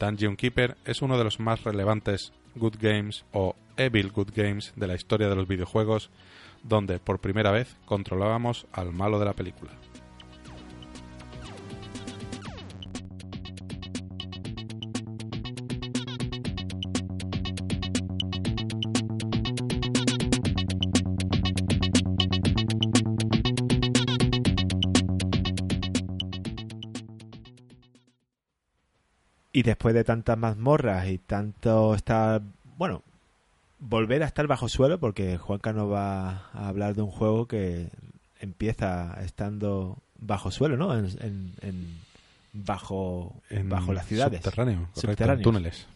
Dungeon 0.00 0.36
Keeper 0.36 0.76
es 0.84 1.00
uno 1.02 1.16
de 1.16 1.22
los 1.22 1.38
más 1.38 1.62
relevantes 1.62 2.32
Good 2.56 2.74
Games 2.80 3.24
o 3.32 3.54
Evil 3.76 4.10
Good 4.10 4.30
Games 4.34 4.72
de 4.74 4.88
la 4.88 4.96
historia 4.96 5.28
de 5.28 5.36
los 5.36 5.46
videojuegos, 5.46 6.10
donde 6.64 6.98
por 6.98 7.20
primera 7.20 7.52
vez 7.52 7.76
controlábamos 7.84 8.66
al 8.72 8.92
malo 8.92 9.20
de 9.20 9.26
la 9.26 9.34
película. 9.34 9.70
Y 29.56 29.62
después 29.62 29.94
de 29.94 30.04
tantas 30.04 30.36
mazmorras 30.36 31.08
y 31.08 31.16
tanto 31.18 31.94
estar, 31.94 32.42
bueno, 32.76 33.02
volver 33.78 34.22
a 34.22 34.26
estar 34.26 34.46
bajo 34.46 34.68
suelo, 34.68 34.98
porque 35.00 35.38
Juanca 35.38 35.72
nos 35.72 35.90
va 35.90 36.50
a 36.52 36.68
hablar 36.68 36.94
de 36.94 37.02
un 37.02 37.10
juego 37.10 37.46
que 37.46 37.88
empieza 38.40 39.14
estando 39.24 39.96
bajo 40.18 40.50
suelo, 40.50 40.76
¿no? 40.76 40.94
En, 40.96 41.06
en- 41.20 41.54
en- 41.62 41.98
bajo, 42.52 43.34
En 43.50 43.68
bajo 43.68 43.92
las 43.92 44.06
ciudades. 44.06 44.42
Subterráneo, 44.42 44.76
correcto, 44.80 45.00
en 45.00 45.10
Subterráneos. 45.10 45.42
túneles. 45.42 45.86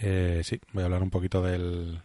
Eh, 0.00 0.42
sí, 0.44 0.60
voy 0.72 0.82
a 0.82 0.86
hablar 0.86 1.02
un 1.02 1.10
poquito 1.10 1.42
del. 1.42 2.00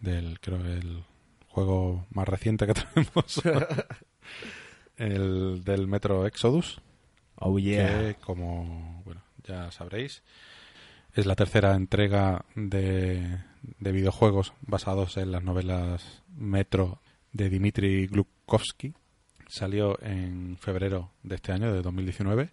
del, 0.00 0.38
creo, 0.40 0.58
el 0.66 1.02
juego 1.48 2.06
más 2.12 2.28
reciente 2.28 2.66
que 2.66 2.74
tenemos. 2.94 3.40
el 4.96 5.64
del 5.64 5.86
Metro 5.86 6.26
Exodus. 6.26 6.80
Oh 7.36 7.58
yeah. 7.58 7.88
que 7.88 8.14
como 8.20 9.02
bueno 9.04 9.22
ya 9.42 9.70
sabréis 9.70 10.22
es 11.14 11.26
la 11.26 11.36
tercera 11.36 11.74
entrega 11.74 12.44
de, 12.54 13.38
de 13.78 13.92
videojuegos 13.92 14.52
basados 14.62 15.16
en 15.16 15.32
las 15.32 15.42
novelas 15.42 16.22
Metro 16.36 17.00
de 17.32 17.50
Dmitry 17.50 18.06
Glukovsky 18.06 18.94
salió 19.48 20.00
en 20.02 20.56
febrero 20.58 21.10
de 21.22 21.36
este 21.36 21.52
año 21.52 21.72
de 21.72 21.82
2019 21.82 22.50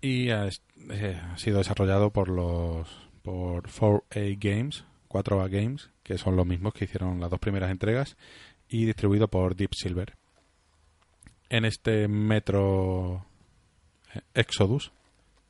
y 0.00 0.30
ha, 0.30 0.48
eh, 0.90 1.20
ha 1.22 1.36
sido 1.38 1.58
desarrollado 1.58 2.10
por 2.10 2.28
los 2.28 2.88
por 3.22 3.68
4A 3.68 4.38
Games 4.38 4.84
4A 5.08 5.50
Games 5.50 5.90
que 6.02 6.18
son 6.18 6.36
los 6.36 6.46
mismos 6.46 6.74
que 6.74 6.84
hicieron 6.84 7.20
las 7.20 7.30
dos 7.30 7.40
primeras 7.40 7.70
entregas 7.70 8.16
y 8.68 8.84
distribuido 8.84 9.28
por 9.28 9.56
Deep 9.56 9.74
Silver 9.74 10.14
en 11.48 11.64
este 11.64 12.08
Metro 12.08 13.24
eh, 14.14 14.20
Exodus, 14.34 14.92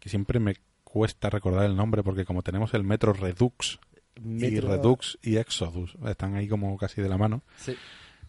que 0.01 0.09
siempre 0.09 0.38
me 0.40 0.57
cuesta 0.84 1.30
recordar 1.30 1.64
el 1.66 1.76
nombre 1.76 2.03
porque 2.03 2.24
como 2.24 2.42
tenemos 2.42 2.72
el 2.74 2.84
Metro 2.84 3.12
Redux 3.12 3.78
y 4.24 4.61
Redux 4.61 5.18
y 5.22 5.36
Exodus, 5.36 5.94
están 6.07 6.34
ahí 6.36 6.49
como 6.49 6.76
casi 6.78 7.03
de 7.03 7.09
la 7.09 7.18
mano, 7.18 7.42
Sí. 7.59 7.76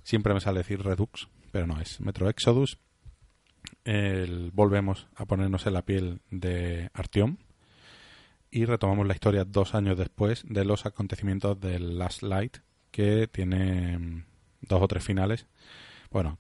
siempre 0.04 0.34
me 0.34 0.42
sale 0.42 0.60
decir 0.60 0.82
Redux, 0.84 1.28
pero 1.52 1.66
no 1.68 1.80
es 1.80 2.02
Metro 2.02 2.30
Exodus. 2.30 2.78
El- 3.86 4.52
volvemos 4.54 5.08
a 5.16 5.26
ponernos 5.26 5.66
en 5.66 5.74
la 5.74 5.82
piel 5.84 6.20
de 6.30 6.90
Artyom 6.94 7.38
y 8.52 8.66
retomamos 8.66 9.08
la 9.08 9.14
historia 9.14 9.46
dos 9.46 9.76
años 9.76 9.98
después 9.98 10.44
de 10.48 10.66
los 10.66 10.86
acontecimientos 10.86 11.60
del 11.60 11.98
Last 11.98 12.22
Light, 12.24 12.58
que 12.92 13.28
tiene 13.28 13.98
mm, 13.98 14.24
dos 14.62 14.82
o 14.82 14.88
tres 14.88 15.04
finales. 15.04 15.46
Bueno, 16.12 16.40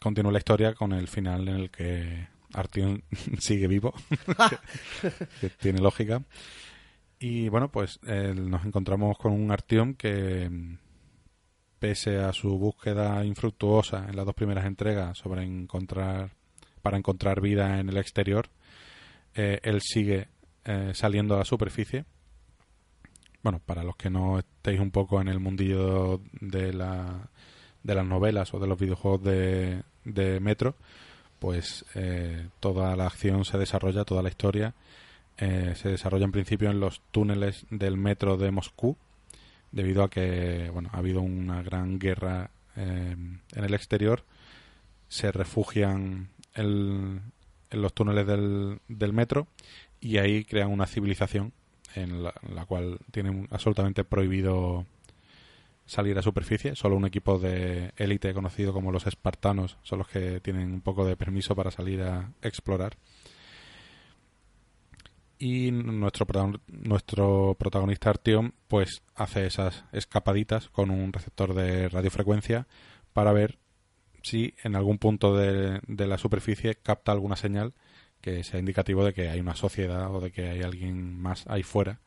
continúa 0.00 0.32
la 0.32 0.38
historia 0.38 0.74
con 0.74 0.92
el 0.92 1.08
final 1.08 1.48
en 1.48 1.54
el 1.54 1.70
que 1.70 2.28
Artyom 2.52 3.00
sigue 3.38 3.66
vivo, 3.66 3.94
que, 5.00 5.08
que 5.40 5.50
tiene 5.50 5.80
lógica. 5.80 6.22
Y 7.18 7.48
bueno, 7.48 7.70
pues 7.70 8.00
eh, 8.06 8.34
nos 8.36 8.64
encontramos 8.64 9.16
con 9.18 9.32
un 9.32 9.50
Artyom 9.50 9.94
que, 9.94 10.48
mm, 10.50 10.78
pese 11.78 12.18
a 12.18 12.32
su 12.32 12.58
búsqueda 12.58 13.24
infructuosa 13.24 14.06
en 14.08 14.16
las 14.16 14.24
dos 14.26 14.34
primeras 14.34 14.64
entregas 14.64 15.18
sobre 15.18 15.42
encontrar 15.42 16.30
para 16.84 16.98
encontrar 16.98 17.40
vida 17.40 17.80
en 17.80 17.88
el 17.88 17.96
exterior, 17.96 18.50
eh, 19.34 19.58
él 19.62 19.80
sigue 19.80 20.28
eh, 20.64 20.92
saliendo 20.94 21.34
a 21.34 21.38
la 21.38 21.44
superficie. 21.46 22.04
Bueno, 23.42 23.60
para 23.64 23.82
los 23.82 23.96
que 23.96 24.10
no 24.10 24.38
estéis 24.38 24.80
un 24.80 24.90
poco 24.90 25.20
en 25.20 25.28
el 25.28 25.40
mundillo 25.40 26.20
de, 26.40 26.74
la, 26.74 27.30
de 27.84 27.94
las 27.94 28.04
novelas 28.04 28.52
o 28.54 28.58
de 28.58 28.66
los 28.66 28.78
videojuegos 28.78 29.22
de, 29.22 29.82
de 30.04 30.40
Metro, 30.40 30.74
pues 31.38 31.84
eh, 31.94 32.48
toda 32.58 32.96
la 32.96 33.06
acción 33.06 33.44
se 33.44 33.58
desarrolla, 33.58 34.04
toda 34.04 34.22
la 34.22 34.30
historia 34.30 34.74
eh, 35.36 35.74
se 35.76 35.88
desarrolla 35.88 36.24
en 36.24 36.32
principio 36.32 36.70
en 36.70 36.80
los 36.80 37.00
túneles 37.10 37.66
del 37.70 37.96
metro 37.96 38.36
de 38.36 38.50
Moscú, 38.50 38.96
debido 39.72 40.04
a 40.04 40.10
que 40.10 40.70
bueno 40.72 40.90
ha 40.92 40.98
habido 40.98 41.20
una 41.20 41.62
gran 41.62 41.98
guerra 41.98 42.50
eh, 42.76 43.16
en 43.54 43.64
el 43.64 43.74
exterior. 43.74 44.24
Se 45.08 45.32
refugian 45.32 46.28
en, 46.54 47.32
en 47.70 47.82
los 47.82 47.92
túneles 47.92 48.26
del, 48.26 49.12
metro 49.12 49.48
y 50.00 50.18
ahí 50.18 50.44
crean 50.44 50.70
una 50.70 50.86
civilización 50.86 51.52
en 51.94 52.22
la, 52.22 52.34
la 52.52 52.64
cual 52.64 52.98
tienen 53.10 53.48
absolutamente 53.50 54.04
prohibido 54.04 54.86
salir 55.86 56.18
a 56.18 56.22
superficie. 56.22 56.74
Solo 56.74 56.96
un 56.96 57.06
equipo 57.06 57.38
de 57.38 57.92
élite 57.96 58.32
conocido 58.34 58.72
como 58.72 58.92
los 58.92 59.06
espartanos 59.06 59.78
son 59.82 59.98
los 59.98 60.08
que 60.08 60.40
tienen 60.40 60.72
un 60.72 60.80
poco 60.80 61.04
de 61.04 61.16
permiso 61.16 61.54
para 61.54 61.70
salir 61.70 62.02
a 62.02 62.32
explorar. 62.42 62.96
Y 65.38 65.72
nuestro, 65.72 66.26
nuestro 66.68 67.56
protagonista 67.58 68.10
Artyom 68.10 68.52
pues 68.68 69.02
hace 69.14 69.46
esas 69.46 69.84
escapaditas 69.92 70.68
con 70.68 70.90
un 70.90 71.12
receptor 71.12 71.54
de 71.54 71.88
radiofrecuencia 71.88 72.66
para 73.12 73.32
ver 73.32 73.58
si 74.22 74.54
en 74.62 74.74
algún 74.74 74.98
punto 74.98 75.36
de, 75.36 75.80
de 75.86 76.06
la 76.06 76.18
superficie 76.18 76.76
capta 76.76 77.12
alguna 77.12 77.36
señal 77.36 77.74
que 78.20 78.42
sea 78.42 78.58
indicativo 78.58 79.04
de 79.04 79.12
que 79.12 79.28
hay 79.28 79.40
una 79.40 79.54
sociedad 79.54 80.14
o 80.14 80.20
de 80.20 80.30
que 80.30 80.48
hay 80.48 80.62
alguien 80.62 81.20
más 81.20 81.46
ahí 81.46 81.62
fuera 81.62 82.00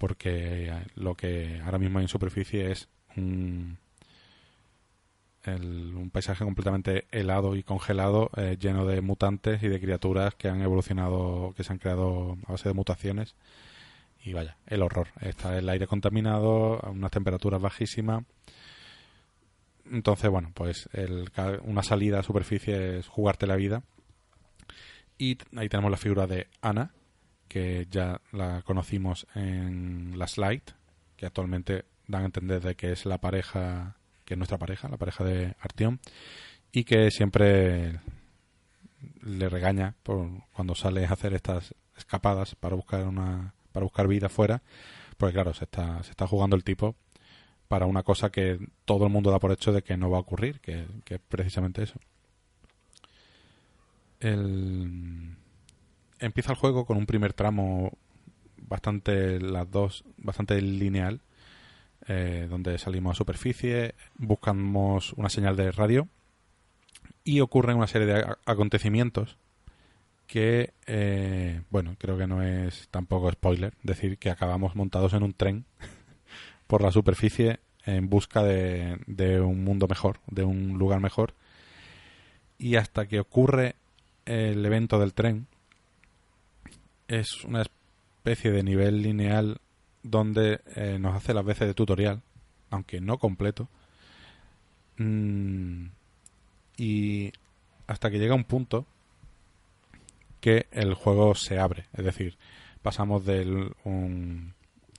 porque 0.00 0.72
lo 0.94 1.14
que 1.14 1.60
ahora 1.62 1.78
mismo 1.78 1.98
hay 1.98 2.06
en 2.06 2.08
superficie 2.08 2.70
es 2.70 2.88
un, 3.18 3.76
un 5.46 6.10
paisaje 6.10 6.42
completamente 6.42 7.04
helado 7.10 7.54
y 7.54 7.62
congelado, 7.62 8.30
eh, 8.34 8.56
lleno 8.58 8.86
de 8.86 9.02
mutantes 9.02 9.62
y 9.62 9.68
de 9.68 9.78
criaturas 9.78 10.34
que 10.34 10.48
han 10.48 10.62
evolucionado, 10.62 11.52
que 11.54 11.64
se 11.64 11.72
han 11.74 11.78
creado 11.78 12.38
a 12.46 12.52
base 12.52 12.70
de 12.70 12.74
mutaciones. 12.74 13.34
Y 14.24 14.32
vaya, 14.32 14.56
el 14.66 14.80
horror. 14.80 15.08
Está 15.20 15.58
el 15.58 15.68
aire 15.68 15.86
contaminado, 15.86 16.82
a 16.82 16.88
unas 16.88 17.10
temperaturas 17.10 17.60
bajísimas. 17.60 18.24
Entonces, 19.90 20.30
bueno, 20.30 20.50
pues 20.54 20.88
el, 20.94 21.30
una 21.64 21.82
salida 21.82 22.20
a 22.20 22.22
superficie 22.22 23.00
es 23.00 23.06
jugarte 23.06 23.46
la 23.46 23.56
vida. 23.56 23.82
Y 25.18 25.36
ahí 25.56 25.68
tenemos 25.68 25.90
la 25.90 25.98
figura 25.98 26.26
de 26.26 26.46
Ana, 26.62 26.94
que 27.50 27.88
ya 27.90 28.20
la 28.30 28.62
conocimos 28.62 29.26
en 29.34 30.16
la 30.16 30.28
slide, 30.28 30.62
que 31.16 31.26
actualmente 31.26 31.84
dan 32.06 32.22
a 32.22 32.26
entender 32.26 32.62
de 32.62 32.76
que 32.76 32.92
es 32.92 33.06
la 33.06 33.18
pareja, 33.18 33.96
que 34.24 34.34
es 34.34 34.38
nuestra 34.38 34.56
pareja, 34.56 34.88
la 34.88 34.98
pareja 34.98 35.24
de 35.24 35.56
Artyom, 35.58 35.98
y 36.70 36.84
que 36.84 37.10
siempre 37.10 37.98
le 39.22 39.48
regaña 39.48 39.96
por 40.04 40.28
cuando 40.52 40.76
sale 40.76 41.04
a 41.06 41.12
hacer 41.12 41.34
estas 41.34 41.74
escapadas 41.96 42.54
para 42.54 42.76
buscar 42.76 43.04
una 43.04 43.52
para 43.72 43.82
buscar 43.82 44.06
vida 44.06 44.28
fuera, 44.28 44.62
porque 45.18 45.34
claro, 45.34 45.52
se 45.52 45.64
está 45.64 46.04
se 46.04 46.12
está 46.12 46.28
jugando 46.28 46.54
el 46.54 46.62
tipo 46.62 46.94
para 47.66 47.86
una 47.86 48.04
cosa 48.04 48.30
que 48.30 48.60
todo 48.84 49.06
el 49.06 49.12
mundo 49.12 49.32
da 49.32 49.40
por 49.40 49.50
hecho 49.50 49.72
de 49.72 49.82
que 49.82 49.96
no 49.96 50.08
va 50.08 50.18
a 50.18 50.20
ocurrir, 50.20 50.60
que, 50.60 50.86
que 51.04 51.16
es 51.16 51.20
precisamente 51.20 51.82
eso. 51.82 51.98
El, 54.20 55.36
empieza 56.20 56.52
el 56.52 56.58
juego 56.58 56.84
con 56.84 56.96
un 56.96 57.06
primer 57.06 57.32
tramo 57.32 57.92
bastante 58.56 59.40
las 59.40 59.70
dos 59.70 60.04
bastante 60.16 60.60
lineal 60.60 61.20
eh, 62.06 62.46
donde 62.48 62.78
salimos 62.78 63.12
a 63.12 63.18
superficie 63.18 63.94
buscamos 64.16 65.12
una 65.14 65.28
señal 65.28 65.56
de 65.56 65.72
radio 65.72 66.08
y 67.24 67.40
ocurren 67.40 67.76
una 67.76 67.86
serie 67.86 68.06
de 68.06 68.26
acontecimientos 68.46 69.36
que, 70.30 70.74
eh, 70.86 71.62
bueno, 71.70 71.96
creo 71.98 72.16
que 72.16 72.28
no 72.28 72.40
es 72.40 72.86
tampoco 72.92 73.32
spoiler 73.32 73.74
decir 73.82 74.16
que 74.16 74.30
acabamos 74.30 74.76
montados 74.76 75.12
en 75.12 75.24
un 75.24 75.34
tren 75.34 75.64
por 76.68 76.82
la 76.82 76.92
superficie 76.92 77.58
en 77.84 78.08
busca 78.08 78.44
de, 78.44 79.00
de 79.08 79.40
un 79.40 79.64
mundo 79.64 79.88
mejor, 79.88 80.20
de 80.28 80.44
un 80.44 80.78
lugar 80.78 81.00
mejor. 81.00 81.34
Y 82.58 82.76
hasta 82.76 83.06
que 83.06 83.18
ocurre 83.18 83.74
el 84.24 84.64
evento 84.64 85.00
del 85.00 85.14
tren, 85.14 85.48
es 87.10 87.44
una 87.44 87.62
especie 87.62 88.50
de 88.52 88.62
nivel 88.62 89.02
lineal 89.02 89.60
donde 90.02 90.60
eh, 90.76 90.98
nos 90.98 91.14
hace 91.16 91.34
las 91.34 91.44
veces 91.44 91.66
de 91.68 91.74
tutorial, 91.74 92.22
aunque 92.70 93.00
no 93.00 93.18
completo. 93.18 93.68
Mm, 94.96 95.86
y 96.76 97.32
hasta 97.86 98.10
que 98.10 98.18
llega 98.18 98.34
un 98.34 98.44
punto 98.44 98.86
que 100.40 100.66
el 100.70 100.94
juego 100.94 101.34
se 101.34 101.58
abre, 101.58 101.86
es 101.92 102.04
decir, 102.04 102.36
pasamos 102.82 103.24
del 103.26 103.72
un, 103.84 104.54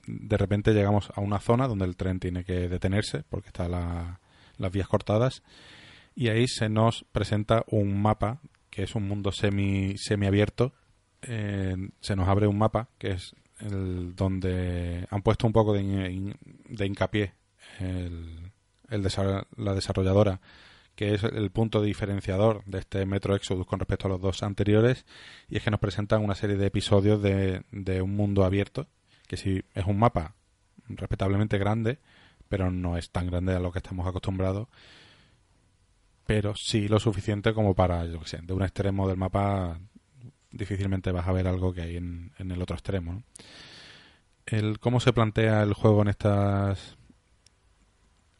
de 0.06 0.36
repente 0.36 0.72
llegamos 0.72 1.10
a 1.14 1.20
una 1.20 1.40
zona 1.40 1.66
donde 1.66 1.84
el 1.84 1.96
tren 1.96 2.20
tiene 2.20 2.44
que 2.44 2.68
detenerse 2.68 3.24
porque 3.28 3.48
está 3.48 3.68
la- 3.68 4.20
las 4.58 4.70
vías 4.72 4.86
cortadas 4.86 5.42
y 6.14 6.28
ahí 6.28 6.46
se 6.46 6.68
nos 6.68 7.04
presenta 7.10 7.64
un 7.68 8.00
mapa 8.00 8.38
que 8.70 8.82
es 8.84 8.94
un 8.94 9.08
mundo 9.08 9.32
semi 9.32 9.96
semiabierto 9.96 10.72
eh, 11.22 11.76
se 12.00 12.16
nos 12.16 12.28
abre 12.28 12.46
un 12.46 12.58
mapa 12.58 12.88
que 12.98 13.12
es 13.12 13.34
el 13.60 14.14
donde 14.14 15.06
han 15.10 15.22
puesto 15.22 15.46
un 15.46 15.52
poco 15.52 15.72
de, 15.72 16.34
de 16.68 16.86
hincapié 16.86 17.34
el, 17.78 18.52
el 18.88 19.08
la 19.56 19.74
desarrolladora 19.74 20.40
que 20.94 21.14
es 21.14 21.24
el 21.24 21.50
punto 21.50 21.80
diferenciador 21.80 22.62
de 22.66 22.80
este 22.80 23.06
Metro 23.06 23.34
Exodus 23.34 23.66
con 23.66 23.78
respecto 23.78 24.08
a 24.08 24.10
los 24.10 24.20
dos 24.20 24.42
anteriores 24.42 25.06
y 25.48 25.56
es 25.56 25.62
que 25.62 25.70
nos 25.70 25.80
presentan 25.80 26.22
una 26.22 26.34
serie 26.34 26.56
de 26.56 26.66
episodios 26.66 27.22
de, 27.22 27.62
de 27.70 28.02
un 28.02 28.14
mundo 28.14 28.44
abierto 28.44 28.88
que 29.26 29.36
sí 29.36 29.62
es 29.74 29.86
un 29.86 29.98
mapa 29.98 30.34
respetablemente 30.88 31.56
grande 31.56 31.98
pero 32.48 32.70
no 32.70 32.98
es 32.98 33.10
tan 33.10 33.28
grande 33.28 33.54
a 33.54 33.60
lo 33.60 33.72
que 33.72 33.78
estamos 33.78 34.06
acostumbrados 34.06 34.68
pero 36.26 36.54
sí 36.54 36.88
lo 36.88 37.00
suficiente 37.00 37.52
como 37.52 37.74
para, 37.74 38.04
yo 38.06 38.20
que 38.20 38.28
sé, 38.28 38.38
de 38.42 38.52
un 38.52 38.62
extremo 38.62 39.08
del 39.08 39.16
mapa 39.16 39.78
difícilmente 40.52 41.12
vas 41.12 41.26
a 41.26 41.32
ver 41.32 41.46
algo 41.46 41.72
que 41.72 41.82
hay 41.82 41.96
en, 41.96 42.32
en 42.38 42.50
el 42.50 42.62
otro 42.62 42.76
extremo. 42.76 43.22
El, 44.46 44.78
¿Cómo 44.80 45.00
se 45.00 45.12
plantea 45.12 45.62
el 45.62 45.74
juego 45.74 46.02
en 46.02 46.08
estas 46.08 46.96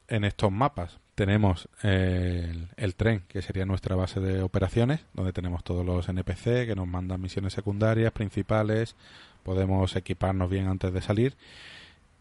en 0.09 0.25
estos 0.25 0.53
mapas? 0.53 0.99
Tenemos 1.15 1.69
eh, 1.83 2.49
el, 2.51 2.69
el 2.77 2.95
tren, 2.95 3.25
que 3.29 3.43
sería 3.43 3.67
nuestra 3.67 3.97
base 3.97 4.21
de 4.21 4.43
operaciones, 4.43 5.01
donde 5.15 5.33
tenemos 5.33 5.63
todos 5.65 5.85
los 5.85 6.09
NPC 6.09 6.67
que 6.67 6.75
nos 6.75 6.87
mandan 6.87 7.21
misiones 7.21 7.53
secundarias, 7.53 8.13
principales, 8.13 8.97
podemos 9.43 9.95
equiparnos 9.97 10.51
bien 10.51 10.69
antes 10.69 10.93
de 10.93 11.03
salir 11.03 11.37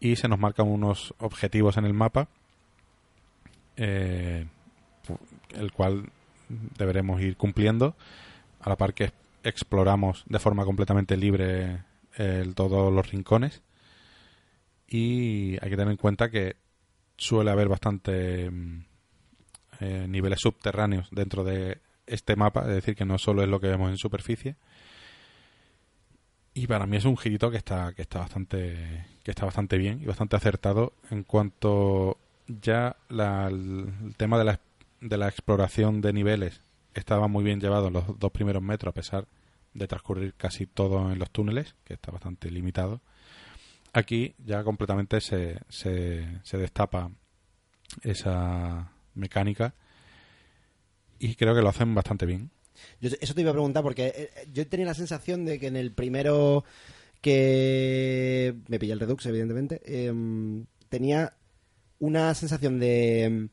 y 0.00 0.16
se 0.16 0.28
nos 0.28 0.38
marcan 0.38 0.68
unos 0.68 1.14
objetivos 1.18 1.76
en 1.76 1.84
el 1.84 1.94
mapa 1.94 2.28
eh, 3.76 4.46
el 5.54 5.72
cual 5.72 6.10
deberemos 6.48 7.20
ir 7.20 7.36
cumpliendo 7.36 7.94
a 8.60 8.68
la 8.68 8.76
par 8.76 8.94
que 8.94 9.12
exploramos 9.44 10.24
de 10.26 10.38
forma 10.38 10.64
completamente 10.64 11.16
libre 11.16 11.84
el- 12.16 12.54
todos 12.54 12.92
los 12.92 13.10
rincones 13.10 13.62
y 14.88 15.52
hay 15.62 15.70
que 15.70 15.76
tener 15.76 15.88
en 15.90 15.96
cuenta 15.96 16.30
que 16.30 16.56
suele 17.16 17.50
haber 17.50 17.68
bastante 17.68 18.50
mm, 18.50 18.84
eh, 19.80 20.06
niveles 20.08 20.40
subterráneos 20.40 21.08
dentro 21.10 21.44
de 21.44 21.78
este 22.06 22.36
mapa, 22.36 22.62
es 22.62 22.68
decir, 22.74 22.94
que 22.96 23.04
no 23.04 23.18
solo 23.18 23.42
es 23.42 23.48
lo 23.48 23.60
que 23.60 23.68
vemos 23.68 23.90
en 23.90 23.96
superficie. 23.96 24.56
Y 26.54 26.66
para 26.66 26.86
mí 26.86 26.96
es 26.98 27.04
un 27.06 27.16
girito 27.16 27.50
que 27.50 27.56
está 27.56 27.92
que 27.94 28.02
está 28.02 28.18
bastante 28.20 29.06
que 29.24 29.30
está 29.30 29.46
bastante 29.46 29.78
bien 29.78 30.00
y 30.02 30.06
bastante 30.06 30.36
acertado 30.36 30.92
en 31.10 31.22
cuanto 31.24 32.18
ya 32.46 32.96
la- 33.08 33.46
el 33.48 34.14
tema 34.18 34.36
de 34.38 34.44
la, 34.44 34.60
de 35.00 35.16
la 35.16 35.28
exploración 35.28 36.00
de 36.02 36.12
niveles 36.12 36.60
estaba 36.94 37.28
muy 37.28 37.44
bien 37.44 37.60
llevado 37.60 37.88
en 37.88 37.94
los 37.94 38.18
dos 38.18 38.32
primeros 38.32 38.62
metros 38.62 38.90
a 38.90 38.94
pesar 38.94 39.26
de 39.74 39.86
transcurrir 39.86 40.34
casi 40.34 40.66
todo 40.66 41.10
en 41.10 41.18
los 41.18 41.30
túneles, 41.30 41.74
que 41.84 41.94
está 41.94 42.10
bastante 42.10 42.50
limitado. 42.50 43.00
Aquí 43.92 44.34
ya 44.44 44.64
completamente 44.64 45.20
se, 45.20 45.58
se, 45.68 46.26
se 46.42 46.58
destapa 46.58 47.10
esa 48.02 48.92
mecánica 49.14 49.74
y 51.18 51.34
creo 51.34 51.54
que 51.54 51.62
lo 51.62 51.68
hacen 51.68 51.94
bastante 51.94 52.26
bien. 52.26 52.50
Yo 53.00 53.10
eso 53.20 53.34
te 53.34 53.42
iba 53.42 53.50
a 53.50 53.54
preguntar 53.54 53.82
porque 53.82 54.12
eh, 54.16 54.30
yo 54.52 54.66
tenía 54.66 54.86
la 54.86 54.94
sensación 54.94 55.44
de 55.44 55.58
que 55.58 55.66
en 55.66 55.76
el 55.76 55.92
primero 55.92 56.64
que 57.20 58.56
me 58.68 58.78
pilla 58.78 58.94
el 58.94 59.00
Redux, 59.00 59.24
evidentemente, 59.26 59.80
em, 59.84 60.66
tenía 60.88 61.34
una 62.00 62.34
sensación 62.34 62.80
de... 62.80 63.48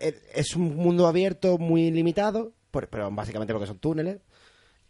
eh, 0.00 0.14
es 0.34 0.54
un 0.56 0.76
mundo 0.76 1.06
abierto 1.06 1.58
muy 1.58 1.90
limitado, 1.90 2.52
pero 2.70 3.10
básicamente 3.10 3.52
lo 3.52 3.60
que 3.60 3.66
son 3.66 3.78
túneles. 3.78 4.18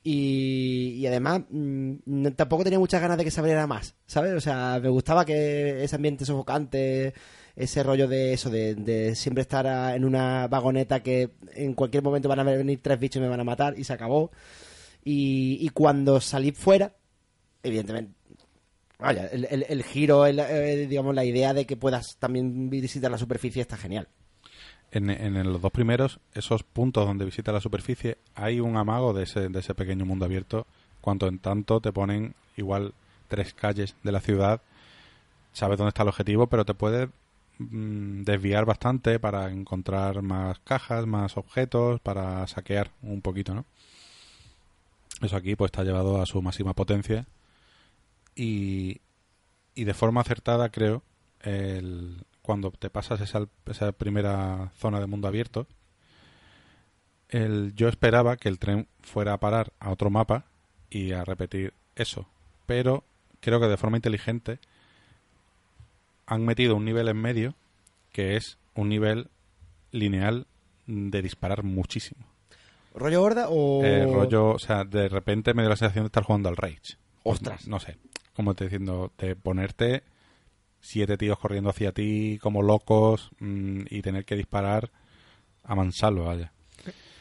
Y, 0.09 1.05
además 1.07 1.43
mm, 1.51 2.29
tampoco 2.37 2.63
tenía 2.63 2.79
muchas 2.79 3.01
ganas 3.01 3.19
de 3.19 3.25
que 3.25 3.31
se 3.33 3.41
abriera 3.41 3.67
más, 3.67 3.97
¿sabes? 4.07 4.35
O 4.35 4.41
sea, 4.41 4.79
me 4.81 4.89
gustaba 4.89 5.25
que 5.25 5.83
ese 5.83 5.97
ambiente 5.97 6.25
sofocante, 6.25 7.13
ese 7.57 7.83
rollo 7.83 8.07
de 8.07 8.33
eso, 8.33 8.49
de, 8.49 8.77
de 8.77 9.17
siempre 9.17 9.43
estar 9.43 9.97
en 9.97 10.05
una 10.05 10.47
vagoneta 10.47 11.03
que 11.03 11.31
en 11.55 11.75
cualquier 11.75 12.05
momento 12.05 12.29
van 12.29 12.39
a 12.39 12.45
venir 12.45 12.81
tres 12.83 13.01
bichos 13.01 13.19
y 13.21 13.25
me 13.25 13.29
van 13.29 13.41
a 13.41 13.45
matar 13.45 13.77
y 13.79 13.83
se 13.83 13.95
acabó. 13.95 14.31
Y, 15.05 15.69
cuando 15.71 16.21
salí 16.21 16.53
fuera, 16.53 16.95
evidentemente, 17.63 18.13
vaya, 18.99 19.27
el, 19.27 19.47
el- 19.51 19.67
el 19.69 19.83
giro, 19.85 20.27
el, 20.27 20.39
eh, 20.39 20.87
digamos, 20.89 21.15
la 21.17 21.25
idea 21.25 21.53
de 21.55 21.67
que 21.67 21.77
puedas 21.77 22.17
también 22.19 22.71
visitar 22.71 23.11
la 23.11 23.19
superficie 23.19 23.63
está 23.63 23.77
genial. 23.77 24.09
En, 24.93 25.53
los 25.53 25.61
dos 25.61 25.73
primeros, 25.73 26.21
esos 26.33 26.63
puntos 26.63 27.07
donde 27.07 27.25
visita 27.27 27.53
la 27.53 27.61
superficie, 27.61 28.17
hay 28.35 28.61
un 28.61 28.77
amago 28.77 29.13
de 29.13 29.25
ese, 29.25 29.49
de 29.49 29.61
ese 29.61 29.75
pequeño 29.75 30.07
mundo 30.07 30.25
abierto. 30.25 30.67
Cuanto 31.01 31.27
en 31.27 31.39
tanto 31.39 31.81
te 31.81 31.93
ponen 31.93 32.35
igual 32.57 32.95
tres 33.29 33.53
calles 33.53 33.95
de 34.03 34.13
la 34.13 34.21
ciudad, 34.21 34.63
sabes 35.53 35.77
dónde 35.77 35.89
está 35.89 36.03
el 36.03 36.09
objetivo, 36.09 36.47
pero 36.47 36.65
te 36.65 36.75
puedes 36.75 37.09
mm, 37.59 38.23
desviar 38.23 38.65
bastante 38.65 39.19
para 39.19 39.51
encontrar 39.51 40.23
más 40.23 40.59
cajas, 40.61 41.07
más 41.07 41.37
objetos, 41.37 42.01
para 42.01 42.47
saquear 42.47 42.91
un 43.03 43.21
poquito, 43.21 43.55
¿no? 43.55 43.65
Eso 45.21 45.37
aquí 45.37 45.57
pues 45.57 45.69
está 45.69 45.83
llevado 45.83 46.21
a 46.21 46.27
su 46.27 46.43
máxima 46.43 46.75
potencia 46.75 47.27
y, 48.35 49.01
y 49.75 49.85
de 49.85 49.95
forma 49.95 50.21
acertada 50.21 50.69
creo 50.69 51.03
el, 51.41 52.25
cuando 52.47 52.71
te 52.71 52.89
pasas 52.89 53.21
esa, 53.21 53.47
esa 53.67 53.93
primera 53.93 54.71
zona 54.79 55.01
de 55.01 55.07
mundo 55.07 55.29
abierto 55.29 55.67
el, 57.29 57.75
yo 57.75 57.89
esperaba 57.89 58.37
que 58.37 58.49
el 58.49 58.59
tren 58.61 58.87
fuera 59.03 59.33
a 59.33 59.41
parar 59.41 59.73
a 59.81 59.91
otro 59.91 60.11
mapa 60.11 60.45
y 60.89 61.13
a 61.13 61.25
repetir 61.25 61.75
eso 61.97 62.29
pero 62.67 63.05
creo 63.41 63.59
que 63.61 63.67
de 63.67 63.77
forma 63.77 63.99
inteligente 63.99 64.61
han 66.27 66.45
metido 66.45 66.77
un 66.77 66.85
nivel 66.85 67.09
en 67.09 67.17
medio 67.17 67.55
que 68.13 68.37
es 68.37 68.59
un 68.75 68.89
nivel 68.89 69.29
lineal 69.91 70.47
de 70.87 71.21
disparar 71.23 71.65
muchísimo 71.65 72.25
¿Rollo 72.95 73.23
horda 73.23 73.47
o...? 73.51 73.83
eh, 73.85 74.07
rollo, 74.07 74.51
o 74.51 74.59
sea, 74.59 74.85
de 74.85 75.09
repente 75.09 75.53
me 75.53 75.63
dio 75.63 75.69
la 75.69 75.77
sensación 75.77 76.05
de 76.05 76.07
estar 76.07 76.23
jugando 76.23 76.49
al 76.49 76.57
Rage. 76.57 76.97
Ostras. 77.25 77.69
No 77.69 77.79
sé, 77.79 77.99
como 78.35 78.55
te 78.55 78.65
diciendo, 78.65 79.13
de 79.19 79.37
ponerte 79.37 80.03
siete 80.81 81.17
tíos 81.17 81.39
corriendo 81.39 81.71
hacia 81.71 81.93
ti 81.93 82.39
como 82.41 82.63
locos 82.63 83.31
mm, 83.41 83.83
y 83.91 84.03
tener 84.03 84.25
que 84.25 84.37
disparar 84.37 84.91
a 85.65 85.75
mansalvo, 85.75 86.25
vaya. 86.25 86.53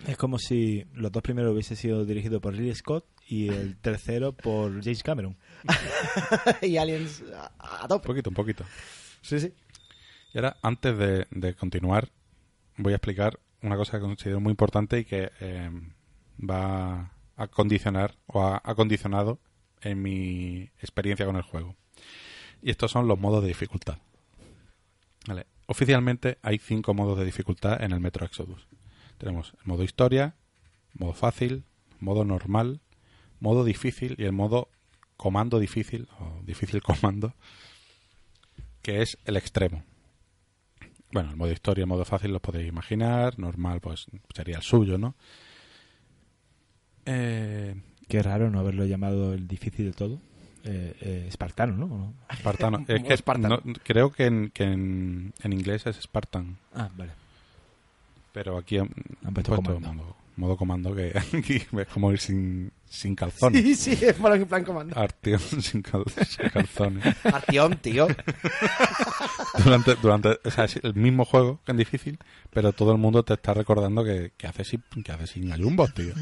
Es 0.07 0.18
como 0.18 0.38
si 0.38 0.86
los 0.94 1.11
dos 1.11 1.23
primeros 1.23 1.52
hubiesen 1.52 1.77
sido 1.77 2.06
dirigidos 2.06 2.41
por 2.41 2.53
Ridley 2.53 2.76
Scott 2.76 3.06
y 3.27 3.48
el 3.49 3.76
tercero 3.82 4.34
por 4.34 4.84
James 4.84 5.02
Cameron. 5.03 5.36
y 6.61 6.77
aliens 6.77 7.23
a, 7.34 7.52
a 7.57 7.82
Un 7.84 7.88
tope. 7.88 8.07
poquito, 8.07 8.30
un 8.30 8.36
poquito. 8.36 8.65
Sí, 9.22 9.40
sí. 9.40 9.52
Y 10.34 10.38
ahora, 10.38 10.57
antes 10.61 10.98
de, 10.98 11.26
de 11.32 11.53
continuar, 11.56 12.10
voy 12.77 12.94
a 12.94 12.98
explicar 12.98 13.40
una 13.61 13.77
cosa 13.77 13.98
que 13.98 14.02
considero 14.03 14.40
muy 14.40 14.52
importante 14.52 14.99
y 14.99 15.06
que 15.06 15.32
eh, 15.40 15.72
va 16.40 17.11
a 17.38 17.48
condicionar 17.48 18.15
o 18.27 18.44
ha 18.44 18.61
acondicionado 18.64 19.40
en 19.82 20.02
mi 20.02 20.69
experiencia 20.80 21.26
con 21.26 21.36
el 21.36 21.41
juego. 21.41 21.76
Y 22.65 22.71
estos 22.71 22.89
son 22.89 23.07
los 23.07 23.19
modos 23.19 23.43
de 23.43 23.49
dificultad. 23.49 23.99
Vale. 25.27 25.45
Oficialmente 25.67 26.39
hay 26.41 26.57
cinco 26.57 26.95
modos 26.95 27.15
de 27.19 27.23
dificultad 27.23 27.83
en 27.83 27.91
el 27.91 27.99
Metro 27.99 28.25
Exodus. 28.25 28.67
Tenemos 29.19 29.53
el 29.61 29.67
modo 29.67 29.83
historia, 29.83 30.33
modo 30.95 31.13
fácil, 31.13 31.63
modo 31.99 32.25
normal, 32.25 32.81
modo 33.39 33.65
difícil 33.65 34.15
y 34.17 34.23
el 34.23 34.31
modo 34.31 34.69
comando 35.15 35.59
difícil 35.59 36.07
o 36.19 36.41
difícil 36.43 36.81
comando, 36.81 37.35
que 38.81 39.03
es 39.03 39.19
el 39.25 39.37
extremo. 39.37 39.83
Bueno, 41.11 41.29
el 41.29 41.35
modo 41.35 41.51
historia, 41.51 41.83
el 41.83 41.87
modo 41.87 42.03
fácil 42.03 42.33
los 42.33 42.41
podéis 42.41 42.67
imaginar. 42.67 43.37
Normal, 43.37 43.79
pues 43.79 44.07
sería 44.33 44.55
el 44.55 44.63
suyo, 44.63 44.97
¿no? 44.97 45.13
Eh, 47.05 47.75
Qué 48.07 48.21
raro 48.21 48.51
no 48.51 48.59
haberlo 48.59 48.85
llamado 48.85 49.33
el 49.33 49.47
difícil 49.47 49.85
de 49.85 49.93
todo. 49.93 50.19
Eh, 50.67 50.95
eh, 50.99 51.25
espartano, 51.27 51.73
¿no? 51.87 52.13
Espartano. 52.29 52.83
es 52.87 53.03
que 53.03 53.15
Spartan. 53.17 53.49
no- 53.49 53.61
creo 53.83 54.11
que, 54.11 54.25
en, 54.25 54.49
que 54.49 54.63
en, 54.63 55.33
en 55.43 55.53
inglés 55.53 55.85
es 55.85 55.97
Spartan. 55.97 56.57
Ah, 56.73 56.89
vale. 56.97 57.11
Pero 58.33 58.57
aquí 58.57 58.77
han 58.79 58.89
Han 59.23 59.33
puesto 59.33 59.55
comando. 59.55 59.93
modo, 59.93 60.15
modo 60.35 60.57
comando 60.57 60.95
que 60.95 61.13
aquí 61.37 61.55
es 61.77 61.87
como 61.93 62.11
ir 62.11 62.19
sin, 62.19 62.71
sin 62.89 63.15
calzones. 63.15 63.61
Sí, 63.61 63.75
sí, 63.95 64.05
es 64.05 64.13
por 64.15 64.35
en 64.35 64.45
plan 64.47 64.63
comando. 64.63 64.99
Artión 64.99 65.39
sin, 65.61 65.81
cal- 65.83 66.03
sin 66.27 66.49
calzones. 66.49 67.15
Artión, 67.25 67.77
tío. 67.77 68.07
durante, 69.63 69.95
durante, 69.95 70.39
o 70.43 70.51
sea, 70.51 70.65
es 70.65 70.77
el 70.83 70.95
mismo 70.95 71.25
juego 71.25 71.59
que 71.65 71.71
en 71.71 71.77
difícil, 71.77 72.17
pero 72.51 72.73
todo 72.73 72.91
el 72.91 72.97
mundo 72.97 73.23
te 73.23 73.33
está 73.35 73.53
recordando 73.53 74.03
que, 74.03 74.31
que 74.37 74.47
haces 74.47 74.67
sin, 74.67 74.83
que 75.03 75.11
haces 75.11 75.29
sin 75.29 75.51
ayumbos, 75.51 75.93
tío. 75.93 76.13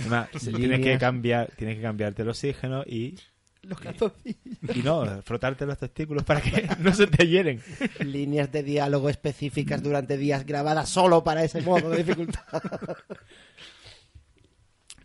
Además, 0.00 0.28
tienes 0.30 0.80
que 0.80 0.98
cambiar, 0.98 1.50
tienes 1.56 1.76
que 1.76 1.82
cambiarte 1.82 2.22
el 2.22 2.28
oxígeno 2.30 2.82
y, 2.86 3.16
Los 3.62 3.80
calzoncillos. 3.80 4.76
y 4.76 4.82
no, 4.82 5.20
frotarte 5.22 5.66
los 5.66 5.76
testículos 5.78 6.24
para 6.24 6.40
que 6.40 6.68
no 6.78 6.92
se 6.94 7.06
te 7.06 7.26
hieren. 7.26 7.60
Líneas 8.00 8.50
de 8.52 8.62
diálogo 8.62 9.08
específicas 9.10 9.82
durante 9.82 10.16
días 10.16 10.46
grabadas 10.46 10.88
solo 10.88 11.22
para 11.24 11.44
ese 11.44 11.60
modo 11.62 11.90
de 11.90 11.98
dificultad. 12.04 12.42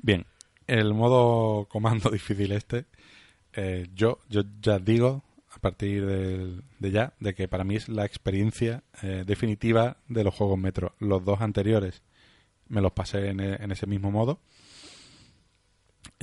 Bien, 0.01 0.25
el 0.67 0.93
modo 0.93 1.65
comando 1.67 2.09
difícil 2.09 2.51
este, 2.51 2.85
eh, 3.53 3.87
yo, 3.93 4.19
yo 4.29 4.43
ya 4.61 4.79
digo, 4.79 5.23
a 5.55 5.59
partir 5.59 6.05
del- 6.05 6.63
de, 6.79 6.91
ya, 6.91 7.13
de 7.19 7.33
que 7.33 7.47
para 7.47 7.63
mí 7.63 7.75
es 7.75 7.87
la 7.89 8.05
experiencia 8.05 8.83
eh, 9.01 9.23
definitiva 9.25 9.97
de 10.07 10.23
los 10.23 10.33
juegos 10.33 10.57
Metro. 10.59 10.93
Los 10.99 11.23
dos 11.23 11.41
anteriores 11.41 12.01
me 12.67 12.81
los 12.81 12.91
pasé 12.91 13.27
en, 13.29 13.39
en 13.39 13.71
ese 13.71 13.87
mismo 13.87 14.11
modo. 14.11 14.39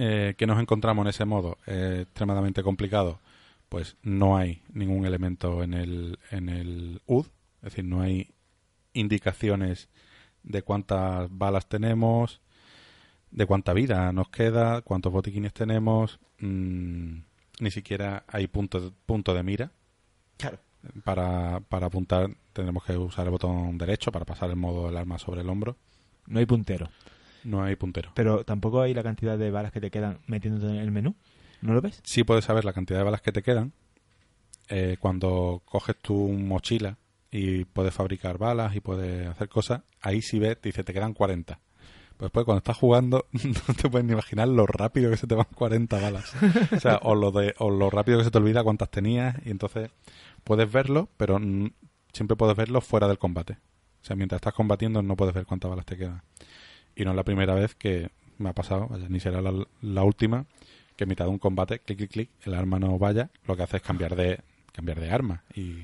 Eh, 0.03 0.35
¿Qué 0.39 0.47
nos 0.47 0.59
encontramos 0.59 1.05
en 1.05 1.11
ese 1.11 1.27
modo? 1.27 1.59
Eh, 1.67 2.05
extremadamente 2.05 2.63
complicado. 2.63 3.21
Pues 3.69 3.99
no 4.03 4.39
hay 4.39 4.63
ningún 4.73 5.05
elemento 5.05 5.63
en 5.63 5.75
el, 5.75 6.19
en 6.31 6.49
el 6.49 7.03
UD, 7.05 7.27
es 7.27 7.63
decir, 7.65 7.85
no 7.85 8.01
hay 8.01 8.31
indicaciones 8.95 9.91
de 10.43 10.63
cuántas 10.63 11.29
balas 11.31 11.69
tenemos, 11.69 12.41
de 13.31 13.45
cuánta 13.45 13.75
vida 13.75 14.11
nos 14.13 14.31
queda, 14.31 14.81
cuántos 14.81 15.13
botiquines 15.13 15.53
tenemos, 15.53 16.19
mm, 16.39 17.19
ni 17.61 17.71
siquiera 17.71 18.25
hay 18.27 18.47
punto, 18.47 18.95
punto 19.05 19.35
de 19.35 19.43
mira. 19.43 19.71
Claro. 20.39 20.61
Para, 21.05 21.61
para 21.61 21.89
apuntar 21.89 22.31
tendremos 22.55 22.85
que 22.85 22.97
usar 22.97 23.27
el 23.27 23.33
botón 23.33 23.77
derecho 23.77 24.11
para 24.11 24.25
pasar 24.25 24.49
el 24.49 24.57
modo 24.57 24.87
del 24.87 24.97
arma 24.97 25.19
sobre 25.19 25.43
el 25.43 25.51
hombro. 25.51 25.77
No 26.27 26.39
hay 26.39 26.47
puntero. 26.47 26.89
No 27.45 27.63
hay 27.63 27.77
puntero. 27.77 28.13
Pero 28.15 28.45
tampoco 28.45 28.81
hay 28.83 28.95
la 28.95 29.03
cantidad 29.03 29.39
de 29.39 29.51
balas 29.51 29.73
que 29.73 29.81
te 29.81 29.91
quedan 29.91 30.19
metiéndote 30.27 30.73
en 30.73 30.77
el 30.81 30.91
menú. 30.91 31.15
¿No 31.61 31.75
lo 31.75 31.81
ves? 31.81 32.01
Sí 32.05 32.25
puedes 32.25 32.45
saber 32.45 32.65
la 32.65 32.73
cantidad 32.73 32.99
de 32.99 33.05
balas 33.05 33.21
que 33.21 33.33
te 33.33 33.43
quedan 33.43 33.73
eh, 34.69 34.97
cuando 35.01 35.63
coges 35.65 35.97
tu 35.97 36.15
mochila 36.29 36.97
y 37.31 37.65
puedes 37.65 37.95
fabricar 37.95 38.39
balas 38.39 38.75
y 38.75 38.81
puedes 38.81 39.29
hacer 39.29 39.49
cosas. 39.49 39.83
Ahí 40.01 40.23
sí 40.23 40.39
ves, 40.39 40.61
te 40.61 40.69
dice, 40.69 40.85
te 40.85 40.93
quedan 40.93 41.13
40. 41.15 41.61
Pues 42.17 42.27
después 42.27 42.45
cuando 42.45 42.59
estás 42.59 42.77
jugando 42.77 43.27
no 43.33 43.75
te 43.75 43.89
puedes 43.89 44.07
ni 44.07 44.13
imaginar 44.13 44.49
lo 44.49 44.67
rápido 44.67 45.11
que 45.11 45.17
se 45.17 45.27
te 45.27 45.35
van 45.35 45.47
40 45.55 46.01
balas. 46.01 46.33
O 46.73 46.81
sea, 46.81 47.01
o 47.03 47.15
lo, 47.15 47.31
de, 47.31 47.55
o 47.59 47.71
lo 47.71 47.91
rápido 47.91 48.19
que 48.19 48.25
se 48.25 48.31
te 48.31 48.39
olvida 48.39 48.63
cuántas 48.63 48.91
tenías 48.91 49.37
y 49.45 49.51
entonces 49.51 49.91
puedes 50.45 50.71
verlo, 50.71 51.09
pero 51.17 51.39
siempre 52.13 52.37
puedes 52.37 52.57
verlo 52.57 52.81
fuera 52.81 53.09
del 53.09 53.19
combate. 53.19 53.55
O 54.03 54.05
sea, 54.05 54.17
mientras 54.17 54.39
estás 54.39 54.55
combatiendo 54.55 55.03
no 55.03 55.17
puedes 55.17 55.35
ver 55.35 55.47
cuántas 55.47 55.71
balas 55.71 55.87
te 55.87 55.97
quedan. 55.97 56.23
Y 57.01 57.05
no 57.07 57.13
es 57.13 57.17
la 57.17 57.25
primera 57.25 57.55
vez 57.55 57.75
que 57.75 58.11
me 58.37 58.51
ha 58.51 58.53
pasado, 58.53 58.87
vaya, 58.89 59.07
ni 59.09 59.21
será 59.21 59.41
la, 59.41 59.55
la 59.81 60.05
última, 60.05 60.45
que 60.97 61.05
en 61.05 61.09
mitad 61.09 61.25
de 61.25 61.31
un 61.31 61.39
combate, 61.39 61.79
clic, 61.79 61.97
clic, 61.97 62.11
clic, 62.11 62.31
el 62.45 62.53
arma 62.53 62.79
no 62.79 62.99
vaya, 62.99 63.31
lo 63.47 63.57
que 63.57 63.63
hace 63.63 63.79
es 63.79 63.83
cambiar 63.83 64.17
de, 64.17 64.41
cambiar 64.73 65.01
de 65.01 65.11
arma 65.11 65.43
y, 65.55 65.79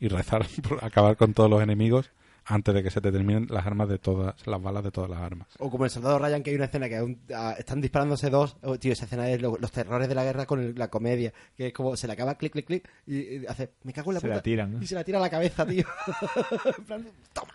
y 0.00 0.08
rezar 0.08 0.44
por 0.68 0.84
acabar 0.84 1.16
con 1.16 1.34
todos 1.34 1.48
los 1.48 1.62
enemigos 1.62 2.10
antes 2.46 2.74
de 2.74 2.82
que 2.82 2.90
se 2.90 3.00
te 3.00 3.12
terminen 3.12 3.46
las 3.48 3.64
armas 3.64 3.88
de 3.88 3.98
todas, 3.98 4.34
las 4.44 4.60
balas 4.60 4.82
de 4.82 4.90
todas 4.90 5.08
las 5.08 5.20
armas. 5.20 5.46
O 5.60 5.70
como 5.70 5.84
el 5.84 5.90
soldado 5.92 6.18
Ryan, 6.18 6.42
que 6.42 6.50
hay 6.50 6.56
una 6.56 6.64
escena 6.64 6.88
que 6.88 7.16
ah, 7.32 7.54
están 7.56 7.80
disparándose 7.80 8.28
dos. 8.28 8.56
Oh, 8.62 8.76
tío, 8.76 8.92
esa 8.92 9.04
escena 9.04 9.30
es 9.30 9.40
lo- 9.40 9.56
los 9.56 9.70
terrores 9.70 10.08
de 10.08 10.16
la 10.16 10.24
guerra 10.24 10.46
con 10.46 10.58
el- 10.58 10.74
la 10.76 10.88
comedia. 10.88 11.32
Que 11.56 11.68
es 11.68 11.72
como 11.72 11.96
se 11.96 12.08
le 12.08 12.14
acaba 12.14 12.34
clic, 12.34 12.50
clic, 12.54 12.66
clic. 12.66 12.88
Y, 13.06 13.18
y 13.36 13.46
hace, 13.46 13.70
me 13.84 13.92
cago 13.92 14.10
en 14.10 14.14
la 14.14 14.20
Se 14.20 14.26
puta. 14.26 14.36
la 14.36 14.42
tiran, 14.42 14.72
¿no? 14.72 14.82
Y 14.82 14.86
se 14.88 14.96
la 14.96 15.04
tira 15.04 15.18
a 15.18 15.20
la 15.20 15.30
cabeza, 15.30 15.64
tío. 15.64 15.84
En 16.78 16.84
plan, 16.86 17.06
toma. 17.32 17.52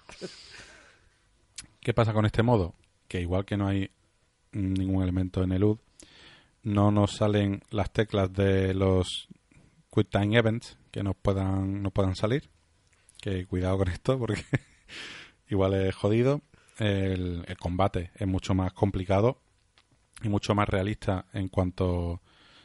¿Qué 1.81 1.93
pasa 1.93 2.13
con 2.13 2.25
este 2.25 2.41
modo? 2.41 2.73
Que 3.07 3.21
igual 3.21 3.45
que 3.45 3.57
no 3.57 3.67
hay 3.67 3.91
ningún 4.51 5.03
elemento 5.03 5.43
en 5.43 5.51
el 5.51 5.63
UD, 5.63 5.79
no 6.63 6.91
nos 6.91 7.15
salen 7.15 7.61
las 7.69 7.91
teclas 7.91 8.31
de 8.33 8.73
los 8.73 9.27
Quick 9.93 10.09
Time 10.09 10.37
Events 10.37 10.77
que 10.91 11.03
nos 11.03 11.15
puedan, 11.15 11.81
nos 11.81 11.93
puedan 11.93 12.15
salir. 12.15 12.49
Que 13.21 13.45
cuidado 13.45 13.79
con 13.79 13.87
esto 13.89 14.17
porque 14.19 14.43
igual 15.49 15.73
es 15.73 15.95
jodido. 15.95 16.41
El, 16.77 17.45
el 17.47 17.57
combate 17.57 18.11
es 18.15 18.27
mucho 18.27 18.53
más 18.53 18.73
complicado 18.73 19.41
y 20.21 20.29
mucho 20.29 20.55
más 20.55 20.67
realista 20.67 21.25
en 21.33 21.47
cuanto, 21.47 22.21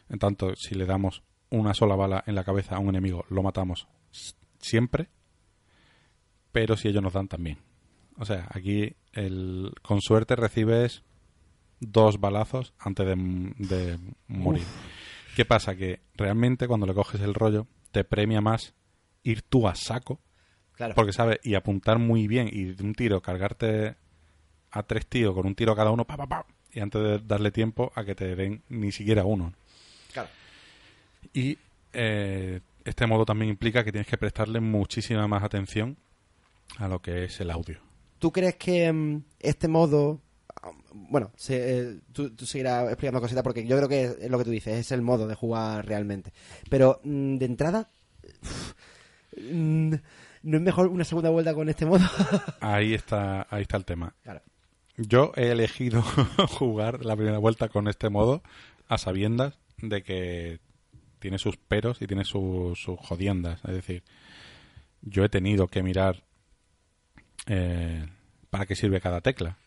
en 0.09 0.19
tanto, 0.19 0.55
si 0.57 0.75
le 0.75 0.87
damos 0.87 1.23
una 1.51 1.75
sola 1.75 1.97
bala 1.97 2.25
en 2.27 2.35
la 2.35 2.45
cabeza 2.45 2.77
a 2.77 2.79
un 2.79 2.89
enemigo, 2.89 3.25
lo 3.29 3.43
matamos 3.43 3.87
siempre. 4.59 5.09
Pero 6.53 6.77
si 6.77 6.89
ellos 6.89 7.03
nos 7.03 7.13
dan 7.13 7.29
también. 7.29 7.59
O 8.19 8.25
sea, 8.25 8.47
aquí 8.51 8.95
el, 9.13 9.73
con 9.83 10.01
suerte 10.01 10.37
recibes 10.37 11.03
dos 11.81 12.21
balazos 12.21 12.75
antes 12.79 13.07
de, 13.07 13.15
de 13.59 13.99
morir. 14.29 14.65
¿Qué 15.37 15.45
pasa? 15.45 15.75
Que 15.77 16.01
realmente 16.15 16.67
cuando 16.69 16.87
le 16.87 16.95
coges 16.95 17.21
el 17.21 17.35
rollo 17.35 17.67
te 17.93 18.05
premia 18.05 18.41
más 18.41 18.75
ir 19.23 19.43
tú 19.43 19.67
a 19.69 19.75
saco 19.75 20.21
Claro. 20.75 20.95
porque 20.95 21.13
sabes 21.13 21.39
y 21.43 21.55
apuntar 21.57 21.99
muy 21.99 22.27
bien 22.27 22.49
y 22.51 22.73
de 22.73 22.83
un 22.83 22.95
tiro 22.95 23.21
cargarte 23.21 23.97
a 24.71 24.83
tres 24.83 25.07
tíos 25.07 25.35
con 25.35 25.47
un 25.47 25.55
tiro 25.55 25.77
cada 25.77 25.91
uno 25.91 26.07
pa, 26.07 26.17
pa, 26.17 26.27
pa, 26.27 26.47
y 26.73 26.81
antes 26.81 27.03
de 27.03 27.19
darle 27.19 27.51
tiempo 27.51 27.93
a 27.95 28.03
que 28.05 28.15
te 28.15 28.35
den 28.35 28.63
ni 28.71 28.91
siquiera 28.91 29.25
uno. 29.25 29.53
Claro. 30.13 30.31
Y 31.35 31.59
eh, 31.93 32.61
este 32.85 33.07
modo 33.07 33.27
también 33.27 33.51
implica 33.51 33.85
que 33.85 33.93
tienes 33.93 34.07
que 34.09 34.17
prestarle 34.17 34.61
muchísima 34.61 35.29
más 35.29 35.43
atención 35.43 35.99
a 36.79 36.89
lo 36.89 37.01
que 37.03 37.25
es 37.25 37.39
el 37.41 37.51
audio. 37.51 37.79
¿Tú 38.21 38.31
crees 38.31 38.55
que 38.55 38.93
mm, 38.93 39.23
este 39.41 39.67
modo... 39.67 40.21
ah, 40.63 40.71
Bueno, 40.93 41.33
se- 41.37 41.79
eh, 41.81 41.99
tú, 42.13 42.31
tú 42.37 42.47
seguirás 42.47 42.87
explicando 42.89 43.21
cositas 43.21 43.43
porque 43.43 43.67
yo 43.67 43.77
creo 43.77 43.89
que 43.89 44.05
es, 44.05 44.31
lo 44.31 44.39
que 44.39 44.45
tú 44.45 44.51
dices, 44.51 44.79
es 44.79 44.93
el 44.93 45.03
modo 45.03 45.27
de 45.27 45.35
jugar 45.35 45.85
realmente. 45.85 46.33
Pero 46.69 47.01
mm, 47.03 47.37
de 47.39 47.45
entrada, 47.47 47.91
mm, 49.37 49.95
¿no 50.43 50.57
es 50.57 50.63
mejor 50.63 50.89
una 50.89 51.05
segunda 51.05 51.31
vuelta 51.31 51.55
con 51.55 51.69
este 51.69 51.87
modo? 51.87 52.05
Ahí 52.61 52.95
está, 52.95 53.47
ahí 53.51 53.63
está 53.63 53.77
el 53.77 53.85
tema. 53.85 54.15
claro. 54.23 54.43
Yo 54.97 55.33
he 55.35 55.51
elegido 55.51 56.03
jugar 56.59 57.05
la 57.07 57.17
primera 57.17 57.39
vuelta 57.39 57.69
con 57.71 57.89
este 57.89 58.11
modo 58.11 58.43
a 58.87 58.99
sabiendas 58.99 59.59
de 59.79 60.03
que 60.03 60.61
tiene 61.21 61.39
sus 61.39 61.57
peros 61.57 62.03
y 62.03 62.07
tiene 62.07 62.25
sus, 62.27 62.79
sus 62.79 62.99
jodiendas. 63.01 63.61
Es 63.65 63.73
decir, 63.75 64.03
yo 65.01 65.25
he 65.25 65.31
tenido 65.31 65.69
que 65.69 65.83
mirar 65.83 66.23
eh, 67.47 68.07
para 68.51 68.67
qué 68.67 68.75
sirve 68.75 69.01
cada 69.01 69.21
tecla. 69.21 69.59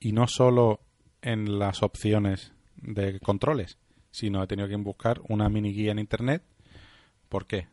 Y 0.00 0.12
no 0.12 0.26
solo 0.26 0.80
en 1.22 1.58
las 1.58 1.82
opciones 1.82 2.52
de 2.76 3.18
controles, 3.20 3.78
sino 4.10 4.42
he 4.42 4.46
tenido 4.46 4.68
que 4.68 4.76
buscar 4.76 5.20
una 5.28 5.48
mini 5.48 5.72
guía 5.72 5.92
en 5.92 5.98
internet. 5.98 6.42
¿Por 7.28 7.46
qué? 7.46 7.66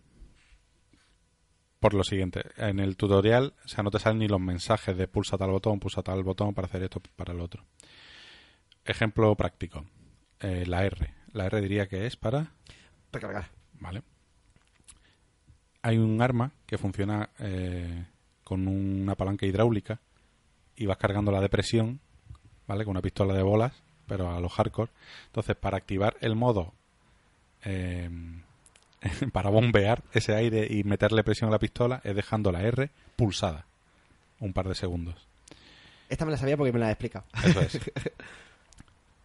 Por 1.80 1.94
lo 1.94 2.04
siguiente, 2.04 2.42
en 2.58 2.80
el 2.80 2.98
tutorial, 2.98 3.54
o 3.64 3.68
sea, 3.68 3.84
no 3.84 3.92
te 3.92 4.00
salen 4.00 4.20
ni 4.20 4.28
los 4.28 4.40
mensajes 4.40 4.98
de 4.98 5.08
pulsa 5.08 5.38
tal 5.38 5.52
botón, 5.52 5.80
pulsa 5.80 6.02
tal 6.02 6.24
botón 6.24 6.54
para 6.54 6.68
hacer 6.68 6.82
esto, 6.84 7.02
para 7.16 7.34
el 7.34 7.42
otro. 7.42 7.64
Ejemplo 8.84 9.36
práctico. 9.36 9.86
Eh, 10.40 10.66
la 10.66 10.84
R. 10.84 11.14
La 11.32 11.46
R 11.46 11.62
diría 11.62 11.88
que 11.88 12.06
es 12.08 12.16
para 12.16 12.54
Recargar. 13.12 13.50
¿vale? 13.80 14.02
Hay 15.82 15.98
un 15.98 16.22
arma 16.22 16.52
que 16.66 16.78
funciona 16.78 17.30
eh, 17.40 18.06
con 18.46 18.70
una 18.70 19.16
palanca 19.16 19.46
hidráulica 19.46 20.00
y 20.78 20.86
vas 20.86 20.98
cargando 20.98 21.34
la 21.34 21.42
depresión, 21.42 22.00
¿vale? 22.68 22.86
Con 22.86 22.92
una 22.92 23.02
pistola 23.02 23.34
de 23.34 23.44
bolas, 23.44 23.74
pero 24.08 24.32
a 24.32 24.40
los 24.40 24.54
hardcore. 24.54 24.92
Entonces, 25.26 25.58
para 25.58 25.76
activar 25.76 26.16
el 26.22 26.36
modo 26.36 26.74
eh, 27.66 28.10
para 29.34 29.50
bombear 29.50 30.04
ese 30.14 30.36
aire 30.36 30.68
y 30.70 30.84
meterle 30.84 31.24
presión 31.24 31.50
a 31.50 31.52
la 31.52 31.60
pistola 31.60 32.02
es 32.04 32.16
dejando 32.16 32.52
la 32.52 32.62
R 32.62 32.90
pulsada 33.16 33.66
un 34.40 34.54
par 34.54 34.68
de 34.68 34.76
segundos. 34.76 35.28
Esta 36.08 36.26
me 36.26 36.32
la 36.32 36.38
sabía 36.38 36.56
porque 36.56 36.72
me 36.72 36.80
la 36.80 36.88
ha 36.88 36.92
explicado. 36.92 37.26
Eso 37.44 37.60
es. 37.62 37.80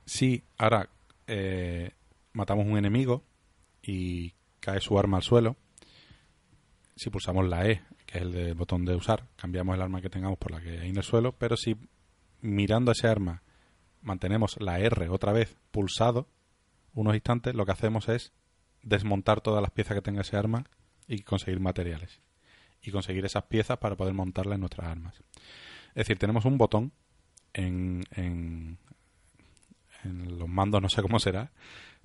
Si 0.06 0.42
ahora 0.58 0.88
eh, 1.28 1.92
matamos 2.32 2.66
un 2.66 2.76
enemigo 2.76 3.22
y 3.80 4.32
cae 4.58 4.80
su 4.80 4.98
arma 4.98 5.18
al 5.18 5.22
suelo, 5.22 5.54
si 6.96 7.10
pulsamos 7.10 7.46
la 7.46 7.68
E, 7.68 7.80
que 8.10 8.18
es 8.18 8.24
el 8.24 8.32
del 8.32 8.54
botón 8.54 8.84
de 8.84 8.94
usar, 8.94 9.26
cambiamos 9.36 9.74
el 9.74 9.82
arma 9.82 10.00
que 10.00 10.10
tengamos 10.10 10.38
por 10.38 10.50
la 10.50 10.60
que 10.60 10.80
hay 10.80 10.90
en 10.90 10.96
el 10.96 11.02
suelo, 11.02 11.32
pero 11.32 11.56
si 11.56 11.76
mirando 12.40 12.92
ese 12.92 13.06
arma 13.06 13.42
mantenemos 14.02 14.56
la 14.60 14.78
R 14.78 15.08
otra 15.08 15.32
vez 15.32 15.56
pulsado 15.70 16.26
unos 16.94 17.14
instantes, 17.14 17.54
lo 17.54 17.64
que 17.64 17.72
hacemos 17.72 18.08
es 18.08 18.32
desmontar 18.82 19.40
todas 19.40 19.62
las 19.62 19.70
piezas 19.70 19.94
que 19.94 20.02
tenga 20.02 20.22
ese 20.22 20.36
arma 20.36 20.64
y 21.06 21.22
conseguir 21.22 21.60
materiales. 21.60 22.20
Y 22.82 22.90
conseguir 22.90 23.24
esas 23.26 23.44
piezas 23.44 23.78
para 23.78 23.94
poder 23.94 24.14
montarlas 24.14 24.54
en 24.54 24.60
nuestras 24.60 24.88
armas. 24.88 25.14
Es 25.90 25.94
decir, 25.94 26.18
tenemos 26.18 26.46
un 26.46 26.56
botón 26.56 26.92
en, 27.52 28.04
en, 28.12 28.78
en 30.02 30.38
los 30.38 30.48
mandos, 30.48 30.80
no 30.80 30.88
sé 30.88 31.02
cómo 31.02 31.18
será, 31.18 31.50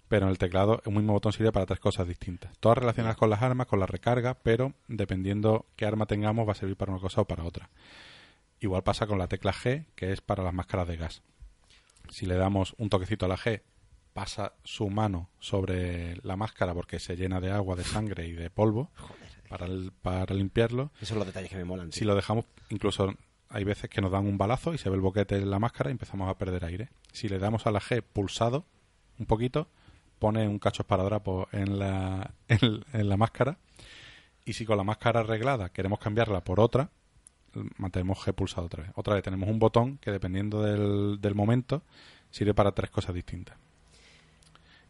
pero 0.07 0.25
en 0.25 0.31
el 0.31 0.37
teclado 0.37 0.81
un 0.85 0.95
mismo 0.95 1.13
botón 1.13 1.33
sirve 1.33 1.51
para 1.51 1.65
tres 1.65 1.79
cosas 1.79 2.07
distintas. 2.07 2.55
Todas 2.59 2.77
relacionadas 2.77 3.17
con 3.17 3.29
las 3.29 3.41
armas, 3.41 3.67
con 3.67 3.79
la 3.79 3.85
recarga, 3.85 4.35
pero 4.35 4.73
dependiendo 4.87 5.65
qué 5.75 5.85
arma 5.85 6.05
tengamos 6.05 6.47
va 6.47 6.51
a 6.51 6.55
servir 6.55 6.75
para 6.77 6.91
una 6.91 7.01
cosa 7.01 7.21
o 7.21 7.25
para 7.25 7.43
otra. 7.43 7.69
Igual 8.59 8.83
pasa 8.83 9.07
con 9.07 9.17
la 9.19 9.27
tecla 9.27 9.51
G, 9.53 9.85
que 9.95 10.11
es 10.11 10.21
para 10.21 10.43
las 10.43 10.53
máscaras 10.53 10.87
de 10.87 10.97
gas. 10.97 11.21
Si 12.09 12.25
le 12.25 12.35
damos 12.35 12.75
un 12.77 12.89
toquecito 12.89 13.25
a 13.25 13.29
la 13.29 13.37
G, 13.37 13.61
pasa 14.13 14.53
su 14.63 14.89
mano 14.89 15.29
sobre 15.39 16.15
la 16.23 16.35
máscara 16.37 16.73
porque 16.73 16.99
se 16.99 17.15
llena 17.17 17.41
de 17.41 17.51
agua, 17.51 17.75
de 17.75 17.83
sangre 17.83 18.27
y 18.27 18.31
de 18.31 18.49
polvo 18.49 18.91
para, 19.49 19.65
el- 19.65 19.91
para 20.01 20.33
limpiarlo. 20.33 20.91
Esos 20.97 21.09
son 21.09 21.17
los 21.19 21.27
detalles 21.27 21.49
que 21.49 21.57
me 21.57 21.65
molan. 21.65 21.91
Si 21.91 22.05
lo 22.05 22.15
dejamos, 22.15 22.45
incluso 22.69 23.13
hay 23.49 23.63
veces 23.63 23.89
que 23.89 24.01
nos 24.01 24.11
dan 24.11 24.25
un 24.25 24.37
balazo 24.37 24.73
y 24.73 24.77
se 24.77 24.89
ve 24.89 24.95
el 24.95 25.01
boquete 25.01 25.35
en 25.35 25.49
la 25.49 25.59
máscara 25.59 25.89
y 25.89 25.93
empezamos 25.93 26.29
a 26.29 26.37
perder 26.37 26.63
aire. 26.65 26.89
Si 27.11 27.27
le 27.27 27.39
damos 27.39 27.65
a 27.67 27.71
la 27.71 27.79
G 27.81 28.01
pulsado 28.01 28.65
un 29.19 29.25
poquito, 29.25 29.67
pone 30.19 30.47
un 30.47 30.59
cacho 30.59 30.83
esparadrapo 30.83 31.47
en 31.51 31.79
la, 31.79 32.31
en, 32.47 32.83
en 32.93 33.09
la 33.09 33.17
máscara. 33.17 33.57
Y 34.45 34.53
si 34.53 34.65
con 34.65 34.77
la 34.77 34.83
máscara 34.83 35.21
arreglada 35.21 35.69
queremos 35.69 35.99
cambiarla 35.99 36.43
por 36.43 36.59
otra, 36.59 36.89
mantenemos 37.77 38.19
G 38.19 38.33
pulsado 38.33 38.67
otra 38.67 38.83
vez. 38.83 38.91
Otra 38.95 39.15
vez 39.15 39.23
tenemos 39.23 39.49
un 39.49 39.59
botón 39.59 39.97
que 39.97 40.11
dependiendo 40.11 40.61
del, 40.61 41.19
del 41.21 41.35
momento 41.35 41.83
sirve 42.29 42.53
para 42.53 42.73
tres 42.73 42.89
cosas 42.89 43.15
distintas. 43.15 43.57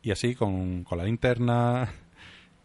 Y 0.02 0.12
así 0.12 0.36
con, 0.36 0.84
con 0.84 0.98
la 0.98 1.04
linterna, 1.04 1.92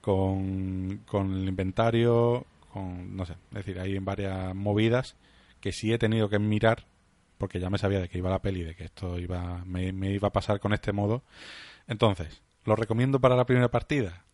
con, 0.01 1.03
con 1.07 1.35
el 1.35 1.49
inventario, 1.49 2.47
con, 2.73 3.17
no 3.17 3.25
sé, 3.25 3.35
es 3.51 3.57
decir, 3.57 3.79
hay 3.79 3.99
varias 3.99 4.55
movidas 4.55 5.17
que 5.61 5.73
sí 5.73 5.93
he 5.93 5.99
tenido 5.99 6.29
que 6.29 6.39
mirar 6.39 6.87
porque 7.39 7.59
ya 7.59 7.71
me 7.71 7.79
sabía 7.79 8.01
de 8.01 8.09
que 8.09 8.19
iba 8.19 8.29
la 8.29 8.43
peli, 8.43 8.63
de 8.63 8.75
que 8.75 8.85
esto 8.85 9.19
iba 9.19 9.63
me, 9.65 9.93
me 9.93 10.11
iba 10.11 10.29
a 10.29 10.33
pasar 10.33 10.61
con 10.61 10.75
este 10.75 10.93
modo. 10.93 11.23
Entonces, 11.87 12.43
¿lo 12.65 12.77
recomiendo 12.77 13.21
para 13.21 13.37
la 13.37 13.47
primera 13.47 13.71
partida? 13.71 14.25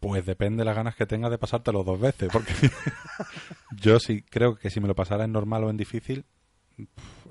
Pues 0.00 0.26
depende 0.26 0.58
de 0.58 0.64
las 0.66 0.76
ganas 0.76 0.96
que 0.96 1.06
tengas 1.06 1.30
de 1.30 1.38
pasártelo 1.38 1.82
dos 1.82 1.98
veces, 2.00 2.28
porque 2.32 2.52
yo 3.80 3.98
sí 3.98 4.22
creo 4.22 4.56
que 4.56 4.70
si 4.70 4.80
me 4.80 4.88
lo 4.88 4.94
pasara 4.94 5.24
en 5.24 5.32
normal 5.32 5.64
o 5.64 5.70
en 5.70 5.76
difícil, 5.76 6.24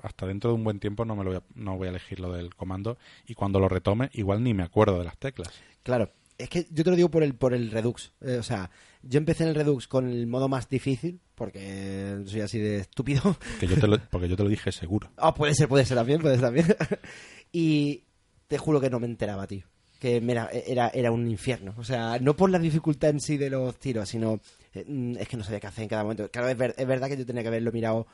hasta 0.02 0.26
dentro 0.26 0.50
de 0.50 0.56
un 0.56 0.64
buen 0.64 0.80
tiempo 0.80 1.04
no 1.04 1.16
me 1.16 1.24
lo 1.24 1.30
voy 1.30 1.38
a, 1.38 1.42
no 1.54 1.76
voy 1.76 1.86
a 1.86 1.90
elegir 1.90 2.18
lo 2.18 2.32
del 2.32 2.54
comando 2.54 2.98
y 3.26 3.34
cuando 3.34 3.60
lo 3.60 3.68
retome 3.68 4.10
igual 4.14 4.42
ni 4.42 4.54
me 4.54 4.62
acuerdo 4.62 4.98
de 4.98 5.04
las 5.04 5.18
teclas. 5.18 5.52
Claro, 5.82 6.10
es 6.38 6.48
que 6.48 6.66
yo 6.70 6.82
te 6.84 6.90
lo 6.90 6.96
digo 6.96 7.10
por 7.10 7.22
el, 7.22 7.34
por 7.34 7.54
el 7.54 7.70
Redux. 7.70 8.12
Eh, 8.20 8.38
o 8.38 8.42
sea, 8.42 8.70
yo 9.02 9.18
empecé 9.18 9.44
en 9.44 9.50
el 9.50 9.54
Redux 9.54 9.86
con 9.86 10.08
el 10.08 10.26
modo 10.26 10.48
más 10.48 10.68
difícil, 10.68 11.20
porque 11.34 12.22
soy 12.26 12.40
así 12.40 12.58
de 12.58 12.78
estúpido. 12.78 13.36
Que 13.60 13.66
yo 13.66 13.78
te 13.78 13.86
lo, 13.86 13.98
porque 14.10 14.28
yo 14.28 14.36
te 14.36 14.42
lo 14.42 14.48
dije 14.48 14.72
seguro. 14.72 15.10
Ah, 15.16 15.34
puede 15.34 15.54
ser, 15.54 15.68
puede 15.68 15.84
ser 15.84 15.96
también, 15.96 16.20
puede 16.20 16.36
ser 16.36 16.44
también. 16.44 16.66
y 17.52 18.03
te 18.48 18.58
juro 18.58 18.80
que 18.80 18.90
no 18.90 19.00
me 19.00 19.06
enteraba, 19.06 19.46
tío. 19.46 19.66
Que 20.00 20.20
mira, 20.20 20.50
era, 20.52 20.88
era 20.88 21.10
un 21.10 21.28
infierno. 21.30 21.74
O 21.78 21.84
sea, 21.84 22.18
no 22.20 22.36
por 22.36 22.50
la 22.50 22.58
dificultad 22.58 23.10
en 23.10 23.20
sí 23.20 23.38
de 23.38 23.48
los 23.48 23.78
tiros, 23.78 24.08
sino 24.08 24.40
eh, 24.74 24.84
mm, 24.86 25.16
es 25.18 25.28
que 25.28 25.36
no 25.36 25.44
sabía 25.44 25.60
qué 25.60 25.66
hacer 25.68 25.84
en 25.84 25.88
cada 25.88 26.02
momento. 26.02 26.30
Claro, 26.30 26.48
es, 26.48 26.74
es 26.76 26.86
verdad 26.86 27.08
que 27.08 27.16
yo 27.16 27.24
tenía 27.24 27.42
que 27.42 27.48
haberlo 27.48 27.72
mirado, 27.72 28.06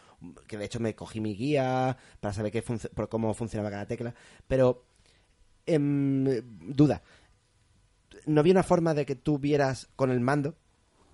que 0.47 0.57
de 0.57 0.67
hecho 0.67 0.79
me 0.79 0.95
cogí 0.95 1.21
mi 1.21 1.35
guía 1.35 1.97
para 2.21 2.33
saber 2.35 2.53
qué 2.53 2.65
func- 2.65 2.91
por 2.91 3.09
cómo 3.09 3.35
funcionaba 3.35 3.71
cada 3.71 3.87
tecla. 3.87 4.15
Pero, 4.47 4.85
em, 5.67 6.25
duda, 6.75 7.03
no 8.27 8.41
había 8.41 8.53
una 8.53 8.63
forma 8.63 8.95
de 8.95 9.07
que 9.07 9.17
tú 9.17 9.39
vieras 9.39 9.89
con 9.97 10.11
el 10.11 10.21
mando, 10.21 10.55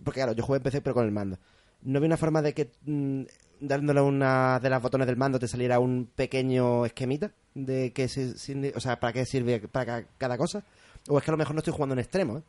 porque 0.05 0.19
claro, 0.21 0.33
yo 0.33 0.45
jugué 0.45 0.59
en 0.59 0.63
PC 0.63 0.81
pero 0.83 0.95
con 0.95 1.05
el 1.07 1.13
mando. 1.13 1.39
No 1.87 1.99
había 1.99 2.07
una 2.09 2.17
forma 2.17 2.43
de 2.43 2.53
que 2.53 2.71
mm, 2.85 3.23
dándole 3.61 4.01
una 4.03 4.61
de 4.61 4.69
las 4.71 4.83
botones 4.83 5.07
del 5.07 5.17
mando 5.17 5.39
te 5.39 5.49
saliera 5.49 5.79
un 5.79 6.09
pequeño 6.15 6.85
esquemita 6.85 7.31
de 7.55 7.93
que 7.93 8.09
se, 8.09 8.35
signi- 8.35 8.73
o 8.75 8.81
sea, 8.81 9.01
para 9.01 9.13
qué 9.15 9.25
sirve 9.25 9.61
para 9.69 10.03
ca- 10.03 10.09
cada 10.19 10.37
cosa. 10.37 10.63
O 11.09 11.17
es 11.19 11.25
que 11.25 11.31
a 11.31 11.33
lo 11.33 11.39
mejor 11.39 11.55
no 11.55 11.61
estoy 11.61 11.73
jugando 11.73 11.95
en 11.95 12.01
extremo, 12.01 12.39
¿eh? 12.39 12.43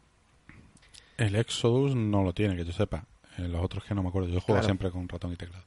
El 1.18 1.36
Exodus 1.36 1.96
no 1.96 2.24
lo 2.24 2.34
tiene, 2.34 2.56
que 2.56 2.66
yo 2.66 2.74
sepa. 2.74 3.06
Eh, 3.38 3.48
los 3.48 3.64
otros 3.64 3.84
que 3.84 3.96
no 3.96 4.04
me 4.04 4.10
acuerdo. 4.10 4.28
Yo 4.30 4.42
juego 4.42 4.56
Claro. 4.60 4.66
siempre 4.66 4.92
con 4.92 5.08
ratón 5.08 5.32
y 5.34 5.36
teclado. 5.36 5.64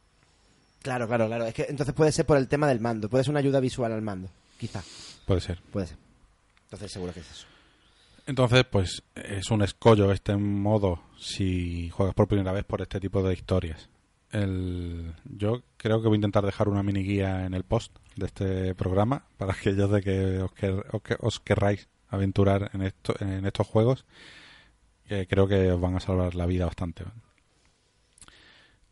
Claro, 0.82 1.06
claro, 1.06 1.26
claro. 1.26 1.46
Es 1.46 1.54
que 1.54 1.66
entonces 1.68 1.94
puede 1.94 2.12
ser 2.12 2.24
por 2.26 2.36
el 2.36 2.48
tema 2.48 2.66
del 2.68 2.80
mando, 2.80 3.08
puede 3.08 3.22
ser 3.24 3.30
una 3.32 3.40
ayuda 3.40 3.60
visual 3.60 3.92
al 3.92 4.02
mando, 4.02 4.28
quizá, 4.58 4.82
Puede 5.26 5.40
ser. 5.40 5.60
puede 5.72 5.86
ser. 5.88 5.96
Entonces 6.64 6.90
seguro 6.92 7.12
que 7.12 7.20
es 7.20 7.30
eso. 7.30 7.46
Entonces, 8.30 8.62
pues 8.64 9.02
es 9.16 9.50
un 9.50 9.60
escollo 9.60 10.12
este 10.12 10.36
modo 10.36 11.02
si 11.18 11.90
juegas 11.90 12.14
por 12.14 12.28
primera 12.28 12.52
vez 12.52 12.64
por 12.64 12.80
este 12.80 13.00
tipo 13.00 13.24
de 13.24 13.34
historias. 13.34 13.90
El, 14.30 15.14
yo 15.24 15.64
creo 15.76 16.00
que 16.00 16.06
voy 16.06 16.14
a 16.14 16.18
intentar 16.22 16.46
dejar 16.46 16.68
una 16.68 16.84
mini 16.84 17.02
guía 17.02 17.44
en 17.44 17.54
el 17.54 17.64
post 17.64 17.92
de 18.14 18.26
este 18.26 18.74
programa 18.76 19.24
para 19.36 19.52
aquellos 19.54 19.90
de 19.90 20.00
que 20.02 20.38
os, 20.38 20.52
quer- 20.52 20.84
os 20.92 21.02
os 21.18 21.40
querráis 21.40 21.88
aventurar 22.06 22.70
en, 22.72 22.82
esto, 22.82 23.16
en 23.18 23.44
estos 23.44 23.66
juegos. 23.66 24.06
Creo 25.28 25.48
que 25.48 25.72
os 25.72 25.80
van 25.80 25.96
a 25.96 26.00
salvar 26.00 26.36
la 26.36 26.46
vida 26.46 26.66
bastante. 26.66 27.02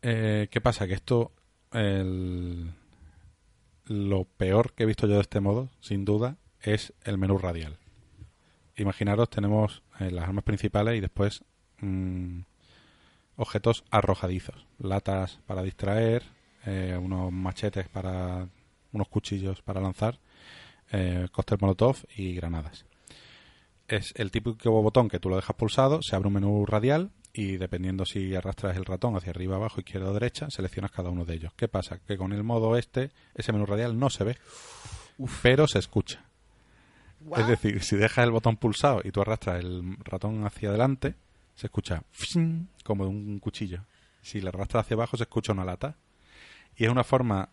Eh, 0.01 0.49
¿Qué 0.51 0.59
pasa? 0.59 0.85
Que 0.85 0.95
esto, 0.95 1.31
el- 1.71 2.73
lo 3.85 4.25
peor 4.25 4.73
que 4.73 4.83
he 4.83 4.85
visto 4.85 5.07
yo 5.07 5.15
de 5.15 5.21
este 5.21 5.39
modo, 5.39 5.69
sin 5.79 6.03
duda, 6.03 6.35
es 6.61 6.91
el 7.05 7.17
menú 7.17 7.37
radial 7.37 7.78
imaginaros, 8.79 9.29
tenemos 9.29 9.81
eh, 9.99 10.11
las 10.11 10.25
armas 10.25 10.43
principales 10.43 10.97
y 10.97 11.01
después 11.01 11.43
mm, 11.81 12.41
objetos 13.37 13.83
arrojadizos. 13.91 14.65
Latas 14.79 15.39
para 15.45 15.63
distraer, 15.63 16.23
eh, 16.65 16.97
unos 16.99 17.31
machetes 17.31 17.87
para... 17.87 18.47
unos 18.91 19.07
cuchillos 19.07 19.61
para 19.61 19.81
lanzar, 19.81 20.19
eh, 20.91 21.27
cóctel 21.31 21.57
molotov 21.61 21.97
y 22.15 22.33
granadas. 22.33 22.85
Es 23.87 24.13
el 24.15 24.29
típico 24.31 24.81
botón 24.81 25.09
que 25.09 25.19
tú 25.19 25.29
lo 25.29 25.35
dejas 25.35 25.55
pulsado, 25.55 26.01
se 26.01 26.15
abre 26.15 26.27
un 26.27 26.35
menú 26.35 26.65
radial 26.65 27.11
y 27.33 27.57
dependiendo 27.57 28.05
si 28.05 28.35
arrastras 28.35 28.77
el 28.77 28.85
ratón 28.85 29.15
hacia 29.15 29.31
arriba, 29.31 29.55
abajo, 29.55 29.79
izquierda 29.79 30.09
o 30.09 30.13
derecha, 30.13 30.47
seleccionas 30.49 30.91
cada 30.91 31.09
uno 31.09 31.25
de 31.25 31.35
ellos. 31.35 31.53
¿Qué 31.55 31.67
pasa? 31.67 31.99
Que 31.99 32.17
con 32.17 32.33
el 32.33 32.43
modo 32.43 32.77
este, 32.77 33.11
ese 33.33 33.51
menú 33.51 33.65
radial 33.65 33.97
no 33.97 34.09
se 34.09 34.23
ve, 34.23 34.37
pero 35.41 35.67
se 35.67 35.79
escucha. 35.79 36.28
Es 37.37 37.47
decir, 37.47 37.83
si 37.83 37.95
dejas 37.95 38.25
el 38.25 38.31
botón 38.31 38.57
pulsado 38.57 39.01
y 39.03 39.11
tú 39.11 39.21
arrastras 39.21 39.63
el 39.63 39.97
ratón 40.03 40.45
hacia 40.45 40.69
adelante, 40.69 41.15
se 41.55 41.67
escucha 41.67 42.03
como 42.83 43.03
de 43.03 43.09
un 43.09 43.39
cuchillo. 43.39 43.83
Si 44.21 44.41
le 44.41 44.49
arrastras 44.49 44.85
hacia 44.85 44.95
abajo, 44.95 45.17
se 45.17 45.23
escucha 45.23 45.53
una 45.53 45.65
lata. 45.65 45.95
Y 46.77 46.85
es 46.85 46.91
una 46.91 47.03
forma, 47.03 47.49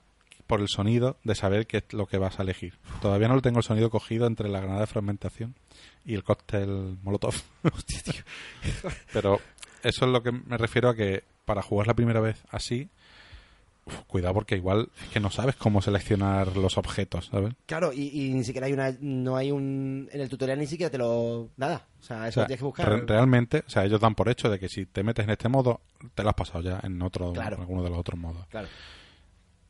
por 0.46 0.60
el 0.60 0.68
sonido, 0.68 1.16
de 1.24 1.34
saber 1.34 1.66
qué 1.66 1.78
es 1.78 1.92
lo 1.92 2.06
que 2.06 2.18
vas 2.18 2.38
a 2.38 2.42
elegir. 2.42 2.74
Todavía 3.02 3.28
no 3.28 3.34
lo 3.34 3.42
tengo 3.42 3.58
el 3.58 3.64
sonido 3.64 3.90
cogido 3.90 4.26
entre 4.26 4.48
la 4.48 4.60
granada 4.60 4.80
de 4.80 4.86
fragmentación 4.86 5.56
y 6.04 6.14
el 6.14 6.22
cóctel 6.22 6.98
molotov. 7.02 7.34
Hostia, 7.62 8.00
tío. 8.04 8.22
Pero 9.12 9.40
eso 9.82 10.04
es 10.04 10.12
lo 10.12 10.22
que 10.22 10.32
me 10.32 10.56
refiero 10.56 10.88
a 10.88 10.94
que 10.94 11.24
para 11.44 11.62
jugar 11.62 11.86
la 11.86 11.94
primera 11.94 12.20
vez 12.20 12.42
así, 12.50 12.88
uf, 13.86 14.00
cuidado 14.06 14.34
porque 14.34 14.56
igual 14.56 14.90
es 15.02 15.08
que 15.08 15.20
no 15.20 15.30
sabes 15.30 15.56
cómo 15.56 15.80
seleccionar 15.80 16.56
los 16.56 16.76
objetos, 16.76 17.26
¿sabes? 17.26 17.54
Claro, 17.66 17.92
y, 17.92 18.08
y 18.12 18.34
ni 18.34 18.44
siquiera 18.44 18.66
hay 18.66 18.72
una, 18.74 18.94
no 19.00 19.36
hay 19.36 19.50
un, 19.52 20.08
en 20.12 20.20
el 20.20 20.28
tutorial 20.28 20.58
ni 20.58 20.66
siquiera 20.66 20.90
te 20.90 20.98
lo, 20.98 21.48
nada, 21.56 21.86
o 22.00 22.02
sea, 22.02 22.28
eso 22.28 22.28
O 22.28 22.32
sea, 22.32 22.42
lo 22.42 22.46
tienes 22.48 22.58
que 22.60 22.64
buscar. 22.64 22.88
re- 22.88 23.06
realmente, 23.06 23.64
o 23.66 23.70
sea, 23.70 23.84
ellos 23.84 24.00
dan 24.00 24.14
por 24.14 24.28
hecho 24.28 24.50
de 24.50 24.58
que 24.58 24.68
si 24.68 24.84
te 24.86 25.02
metes 25.02 25.24
en 25.24 25.30
este 25.30 25.48
modo, 25.48 25.80
te 26.14 26.22
lo 26.22 26.28
has 26.28 26.34
pasado 26.34 26.60
ya 26.62 26.80
en 26.82 27.00
otro, 27.02 27.32
Claro. 27.32 27.56
en 27.56 27.62
alguno 27.62 27.82
de 27.82 27.90
los 27.90 27.98
otros 27.98 28.18
modos. 28.20 28.46
Claro. 28.48 28.68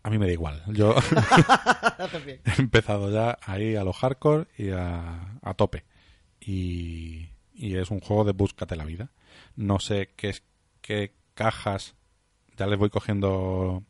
A 0.03 0.11
mí 0.11 0.19
me 0.19 0.27
da 0.27 0.33
igual. 0.33 0.63
Yo 0.69 0.95
he 2.27 2.61
empezado 2.61 3.11
ya 3.13 3.39
ahí 3.43 3.75
a 3.77 3.85
los 3.85 3.97
hardcore 3.97 4.47
y 4.57 4.71
a, 4.71 5.39
a 5.43 5.55
tope. 5.55 5.85
Y, 6.41 7.29
y 7.55 7.77
es 7.77 7.91
un 7.91 8.01
juego 8.01 8.25
de 8.25 8.33
búscate 8.33 8.77
la 8.77 8.85
vida. 8.85 9.11
No 9.57 9.81
sé 9.81 10.11
qué, 10.17 10.35
qué 10.81 11.13
cajas, 11.35 11.95
ya 12.57 12.67
les 12.67 12.79
voy 12.79 12.91
cogiendo 12.91 13.83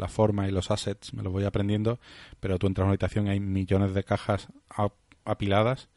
la 0.00 0.08
forma 0.08 0.48
y 0.48 0.50
los 0.50 0.70
assets, 0.70 1.14
me 1.14 1.22
los 1.22 1.32
voy 1.32 1.44
aprendiendo, 1.44 2.00
pero 2.40 2.58
tú 2.58 2.66
entras 2.66 2.82
a 2.82 2.86
una 2.86 2.92
habitación 2.92 3.26
y 3.26 3.30
hay 3.30 3.40
millones 3.40 3.94
de 3.94 4.02
cajas 4.02 4.48
ap- 4.70 4.94
apiladas 5.24 5.88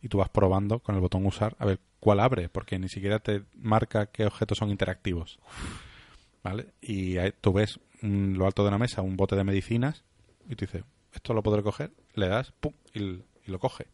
y 0.00 0.08
tú 0.08 0.18
vas 0.18 0.28
probando 0.30 0.78
con 0.78 0.94
el 0.94 1.00
botón 1.00 1.26
usar 1.26 1.56
a 1.58 1.66
ver 1.66 1.80
cuál 2.00 2.20
abre, 2.20 2.48
porque 2.48 2.78
ni 2.78 2.88
siquiera 2.88 3.18
te 3.18 3.42
marca 3.56 4.06
qué 4.06 4.24
objetos 4.24 4.58
son 4.58 4.70
interactivos. 4.70 5.38
¿Vale? 6.42 6.68
Y 6.80 7.16
tú 7.40 7.52
ves 7.52 7.80
mm, 8.00 8.34
lo 8.36 8.46
alto 8.46 8.62
de 8.62 8.68
una 8.68 8.78
mesa 8.78 9.02
un 9.02 9.16
bote 9.16 9.34
de 9.36 9.44
medicinas 9.44 10.04
y 10.48 10.54
tú 10.54 10.64
dices, 10.64 10.84
¿esto 11.12 11.34
lo 11.34 11.42
podré 11.42 11.62
coger? 11.62 11.92
Le 12.14 12.28
das, 12.28 12.52
pum, 12.60 12.72
y, 12.94 13.22
lo 13.46 13.58
coge. 13.58 13.86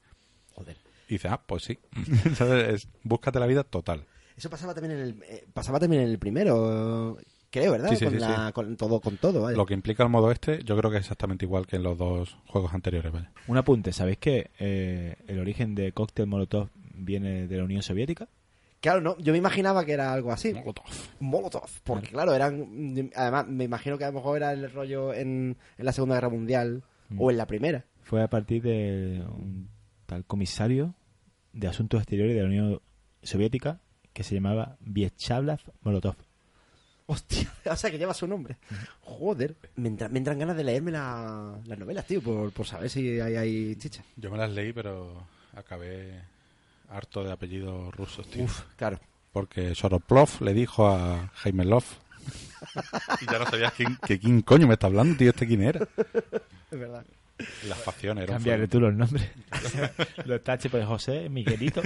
Joder. 0.54 0.76
Y 1.08 1.14
dices, 1.14 1.30
ah, 1.32 1.40
pues 1.46 1.64
sí. 1.64 1.78
Búscate 3.02 3.40
la 3.40 3.46
vida 3.46 3.64
total. 3.64 4.04
Eso 4.36 4.50
pasaba 4.50 4.74
también 4.74 4.98
en 4.98 5.00
el, 5.00 5.22
eh, 5.28 5.46
pasaba 5.54 5.78
también 5.78 6.02
en 6.02 6.08
el 6.10 6.18
primero, 6.18 7.16
creo, 7.60 7.72
¿verdad? 7.72 7.89
Sí, 7.90 7.97
sí, 7.97 8.05
con, 8.05 8.14
sí, 8.14 8.20
la- 8.20 8.52
con 8.52 8.76
todo, 8.76 9.01
con 9.01 9.16
todo, 9.16 9.43
vaya. 9.43 9.56
Lo 9.56 9.64
que 9.66 9.74
implica 9.74 10.02
el 10.02 10.09
modo 10.10 10.31
este, 10.31 10.62
yo 10.64 10.76
creo 10.76 10.90
que 10.90 10.97
es 10.98 11.02
exactamente 11.05 11.44
igual 11.44 11.66
que 11.66 11.76
en 11.76 11.82
los 11.85 11.97
dos 11.97 12.36
juegos 12.47 12.74
anteriores, 12.74 13.12
¿vale? 13.12 13.28
Un 13.48 13.56
apunte, 13.56 13.93
¿sabéis 13.93 14.18
que 14.18 14.51
eh, 14.59 15.16
el 15.26 15.39
origen 15.39 15.74
de 15.74 15.93
Cocktail 15.93 16.28
Molotov 16.28 16.68
viene 16.94 17.47
de 17.47 17.56
la 17.56 17.64
Unión 17.64 17.82
Soviética? 17.82 18.28
Claro, 18.81 19.01
no, 19.01 19.16
yo 19.18 19.32
me 19.32 19.39
imaginaba 19.39 19.85
que 19.86 19.93
era 19.93 20.12
algo 20.12 20.31
así. 20.31 20.52
Molotov. 20.52 20.85
Molotov, 21.20 21.70
porque 21.85 22.09
claro, 22.09 22.35
eran, 22.35 23.10
además 23.16 23.47
me 23.48 23.64
imagino 23.64 23.97
que 23.97 24.05
a 24.05 24.09
lo 24.09 24.14
mejor 24.14 24.36
era 24.36 24.52
el 24.52 24.70
rollo 24.70 25.14
en, 25.14 25.56
en 25.78 25.85
la 25.85 25.93
Segunda 25.93 26.16
Guerra 26.16 26.28
Mundial 26.28 26.82
Mm. 27.10 27.20
o 27.20 27.31
en 27.31 27.36
la 27.36 27.47
Primera. 27.47 27.85
Fue 28.02 28.22
a 28.22 28.28
partir 28.28 28.62
de 28.62 29.22
un 29.28 29.68
tal 30.06 30.24
comisario 30.24 30.94
de 31.52 31.68
Asuntos 31.68 32.01
Exteriores 32.01 32.35
de 32.35 32.40
la 32.43 32.48
Unión 32.48 32.81
Soviética 33.22 33.81
que 34.14 34.22
se 34.22 34.35
llamaba 34.35 34.76
Vyacheslav 34.81 35.60
Molotov. 35.82 36.16
Hostia, 37.06 37.52
o 37.70 37.76
sea 37.76 37.90
que 37.90 37.98
lleva 37.98 38.14
su 38.14 38.26
nombre. 38.26 38.56
Joder, 39.02 39.55
me, 39.76 39.89
entra- 39.90 40.09
me 40.09 40.18
entran 40.18 40.39
ganas 40.39 40.56
de 40.56 40.64
leerme 40.64 40.90
la- 40.90 41.59
las 41.66 41.78
novelas, 41.78 42.06
tío, 42.06 42.22
por, 42.22 42.51
por 42.52 42.66
saber 42.66 42.89
si 42.90 43.20
hay, 43.20 43.36
hay 43.36 43.76
chicha. 43.76 44.02
Yo 44.16 44.31
me 44.31 44.39
las 44.39 44.51
leí, 44.51 44.72
pero 44.72 45.26
acabé 45.55 46.20
harto 46.89 47.22
de 47.24 47.32
apellidos 47.32 47.94
rusos, 47.94 48.26
tío. 48.28 48.44
Uf, 48.44 48.62
claro. 48.76 48.98
Porque 49.32 49.74
Soroplov 49.74 50.40
le 50.40 50.55
dijo 50.55 50.89
a 50.89 51.31
Jaime 51.35 51.64
Love. 51.64 51.98
y 53.20 53.26
ya 53.31 53.39
no 53.39 53.47
sabías 53.47 53.72
quién, 53.74 53.98
que 54.06 54.18
quién 54.18 54.40
coño 54.43 54.66
me 54.66 54.74
está 54.74 54.86
hablando, 54.86 55.16
tío, 55.18 55.31
este 55.31 55.47
quién 55.47 55.62
era. 55.62 55.86
Es 56.70 56.78
verdad. 56.78 57.05
Las 57.68 57.78
facciones. 57.82 58.24
eran 58.24 58.36
Cambiarle 58.36 58.68
tú 58.68 58.81
los 58.81 58.94
nombres. 58.94 59.28
los 60.24 60.43
taches 60.43 60.70
por 60.70 60.82
José, 60.85 61.28
Miguelito. 61.28 61.82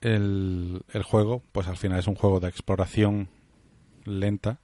el, 0.00 0.82
el 0.92 1.02
juego, 1.02 1.42
pues 1.52 1.66
al 1.66 1.76
final 1.76 1.98
es 1.98 2.06
un 2.06 2.14
juego 2.14 2.40
de 2.40 2.48
exploración 2.48 3.28
lenta 4.10 4.58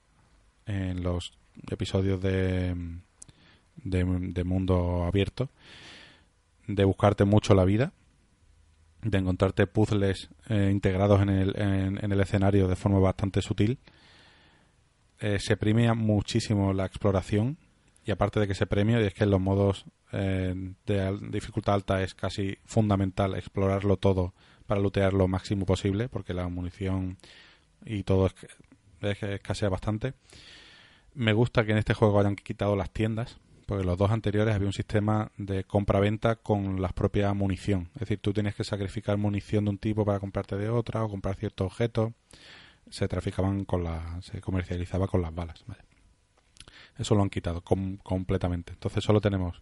en 0.65 1.03
los 1.03 1.33
episodios 1.69 2.21
de, 2.21 2.75
de, 3.83 4.43
mundo 4.43 5.05
abierto, 5.05 5.49
de 6.67 6.83
buscarte 6.83 7.25
mucho 7.25 7.55
la 7.55 7.65
vida, 7.65 7.93
de 9.01 9.17
encontrarte 9.17 9.67
puzzles 9.67 10.29
eh, 10.49 10.69
integrados 10.71 11.21
en 11.21 11.29
el, 11.29 11.59
en, 11.59 12.03
en 12.03 12.11
el 12.11 12.19
escenario 12.19 12.67
de 12.67 12.75
forma 12.75 12.99
bastante 12.99 13.41
sutil. 13.41 13.79
Eh, 15.19 15.39
se 15.39 15.57
premia 15.57 15.93
muchísimo 15.93 16.73
la 16.73 16.85
exploración 16.85 17.57
y 18.05 18.11
aparte 18.11 18.39
de 18.39 18.47
que 18.47 18.55
se 18.55 18.67
premia, 18.67 19.01
y 19.01 19.05
es 19.05 19.13
que 19.13 19.25
en 19.25 19.31
los 19.31 19.41
modos 19.41 19.85
eh, 20.13 20.73
de 20.85 21.17
dificultad 21.29 21.75
alta 21.75 22.01
es 22.01 22.15
casi 22.15 22.57
fundamental 22.65 23.35
explorarlo 23.35 23.97
todo 23.97 24.33
para 24.65 24.79
lootear 24.79 25.13
lo 25.13 25.27
máximo 25.27 25.65
posible, 25.65 26.07
porque 26.07 26.33
la 26.33 26.47
munición 26.47 27.17
y 27.85 28.03
todo 28.03 28.27
es 28.27 28.35
es 29.01 29.17
que 29.17 29.35
escasea 29.35 29.69
bastante. 29.69 30.13
Me 31.13 31.33
gusta 31.33 31.65
que 31.65 31.71
en 31.71 31.77
este 31.77 31.93
juego 31.93 32.19
hayan 32.19 32.35
quitado 32.35 32.75
las 32.75 32.91
tiendas, 32.91 33.37
porque 33.65 33.83
los 33.83 33.97
dos 33.97 34.11
anteriores 34.11 34.55
había 34.55 34.67
un 34.67 34.73
sistema 34.73 35.31
de 35.37 35.63
compra-venta 35.63 36.35
con 36.37 36.81
la 36.81 36.89
propia 36.89 37.33
munición. 37.33 37.89
Es 37.95 38.01
decir, 38.01 38.19
tú 38.19 38.33
tienes 38.33 38.55
que 38.55 38.63
sacrificar 38.63 39.17
munición 39.17 39.65
de 39.65 39.71
un 39.71 39.77
tipo 39.77 40.05
para 40.05 40.19
comprarte 40.19 40.55
de 40.57 40.69
otra 40.69 41.03
o 41.03 41.09
comprar 41.09 41.35
ciertos 41.35 41.65
objetos. 41.67 42.13
Se 42.89 43.07
traficaban 43.07 43.65
con 43.65 43.83
la, 43.83 44.21
se 44.21 44.39
comercializaba 44.39 45.07
con 45.07 45.21
las 45.21 45.35
balas. 45.35 45.65
Eso 46.97 47.15
lo 47.15 47.23
han 47.23 47.29
quitado 47.29 47.61
com- 47.61 47.97
completamente. 47.97 48.73
Entonces 48.73 49.03
solo 49.03 49.19
tenemos 49.19 49.61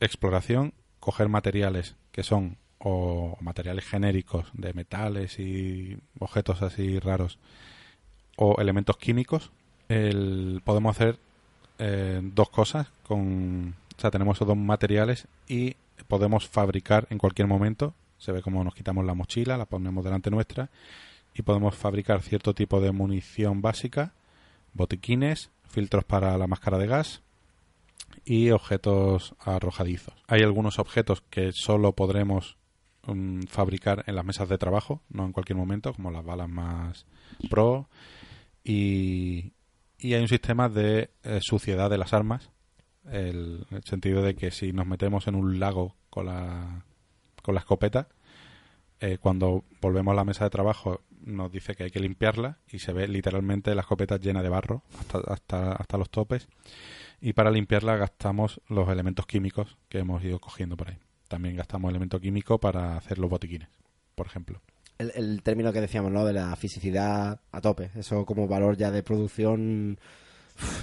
exploración, 0.00 0.72
coger 1.00 1.28
materiales 1.28 1.96
que 2.10 2.22
son 2.22 2.56
o 2.78 3.36
materiales 3.40 3.84
genéricos 3.84 4.50
de 4.54 4.72
metales 4.72 5.38
y 5.38 5.98
objetos 6.18 6.62
así 6.62 6.98
raros 6.98 7.38
o 8.36 8.60
elementos 8.60 8.96
químicos. 8.96 9.50
Podemos 10.64 10.96
hacer 10.96 11.18
eh, 11.78 12.20
dos 12.22 12.48
cosas 12.48 12.88
con 13.02 13.74
o 13.96 14.00
sea 14.00 14.10
tenemos 14.10 14.38
esos 14.38 14.48
dos 14.48 14.56
materiales 14.56 15.26
y 15.48 15.76
podemos 16.08 16.48
fabricar 16.48 17.06
en 17.10 17.18
cualquier 17.18 17.46
momento 17.46 17.94
se 18.18 18.32
ve 18.32 18.40
como 18.40 18.62
nos 18.64 18.74
quitamos 18.74 19.04
la 19.04 19.14
mochila 19.14 19.58
la 19.58 19.66
ponemos 19.66 20.04
delante 20.04 20.30
nuestra 20.30 20.70
y 21.34 21.42
podemos 21.42 21.74
fabricar 21.74 22.22
cierto 22.22 22.54
tipo 22.54 22.80
de 22.80 22.92
munición 22.92 23.62
básica 23.62 24.12
botiquines 24.72 25.50
filtros 25.68 26.04
para 26.04 26.36
la 26.38 26.46
máscara 26.46 26.78
de 26.78 26.86
gas 26.86 27.22
y 28.24 28.50
objetos 28.50 29.34
arrojadizos. 29.40 30.14
Hay 30.28 30.42
algunos 30.42 30.78
objetos 30.78 31.22
que 31.30 31.50
solo 31.52 31.92
podremos 31.92 32.56
mm, 33.06 33.42
fabricar 33.48 34.04
en 34.06 34.16
las 34.16 34.24
mesas 34.24 34.48
de 34.48 34.58
trabajo, 34.58 35.00
no 35.08 35.24
en 35.24 35.32
cualquier 35.32 35.56
momento, 35.56 35.94
como 35.94 36.10
las 36.10 36.24
balas 36.24 36.48
más 36.48 37.06
pro. 37.50 37.88
Y, 38.64 39.52
y 39.98 40.14
hay 40.14 40.22
un 40.22 40.28
sistema 40.28 40.68
de 40.68 41.10
eh, 41.24 41.38
suciedad 41.40 41.90
de 41.90 41.98
las 41.98 42.12
armas, 42.12 42.50
el, 43.10 43.66
el 43.70 43.82
sentido 43.84 44.22
de 44.22 44.34
que 44.34 44.50
si 44.50 44.72
nos 44.72 44.86
metemos 44.86 45.26
en 45.26 45.34
un 45.34 45.58
lago 45.58 45.96
con 46.10 46.26
la, 46.26 46.84
con 47.42 47.54
la 47.54 47.60
escopeta, 47.60 48.08
eh, 49.00 49.18
cuando 49.18 49.64
volvemos 49.80 50.12
a 50.12 50.16
la 50.16 50.24
mesa 50.24 50.44
de 50.44 50.50
trabajo 50.50 51.00
nos 51.24 51.50
dice 51.50 51.74
que 51.74 51.84
hay 51.84 51.90
que 51.90 52.00
limpiarla 52.00 52.58
y 52.70 52.78
se 52.78 52.92
ve 52.92 53.08
literalmente 53.08 53.74
la 53.74 53.82
escopeta 53.82 54.16
llena 54.16 54.42
de 54.42 54.48
barro 54.48 54.82
hasta, 54.98 55.18
hasta, 55.18 55.72
hasta 55.72 55.98
los 55.98 56.10
topes 56.10 56.48
y 57.20 57.32
para 57.32 57.50
limpiarla 57.50 57.96
gastamos 57.96 58.60
los 58.68 58.88
elementos 58.88 59.26
químicos 59.26 59.76
que 59.88 60.00
hemos 60.00 60.22
ido 60.24 60.40
cogiendo 60.40 60.76
por 60.76 60.90
ahí. 60.90 60.98
También 61.28 61.56
gastamos 61.56 61.90
elemento 61.90 62.20
químico 62.20 62.58
para 62.58 62.96
hacer 62.96 63.18
los 63.18 63.30
botiquines, 63.30 63.68
por 64.14 64.26
ejemplo. 64.26 64.60
El, 64.98 65.12
el 65.14 65.42
término 65.42 65.72
que 65.72 65.80
decíamos, 65.80 66.12
¿no? 66.12 66.24
De 66.24 66.32
la 66.32 66.54
fisicidad 66.56 67.40
a 67.50 67.60
tope. 67.60 67.90
Eso 67.96 68.24
como 68.24 68.46
valor 68.46 68.76
ya 68.76 68.90
de 68.90 69.02
producción, 69.02 69.98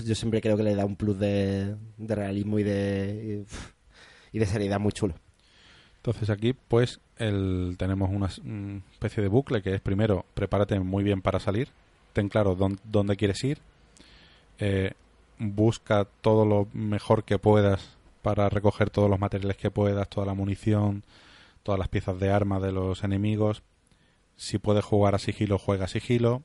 yo 0.06 0.16
siempre 0.16 0.42
creo 0.42 0.58
que 0.58 0.64
le 0.64 0.76
da 0.76 0.86
un 0.86 0.96
plus 0.96 1.18
de, 1.18 1.76
realismo 1.98 2.60
y 2.60 2.64
de, 2.64 3.46
y, 4.34 4.40
de 4.40 4.46
seriedad 4.46 4.80
muy 4.80 4.92
chulo. 4.92 5.16
Entonces 5.98 6.30
aquí 6.30 6.54
pues 6.54 7.00
el, 7.18 7.76
tenemos 7.78 8.10
una 8.10 8.28
especie 8.94 9.22
de 9.22 9.30
bucle 9.30 9.62
que 9.62 9.76
es 9.76 9.82
primero 9.82 10.26
prepárate 10.34 10.80
muy 10.80 11.04
bien 11.04 11.22
para 11.22 11.40
salir, 11.40 11.70
ten 12.14 12.30
claro 12.30 12.56
dón- 12.56 12.80
dónde 12.86 13.16
quieres 13.18 13.44
ir, 13.44 13.60
eh, 14.60 14.94
busca 15.38 16.06
todo 16.22 16.46
lo 16.46 16.68
mejor 16.74 17.24
que 17.26 17.38
puedas 17.38 17.98
para 18.22 18.50
recoger 18.50 18.90
todos 18.90 19.10
los 19.10 19.20
materiales 19.20 19.58
que 19.58 19.72
puedas, 19.72 20.10
toda 20.10 20.26
la 20.26 20.34
munición, 20.34 21.04
todas 21.64 21.80
las 21.80 21.88
piezas 21.90 22.20
de 22.20 22.32
arma 22.32 22.60
de 22.60 22.72
los 22.72 23.04
enemigos. 23.04 23.62
Si 24.40 24.58
puedes 24.58 24.86
jugar 24.86 25.16
a 25.16 25.20
sigilo, 25.20 25.58
juega 25.60 25.84
a 25.86 25.88
sigilo. 25.90 26.44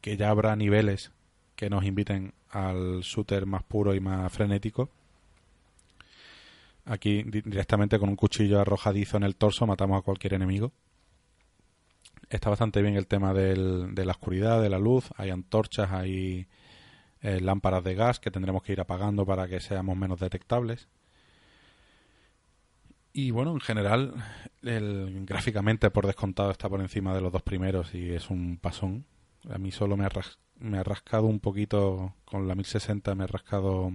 Que 0.00 0.16
ya 0.16 0.30
habrá 0.30 0.56
niveles 0.56 1.12
que 1.56 1.68
nos 1.68 1.84
inviten 1.84 2.32
al 2.48 3.00
shooter 3.02 3.44
más 3.44 3.62
puro 3.64 3.94
y 3.94 4.00
más 4.00 4.32
frenético. 4.32 4.88
Aquí 6.86 7.22
di- 7.24 7.42
directamente 7.42 7.98
con 7.98 8.08
un 8.08 8.16
cuchillo 8.16 8.60
arrojadizo 8.60 9.16
en 9.18 9.24
el 9.24 9.36
torso 9.36 9.66
matamos 9.66 9.98
a 9.98 10.02
cualquier 10.02 10.34
enemigo. 10.34 10.72
Está 12.30 12.48
bastante 12.50 12.80
bien 12.80 12.96
el 12.96 13.06
tema 13.06 13.34
del- 13.34 13.94
de 13.94 14.04
la 14.06 14.12
oscuridad, 14.12 14.62
de 14.62 14.70
la 14.70 14.78
luz. 14.78 15.10
Hay 15.16 15.30
antorchas, 15.30 15.92
hay 15.92 16.46
eh, 17.22 17.40
lámparas 17.40 17.82
de 17.84 17.94
gas 17.94 18.20
que 18.20 18.30
tendremos 18.30 18.62
que 18.62 18.72
ir 18.72 18.80
apagando 18.80 19.26
para 19.26 19.48
que 19.48 19.60
seamos 19.60 19.96
menos 19.96 20.20
detectables. 20.20 20.88
Y 23.18 23.30
bueno, 23.30 23.52
en 23.52 23.60
general, 23.60 24.12
el, 24.60 25.24
gráficamente 25.24 25.90
por 25.90 26.06
descontado 26.06 26.50
está 26.50 26.68
por 26.68 26.82
encima 26.82 27.14
de 27.14 27.22
los 27.22 27.32
dos 27.32 27.40
primeros 27.40 27.94
y 27.94 28.10
es 28.12 28.28
un 28.28 28.58
pasón. 28.58 29.06
A 29.48 29.56
mí 29.56 29.72
solo 29.72 29.96
me 29.96 30.04
ha, 30.04 30.10
me 30.58 30.76
ha 30.76 30.82
rascado 30.82 31.24
un 31.24 31.40
poquito 31.40 32.14
con 32.26 32.46
la 32.46 32.54
1060, 32.54 33.14
me 33.14 33.24
ha 33.24 33.26
rascado 33.26 33.90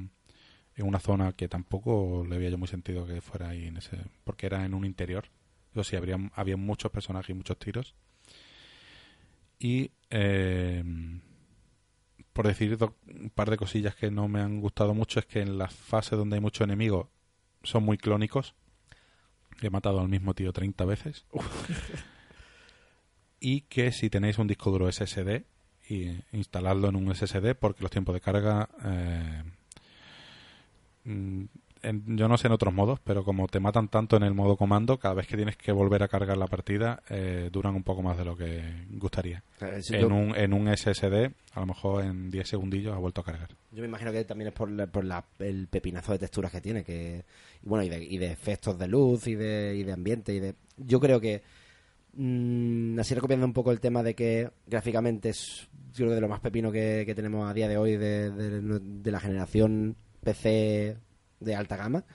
en 0.76 0.88
una 0.88 1.00
zona 1.00 1.34
que 1.34 1.48
tampoco 1.48 2.26
le 2.28 2.36
había 2.36 2.50
yo 2.50 2.58
muy 2.58 2.68
sentido 2.68 3.06
que 3.06 3.22
fuera 3.22 3.50
ahí 3.50 3.68
en 3.68 3.78
ese 3.78 4.00
porque 4.24 4.48
era 4.48 4.66
en 4.66 4.74
un 4.74 4.86
interior. 4.86 5.26
O 5.76 5.84
sí 5.84 5.96
habría 5.96 6.18
había 6.34 6.58
muchos 6.58 6.92
personajes 6.92 7.30
y 7.30 7.36
muchos 7.36 7.60
tiros. 7.60 7.94
Y 9.60 9.92
eh, 10.10 10.84
por 12.34 12.48
decir 12.48 12.76
un 13.06 13.30
par 13.30 13.52
de 13.52 13.58
cosillas 13.58 13.94
que 13.94 14.10
no 14.10 14.28
me 14.28 14.40
han 14.40 14.62
gustado 14.62 14.96
mucho 14.96 15.20
es 15.20 15.28
que 15.28 15.42
en 15.42 15.60
las 15.60 15.76
fases 15.76 16.18
donde 16.18 16.38
hay 16.38 16.42
muchos 16.42 16.66
enemigos 16.66 17.06
son 17.62 17.84
muy 17.84 18.00
clónicos 18.00 18.56
he 19.68 19.70
matado 19.70 20.00
al 20.00 20.10
mismo 20.10 20.34
tío 20.34 20.54
30 20.54 20.86
veces. 20.86 21.26
Y 23.44 23.62
que 23.62 23.92
si 23.92 24.12
tenéis 24.12 24.38
un 24.38 24.46
disco 24.46 24.70
duro 24.70 24.92
SSD 24.92 25.42
y 25.90 26.12
instaladlo 26.32 26.90
en 26.90 26.96
un 26.96 27.16
SSD 27.16 27.56
porque 27.60 27.82
los 27.82 27.90
tiempos 27.90 28.14
de 28.14 28.22
carga 28.22 28.70
eh, 28.86 29.44
mm, 31.06 31.46
en- 31.84 32.18
yo 32.18 32.28
no 32.28 32.38
sé 32.38 32.48
en 32.48 32.54
otros 32.54 32.74
modos, 32.74 33.00
pero 33.04 33.24
como 33.24 33.48
te 33.48 33.60
matan 33.60 33.88
tanto 33.88 34.16
en 34.18 34.24
el 34.24 34.34
modo 34.34 34.56
comando, 34.58 34.98
cada 35.00 35.14
vez 35.16 35.28
que 35.28 35.36
tienes 35.36 35.58
que 35.58 35.72
volver 35.72 36.04
a 36.04 36.08
cargar 36.08 36.38
la 36.38 36.48
partida, 36.48 37.02
eh, 37.10 37.50
duran 37.52 37.76
un 37.76 37.84
poco 37.84 38.02
más 38.02 38.18
de 38.18 38.26
lo 38.26 38.36
que 38.38 38.62
gustaría. 38.92 39.44
En 39.60 39.82
yo, 39.82 40.08
un, 40.08 40.36
en 40.36 40.54
un 40.54 40.68
SSD, 40.68 41.32
a 41.54 41.60
lo 41.60 41.66
mejor 41.66 42.04
en 42.04 42.30
10 42.32 42.48
segundillos 42.48 42.94
ha 42.96 43.00
vuelto 43.00 43.22
a 43.22 43.24
cargar. 43.24 43.50
yo 43.72 43.82
me 43.82 43.88
imagino 43.88 44.12
que 44.12 44.24
también 44.26 44.50
es 44.50 44.54
por, 44.54 44.70
la- 44.70 44.88
por 44.88 45.04
la- 45.06 45.26
el 45.40 45.68
pepinazo 45.68 46.12
de 46.14 46.20
texturas 46.20 46.52
que 46.52 46.62
tiene, 46.62 46.84
que 46.84 47.24
y 47.64 47.68
bueno, 47.70 47.84
y 47.84 47.90
de, 47.90 48.04
y 48.04 48.18
de 48.18 48.32
efectos 48.32 48.78
de 48.78 48.88
luz 48.88 49.28
y 49.28 49.36
de, 49.36 49.76
y 49.78 49.84
de 49.84 49.92
ambiente 49.94 50.34
y 50.34 50.40
de 50.40 50.56
yo 50.78 51.00
creo 51.00 51.20
que 51.20 51.42
Mm, 52.14 53.00
así 53.00 53.16
recomiendo 53.16 53.46
un 53.46 53.54
poco 53.54 53.72
el 53.72 53.80
tema 53.80 54.04
de 54.04 54.16
que 54.16 54.50
gráficamente 54.68 55.30
es 55.30 55.70
yo 55.94 56.06
creo 56.06 56.16
de 56.16 56.20
lo 56.20 56.28
más 56.28 56.42
pepino 56.42 56.70
que, 56.72 57.04
que 57.06 57.16
tenemos 57.16 57.50
a 57.50 57.54
día 57.54 57.70
de 57.70 57.78
hoy 57.78 57.96
de- 57.96 58.32
de 58.32 59.12
la 59.12 59.20
generación 59.22 59.96
PC 60.22 60.98
de 61.42 61.56
alta 61.56 61.76
gama. 61.76 62.06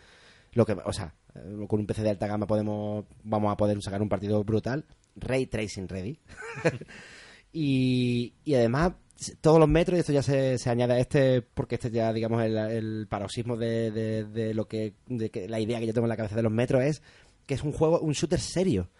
Lo 0.52 0.64
que, 0.64 0.72
o 0.72 0.92
sea, 0.92 1.14
eh, 1.34 1.66
con 1.68 1.80
un 1.80 1.86
PC 1.86 2.02
de 2.02 2.10
alta 2.10 2.26
gama 2.26 2.46
podemos 2.46 3.04
vamos 3.22 3.52
a 3.52 3.56
poder 3.58 3.80
sacar 3.82 4.00
un 4.00 4.08
partido 4.08 4.42
brutal. 4.44 4.86
Ray 5.16 5.46
tracing 5.46 5.88
ready. 5.88 6.18
y, 7.52 8.34
y 8.44 8.54
además 8.54 8.92
todos 9.40 9.58
los 9.58 9.68
metros 9.68 9.96
y 9.96 10.00
esto 10.00 10.12
ya 10.12 10.22
se, 10.22 10.58
se 10.58 10.68
añade 10.70 10.92
a 10.94 10.98
este 10.98 11.40
porque 11.40 11.76
este 11.76 11.90
ya 11.90 12.12
digamos 12.12 12.42
el, 12.42 12.56
el 12.58 13.06
paroxismo 13.08 13.56
de, 13.56 13.90
de- 13.90 14.24
de 14.24 14.52
lo 14.54 14.68
que, 14.68 14.94
de 15.06 15.30
que 15.30 15.48
la 15.48 15.58
idea 15.58 15.80
que 15.80 15.86
yo 15.86 15.94
tengo 15.94 16.04
en 16.06 16.10
la 16.10 16.16
cabeza 16.18 16.36
de 16.36 16.42
los 16.42 16.52
metros 16.52 16.82
es 16.82 17.02
que 17.46 17.54
es 17.54 17.62
un 17.62 17.72
juego 17.72 18.00
un 18.00 18.12
shooter 18.12 18.40
serio 18.40 18.90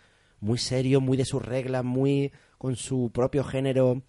muy 0.41 0.57
serio 0.59 1.03
muy 1.03 1.19
de 1.19 1.27
sus 1.27 1.45
reglas 1.45 1.85
muy 1.85 2.33
con 2.57 2.77
su 2.77 3.11
propio 3.13 3.45
género 3.45 4.03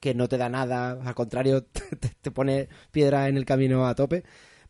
que 0.00 0.14
no 0.14 0.26
te 0.26 0.38
da 0.38 0.48
nada 0.48 0.92
al 1.04 1.14
contrario 1.14 1.62
te, 2.00 2.08
te 2.18 2.30
pone 2.30 2.68
piedra 2.90 3.28
en 3.28 3.36
el 3.36 3.44
camino 3.44 3.86
a 3.86 3.94
tope 3.94 4.24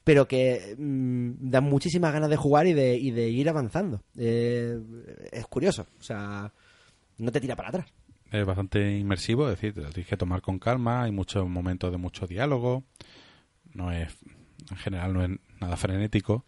pero 0.04 0.26
que 0.26 0.74
mm, 0.78 1.50
da 1.50 1.60
muchísimas 1.60 2.12
ganas 2.12 2.30
de 2.30 2.36
jugar 2.36 2.66
y 2.66 2.72
de, 2.72 2.96
y 2.96 3.10
de 3.10 3.28
ir 3.28 3.48
avanzando 3.48 4.02
Eh, 4.16 4.78
es 5.30 5.46
curioso 5.46 5.86
o 5.98 6.02
sea 6.02 6.52
no 7.18 7.30
te 7.32 7.40
tira 7.40 7.54
para 7.56 7.68
atrás 7.68 7.86
Es 8.30 8.44
bastante 8.46 8.96
inmersivo, 8.98 9.48
es 9.48 9.56
decir, 9.56 9.74
te 9.74 9.82
lo 9.82 9.90
tienes 9.90 10.08
que 10.08 10.16
tomar 10.16 10.40
con 10.42 10.58
calma, 10.58 11.02
hay 11.02 11.12
muchos 11.12 11.48
momentos 11.48 11.92
de 11.92 11.98
mucho 11.98 12.26
diálogo, 12.26 12.82
no 13.74 13.92
es, 13.92 14.08
en 14.70 14.76
general 14.78 15.12
no 15.12 15.22
es 15.24 15.30
nada 15.60 15.76
frenético. 15.76 16.44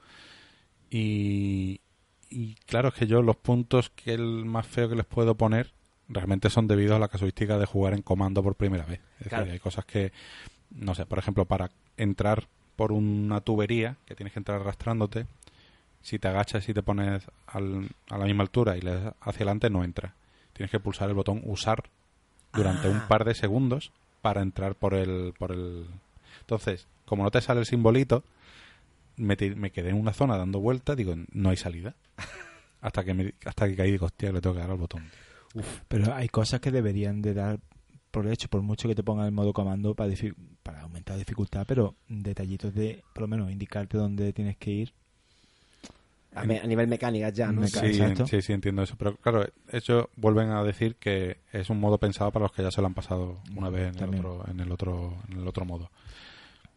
Y, 0.90 1.80
y 2.30 2.54
claro, 2.66 2.88
es 2.88 2.94
que 2.94 3.06
yo 3.06 3.22
los 3.22 3.36
puntos 3.36 3.90
que 3.90 4.14
el 4.14 4.44
más 4.44 4.66
feo 4.66 4.88
que 4.88 4.96
les 4.96 5.06
puedo 5.06 5.36
poner 5.36 5.72
realmente 6.08 6.50
son 6.50 6.66
debidos 6.66 6.96
a 6.96 6.98
la 6.98 7.08
casuística 7.08 7.58
de 7.58 7.66
jugar 7.66 7.94
en 7.94 8.02
comando 8.02 8.42
por 8.42 8.56
primera 8.56 8.84
vez. 8.84 9.00
Es 9.20 9.28
Claro. 9.28 9.44
decir, 9.44 9.52
hay 9.54 9.60
cosas 9.60 9.84
que, 9.84 10.12
no 10.70 10.94
sé, 10.94 11.06
por 11.06 11.18
ejemplo, 11.18 11.44
para 11.46 11.70
entrar 11.96 12.48
por 12.76 12.92
una 12.92 13.40
tubería, 13.40 13.96
que 14.06 14.14
tienes 14.14 14.32
que 14.32 14.40
entrar 14.40 14.60
arrastrándote, 14.60 15.26
si 16.02 16.18
te 16.18 16.28
agachas 16.28 16.68
y 16.68 16.74
te 16.74 16.82
pones 16.82 17.24
al- 17.46 17.88
a 18.10 18.18
la 18.18 18.24
misma 18.26 18.42
altura 18.42 18.76
y 18.76 18.80
le 18.80 18.92
das 18.94 19.14
hacia 19.20 19.38
adelante, 19.38 19.70
no 19.70 19.84
entra. 19.84 20.14
Tienes 20.52 20.70
que 20.70 20.80
pulsar 20.80 21.08
el 21.08 21.14
botón 21.14 21.40
usar 21.44 21.84
durante 22.52 22.88
un 22.88 23.00
par 23.00 23.24
de 23.24 23.34
segundos 23.34 23.90
para 24.22 24.42
entrar 24.42 24.74
por 24.74 24.94
el, 24.94 25.34
por 25.38 25.52
el... 25.52 25.86
Entonces, 26.40 26.86
como 27.06 27.24
no 27.24 27.30
te 27.30 27.40
sale 27.40 27.60
el 27.60 27.66
simbolito, 27.66 28.22
me, 29.16 29.36
ti- 29.36 29.54
me 29.54 29.70
quedé 29.70 29.90
en 29.90 29.96
una 29.96 30.12
zona 30.12 30.36
dando 30.36 30.60
vueltas, 30.60 30.96
digo, 30.96 31.14
no 31.32 31.50
hay 31.50 31.56
salida. 31.56 31.94
Hasta 32.80 33.02
que, 33.02 33.14
me, 33.14 33.32
hasta 33.46 33.66
que 33.66 33.76
caí 33.76 33.88
y 33.88 33.92
digo, 33.92 34.04
hostia, 34.06 34.30
le 34.30 34.42
tengo 34.42 34.54
que 34.54 34.60
dar 34.60 34.70
al 34.70 34.76
botón. 34.76 35.08
Pero 35.88 36.12
hay 36.14 36.28
cosas 36.28 36.60
que 36.60 36.70
deberían 36.70 37.22
de 37.22 37.32
dar 37.32 37.58
por 38.14 38.28
hecho, 38.28 38.46
por 38.46 38.62
mucho 38.62 38.86
que 38.86 38.94
te 38.94 39.02
pongan 39.02 39.26
el 39.26 39.32
modo 39.32 39.52
comando 39.52 39.92
para, 39.96 40.14
para 40.62 40.82
aumentar 40.82 41.18
dificultad, 41.18 41.64
pero 41.66 41.96
detallitos 42.08 42.72
de, 42.72 43.02
por 43.12 43.22
lo 43.22 43.28
menos, 43.28 43.50
indicarte 43.50 43.98
dónde 43.98 44.32
tienes 44.32 44.56
que 44.56 44.70
ir. 44.70 44.92
a, 46.32 46.46
nivel 46.46 46.86
mecánica 46.86 47.30
ya 47.30 47.50
no 47.50 47.62
Meca- 47.62 47.80
Sí, 47.80 47.98
sí, 48.26 48.40
sí, 48.40 48.52
entiendo 48.52 48.84
eso. 48.84 48.94
Pero 48.96 49.16
claro, 49.16 49.44
ellos 49.72 50.06
vuelven 50.14 50.50
a 50.50 50.62
decir 50.62 50.94
que 50.94 51.38
es 51.52 51.70
un 51.70 51.80
modo 51.80 51.98
pensado 51.98 52.30
para 52.30 52.44
los 52.44 52.52
que 52.52 52.62
ya 52.62 52.70
se 52.70 52.80
lo 52.80 52.86
han 52.86 52.94
pasado 52.94 53.40
una 53.56 53.68
vez 53.68 53.96
en 53.96 54.00
el 54.04 54.14
otro, 54.14 54.44
en 54.48 54.60
el 54.60 54.70
otro, 54.70 55.16
en 55.28 55.40
el 55.40 55.48
otro 55.48 55.64
modo. 55.64 55.90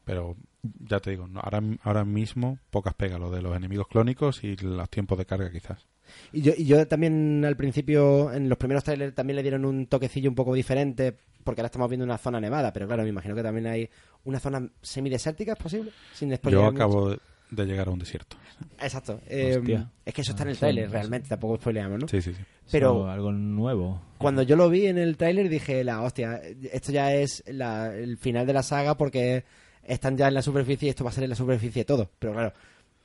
Pero 0.05 0.35
ya 0.79 0.99
te 0.99 1.11
digo, 1.11 1.27
no, 1.27 1.39
ahora, 1.41 1.61
ahora 1.83 2.03
mismo 2.03 2.57
pocas 2.71 2.95
pegas 2.95 3.19
lo 3.19 3.29
de 3.29 3.43
los 3.43 3.55
enemigos 3.55 3.87
clónicos 3.87 4.43
y 4.43 4.55
los 4.55 4.89
tiempos 4.89 5.19
de 5.19 5.25
carga 5.27 5.51
quizás. 5.51 5.85
Y 6.31 6.41
yo, 6.41 6.53
y 6.57 6.65
yo 6.65 6.87
también 6.87 7.43
al 7.45 7.55
principio, 7.55 8.31
en 8.33 8.49
los 8.49 8.57
primeros 8.57 8.83
trailers, 8.83 9.13
también 9.15 9.35
le 9.35 9.41
dieron 9.43 9.65
un 9.65 9.87
toquecillo 9.87 10.29
un 10.29 10.35
poco 10.35 10.53
diferente, 10.53 11.15
porque 11.43 11.61
ahora 11.61 11.67
estamos 11.67 11.89
viendo 11.89 12.05
una 12.05 12.17
zona 12.17 12.39
nevada, 12.39 12.73
pero 12.73 12.87
claro, 12.87 13.03
me 13.03 13.09
imagino 13.09 13.35
que 13.35 13.43
también 13.43 13.67
hay 13.67 13.89
una 14.25 14.39
zona 14.39 14.67
semidesértica, 14.81 15.53
¿es 15.53 15.57
posible? 15.59 15.91
Sin 16.13 16.29
Yo 16.31 16.37
mucho. 16.43 16.65
acabo 16.67 17.09
de- 17.11 17.19
llegar 17.65 17.87
a 17.87 17.91
un 17.91 17.99
desierto. 17.99 18.35
Exacto. 18.81 19.21
eh, 19.27 19.61
es 20.05 20.13
que 20.13 20.21
eso 20.21 20.31
está 20.31 20.43
en 20.43 20.49
el 20.49 20.57
trailer, 20.57 20.91
realmente, 20.91 21.29
tampoco 21.29 21.55
spoileamos, 21.55 21.99
¿no? 22.01 22.07
Sí, 22.09 22.21
sí, 22.21 22.33
sí. 22.33 22.41
Pero- 22.71 23.09
algo 23.09 23.31
nuevo. 23.31 24.01
Cuando 24.17 24.41
yo 24.41 24.55
lo 24.57 24.69
vi 24.69 24.87
en 24.87 24.97
el 24.97 25.15
tráiler 25.15 25.47
dije, 25.47 25.83
la 25.85 26.01
hostia, 26.01 26.41
esto 26.73 26.91
ya 26.91 27.13
es 27.13 27.43
la- 27.47 27.95
el 27.95 28.17
final 28.17 28.45
de 28.45 28.53
la 28.53 28.63
saga 28.63 28.97
porque 28.97 29.45
están 29.83 30.17
ya 30.17 30.27
en 30.27 30.33
la 30.33 30.41
superficie 30.41 30.87
y 30.87 30.89
esto 30.89 31.05
va 31.05 31.11
a 31.11 31.13
ser 31.13 31.23
en 31.23 31.29
la 31.29 31.35
superficie 31.37 31.85
todo. 31.85 32.09
Pero 32.19 32.33
claro, 32.33 32.51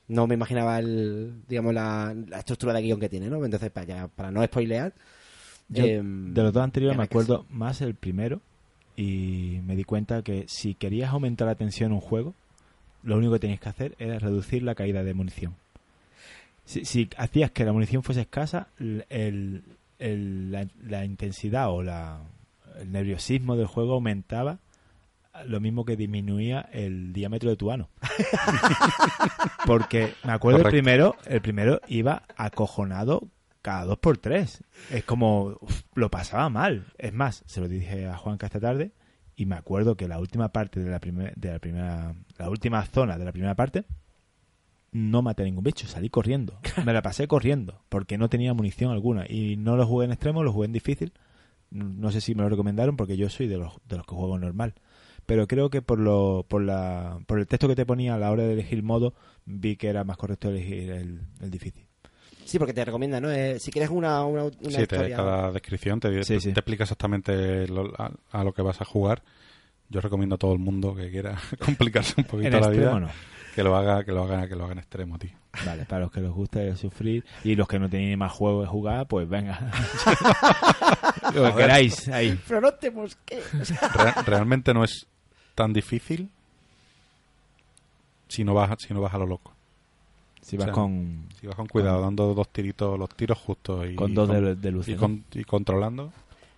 no 0.07 0.27
me 0.27 0.35
imaginaba 0.35 0.79
el, 0.79 1.33
digamos, 1.47 1.73
la, 1.73 2.15
la 2.27 2.39
estructura 2.39 2.73
de 2.73 2.81
guion 2.81 2.99
que 2.99 3.09
tiene, 3.09 3.29
¿no? 3.29 3.43
Entonces, 3.43 3.71
para, 3.71 3.85
ya- 3.85 4.07
para 4.07 4.31
no 4.31 4.43
spoilear... 4.43 4.93
Yo, 5.69 5.85
em, 5.85 6.33
de 6.33 6.43
los 6.43 6.53
dos 6.53 6.63
anteriores 6.63 6.97
me 6.97 7.03
acuerdo 7.05 7.45
más 7.49 7.81
el 7.81 7.95
primero 7.95 8.41
y 8.97 9.59
me 9.65 9.75
di 9.75 9.83
cuenta 9.85 10.21
que 10.21 10.45
si 10.47 10.75
querías 10.75 11.11
aumentar 11.13 11.47
la 11.47 11.55
tensión 11.55 11.91
en 11.91 11.95
un 11.95 12.01
juego, 12.01 12.35
lo 13.01 13.17
único 13.17 13.33
que 13.33 13.39
tenías 13.39 13.59
que 13.59 13.69
hacer 13.69 13.95
era 13.97 14.19
reducir 14.19 14.61
la 14.63 14.75
caída 14.75 15.03
de 15.03 15.13
munición. 15.13 15.55
Si, 16.65 16.85
si 16.85 17.09
hacías 17.17 17.51
que 17.51 17.65
la 17.65 17.73
munición 17.73 18.03
fuese 18.03 18.21
escasa, 18.21 18.67
el- 18.79 19.63
el- 19.99 20.51
la, 20.51 20.67
la 20.85 21.05
intensidad 21.05 21.71
o 21.71 21.81
la, 21.81 22.19
el 22.79 22.91
nerviosismo 22.91 23.55
del 23.55 23.67
juego 23.67 23.93
aumentaba 23.93 24.59
lo 25.45 25.59
mismo 25.59 25.85
que 25.85 25.95
disminuía 25.95 26.61
el 26.71 27.13
diámetro 27.13 27.49
de 27.49 27.55
tu 27.55 27.71
ano. 27.71 27.89
Porque 29.65 30.13
me 30.23 30.33
acuerdo 30.33 30.59
el 30.59 30.69
primero, 30.69 31.15
el 31.25 31.41
primero 31.41 31.81
iba 31.87 32.23
acojonado 32.35 33.29
cada 33.61 33.85
dos 33.85 33.97
por 33.97 34.17
tres. 34.17 34.63
Es 34.91 35.03
como 35.03 35.57
uf, 35.59 35.83
lo 35.95 36.11
pasaba 36.11 36.49
mal. 36.49 36.85
Es 36.97 37.13
más, 37.13 37.43
se 37.45 37.61
lo 37.61 37.67
dije 37.67 38.07
a 38.07 38.17
Juanca 38.17 38.45
esta 38.45 38.59
tarde 38.59 38.91
y 39.35 39.45
me 39.45 39.55
acuerdo 39.55 39.95
que 39.95 40.07
la 40.07 40.19
última 40.19 40.49
parte 40.49 40.79
de 40.79 40.91
la 40.91 40.99
primera, 40.99 41.33
de 41.35 41.51
la 41.51 41.59
primera, 41.59 42.15
la 42.37 42.49
última 42.49 42.85
zona 42.85 43.17
de 43.17 43.25
la 43.25 43.31
primera 43.31 43.55
parte 43.55 43.85
no 44.91 45.23
maté 45.23 45.41
a 45.41 45.45
ningún 45.45 45.63
bicho, 45.63 45.87
salí 45.87 46.09
corriendo. 46.09 46.59
Me 46.85 46.93
la 46.93 47.01
pasé 47.01 47.27
corriendo 47.27 47.81
porque 47.89 48.17
no 48.17 48.29
tenía 48.29 48.53
munición 48.53 48.91
alguna 48.91 49.25
y 49.27 49.57
no 49.57 49.75
lo 49.75 49.87
jugué 49.87 50.05
en 50.05 50.11
extremo, 50.11 50.43
lo 50.43 50.53
jugué 50.53 50.67
en 50.67 50.73
difícil. 50.73 51.13
No 51.71 52.11
sé 52.11 52.21
si 52.21 52.35
me 52.35 52.43
lo 52.43 52.49
recomendaron 52.49 52.95
porque 52.95 53.17
yo 53.17 53.29
soy 53.29 53.47
de 53.47 53.57
los, 53.57 53.73
de 53.87 53.97
los 53.97 54.05
que 54.05 54.13
juego 54.13 54.37
normal. 54.37 54.75
Pero 55.25 55.47
creo 55.47 55.69
que 55.69 55.81
por, 55.81 55.99
lo, 55.99 56.45
por, 56.47 56.61
la, 56.61 57.19
por 57.27 57.39
el 57.39 57.47
texto 57.47 57.67
que 57.67 57.75
te 57.75 57.85
ponía 57.85 58.15
a 58.15 58.17
la 58.17 58.31
hora 58.31 58.43
de 58.43 58.53
elegir 58.53 58.79
el 58.79 58.83
modo, 58.83 59.13
vi 59.45 59.75
que 59.77 59.87
era 59.87 60.03
más 60.03 60.17
correcto 60.17 60.49
elegir 60.49 60.91
el, 60.91 61.21
el 61.41 61.49
difícil. 61.51 61.85
Sí, 62.45 62.59
porque 62.59 62.73
te 62.73 62.83
recomienda, 62.83 63.21
¿no? 63.21 63.31
Eh, 63.31 63.57
si 63.59 63.71
quieres 63.71 63.89
una, 63.89 64.25
una, 64.25 64.43
una 64.43 64.51
Sí, 64.53 64.71
te- 64.75 64.81
historia... 64.81 65.15
cada 65.15 65.51
descripción 65.51 65.99
te, 66.01 66.23
Sí, 66.23 66.33
te- 66.35 66.39
sí. 66.41 66.53
te 66.53 66.59
explica 66.59 66.83
exactamente 66.83 67.67
lo- 67.69 67.93
a, 67.97 68.11
a 68.31 68.43
lo 68.43 68.53
que 68.53 68.61
vas 68.61 68.81
a 68.81 68.85
jugar. 68.85 69.23
Yo 69.89 70.01
recomiendo 70.01 70.35
a 70.35 70.37
todo 70.37 70.51
el 70.53 70.59
mundo 70.59 70.93
que 70.95 71.09
quiera 71.09 71.37
complicarse 71.59 72.15
un 72.17 72.23
poquito 72.25 72.47
En 72.47 72.53
la 72.53 72.59
extremo 72.59 72.91
vida 72.91 72.99
no. 72.99 73.09
Que 73.55 73.63
lo 73.63 73.75
haga, 73.75 74.03
que 74.03 74.11
lo 74.11 74.23
haga, 74.23 74.47
que 74.47 74.55
lo 74.55 74.63
haga 74.63 74.73
en 74.73 74.79
extremo, 74.79 75.17
tío. 75.19 75.31
Vale, 75.65 75.85
para 75.85 76.01
los 76.01 76.11
que 76.11 76.19
les 76.21 76.31
gusta 76.31 76.75
sufrir 76.75 77.23
y 77.43 77.55
los 77.55 77.67
que 77.67 77.77
no 77.77 77.87
tenéis 77.89 78.17
más 78.17 78.31
juego 78.31 78.61
de 78.61 78.67
jugar, 78.67 79.05
pues 79.07 79.29
venga. 79.29 79.59
lo 81.33 81.43
que 81.45 81.53
queráis 81.55 82.07
ahí. 82.09 82.39
Pero 82.47 82.61
no 82.61 82.73
te 82.73 82.89
mosquees. 82.91 83.43
Re- 83.93 84.21
realmente 84.25 84.73
no 84.73 84.83
es 84.83 85.05
tan 85.55 85.71
difícil 85.73 86.29
si 88.27 88.43
no 88.43 88.53
vas, 88.53 88.71
si 88.79 88.93
no 88.93 89.01
vas 89.01 89.13
a 89.13 89.17
lo 89.19 89.25
loco. 89.27 89.53
Si 90.41 90.57
vas 90.57 90.65
O 90.65 90.67
sea, 90.67 90.73
con, 90.73 91.27
Si 91.39 91.47
vas 91.47 91.55
con 91.55 91.67
cuidado, 91.67 92.01
dando 92.01 92.33
dos 92.33 92.49
tiritos, 92.49 92.97
los 92.99 93.09
tiros 93.09 93.37
justos 93.37 93.85
y, 93.89 93.95
con 93.95 94.13
dos 94.13 94.27
con- 94.27 94.43
de, 94.43 94.55
de 94.55 94.71
luz. 94.71 94.87
y, 94.87 94.93
¿no? 94.93 94.99
con- 94.99 95.23
y 95.33 95.43
controlando. 95.43 96.11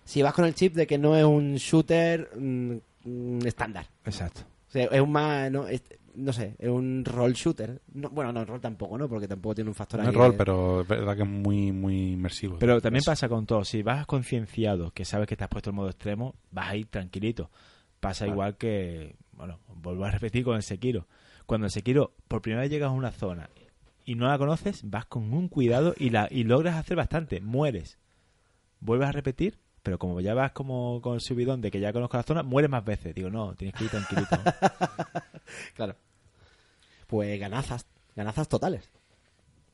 si 0.04 0.22
vas 0.22 0.32
con 0.34 0.44
el 0.44 0.54
chip 0.54 0.74
de 0.74 0.86
que 0.86 0.98
no 0.98 1.14
es 1.16 1.24
un 1.24 1.56
shooter 1.56 2.30
mm, 2.36 2.72
mm, 3.04 3.46
estándar. 3.46 3.86
Exacto. 4.04 4.40
O 4.68 4.72
sea, 4.72 4.86
es 4.86 5.00
un 5.00 5.12
más... 5.12 5.50
No, 5.52 5.68
es- 5.68 5.82
no 6.16 6.32
sé, 6.32 6.56
es 6.58 6.68
un 6.68 7.04
rol 7.04 7.32
shooter. 7.34 7.80
No, 7.94 8.10
bueno, 8.10 8.32
no, 8.32 8.44
rol 8.44 8.60
tampoco, 8.60 8.96
¿no? 8.98 9.08
Porque 9.08 9.28
tampoco 9.28 9.54
tiene 9.54 9.70
un 9.70 9.74
factor 9.74 10.00
No 10.00 10.06
ahí 10.06 10.10
es 10.12 10.16
rol, 10.16 10.32
de- 10.32 10.38
pero 10.38 10.80
es 10.82 10.88
verdad 10.88 11.16
que 11.16 11.22
es 11.22 11.28
muy, 11.28 11.72
muy 11.72 12.12
inmersivo. 12.12 12.58
Pero 12.58 12.80
también 12.80 13.00
Eso. 13.00 13.10
pasa 13.12 13.28
con 13.28 13.46
todo. 13.46 13.64
Si 13.64 13.82
vas 13.82 14.06
concienciado, 14.06 14.90
que 14.92 15.04
sabes 15.04 15.28
que 15.28 15.36
te 15.36 15.44
has 15.44 15.50
puesto 15.50 15.70
en 15.70 15.76
modo 15.76 15.88
extremo, 15.90 16.34
vas 16.50 16.70
a 16.70 16.76
ir 16.76 16.86
tranquilito. 16.86 17.50
Pasa 18.00 18.24
Claro. 18.24 18.32
igual 18.34 18.56
que, 18.56 19.16
bueno, 19.32 19.58
vuelvo 19.74 20.04
a 20.04 20.10
repetir 20.10 20.44
con 20.44 20.56
el 20.56 20.62
Sekiro. 20.62 21.06
Cuando 21.46 21.66
el 21.66 21.70
Sekiro 21.70 22.12
por 22.28 22.42
primera 22.42 22.62
vez 22.62 22.70
llegas 22.70 22.88
a 22.88 22.92
una 22.92 23.10
zona 23.12 23.48
y 24.04 24.14
no 24.14 24.26
la 24.28 24.38
conoces, 24.38 24.82
vas 24.84 25.06
con 25.06 25.32
un 25.32 25.48
cuidado 25.48 25.94
y, 25.98 26.10
la, 26.10 26.28
y 26.30 26.44
logras 26.44 26.76
hacer 26.76 26.96
bastante. 26.96 27.40
Mueres. 27.40 27.98
Vuelves 28.80 29.08
a 29.08 29.12
repetir, 29.12 29.58
pero 29.82 29.98
como 29.98 30.20
ya 30.20 30.34
vas 30.34 30.52
como 30.52 31.00
con 31.00 31.14
el 31.14 31.20
subidón 31.20 31.60
de 31.60 31.70
que 31.70 31.80
ya 31.80 31.92
conozco 31.92 32.16
la 32.16 32.22
zona, 32.24 32.42
mueres 32.42 32.70
más 32.70 32.84
veces. 32.84 33.14
Digo, 33.14 33.30
no, 33.30 33.54
tienes 33.54 33.74
que 33.74 33.84
ir 33.84 33.90
tranquilito. 33.90 34.36
Claro. 35.74 35.94
Pues 37.06 37.38
ganazas, 37.38 37.86
ganazas 38.14 38.48
totales. 38.48 38.90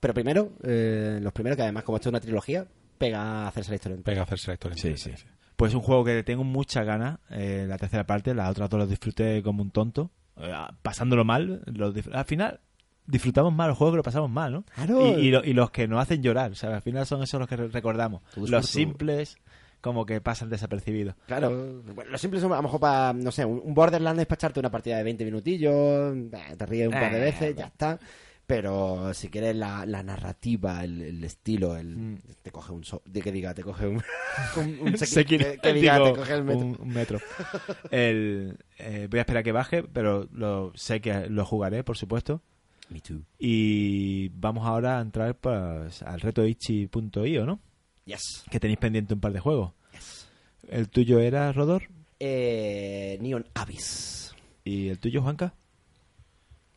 Pero 0.01 0.15
primero, 0.15 0.53
eh, 0.65 1.19
los 1.23 1.33
primeros, 1.33 1.57
que 1.57 1.63
además 1.63 1.85
como 1.85 1.97
esto 1.97 2.09
es 2.09 2.13
una 2.13 2.21
trilogía, 2.21 2.67
pega 2.99 3.21
a 3.45 3.49
hacerse 3.49 3.71
la 3.71 3.77
historia. 3.77 3.99
Pega 4.05 4.21
a 4.21 4.25
hacerse 4.25 4.49
la 4.49 4.55
historia. 4.55 4.77
Sí, 4.79 4.97
sí. 4.97 5.13
Pues 5.57 5.71
es 5.71 5.75
un 5.77 5.83
juego 5.83 6.05
que 6.05 6.23
tengo 6.25 6.43
muchas 6.45 6.85
ganas. 6.85 7.19
eh, 7.31 7.67
la 7.69 7.79
tercera 7.79 8.05
parte, 8.05 8.35
las 8.35 8.51
otras 8.51 8.69
dos 8.69 8.81
las 8.81 8.89
disfruté 8.89 9.43
como 9.43 9.63
un 9.63 9.71
tonto. 9.71 10.11
eh, 10.37 10.53
pasándolo 10.83 11.25
mal. 11.25 11.63
Los 11.67 11.95
al 12.13 12.25
final, 12.25 12.61
disfrutamos 13.07 13.53
más 13.55 13.69
los 13.69 13.77
juegos 13.79 13.93
que 13.93 13.97
lo 13.99 14.03
pasamos 14.03 14.31
mal, 14.31 14.53
¿no? 14.53 14.65
Claro. 14.75 15.19
Y, 15.19 15.27
y 15.27 15.31
lo- 15.31 15.45
y 15.45 15.53
los 15.53 15.71
que 15.71 15.87
nos 15.87 16.01
hacen 16.01 16.23
llorar, 16.23 16.51
o 16.53 16.55
sea, 16.55 16.75
al 16.75 16.83
final 16.83 17.07
son 17.07 17.23
esos 17.23 17.39
los 17.39 17.49
que 17.49 17.57
re- 17.57 17.69
recordamos. 17.69 18.23
Los 18.37 18.67
simples, 18.67 19.37
como 19.83 20.07
que 20.07 20.23
pasan 20.23 20.49
desapercibidos. 20.49 21.15
Claro, 21.27 21.83
bueno, 21.95 22.11
lo 22.11 22.17
simple 22.17 22.41
son 22.41 22.53
a 22.53 22.57
lo 22.57 22.63
mejor 22.63 22.81
para, 22.81 23.13
no 23.13 23.31
sé, 23.31 23.45
un 23.45 23.75
Borderlands 23.75 24.21
es 24.21 24.27
para 24.27 24.37
echarte 24.39 24.61
una 24.61 24.71
partida 24.71 24.97
de 24.97 25.03
20 25.03 25.25
minutillos, 25.27 26.15
te 26.57 26.65
ríes 26.67 26.87
un 26.89 26.95
par 26.95 27.13
de 27.13 27.19
Eh, 27.19 27.25
veces, 27.25 27.55
ya 27.55 27.67
está. 27.67 27.99
Pero 28.45 29.15
si 29.15 29.29
quieres 29.29 29.55
la, 29.57 29.87
la 29.87 30.03
narrativa, 30.03 30.83
el, 30.85 31.01
el 31.01 31.25
estilo, 31.25 31.77
el, 31.77 31.97
Mm. 31.97 32.19
te 32.43 32.51
coge 32.51 32.73
un... 32.73 32.85
So, 32.85 33.01
de 33.07 33.23
que 33.23 33.31
diga, 33.33 33.55
te 33.55 33.63
coge 33.63 33.87
un... 33.87 34.03
un, 34.57 34.79
un 34.81 34.93
que, 35.27 35.59
que 35.63 35.73
diga, 35.73 35.95
digo, 35.99 36.13
te 36.13 36.19
coge 36.19 36.35
el 36.35 36.45
metro. 36.45 36.67
Un, 36.67 36.77
un 36.81 36.89
metro. 36.89 37.19
El, 37.91 38.59
eh, 38.79 39.07
voy 39.11 39.19
a 39.19 39.23
esperar 39.23 39.41
a 39.41 39.45
que 39.45 39.53
baje, 39.53 39.83
pero 39.85 40.29
lo, 40.33 40.73
sé 40.75 41.01
que 41.01 41.29
lo 41.29 41.45
jugaré, 41.47 41.83
por 41.85 41.97
supuesto. 41.97 42.43
Me 42.91 43.01
too. 43.01 43.23
Y 43.39 44.29
vamos 44.31 44.67
ahora 44.67 44.99
a 44.99 45.03
entrar 45.03 45.35
pues, 45.37 46.03
al 46.03 46.21
reto 46.21 46.45
itchy.io, 46.45 47.47
¿no? 47.47 47.59
Yes. 48.05 48.45
Que 48.51 48.59
tenéis 48.61 48.79
pendiente 48.79 49.15
un 49.15 49.21
par 49.21 49.33
de 49.33 49.41
juegos. 49.41 49.73
yes. 49.93 50.29
El 50.69 50.89
tuyo 50.89 51.19
era 51.21 51.53
Rodor 51.53 51.85
Eh, 52.21 53.19
Neon 53.21 53.47
Abyss. 53.55 54.35
y 54.65 54.89
el 54.89 54.99
tuyo, 54.99 55.23
Juanca. 55.23 55.55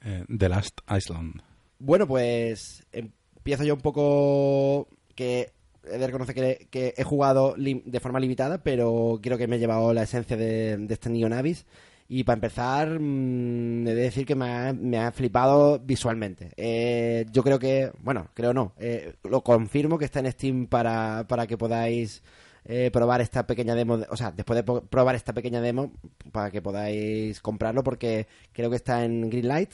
Eh, 0.03 0.23
The 0.37 0.49
Last 0.49 0.79
Island. 0.89 1.41
Bueno, 1.79 2.07
pues 2.07 2.85
empiezo 2.91 3.63
yo 3.63 3.73
un 3.75 3.81
poco 3.81 4.87
que 5.15 5.51
he 5.83 5.97
de 5.97 6.07
reconocer 6.07 6.33
que, 6.35 6.67
que 6.71 6.93
he 6.97 7.03
jugado 7.03 7.53
de 7.57 7.99
forma 7.99 8.19
limitada, 8.19 8.63
pero 8.63 9.19
creo 9.21 9.37
que 9.37 9.47
me 9.47 9.57
he 9.57 9.59
llevado 9.59 9.93
la 9.93 10.03
esencia 10.03 10.35
de, 10.37 10.77
de 10.77 10.93
este 10.93 11.09
Neon 11.09 11.33
Abyss. 11.33 11.65
Y 12.07 12.23
para 12.23 12.35
empezar, 12.35 12.99
mm, 12.99 13.87
he 13.87 13.95
de 13.95 14.01
decir 14.01 14.25
que 14.25 14.35
me 14.35 14.45
ha, 14.45 14.73
me 14.73 14.99
ha 14.99 15.11
flipado 15.11 15.79
visualmente. 15.79 16.51
Eh, 16.57 17.25
yo 17.31 17.43
creo 17.43 17.57
que, 17.59 17.91
bueno, 18.01 18.29
creo 18.35 18.53
no, 18.53 18.73
eh, 18.77 19.15
lo 19.23 19.43
confirmo 19.43 19.97
que 19.97 20.05
está 20.05 20.19
en 20.19 20.31
Steam 20.31 20.67
para, 20.67 21.25
para 21.27 21.47
que 21.47 21.57
podáis 21.57 22.21
eh, 22.65 22.91
probar 22.91 23.21
esta 23.21 23.47
pequeña 23.47 23.73
demo, 23.75 23.97
de- 23.97 24.07
o 24.09 24.15
sea, 24.17 24.31
después 24.31 24.57
de 24.57 24.63
probar 24.63 25.15
esta 25.15 25.33
pequeña 25.33 25.61
demo, 25.61 25.93
para 26.31 26.51
que 26.51 26.61
podáis 26.61 27.41
comprarlo, 27.41 27.83
porque 27.83 28.27
creo 28.53 28.69
que 28.69 28.75
está 28.77 29.03
en 29.03 29.29
Greenlight 29.29 29.71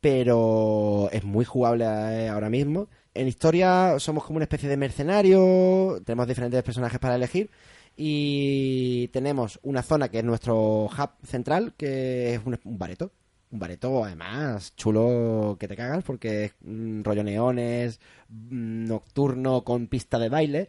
pero 0.00 1.08
es 1.12 1.24
muy 1.24 1.44
jugable 1.44 1.84
eh, 1.84 2.28
ahora 2.28 2.50
mismo. 2.50 2.88
En 3.14 3.26
historia 3.28 3.98
somos 3.98 4.24
como 4.24 4.36
una 4.36 4.44
especie 4.44 4.68
de 4.68 4.76
mercenario, 4.76 6.00
tenemos 6.04 6.28
diferentes 6.28 6.62
personajes 6.62 7.00
para 7.00 7.16
elegir 7.16 7.50
y 8.00 9.08
tenemos 9.08 9.58
una 9.64 9.82
zona 9.82 10.08
que 10.08 10.18
es 10.18 10.24
nuestro 10.24 10.84
hub 10.86 11.10
central, 11.26 11.74
que 11.76 12.34
es 12.34 12.40
un, 12.44 12.58
un 12.64 12.78
bareto. 12.78 13.10
Un 13.50 13.58
bareto, 13.58 14.04
además, 14.04 14.76
chulo 14.76 15.56
que 15.58 15.66
te 15.68 15.74
cagas, 15.76 16.04
porque 16.04 16.44
es 16.44 16.52
mm, 16.60 17.02
rollo 17.02 17.24
neones, 17.24 17.98
mm, 18.28 18.84
nocturno 18.86 19.64
con 19.64 19.88
pista 19.88 20.18
de 20.18 20.28
baile. 20.28 20.68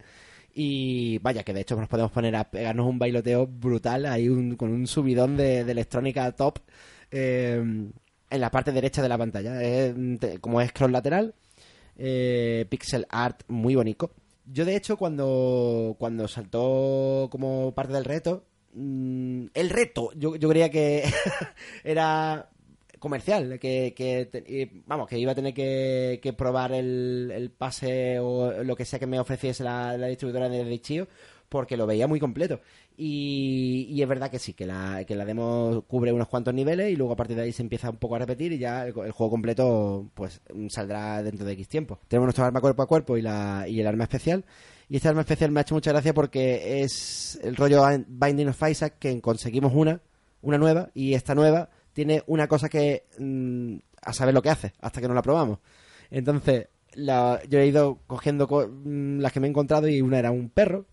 Y 0.53 1.19
vaya, 1.19 1.43
que 1.43 1.53
de 1.53 1.61
hecho 1.61 1.75
nos 1.75 1.87
podemos 1.89 2.11
poner 2.11 2.35
a 2.35 2.49
pegarnos 2.49 2.87
un 2.87 2.97
bailoteo 2.97 3.45
brutal, 3.47 4.05
ahí 4.07 4.27
un- 4.29 4.55
con 4.55 4.71
un 4.71 4.87
subidón 4.87 5.37
de, 5.37 5.59
electrónica 5.59 6.31
top. 6.31 6.59
eh, 7.11 7.57
en 8.31 8.41
la 8.41 8.51
parte 8.51 8.71
derecha 8.71 9.01
de 9.01 9.09
la 9.09 9.17
pantalla. 9.17 9.53
Como 10.41 10.61
es 10.61 10.69
scroll 10.69 10.91
lateral, 10.91 11.33
eh, 11.97 12.65
pixel 12.69 13.05
art 13.09 13.41
muy 13.47 13.75
bonito. 13.75 14.11
Yo, 14.51 14.65
de 14.65 14.75
hecho, 14.75 14.97
cuando, 14.97 15.95
cuando 15.99 16.27
saltó 16.27 17.27
como 17.31 17.73
parte 17.73 17.93
del 17.93 18.05
reto, 18.05 18.45
mm, 18.73 19.47
el 19.53 19.69
reto, 19.69 20.11
yo, 20.15 20.35
yo 20.35 20.49
creía 20.49 20.69
que 20.69 21.03
era 21.83 22.49
comercial, 22.99 23.59
que, 23.59 23.93
que 23.95 24.83
vamos, 24.85 25.07
que 25.07 25.17
iba 25.19 25.31
a 25.31 25.35
tener 25.35 25.53
que, 25.53 26.19
que 26.21 26.33
probar 26.33 26.73
el, 26.73 27.31
el 27.33 27.51
pase 27.51 28.19
o 28.19 28.63
lo 28.63 28.75
que 28.75 28.85
sea 28.85 28.99
que 28.99 29.07
me 29.07 29.19
ofreciese 29.19 29.63
la, 29.63 29.97
la 29.97 30.07
distribuidora 30.07 30.49
de 30.49 30.65
Dichio, 30.65 31.07
porque 31.47 31.77
lo 31.77 31.87
veía 31.87 32.07
muy 32.07 32.19
completo. 32.19 32.59
Y, 33.01 33.87
y 33.89 34.01
es 34.01 34.09
verdad 34.09 34.29
que 34.29 34.39
sí, 34.39 34.51
que 34.53 34.65
la, 34.65 35.05
que 35.05 35.15
la 35.15 35.23
demo 35.23 35.85
cubre 35.87 36.11
unos 36.11 36.27
cuantos 36.27 36.53
niveles 36.53 36.91
y 36.91 36.97
luego 36.97 37.13
a 37.13 37.15
partir 37.15 37.37
de 37.37 37.43
ahí 37.43 37.53
se 37.53 37.61
empieza 37.61 37.89
un 37.89 37.95
poco 37.95 38.15
a 38.17 38.19
repetir 38.19 38.51
y 38.51 38.57
ya 38.57 38.85
el, 38.85 38.91
juego 38.91 39.29
completo 39.29 40.09
pues 40.13 40.41
saldrá 40.67 41.23
dentro 41.23 41.45
de 41.45 41.53
X 41.53 41.69
tiempo. 41.69 41.97
Tenemos 42.09 42.25
nuestro 42.25 42.43
arma 42.43 42.59
cuerpo 42.59 42.81
a 42.83 42.87
cuerpo 42.87 43.15
y, 43.17 43.21
la, 43.21 43.65
y 43.69 43.79
el 43.79 43.87
arma 43.87 44.03
especial. 44.03 44.43
Y 44.89 44.97
este 44.97 45.07
arma 45.07 45.21
especial 45.21 45.49
me 45.49 45.61
ha 45.61 45.63
hecho 45.63 45.75
mucha 45.75 45.91
gracia 45.93 46.13
porque 46.13 46.81
es 46.81 47.39
el 47.41 47.55
rollo 47.55 47.83
Binding 48.05 48.49
of 48.49 48.61
Isaac 48.69 48.95
que 48.99 49.21
conseguimos 49.21 49.71
una, 49.73 50.01
una 50.41 50.57
nueva 50.57 50.89
y 50.93 51.13
esta 51.13 51.33
nueva 51.35 51.69
tiene 51.93 52.23
una 52.27 52.49
cosa 52.49 52.67
que 52.67 53.05
mm, 53.17 53.75
a 54.01 54.11
saber 54.11 54.33
lo 54.33 54.41
que 54.41 54.49
hace 54.49 54.73
hasta 54.81 54.99
que 54.99 55.07
no 55.07 55.13
la 55.13 55.21
probamos. 55.21 55.59
Entonces, 56.11 56.67
la- 56.95 57.39
yo 57.47 57.59
he 57.59 57.67
ido 57.67 57.99
cogiendo 58.07 58.45
co- 58.45 58.67
mm, 58.67 59.19
las 59.19 59.31
que 59.31 59.39
me 59.39 59.47
he 59.47 59.51
encontrado 59.51 59.87
y 59.87 60.01
una 60.01 60.19
era 60.19 60.31
un 60.31 60.49
perro. 60.49 60.85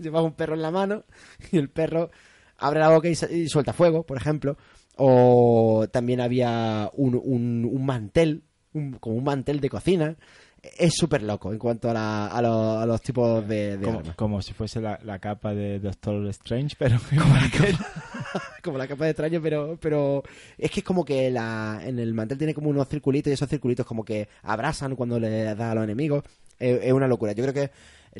Llevaba 0.02 0.24
un 0.24 0.34
perro 0.34 0.54
en 0.54 0.62
la 0.62 0.70
mano 0.70 1.04
y 1.52 1.58
el 1.58 1.68
perro 1.70 2.10
abre 2.58 2.80
la 2.80 2.90
boca 2.90 3.08
y, 3.08 3.14
suelta 3.48 3.72
fuego, 3.72 4.04
por 4.04 4.16
ejemplo. 4.16 4.56
O 4.96 5.86
también 5.90 6.20
había 6.20 6.90
un, 6.94 7.14
un- 7.14 7.68
un 7.70 7.86
mantel, 7.86 8.42
un- 8.74 8.92
como 8.94 9.16
un 9.16 9.24
mantel 9.24 9.60
de 9.60 9.70
cocina. 9.70 10.16
Es 10.62 10.92
súper 10.94 11.22
loco 11.22 11.52
en 11.52 11.58
cuanto 11.58 11.88
a, 11.90 11.94
la- 11.94 12.26
a 12.26 12.42
los, 12.42 12.82
a 12.82 12.86
los 12.86 13.00
tipos 13.00 13.46
de, 13.48 13.78
de 13.78 13.84
Como, 13.84 13.98
armas. 14.00 14.16
como 14.16 14.42
si 14.42 14.52
fuese 14.52 14.80
la, 14.80 14.98
la 15.04 15.18
capa 15.18 15.54
de 15.54 15.78
Doctor 15.80 16.26
Strange, 16.28 16.76
pero 16.78 16.98
como 17.18 17.34
la 17.34 17.50
como 18.62 18.78
la 18.78 18.86
capa 18.86 19.04
de 19.04 19.10
extraño, 19.10 19.40
pero, 19.42 19.78
pero 19.80 20.22
es 20.58 20.70
que 20.70 20.80
es 20.80 20.84
como 20.84 21.04
que 21.04 21.30
la, 21.30 21.80
en 21.84 21.98
el 21.98 22.12
mantel 22.12 22.36
tiene 22.38 22.52
como 22.54 22.68
unos 22.68 22.88
circulitos 22.88 23.30
y 23.30 23.34
esos 23.34 23.48
circulitos 23.48 23.86
como 23.86 24.04
que 24.04 24.28
abrasan 24.42 24.96
cuando 24.96 25.18
le 25.18 25.54
da 25.54 25.70
a 25.70 25.74
los 25.74 25.84
enemigos. 25.84 26.24
Es, 26.58 26.80
es 26.84 26.92
una 26.92 27.08
locura. 27.08 27.32
Yo 27.32 27.42
creo 27.44 27.54
que 27.54 27.70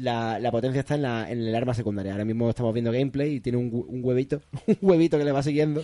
la, 0.00 0.38
la 0.38 0.50
potencia 0.50 0.80
está 0.80 0.94
en, 0.94 1.02
la, 1.02 1.30
en 1.30 1.40
el 1.42 1.54
arma 1.54 1.74
secundaria. 1.74 2.12
Ahora 2.12 2.24
mismo 2.24 2.48
estamos 2.48 2.72
viendo 2.72 2.90
gameplay 2.90 3.34
y 3.34 3.40
tiene 3.40 3.58
un, 3.58 3.70
un 3.86 4.00
huevito, 4.02 4.40
un 4.66 4.78
huevito 4.80 5.18
que 5.18 5.24
le 5.24 5.32
va 5.32 5.42
siguiendo. 5.42 5.82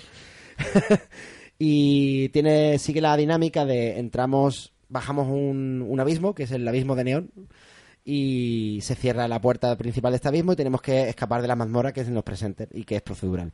y 1.58 2.28
tiene, 2.30 2.78
sigue 2.78 3.00
la 3.00 3.16
dinámica 3.16 3.64
de 3.64 3.98
entramos, 3.98 4.72
bajamos 4.88 5.28
un, 5.28 5.84
un 5.86 6.00
abismo, 6.00 6.34
que 6.34 6.44
es 6.44 6.50
el 6.52 6.66
abismo 6.66 6.94
de 6.94 7.04
neón, 7.04 7.30
y 8.04 8.78
se 8.82 8.94
cierra 8.94 9.26
la 9.26 9.40
puerta 9.40 9.76
principal 9.76 10.12
de 10.12 10.16
este 10.16 10.28
abismo 10.28 10.52
y 10.52 10.56
tenemos 10.56 10.80
que 10.80 11.08
escapar 11.08 11.42
de 11.42 11.48
la 11.48 11.56
mazmorra 11.56 11.92
que 11.92 12.02
es 12.02 12.08
en 12.08 12.14
los 12.14 12.22
presentes 12.22 12.68
y 12.72 12.84
que 12.84 12.96
es 12.96 13.02
procedural. 13.02 13.52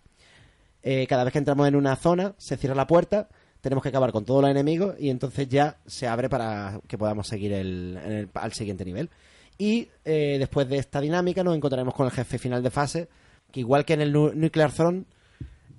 Eh, 0.82 1.06
cada 1.06 1.24
vez 1.24 1.32
que 1.32 1.38
entramos 1.38 1.66
en 1.68 1.76
una 1.76 1.96
zona, 1.96 2.34
se 2.36 2.56
cierra 2.56 2.74
la 2.74 2.86
puerta, 2.86 3.28
tenemos 3.60 3.82
que 3.82 3.88
acabar 3.88 4.12
con 4.12 4.24
todos 4.24 4.42
los 4.42 4.50
enemigos 4.50 4.94
y 4.98 5.08
entonces 5.10 5.48
ya 5.48 5.78
se 5.86 6.06
abre 6.06 6.28
para 6.28 6.80
que 6.86 6.98
podamos 6.98 7.28
seguir 7.28 7.52
el, 7.52 8.28
al 8.34 8.52
siguiente 8.52 8.84
nivel. 8.84 9.08
Y 9.56 9.88
eh, 10.04 10.36
después 10.38 10.68
de 10.68 10.78
esta 10.78 11.00
dinámica 11.00 11.44
nos 11.44 11.56
encontraremos 11.56 11.94
con 11.94 12.06
el 12.06 12.12
jefe 12.12 12.38
final 12.38 12.62
de 12.62 12.70
fase, 12.70 13.08
que 13.50 13.60
igual 13.60 13.84
que 13.84 13.94
en 13.94 14.00
el 14.00 14.12
Nu- 14.12 14.32
Nuclear 14.34 14.72
Throne, 14.72 15.04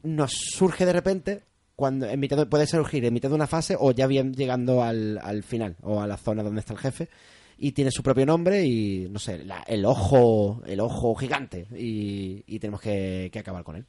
nos 0.03 0.31
surge 0.31 0.85
de 0.85 0.93
repente, 0.93 1.43
cuando 1.75 2.07
en 2.07 2.19
mitad 2.19 2.37
de- 2.37 2.45
puede 2.45 2.67
surgir 2.67 3.03
en 3.05 3.13
mitad 3.13 3.29
de 3.29 3.35
una 3.35 3.47
fase 3.47 3.75
o 3.79 3.91
ya 3.91 4.07
bien 4.07 4.33
llegando 4.33 4.83
al, 4.83 5.19
al 5.23 5.43
final 5.43 5.75
o 5.81 6.01
a 6.01 6.07
la 6.07 6.17
zona 6.17 6.43
donde 6.43 6.59
está 6.59 6.73
el 6.73 6.79
jefe 6.79 7.09
y 7.57 7.71
tiene 7.73 7.91
su 7.91 8.03
propio 8.03 8.25
nombre 8.25 8.65
y 8.65 9.07
no 9.09 9.19
sé 9.19 9.43
la- 9.43 9.63
el 9.67 9.85
ojo 9.85 10.61
el 10.65 10.79
ojo 10.79 11.15
gigante 11.15 11.67
y, 11.77 12.43
y 12.47 12.59
tenemos 12.59 12.81
que, 12.81 13.29
que 13.31 13.39
acabar 13.39 13.63
con 13.63 13.75
él 13.77 13.85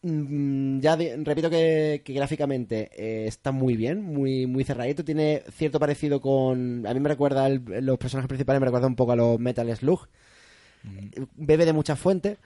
Mm, 0.00 0.78
ya 0.78 0.96
de- 0.96 1.16
repito 1.24 1.50
que, 1.50 2.02
que 2.04 2.12
gráficamente 2.12 2.88
eh, 2.96 3.26
está 3.26 3.50
muy 3.50 3.74
bien, 3.76 4.00
muy 4.00 4.46
muy 4.46 4.62
cerradito, 4.62 5.04
tiene 5.04 5.42
cierto 5.52 5.80
parecido 5.80 6.20
con 6.20 6.86
a 6.86 6.94
mí 6.94 7.00
me 7.00 7.08
recuerda 7.08 7.48
el- 7.48 7.64
los 7.84 7.98
personajes 7.98 8.28
principales 8.28 8.60
me 8.60 8.66
recuerda 8.66 8.86
un 8.86 8.94
poco 8.94 9.10
a 9.12 9.16
los 9.16 9.40
Metal 9.40 9.74
Slug. 9.76 10.06
Bebe 11.34 11.66
de 11.66 11.72
muchas 11.72 11.98
fuentes 11.98 12.38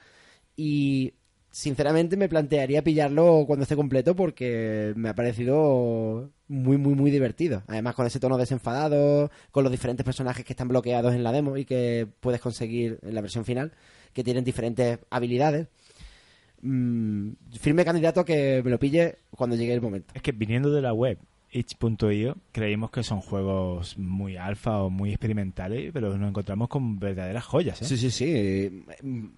y 0.56 1.12
sinceramente 1.52 2.16
me 2.16 2.30
plantearía 2.30 2.82
pillarlo 2.82 3.44
cuando 3.46 3.62
esté 3.64 3.76
completo 3.76 4.16
porque 4.16 4.94
me 4.96 5.10
ha 5.10 5.14
parecido 5.14 6.30
muy 6.48 6.78
muy 6.78 6.94
muy 6.94 7.10
divertido. 7.10 7.62
Además 7.68 7.94
con 7.94 8.06
ese 8.06 8.18
tono 8.18 8.38
desenfadado, 8.38 9.30
con 9.52 9.62
los 9.62 9.70
diferentes 9.70 10.04
personajes 10.04 10.44
que 10.44 10.54
están 10.54 10.68
bloqueados 10.68 11.14
en 11.14 11.22
la 11.22 11.30
demo 11.30 11.56
y 11.56 11.64
que 11.64 12.08
puedes 12.20 12.40
conseguir 12.40 12.98
en 13.02 13.14
la 13.14 13.20
versión 13.20 13.44
final, 13.44 13.72
que 14.12 14.24
tienen 14.24 14.44
diferentes 14.44 14.98
habilidades. 15.10 15.68
Mm, 16.62 17.32
firme 17.60 17.84
candidato 17.84 18.20
a 18.20 18.24
que 18.24 18.62
me 18.64 18.70
lo 18.70 18.78
pille 18.78 19.18
cuando 19.30 19.56
llegue 19.56 19.74
el 19.74 19.82
momento. 19.82 20.12
Es 20.14 20.22
que 20.22 20.32
viniendo 20.32 20.70
de 20.70 20.80
la 20.80 20.94
web 20.94 21.18
itch.io 21.52 22.36
creímos 22.50 22.90
que 22.90 23.02
son 23.02 23.20
juegos 23.20 23.96
muy 23.98 24.36
alfa 24.36 24.78
o 24.82 24.90
muy 24.90 25.10
experimentales, 25.10 25.90
pero 25.92 26.16
nos 26.16 26.28
encontramos 26.30 26.68
con 26.68 26.98
verdaderas 26.98 27.44
joyas, 27.44 27.82
¿eh? 27.82 27.84
Sí, 27.84 27.96
sí, 27.98 28.10
sí. 28.10 28.84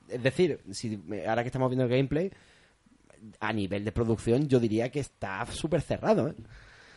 Es 0.09 0.23
decir, 0.23 0.61
si 0.70 0.99
ahora 1.27 1.43
que 1.43 1.49
estamos 1.49 1.69
viendo 1.69 1.85
el 1.85 1.91
gameplay, 1.91 2.31
a 3.41 3.53
nivel 3.53 3.85
de 3.85 3.93
producción 3.93 4.49
yo 4.49 4.61
diría 4.61 4.91
que 4.91 5.01
está 5.01 5.45
súper 5.47 5.81
cerrado. 5.81 6.28
¿eh? 6.28 6.35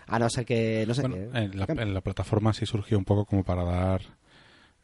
A 0.07 0.19
no 0.19 0.29
ser 0.29 0.45
que, 0.45 0.85
no 0.87 0.93
sé, 0.93 1.01
Bueno, 1.01 1.15
que- 1.31 1.37
en 1.39 1.57
la, 1.59 1.65
en 1.67 1.93
la 1.93 2.01
plataforma 2.01 2.53
sí 2.53 2.65
surgió 2.65 2.97
un 2.97 3.05
poco 3.05 3.25
como 3.25 3.43
para 3.43 3.63
dar 3.63 4.01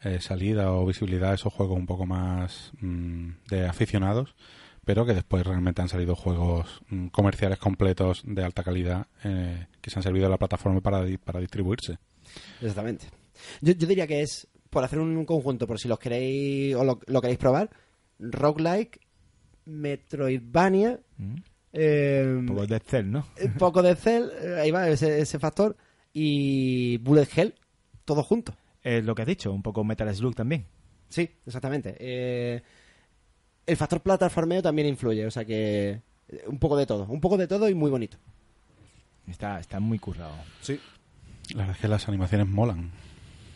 eh, 0.03 0.19
salida 0.19 0.73
o 0.73 0.85
visibilidad 0.85 1.31
a 1.31 1.35
esos 1.35 1.53
juegos 1.53 1.77
un 1.77 1.85
poco 1.85 2.05
más 2.05 2.71
mm, 2.81 3.29
de 3.49 3.65
aficionados, 3.67 4.35
pero 4.85 5.05
que 5.05 5.13
después 5.13 5.45
realmente 5.45 5.81
han 5.81 5.89
salido 5.89 6.15
juegos 6.15 6.81
mm, 6.89 7.07
comerciales 7.07 7.57
completos 7.59 8.21
de 8.25 8.43
alta 8.43 8.63
calidad 8.63 9.07
eh, 9.23 9.67
que 9.81 9.89
se 9.89 9.99
han 9.99 10.03
servido 10.03 10.25
de 10.25 10.31
la 10.31 10.37
plataforma 10.37 10.81
para, 10.81 11.03
para 11.23 11.39
distribuirse. 11.39 11.97
Exactamente. 12.61 13.07
Yo, 13.61 13.73
yo 13.73 13.87
diría 13.87 14.07
que 14.07 14.21
es, 14.21 14.47
por 14.69 14.83
hacer 14.83 14.99
un 14.99 15.25
conjunto, 15.25 15.67
por 15.67 15.79
si 15.79 15.87
los 15.87 15.99
queréis 15.99 16.75
o 16.75 16.83
lo, 16.83 16.99
lo 17.07 17.21
queréis 17.21 17.39
probar, 17.39 17.69
roguelike, 18.19 18.99
Metroidvania, 19.65 20.99
Mm. 21.17 21.35
eh, 21.73 22.35
Un 22.39 22.45
poco 22.47 22.67
de 22.67 22.75
Excel, 22.77 23.11
¿no? 23.11 23.25
un 23.41 23.53
poco 23.53 23.81
de 23.81 23.95
Cell, 23.95 24.29
eh, 24.41 24.59
ahí 24.61 24.71
va 24.71 24.87
ese, 24.89 25.19
ese 25.19 25.39
factor, 25.39 25.75
y 26.11 26.97
Bullet 26.97 27.27
Hell, 27.35 27.53
todo 28.05 28.23
junto. 28.23 28.55
Es 28.83 29.03
lo 29.05 29.15
que 29.15 29.21
has 29.21 29.27
dicho, 29.27 29.51
un 29.51 29.61
poco 29.63 29.83
Metal 29.83 30.13
Slug 30.13 30.35
también. 30.35 30.65
Sí, 31.09 31.29
exactamente. 31.45 31.95
Eh, 31.99 32.61
el 33.65 33.77
factor 33.77 34.01
plataformeo 34.01 34.61
también 34.61 34.87
influye, 34.87 35.25
o 35.25 35.31
sea 35.31 35.45
que 35.45 36.01
eh, 36.29 36.43
un 36.47 36.59
poco 36.59 36.75
de 36.77 36.85
todo, 36.85 37.05
un 37.05 37.21
poco 37.21 37.37
de 37.37 37.47
todo 37.47 37.69
y 37.69 37.73
muy 37.73 37.89
bonito. 37.91 38.17
Está, 39.27 39.59
está 39.59 39.79
muy 39.79 39.99
currado. 39.99 40.35
Sí. 40.61 40.79
La 41.51 41.59
verdad 41.59 41.75
es 41.75 41.81
que 41.81 41.87
las 41.87 42.07
animaciones 42.07 42.47
molan. 42.47 42.91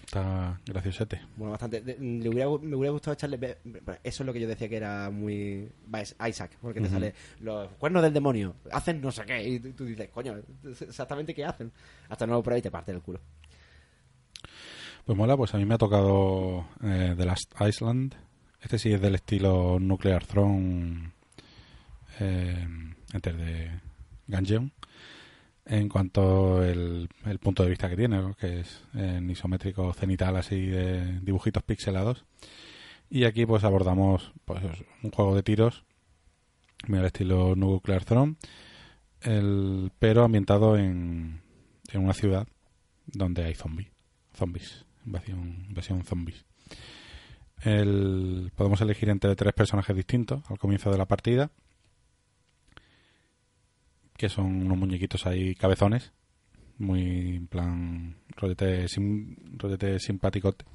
Está 0.05 0.57
graciosete. 0.65 1.19
Bueno, 1.35 1.51
bastante. 1.51 1.81
De- 1.81 1.97
le 1.99 2.29
hubiera, 2.29 2.49
me 2.61 2.75
hubiera 2.77 2.91
gustado 2.93 3.13
echarle. 3.13 3.35
ve- 3.35 3.57
Eso 4.03 4.23
es 4.23 4.25
lo 4.25 4.31
que 4.31 4.39
yo 4.39 4.47
decía 4.47 4.69
que 4.69 4.77
era 4.77 5.09
muy. 5.09 5.69
va, 5.93 5.99
es 5.99 6.15
Isaac, 6.29 6.57
porque 6.61 6.79
te 6.79 6.88
sale 6.89 7.13
los 7.41 7.67
cuernos 7.73 8.01
del 8.03 8.13
demonio. 8.13 8.55
Hacen 8.71 9.01
no 9.01 9.11
sé 9.11 9.25
qué. 9.25 9.45
Y 9.45 9.59
tú 9.59 9.84
dices, 9.84 10.07
coño, 10.13 10.35
exactamente 10.63 11.34
qué 11.35 11.43
hacen. 11.43 11.73
Hasta 12.07 12.25
no 12.25 12.34
lo 12.35 12.43
pruebas 12.43 12.59
y 12.59 12.63
te 12.63 12.71
parte 12.71 12.93
del 12.93 13.01
culo. 13.01 13.19
Pues 15.05 15.17
mola, 15.17 15.35
pues 15.35 15.53
a 15.53 15.57
mí 15.57 15.65
me 15.65 15.75
ha 15.75 15.77
tocado 15.77 16.65
eh, 16.84 17.13
The 17.17 17.25
Last 17.25 17.53
Island. 17.59 18.15
Este 18.61 18.79
sí 18.79 18.91
es 18.91 19.01
del 19.01 19.15
estilo 19.15 19.79
Nuclear 19.79 20.25
Throne 20.25 21.11
eh, 22.19 22.67
Enter 23.13 23.38
de 23.38 23.71
Gungeon. 24.27 24.71
En 25.65 25.89
cuanto 25.89 26.63
el, 26.63 27.09
el 27.25 27.39
punto 27.39 27.63
de 27.63 27.69
vista 27.69 27.89
que 27.89 27.97
tiene, 27.97 28.34
que 28.39 28.61
es 28.61 28.84
en 28.93 29.29
isométrico 29.29 29.93
cenital 29.93 30.38
así 30.38 30.67
de 30.67 31.19
dibujitos 31.19 31.63
pixelados. 31.63 32.25
Y 33.09 33.25
aquí 33.25 33.45
pues 33.45 33.63
abordamos 33.63 34.34
pues 34.45 34.63
un 35.03 35.11
juego 35.11 35.35
de 35.35 35.43
tiros 35.43 35.84
muy 36.88 36.99
al 36.99 37.05
estilo 37.05 37.55
Nuclear 37.55 38.05
Throne, 38.05 38.35
el, 39.21 39.91
pero 39.99 40.23
ambientado 40.23 40.77
en, 40.77 41.41
en 41.91 42.03
una 42.03 42.13
ciudad 42.13 42.47
donde 43.05 43.43
hay 43.43 43.55
zombies. 43.55 43.89
Zombies. 44.34 44.85
Invasión, 45.05 45.65
invasión 45.69 46.03
zombies. 46.03 46.46
El, 47.63 48.51
podemos 48.55 48.79
elegir 48.81 49.09
entre 49.09 49.35
tres 49.35 49.53
personajes 49.53 49.95
distintos 49.95 50.41
al 50.49 50.57
comienzo 50.59 50.91
de 50.91 50.97
la 50.97 51.05
partida. 51.05 51.49
Que 54.15 54.29
son 54.29 54.65
unos 54.65 54.77
muñequitos 54.77 55.25
ahí 55.25 55.55
cabezones. 55.55 56.11
Muy 56.77 57.35
en 57.38 57.47
plan 57.47 58.15
rollete, 58.35 58.88
sim, 58.88 59.35
rollete 59.57 59.99
simpaticote. 59.99 60.65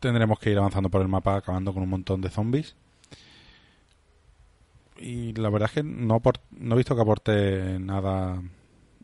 Tendremos 0.00 0.38
que 0.38 0.50
ir 0.50 0.58
avanzando 0.58 0.90
por 0.90 1.02
el 1.02 1.08
mapa 1.08 1.36
acabando 1.36 1.72
con 1.74 1.82
un 1.82 1.88
montón 1.90 2.20
de 2.20 2.30
zombies. 2.30 2.76
Y 5.00 5.32
la 5.34 5.50
verdad 5.50 5.68
es 5.68 5.74
que 5.74 5.82
no, 5.82 6.20
no 6.50 6.74
he 6.74 6.76
visto 6.76 6.94
que 6.96 7.02
aporte 7.02 7.78
nada 7.78 8.42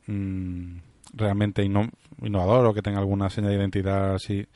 mm, 0.06 0.76
realmente 1.12 1.62
inno- 1.64 1.92
innovador 2.22 2.66
o 2.66 2.74
que 2.74 2.82
tenga 2.82 2.98
alguna 2.98 3.30
señal 3.30 3.50
de 3.52 3.58
identidad 3.58 4.14
así. 4.14 4.46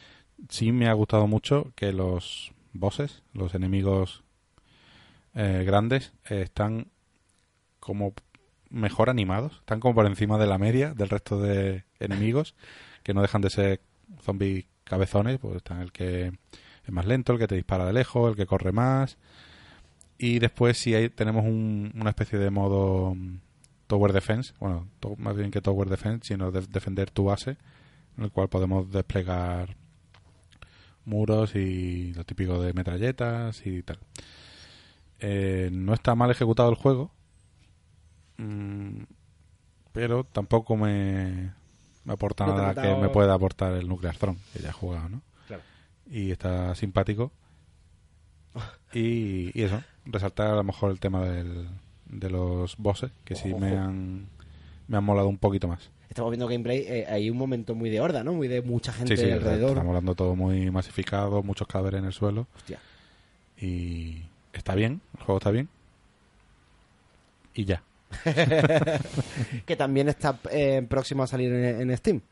Sí 0.49 0.73
me 0.73 0.89
ha 0.89 0.93
gustado 0.93 1.27
mucho 1.27 1.73
que 1.75 1.93
los 1.93 2.53
bosses, 2.73 3.23
los 3.33 3.55
enemigos 3.55 4.23
eh, 5.35 5.65
grandes, 5.67 6.13
eh, 6.29 6.43
están 6.43 6.89
como 7.81 8.13
mejor 8.71 9.11
animados, 9.11 9.55
están 9.61 9.81
como 9.81 9.95
por 9.95 10.07
encima 10.07 10.39
de 10.39 10.47
la 10.47 10.59
media 10.59 10.95
del 10.95 11.09
resto 11.09 11.41
de 11.41 11.85
enemigos, 12.01 12.55
que 13.03 13.15
no 13.15 13.23
dejan 13.23 13.41
de 13.41 13.51
ser 13.51 13.81
zombies 14.23 14.67
cabezones, 14.85 15.39
pues 15.39 15.57
están 15.57 15.81
el 15.81 15.93
que 15.93 16.27
es 16.85 16.93
más 16.93 17.07
lento, 17.07 17.33
el 17.33 17.39
que 17.39 17.47
te 17.49 17.55
dispara 17.57 17.87
de 17.87 17.93
lejos, 17.93 18.31
el 18.31 18.37
que 18.37 18.47
corre 18.47 18.73
más. 18.73 19.19
Y 20.19 20.39
después 20.39 20.79
sí 20.79 20.95
hay, 20.95 21.09
tenemos 21.11 21.45
un- 21.45 21.93
una 21.95 22.11
especie 22.11 22.39
de 22.39 22.51
modo 22.51 23.15
mm, 23.15 23.39
Tower 23.87 24.13
Defense, 24.13 24.53
bueno, 24.61 24.89
más 25.19 25.37
bien 25.37 25.51
que 25.51 25.61
Tower 25.61 25.89
Defense, 25.89 26.27
sino 26.29 26.51
de- 26.51 26.67
defender 26.67 27.11
tu 27.11 27.25
base, 27.25 27.57
en 28.17 28.25
el 28.25 28.31
cual 28.33 28.49
podemos 28.49 28.91
desplegar 28.91 29.77
muros 31.09 31.55
y 31.55 32.13
lo 32.15 32.25
típico 32.25 32.61
de 32.63 32.73
metralletas 32.73 33.67
y 33.67 33.83
tal. 33.83 33.99
Eh, 35.21 35.71
no 35.73 35.95
está 35.95 36.15
mal 36.15 36.31
ejecutado 36.31 36.71
el 36.71 36.77
juego, 36.77 37.11
mm, 38.37 39.03
pero 39.93 40.25
tampoco 40.25 40.77
me, 40.77 41.53
me 42.05 42.13
aporta 42.13 42.47
No 42.47 42.57
nada 42.57 42.81
que 42.81 42.95
me 42.95 43.09
pueda 43.09 43.35
aportar 43.35 43.73
el 43.73 43.89
Nuclear 43.89 44.17
Throne, 44.17 44.39
que 44.53 44.61
ya 44.61 44.69
he 44.69 44.73
jugado, 44.73 45.09
¿no? 45.09 45.23
Claro. 45.47 45.63
Y 46.07 46.31
está 46.31 46.75
simpático. 46.75 47.33
Y, 48.95 49.51
y 49.53 49.65
eso, 49.65 49.83
resaltar 50.07 50.49
a 50.49 50.55
lo 50.55 50.65
mejor 50.65 50.91
el 50.91 50.99
tema 50.99 51.23
del, 51.23 51.69
de 52.07 52.31
los 52.31 52.79
bosses, 52.79 53.13
que 53.25 53.37
sí 53.37 53.55
me 53.55 53.77
han, 53.77 54.29
me 54.87 54.97
han 54.97 55.05
molado 55.05 55.29
un 55.29 55.37
poquito 55.37 55.69
más. 55.69 55.91
Estamos 56.09 56.31
viendo 56.31 56.49
gameplay, 56.49 56.79
eh, 56.87 57.07
hay 57.09 57.29
un 57.31 57.37
momento 57.37 57.75
muy 57.75 57.91
de 57.91 58.01
horda, 58.01 58.25
¿no? 58.25 58.33
Muy 58.33 58.49
de 58.49 58.63
mucha 58.63 58.93
gente 58.93 59.17
Sí, 59.17 59.25
sí, 59.25 59.31
alrededor. 59.31 59.71
está 59.73 59.83
molando 59.85 60.15
todo 60.15 60.35
muy 60.35 60.71
masificado, 60.71 61.43
muchos 61.43 61.67
cadáveres 61.69 62.01
en 62.01 62.07
el 62.07 62.13
suelo. 62.13 62.47
Hostia. 62.57 62.79
Y 63.61 64.23
está 64.53 64.75
bien, 64.75 65.01
el 65.19 65.25
juego 65.25 65.39
está 65.39 65.51
bien. 65.51 65.69
Y 67.55 67.65
ya. 67.65 67.83
que 69.67 69.77
también 69.77 70.09
está 70.09 70.39
eh, 70.51 70.85
próximo 70.89 71.23
a 71.23 71.27
salir 71.27 71.53
en, 71.53 71.91
en 71.91 71.97
Steam. 71.97 72.23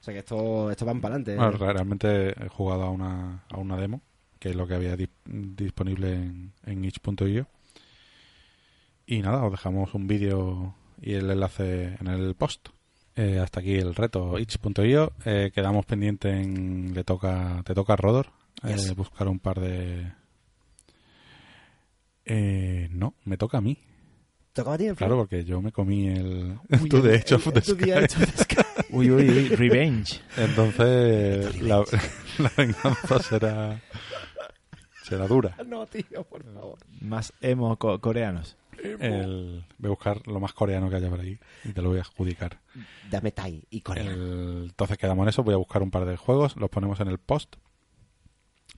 O 0.00 0.02
sea 0.02 0.14
que 0.14 0.20
esto, 0.20 0.70
esto 0.70 0.86
van 0.86 1.00
para 1.00 1.16
adelante. 1.16 1.36
Bueno, 1.36 1.58
realmente 1.72 2.28
he 2.44 2.48
jugado 2.48 2.84
a 2.84 2.90
una, 2.90 3.42
a 3.50 3.56
una 3.58 3.76
demo, 3.76 4.00
que 4.38 4.50
es 4.50 4.56
lo 4.56 4.66
que 4.66 4.74
había 4.74 4.96
di- 4.96 5.10
disponible 5.26 6.14
en, 6.14 6.52
en 6.64 6.84
itch.io. 6.84 7.46
Y 9.06 9.20
nada, 9.20 9.44
os 9.44 9.50
dejamos 9.50 9.92
un 9.94 10.06
vídeo 10.06 10.74
y 11.02 11.14
el 11.14 11.30
enlace 11.30 11.96
en 12.00 12.06
el 12.06 12.34
post. 12.34 12.68
Eh, 13.20 13.38
hasta 13.40 13.58
aquí 13.60 13.74
el 13.74 13.94
reto 13.96 14.38
itch.io. 14.38 15.12
Eh, 15.24 15.50
quedamos 15.52 15.84
pendientes 15.86 16.32
en. 16.32 16.94
Le 16.94 17.02
toca, 17.02 17.62
te 17.64 17.74
toca 17.74 17.94
a 17.94 17.96
Rodor 17.96 18.26
eh, 18.62 18.68
Yes. 18.76 18.94
buscar 18.94 19.26
un 19.28 19.40
par 19.40 19.58
de. 19.60 20.12
Eh, 22.24 22.88
no, 22.92 23.14
me 23.24 23.36
toca 23.36 23.58
a 23.58 23.60
mí. 23.60 23.76
¿Tocaba 24.52 24.74
a 24.74 24.78
ti 24.78 24.86
el 24.86 24.96
Claro, 24.96 25.16
porque 25.16 25.44
yo 25.44 25.60
me 25.62 25.72
comí 25.72 26.08
el. 26.08 26.58
Uy, 26.80 26.88
tú 26.90 27.02
de 27.02 27.16
hecho, 27.16 27.38
Sky. 27.38 27.92
Sky. 28.36 28.56
Uy, 28.90 29.10
uy, 29.10 29.28
uy, 29.28 29.48
Revenge. 29.48 30.20
Entonces, 30.36 31.60
la, 31.62 31.84
la 32.38 32.52
venganza 32.56 33.18
será. 33.20 33.80
será 35.04 35.26
dura. 35.26 35.56
No, 35.66 35.86
tío, 35.86 36.24
por 36.24 36.44
favor. 36.44 36.78
Más 37.00 37.32
emo 37.40 37.76
co- 37.76 38.00
coreanos. 38.00 38.56
El, 38.82 39.64
voy 39.78 39.88
a 39.88 39.90
buscar 39.90 40.26
lo 40.26 40.40
más 40.40 40.52
coreano 40.52 40.88
que 40.90 40.96
haya 40.96 41.08
por 41.10 41.20
ahí 41.20 41.38
y 41.64 41.72
te 41.72 41.82
lo 41.82 41.88
voy 41.90 41.98
a 41.98 42.02
adjudicar. 42.02 42.58
Dame 43.10 43.32
Tai 43.32 43.64
y 43.70 43.80
Corea. 43.80 44.04
El- 44.04 44.66
entonces 44.70 44.96
quedamos 44.98 45.24
en 45.24 45.28
eso. 45.30 45.42
Voy 45.42 45.54
a 45.54 45.58
buscar 45.58 45.82
un 45.82 45.90
par 45.90 46.04
de 46.04 46.16
juegos, 46.16 46.56
los 46.56 46.70
ponemos 46.70 47.00
en 47.00 47.08
el 47.08 47.18
post 47.18 47.56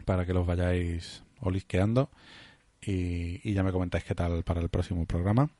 para 0.05 0.25
que 0.25 0.33
los 0.33 0.47
vayáis 0.47 1.23
olisqueando 1.41 2.09
y, 2.81 3.41
y 3.49 3.53
ya 3.53 3.63
me 3.63 3.73
comentáis 3.73 4.05
qué 4.05 4.15
tal 4.15 4.43
para 4.43 4.61
el 4.61 4.69
próximo 4.71 5.05
programa. 5.07 5.51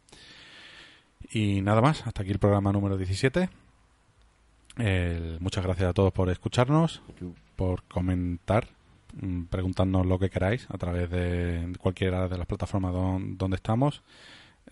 Y 1.33 1.61
nada 1.61 1.81
más, 1.83 2.07
hasta 2.07 2.23
aquí 2.23 2.31
el 2.31 2.39
programa 2.39 2.73
número 2.73 2.97
17. 2.97 3.51
El- 4.79 5.39
muchas 5.41 5.65
gracias 5.65 5.91
a 5.91 5.93
todos 5.93 6.13
por 6.13 6.31
escucharnos, 6.31 7.03
por 7.57 7.83
comentar, 7.85 8.69
mm, 9.13 9.45
preguntarnos 9.45 10.07
lo 10.07 10.19
que 10.19 10.31
queráis 10.31 10.67
a 10.71 10.79
través 10.79 11.11
de 11.11 11.73
cualquiera 11.79 12.29
de 12.29 12.39
las 12.39 12.47
plataformas 12.47 12.93
don- 12.93 13.37
donde 13.37 13.57
estamos. 13.57 14.03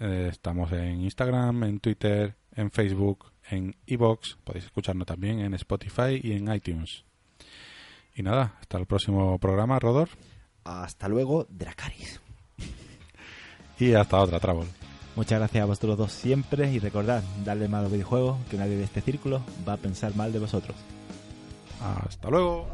Eh, 0.00 0.28
estamos 0.30 0.70
en 0.72 1.00
Instagram, 1.02 1.64
en 1.64 1.80
Twitter, 1.80 2.34
en 2.54 2.70
Facebook, 2.70 3.26
en 3.50 3.74
iBox. 3.86 4.36
Podéis 4.44 4.66
escucharnos 4.66 5.06
también 5.06 5.40
en 5.40 5.54
Spotify 5.54 6.20
y 6.22 6.32
en 6.32 6.52
iTunes. 6.52 7.04
Y 8.14 8.22
nada, 8.22 8.54
hasta 8.60 8.78
el 8.78 8.86
próximo 8.86 9.38
programa, 9.38 9.78
Rodor. 9.78 10.08
Hasta 10.64 11.08
luego, 11.08 11.46
Dracaris. 11.48 12.20
Y 13.80 13.94
hasta 13.94 14.20
otra, 14.20 14.40
Travel. 14.40 14.66
Muchas 15.14 15.38
gracias 15.38 15.62
a 15.62 15.66
vosotros 15.66 15.96
dos 15.98 16.12
siempre 16.12 16.70
y 16.72 16.78
recordad, 16.80 17.22
darle 17.44 17.68
mal 17.68 17.80
a 17.80 17.82
los 17.84 17.92
videojuegos, 17.92 18.38
que 18.50 18.56
nadie 18.56 18.76
de 18.76 18.84
este 18.84 19.00
círculo 19.00 19.40
va 19.68 19.74
a 19.74 19.76
pensar 19.76 20.14
mal 20.16 20.32
de 20.32 20.38
vosotros. 20.40 20.76
Hasta 21.80 22.28
luego. 22.28 22.68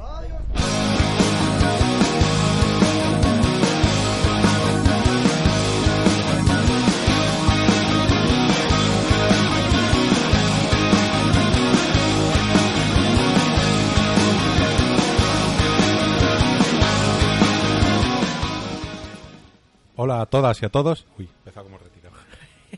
Hola 19.97 20.23
a 20.23 20.27
todas 20.27 20.61
y 20.63 20.67
a 20.67 20.69
todos. 20.69 21.07
Uy, 21.19 21.29
empezó 21.39 21.63
como 21.63 21.79
retirado. 21.79 22.15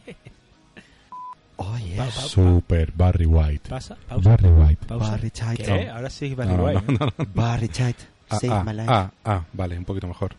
Oh, 1.59 1.75
yes. 1.79 2.13
Super 2.13 2.93
Barry 2.93 3.25
White. 3.25 3.71
Pasa, 3.71 3.97
pausa. 4.07 4.29
Barry 4.29 4.49
White. 4.51 4.87
pausa. 4.87 5.13
Barry 5.13 5.33
White. 5.35 5.65
¿Qué? 5.65 5.89
Ahora 5.89 6.11
sí, 6.11 6.35
Barry 6.35 6.51
No, 6.51 6.57
no, 6.59 6.65
White. 6.65 6.93
no, 6.93 6.99
no. 7.07 7.25
Barry 7.35 7.71
White. 7.79 8.05
Ah, 8.29 8.39
Save 8.41 8.53
ah, 8.53 8.65
my 8.65 8.73
life. 8.73 8.89
ah, 8.91 9.11
ah, 9.25 9.45
vale, 9.53 9.79
un 9.79 9.85
poquito 9.85 10.07
mejor. 10.09 10.35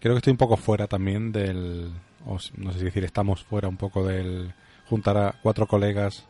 Creo 0.00 0.14
que 0.14 0.18
estoy 0.18 0.30
un 0.32 0.36
poco 0.36 0.56
fuera 0.56 0.86
también 0.86 1.32
del... 1.32 1.92
o 2.26 2.38
no 2.56 2.72
sé 2.72 2.78
si 2.78 2.84
decir, 2.84 3.04
estamos 3.04 3.42
fuera 3.44 3.68
un 3.68 3.76
poco 3.76 4.04
del... 4.06 4.52
Juntar 4.88 5.16
a 5.18 5.34
cuatro 5.42 5.66
colegas. 5.66 6.24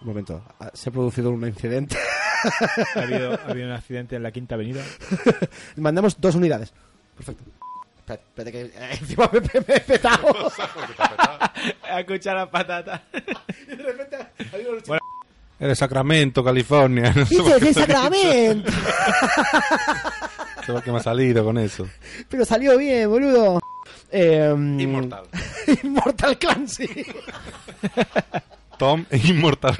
Un 0.00 0.08
momento. 0.08 0.42
Se 0.74 0.88
ha 0.88 0.92
producido 0.92 1.30
un 1.30 1.46
incidente. 1.46 1.96
Ha 2.96 3.02
habido, 3.02 3.34
ha 3.34 3.50
habido 3.50 3.68
un 3.68 3.72
accidente 3.72 4.16
en 4.16 4.22
la 4.24 4.32
Quinta 4.32 4.56
Avenida. 4.56 4.82
Mandamos 5.76 6.20
dos 6.20 6.34
unidades. 6.34 6.74
Perfecto. 7.16 7.44
Espera 8.08 8.50
que 8.50 8.62
eh, 8.62 8.72
encima 9.00 9.30
me, 9.32 9.40
me- 9.40 9.48
me 9.68 9.74
he 9.76 9.80
petado. 9.80 10.50
A 11.88 12.00
escuchar 12.00 12.34
la 12.34 12.50
patata. 12.50 13.00
Y 13.12 13.76
de 13.76 13.82
repente 13.84 14.16
ha 14.16 14.54
habido 14.56 14.72
un- 14.72 14.82
Bueno. 14.88 15.00
Eres 15.60 15.78
Sacramento, 15.78 16.42
California. 16.42 17.12
No 17.14 17.24
¡Dices 17.26 17.60
de 17.60 17.74
Sacramento! 17.74 18.72
Por 20.66 20.82
qué 20.82 20.92
me 20.92 20.98
ha 20.98 21.02
salido 21.02 21.44
con 21.44 21.58
eso. 21.58 21.88
Pero 22.28 22.44
salió 22.44 22.76
bien, 22.78 23.08
boludo. 23.08 23.60
Eh, 24.10 24.52
Inmortal. 24.78 25.24
Immortal 25.82 26.38
Clancy. 26.38 26.88
Tom 28.78 29.04
e 29.10 29.16
Immortal 29.18 29.76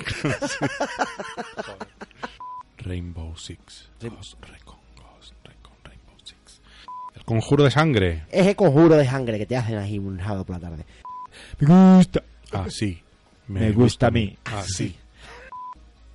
Rainbow 2.78 3.36
Six. 3.36 3.90
Ghost 4.00 4.34
Recon, 4.42 4.76
Ghost 4.96 5.34
Recon, 5.44 5.72
Rainbow 5.84 6.16
Six. 6.24 6.60
El 7.14 7.24
conjuro 7.24 7.64
de 7.64 7.70
sangre. 7.70 8.24
Es 8.30 8.46
el 8.46 8.56
conjuro 8.56 8.96
de 8.96 9.06
sangre 9.06 9.38
que 9.38 9.46
te 9.46 9.56
hacen 9.56 9.76
ahí 9.78 9.98
un 9.98 10.18
sábado 10.18 10.44
por 10.44 10.56
la 10.60 10.68
tarde. 10.68 10.84
Me 11.60 11.96
gusta. 11.96 12.22
Ah, 12.52 12.66
sí. 12.68 13.02
Me 13.48 13.70
gusta 13.72 14.06
a 14.08 14.10
mí. 14.10 14.36
Ah, 14.46 14.62
sí. 14.66 14.96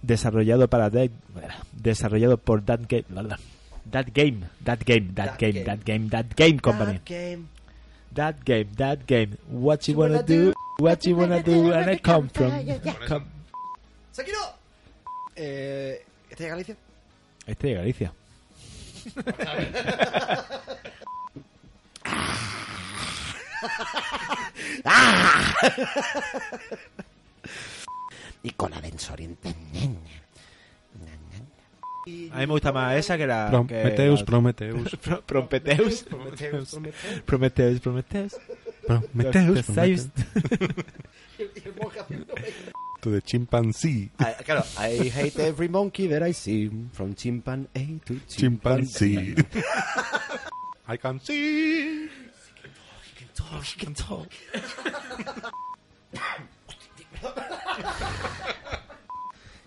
Desarrollado 0.02 0.68
para 0.70 0.90
Dead- 0.90 1.12
desarrollado 1.74 2.38
por 2.38 2.64
That 2.64 2.82
Game. 2.88 3.06
That 3.92 4.14
Game, 4.14 4.46
That 4.64 4.84
Game, 4.86 5.14
That 5.16 5.26
That 5.32 5.38
Game, 5.40 5.54
Game. 5.54 5.64
That 5.66 5.84
Game, 5.86 6.10
That 6.10 6.36
Game 6.36 6.60
Company. 6.60 7.00
game. 7.06 7.48
That 8.14 8.44
Game, 8.46 8.70
That 8.78 9.06
Game. 9.08 9.38
What 9.50 9.88
you 9.88 9.96
wanna 9.98 10.24
do? 10.24 10.54
What 10.80 11.06
you 11.06 11.16
wanna 11.16 11.42
do? 11.44 11.72
And 11.72 11.90
I 11.90 11.98
come 11.98 12.30
from. 12.30 12.52
come- 13.08 13.26
¡Sekiro! 14.14 14.54
Eh, 15.36 16.02
¿Este 16.30 16.44
de 16.44 16.50
Galicia? 16.50 16.76
Este 17.46 17.68
de 17.68 17.74
Galicia. 17.76 18.12
Y 28.44 28.52
con 28.52 28.74
Adensor 28.74 29.14
Oriente. 29.14 29.54
A 32.32 32.38
mí 32.40 32.48
me 32.48 32.54
gusta 32.54 32.72
más 32.72 32.96
esa 32.96 33.18
que 33.18 33.28
la. 33.28 33.50
Prometeus, 33.50 34.20
que 34.20 34.24
la- 34.24 34.26
Prometeus. 34.26 34.96
Pro- 35.02 35.22
Prometeus. 35.22 36.04
Prometheus, 36.04 36.76
Prometeus, 37.26 37.80
Prometeus. 37.80 38.36
Prometeus, 38.86 39.66
Prometeus. 39.66 40.10
To 43.02 43.10
the 43.12 43.22
chimpanzee. 43.22 44.10
Ah, 44.20 44.34
claro, 44.44 44.64
I 44.80 45.10
hate 45.10 45.38
every 45.40 45.68
monkey 45.68 46.08
that 46.08 46.24
I 46.24 46.32
see, 46.34 46.70
from 46.94 47.14
chimpanzee 47.16 48.00
to 48.06 48.20
chimpanzee. 48.28 49.36
I 50.88 50.98
can 50.98 51.20
see. 51.20 52.08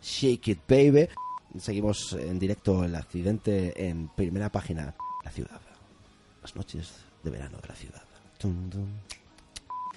Shake 0.03 0.49
it, 0.49 0.67
baby. 0.67 1.09
Seguimos 1.59 2.13
en 2.13 2.39
directo 2.39 2.85
el 2.85 2.95
accidente 2.95 3.89
en 3.89 4.09
primera 4.09 4.51
página. 4.51 4.95
La 5.25 5.31
ciudad. 5.31 5.61
Las 6.43 6.57
noches 6.57 6.93
de 7.23 7.31
verano 7.31 7.59
de 7.61 7.69
la 7.69 7.75
ciudad. 7.75 8.03
Tum, 8.39 8.71
tum. 8.71 8.87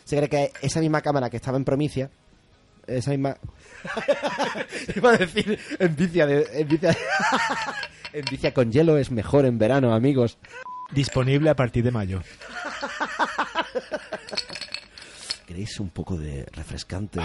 Se 0.03 0.17
cree 0.17 0.29
que 0.29 0.51
esa 0.61 0.79
misma 0.79 1.01
cámara 1.01 1.29
que 1.29 1.37
estaba 1.37 1.57
en 1.57 1.63
Promicia, 1.63 2.09
esa 2.87 3.11
misma... 3.11 3.37
Iba 4.95 5.11
a 5.11 5.17
decir 5.17 5.57
en 5.79 5.95
Vicia, 5.95 6.25
de, 6.25 6.45
en, 6.53 6.67
Vicia 6.67 6.97
en 8.13 8.25
Vicia 8.25 8.53
con 8.53 8.71
hielo 8.71 8.97
es 8.97 9.11
mejor 9.11 9.45
en 9.45 9.57
verano, 9.57 9.93
amigos. 9.93 10.37
Disponible 10.91 11.49
a 11.49 11.55
partir 11.55 11.83
de 11.83 11.91
mayo. 11.91 12.21
¿Queréis 15.47 15.79
un 15.79 15.89
poco 15.89 16.17
de 16.17 16.45
refrescante? 16.51 17.19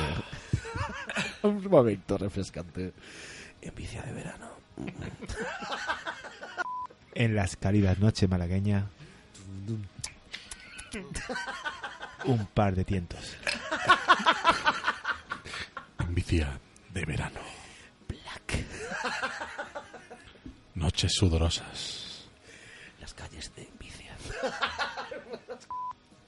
un 1.42 1.64
momento 1.68 2.16
refrescante. 2.18 2.92
En 3.62 3.74
Vicia 3.74 4.02
de 4.02 4.12
verano. 4.12 4.46
En 7.14 7.34
las 7.34 7.56
cálidas 7.56 7.98
noches 7.98 8.28
malagueñas. 8.30 8.84
Un 12.24 12.46
par 12.54 12.76
de 12.76 12.84
tientos. 12.84 13.18
En 15.98 16.14
vicia 16.14 16.60
de 16.94 17.04
verano. 17.04 17.40
Black. 18.06 18.64
Noches 20.76 21.12
sudorosas. 21.12 22.28
Las 23.00 23.12
calles 23.14 23.52
de 23.56 23.68
Vicia. 23.80 24.14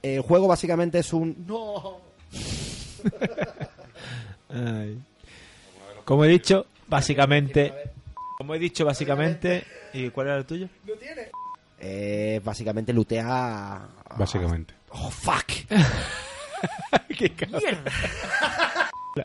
El 0.01 0.21
juego 0.21 0.47
básicamente 0.47 0.99
es 0.99 1.13
un... 1.13 1.45
¡No! 1.47 2.01
Ay. 4.49 5.01
Como 6.03 6.25
he 6.25 6.27
dicho, 6.27 6.65
básicamente. 6.91 7.73
Como 8.37 8.53
he 8.53 8.59
dicho, 8.59 8.85
básicamente. 8.85 9.63
¿Y 9.93 10.09
cuál 10.09 10.27
era 10.27 10.37
el 10.37 10.45
tuyo? 10.45 10.67
Eh, 11.79 12.39
básicamente 12.43 12.93
lutea... 12.93 13.81
Básicamente. 14.17 14.73
¡Oh, 14.89 15.09
fuck! 15.09 15.45
Qué 17.17 17.29
cabrón. 17.31 17.61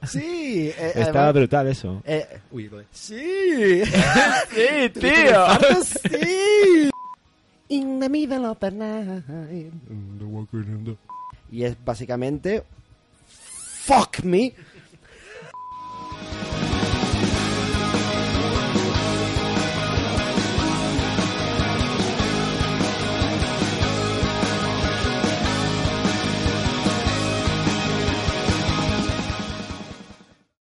Sí. 0.03 0.73
eh, 0.77 0.89
Estaba 0.97 1.29
además- 1.29 1.35
brutal 1.35 1.69
eso. 1.69 2.03
eh, 2.05 2.27
uy, 2.51 2.69
lo 2.71 2.79
de- 2.79 2.87
Sí. 2.91 3.85
Sí, 3.85 4.91
tío. 4.99 5.47
sí. 5.85 6.91
In 7.69 8.01
the 8.01 8.09
middle 8.09 8.47
of 8.47 8.59
the 8.59 8.71
night. 8.73 9.73
Y 11.53 11.63
es 11.65 11.77
básicamente... 11.85 12.65
Fuck 13.85 14.25
me. 14.25 14.53